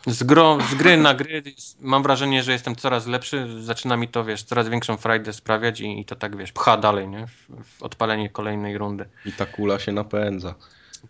[0.08, 1.44] z, gro, z gry na gry
[1.80, 3.64] mam wrażenie, że jestem coraz lepszy.
[3.64, 7.08] Zaczyna mi to, wiesz, coraz większą frajdę sprawiać i, i to tak, wiesz, pcha dalej,
[7.08, 7.27] nie?
[7.27, 9.06] W, w, odpalenie kolejnej rundy.
[9.26, 10.56] I ta kula się napędza.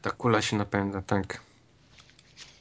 [0.01, 1.42] Ta kula się napędza, tak.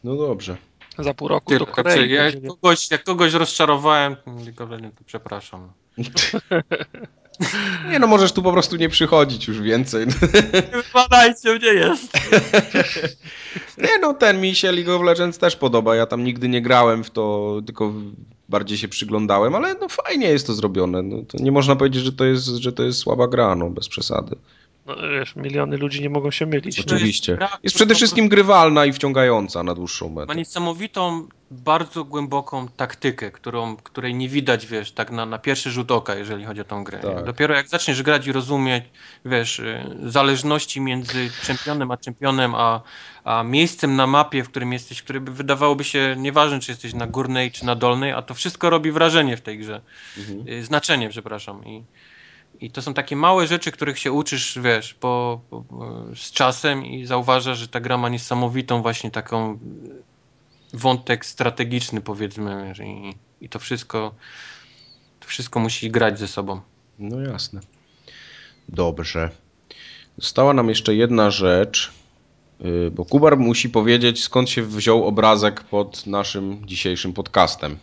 [0.05, 0.57] No dobrze.
[0.99, 2.11] Za pół roku Ty, do Korei.
[2.11, 4.17] Ja jak, kogoś, jak kogoś rozczarowałem,
[4.97, 5.73] to przepraszam.
[7.91, 10.07] Nie no, możesz tu po prostu nie przychodzić już więcej.
[10.95, 12.13] Badajcie, gdzie jest.
[13.79, 15.97] Nie no, ten mi się League of Legends też podoba.
[15.97, 17.93] Ja tam nigdy nie grałem w to, tylko
[18.49, 21.03] bardziej się przyglądałem, ale no fajnie jest to zrobione.
[21.03, 23.89] No, to nie można powiedzieć, że to jest, że to jest słaba gra, no bez
[23.89, 24.37] przesady.
[24.87, 26.81] No, wiesz, miliony ludzi nie mogą się mylić.
[26.81, 27.39] Oczywiście.
[27.41, 30.27] Jest, jest przede wszystkim grywalna i wciągająca na dłuższą metę.
[30.27, 35.91] Ma niesamowitą, bardzo głęboką taktykę, którą, której nie widać, wiesz, tak na, na pierwszy rzut
[35.91, 36.99] oka, jeżeli chodzi o tą grę.
[36.99, 37.25] Tak.
[37.25, 38.85] Dopiero jak zaczniesz grać i rozumieć,
[39.25, 42.83] wiesz, y, zależności między czempionem a czempionem, a,
[43.25, 47.07] a miejscem na mapie, w którym jesteś, który by wydawałoby się nieważne, czy jesteś na
[47.07, 49.81] górnej, czy na dolnej, a to wszystko robi wrażenie w tej grze.
[50.19, 50.49] Mhm.
[50.49, 51.65] Y, znaczenie, przepraszam.
[51.67, 51.83] I,
[52.61, 55.65] i to są takie małe rzeczy, których się uczysz, wiesz, po, po,
[56.15, 59.59] z czasem i zauważasz, że ta gra ma niesamowitą właśnie taką
[60.73, 64.15] wątek strategiczny, powiedzmy, wiesz, i, i to wszystko
[65.21, 66.61] to wszystko musi grać ze sobą.
[66.99, 67.61] No jasne.
[68.69, 69.31] Dobrze.
[70.19, 71.93] Została nam jeszcze jedna rzecz,
[72.61, 77.79] y, bo Kubar musi powiedzieć, skąd się wziął obrazek pod naszym dzisiejszym podcastem.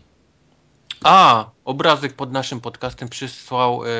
[1.03, 3.91] A, obrazek pod naszym podcastem przysłał yy,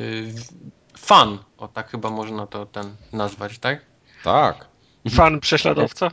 [0.00, 0.34] yy,
[0.98, 1.38] fan.
[1.58, 3.80] O tak chyba można to ten nazwać, tak?
[4.24, 4.68] Tak.
[5.10, 6.10] Fan prześladowca?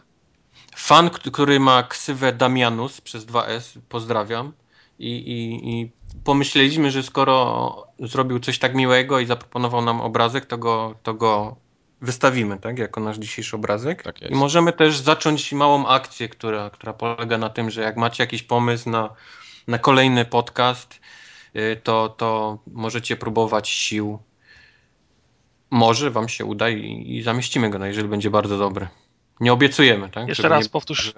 [0.76, 4.54] Fan, który ma ksywę Damianus przez 2S, pozdrawiam.
[5.00, 5.92] I, i, I
[6.24, 11.56] pomyśleliśmy, że skoro zrobił coś tak miłego i zaproponował nam obrazek, to go, to go
[12.02, 12.80] wystawimy, tak?
[12.80, 14.04] Jako nasz dzisiejszy obrazek.
[14.04, 18.24] Tak I możemy też zacząć małą akcję, która, która polega na tym, że jak macie
[18.24, 19.10] jakiś pomysł na
[19.68, 21.00] na kolejny podcast,
[21.56, 24.20] y, to, to możecie próbować sił.
[25.70, 28.88] Może wam się uda i, i zamieścimy go, no jeżeli będzie bardzo dobry.
[29.40, 30.28] Nie obiecujemy, tak?
[30.28, 30.70] Jeszcze Żeby raz nie...
[30.70, 31.14] powtórz,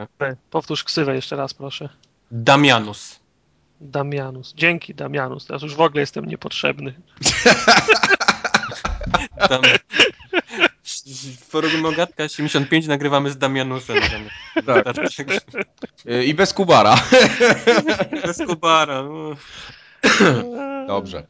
[0.51, 1.89] powtórz ksywę, jeszcze raz proszę.
[2.31, 3.19] Damianus.
[3.81, 4.53] Damianus.
[4.53, 5.45] Dzięki, Damianus.
[5.45, 6.93] Teraz już w ogóle jestem niepotrzebny.
[11.47, 13.97] Forum Ogatka 75 nagrywamy z Damianusem.
[14.01, 14.73] Tam.
[14.83, 14.97] Tak.
[16.05, 16.95] Y, I bez Kubara.
[18.25, 19.03] Bez Kubara.
[19.03, 19.35] no.
[20.87, 21.27] Dobrze,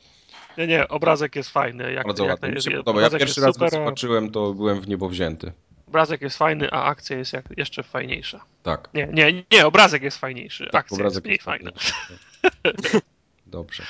[0.58, 1.93] Nie, nie, obrazek jest fajny.
[1.93, 2.50] Jak, bardzo jak ładnie.
[2.50, 3.01] Mi jest, się podoba.
[3.01, 5.51] Ja pierwszy jest raz go super, zobaczyłem, to byłem w niebo wzięty.
[5.88, 8.45] Obrazek jest fajny, a akcja jest jak, jeszcze fajniejsza.
[8.64, 8.90] Tak.
[8.93, 11.72] Nie, nie, nie, obrazek jest fajniejszy, tak akcja jest mniej fajna.
[11.72, 13.01] fajny.
[13.45, 13.84] Dobrze.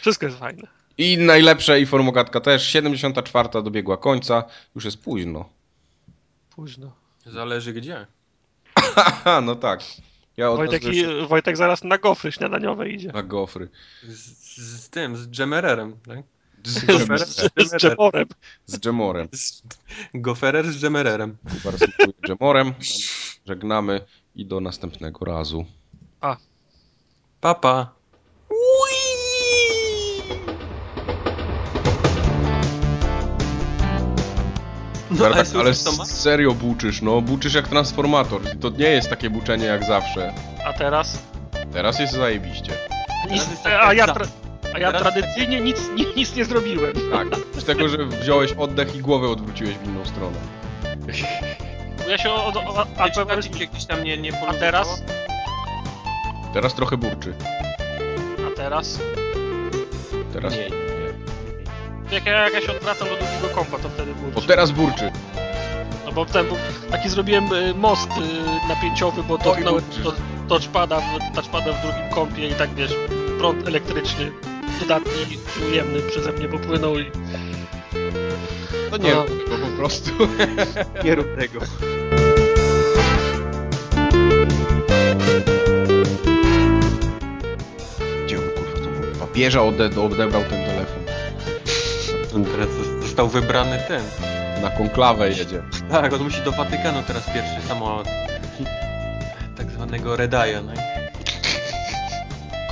[0.00, 0.77] Wszystko jest fajne.
[0.98, 2.66] I najlepsze i formogatka też.
[2.66, 3.48] 74.
[3.62, 4.44] dobiegła końca.
[4.74, 5.48] Już jest późno.
[6.50, 6.92] Późno.
[7.26, 8.06] Zależy gdzie.
[8.78, 9.80] Haha, no tak.
[10.36, 13.08] Ja Wojtek, i, Wojtek zaraz na gofry śniadaniowe idzie.
[13.12, 13.68] na gofry.
[14.08, 14.16] Z,
[14.84, 15.96] z tym, z Dżemererem.
[16.06, 16.18] Tak?
[16.64, 18.26] Z, Goferer z, Z dżemorem.
[18.66, 19.28] z Dżemorem.
[20.14, 21.36] Goferer z Dżemererem.
[21.52, 22.74] Dziękuję Dżemorem.
[23.46, 24.00] Żegnamy
[24.34, 25.64] i do następnego razu.
[27.40, 27.94] Papa.
[35.10, 37.20] No, ale, tak, ale serio buczysz, no.
[37.20, 38.40] Buczysz jak transformator.
[38.60, 40.32] To nie jest takie buczenie jak zawsze.
[40.66, 41.18] A teraz?
[41.72, 42.72] Teraz jest zajebiście.
[43.30, 44.26] Nic, jest tak a, ja tra,
[44.74, 46.92] a ja Teraz tradycyjnie nic, nic, nic nie zrobiłem.
[47.12, 47.28] Tak.
[47.60, 50.36] Z tego, że wziąłeś oddech i głowę odwróciłeś w inną stronę.
[52.08, 53.36] Ja się od, od, A, a,
[53.70, 55.02] gdzieś tam nie, nie a teraz?
[56.54, 57.34] Teraz trochę burczy.
[58.46, 58.98] A teraz?
[60.32, 60.52] Teraz.
[60.52, 60.87] Nie, nie.
[62.12, 64.30] Jak ja, jak ja się odwracam do drugiego kompa, to wtedy było.
[64.34, 65.12] O, teraz burczy.
[66.06, 66.56] No bo ten, bo
[66.90, 70.02] taki zrobiłem y, most y, napięciowy, bo dotknąłem burczy.
[70.02, 70.12] to,
[70.48, 72.92] touchpada, w, touchpada w drugim kompie i tak wiesz,
[73.38, 74.32] prąd elektryczny
[74.80, 77.10] dodatni i ujemny przeze mnie popłynął i
[78.90, 79.22] To nie No.
[79.26, 80.10] rób tego po prostu.
[81.04, 81.60] Nie rób tego.
[88.26, 88.78] Gdzie on kurwa
[89.14, 89.20] to?
[89.26, 90.77] Papieża ode odebrał ten telefon.
[92.38, 92.68] On teraz
[93.02, 94.02] został wybrany ten.
[94.62, 95.62] Na konklawę jedzie.
[95.90, 98.08] Tak, on musi do Watykanu teraz pierwszy samolot.
[99.56, 100.72] Tak zwanego Redaja, no.
[100.72, 100.76] i-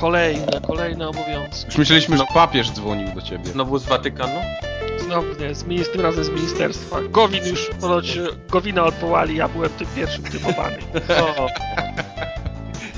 [0.01, 1.67] kolejne, kolejne obowiązki.
[1.67, 3.45] Już myśleliśmy, że papież dzwonił do ciebie.
[3.51, 4.41] Znowu z Watykanu?
[4.99, 6.97] Znowu nie, z minist- tym razem z ministerstwa.
[7.11, 10.77] Gowin już, ponoć Gowina odwołali, ja byłem tym pierwszym typowany.
[11.39, 11.47] O.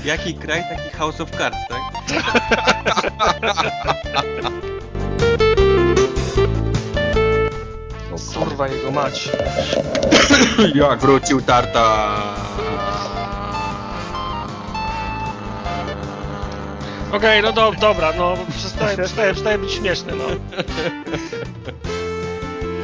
[0.05, 1.79] Jaki kraj, taki House of Cards, tak?
[8.37, 9.29] Kurwa jego mać.
[10.75, 12.09] Jak wrócił Tarta.
[17.11, 20.23] Okej, no do, dobra, no przestaje, przestaje, przestaje być śmieszny, no.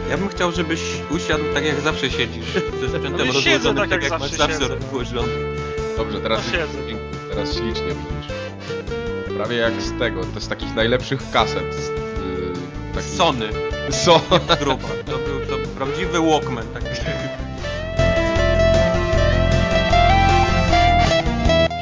[0.09, 2.45] Ja bym chciał, żebyś usiadł tak jak zawsze siedzisz.
[2.81, 4.75] Ze sprzętem No i siedzę rozłożonym, tak, jak masz zawsze zawsze siedzę.
[4.75, 5.33] rozłożony.
[5.97, 6.99] Dobrze, teraz, No jest siedzę.
[7.29, 8.33] teraz ślicznie widzisz.
[9.37, 11.75] Prawie jak z tego, to z takich najlepszych kaset.
[11.75, 11.93] Z, yy,
[12.95, 13.09] takich...
[13.09, 13.49] Sony.
[13.91, 14.21] So.
[14.59, 14.87] Grupa.
[15.75, 16.67] Prawdziwy Walkman.
[16.73, 16.83] Tak.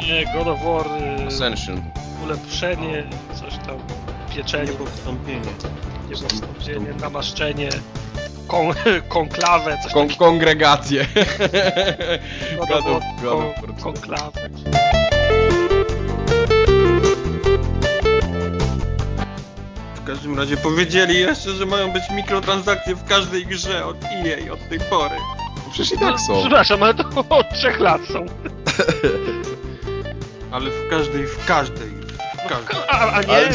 [0.08, 0.86] Nie, God of War,
[1.22, 1.82] y, Ascension.
[2.24, 3.78] ulepszenie, coś tam,
[4.36, 5.52] pieczenie, Niepowstąpienie.
[6.10, 7.70] niepostąpienie, namaszczenie,
[8.48, 8.66] kon,
[9.10, 10.26] konklawę, coś Kon takiego.
[10.26, 11.06] kongregacje.
[12.58, 13.76] God God of of- War, God of kon, War.
[13.84, 14.50] konklawę.
[20.04, 24.70] W każdym razie powiedzieli jeszcze, że mają być mikrotransakcje w każdej grze od EA od
[24.70, 25.16] tej pory.
[25.72, 26.40] Przecież i No, tak są.
[26.40, 28.26] Przepraszam, ale to od trzech lat są.
[30.52, 31.90] Ale w każdej, w każdej.
[32.46, 32.78] W każdej.
[32.90, 33.50] A, a nie,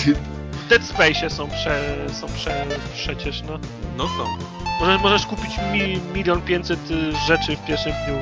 [0.53, 3.59] w Dead Space są, prze, są prze, przecież, no.
[3.97, 4.25] No są.
[4.81, 8.17] Możesz, możesz kupić mi, milion pięćset y, rzeczy w pierwszym dniu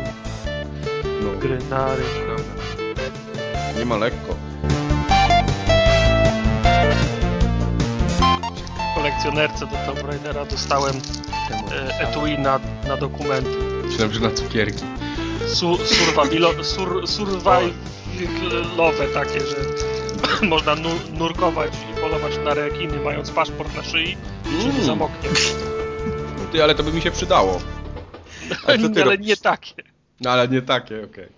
[1.22, 2.10] No, gry na rynku.
[2.26, 3.78] Prawda.
[3.78, 4.34] nie ma lekko.
[9.07, 10.97] Kolekcjonerce do Tomb Raidera dostałem
[11.73, 13.51] e, etui na, na dokumenty.
[13.85, 14.85] Myślałem, że na cukierki.
[15.47, 17.49] Su, survivalo, sur, survivalowe
[19.15, 19.57] takie, że
[20.52, 24.17] można nu, nurkować i polować na rekiny mając paszport na szyi i
[24.49, 24.70] Mm.
[24.70, 24.85] mm.
[24.85, 25.28] zamoknie.
[26.52, 27.60] Ty, ale to by mi się przydało.
[28.67, 29.28] Ale robisz?
[29.28, 29.83] nie takie.
[30.20, 31.28] No ale nie takie, okej.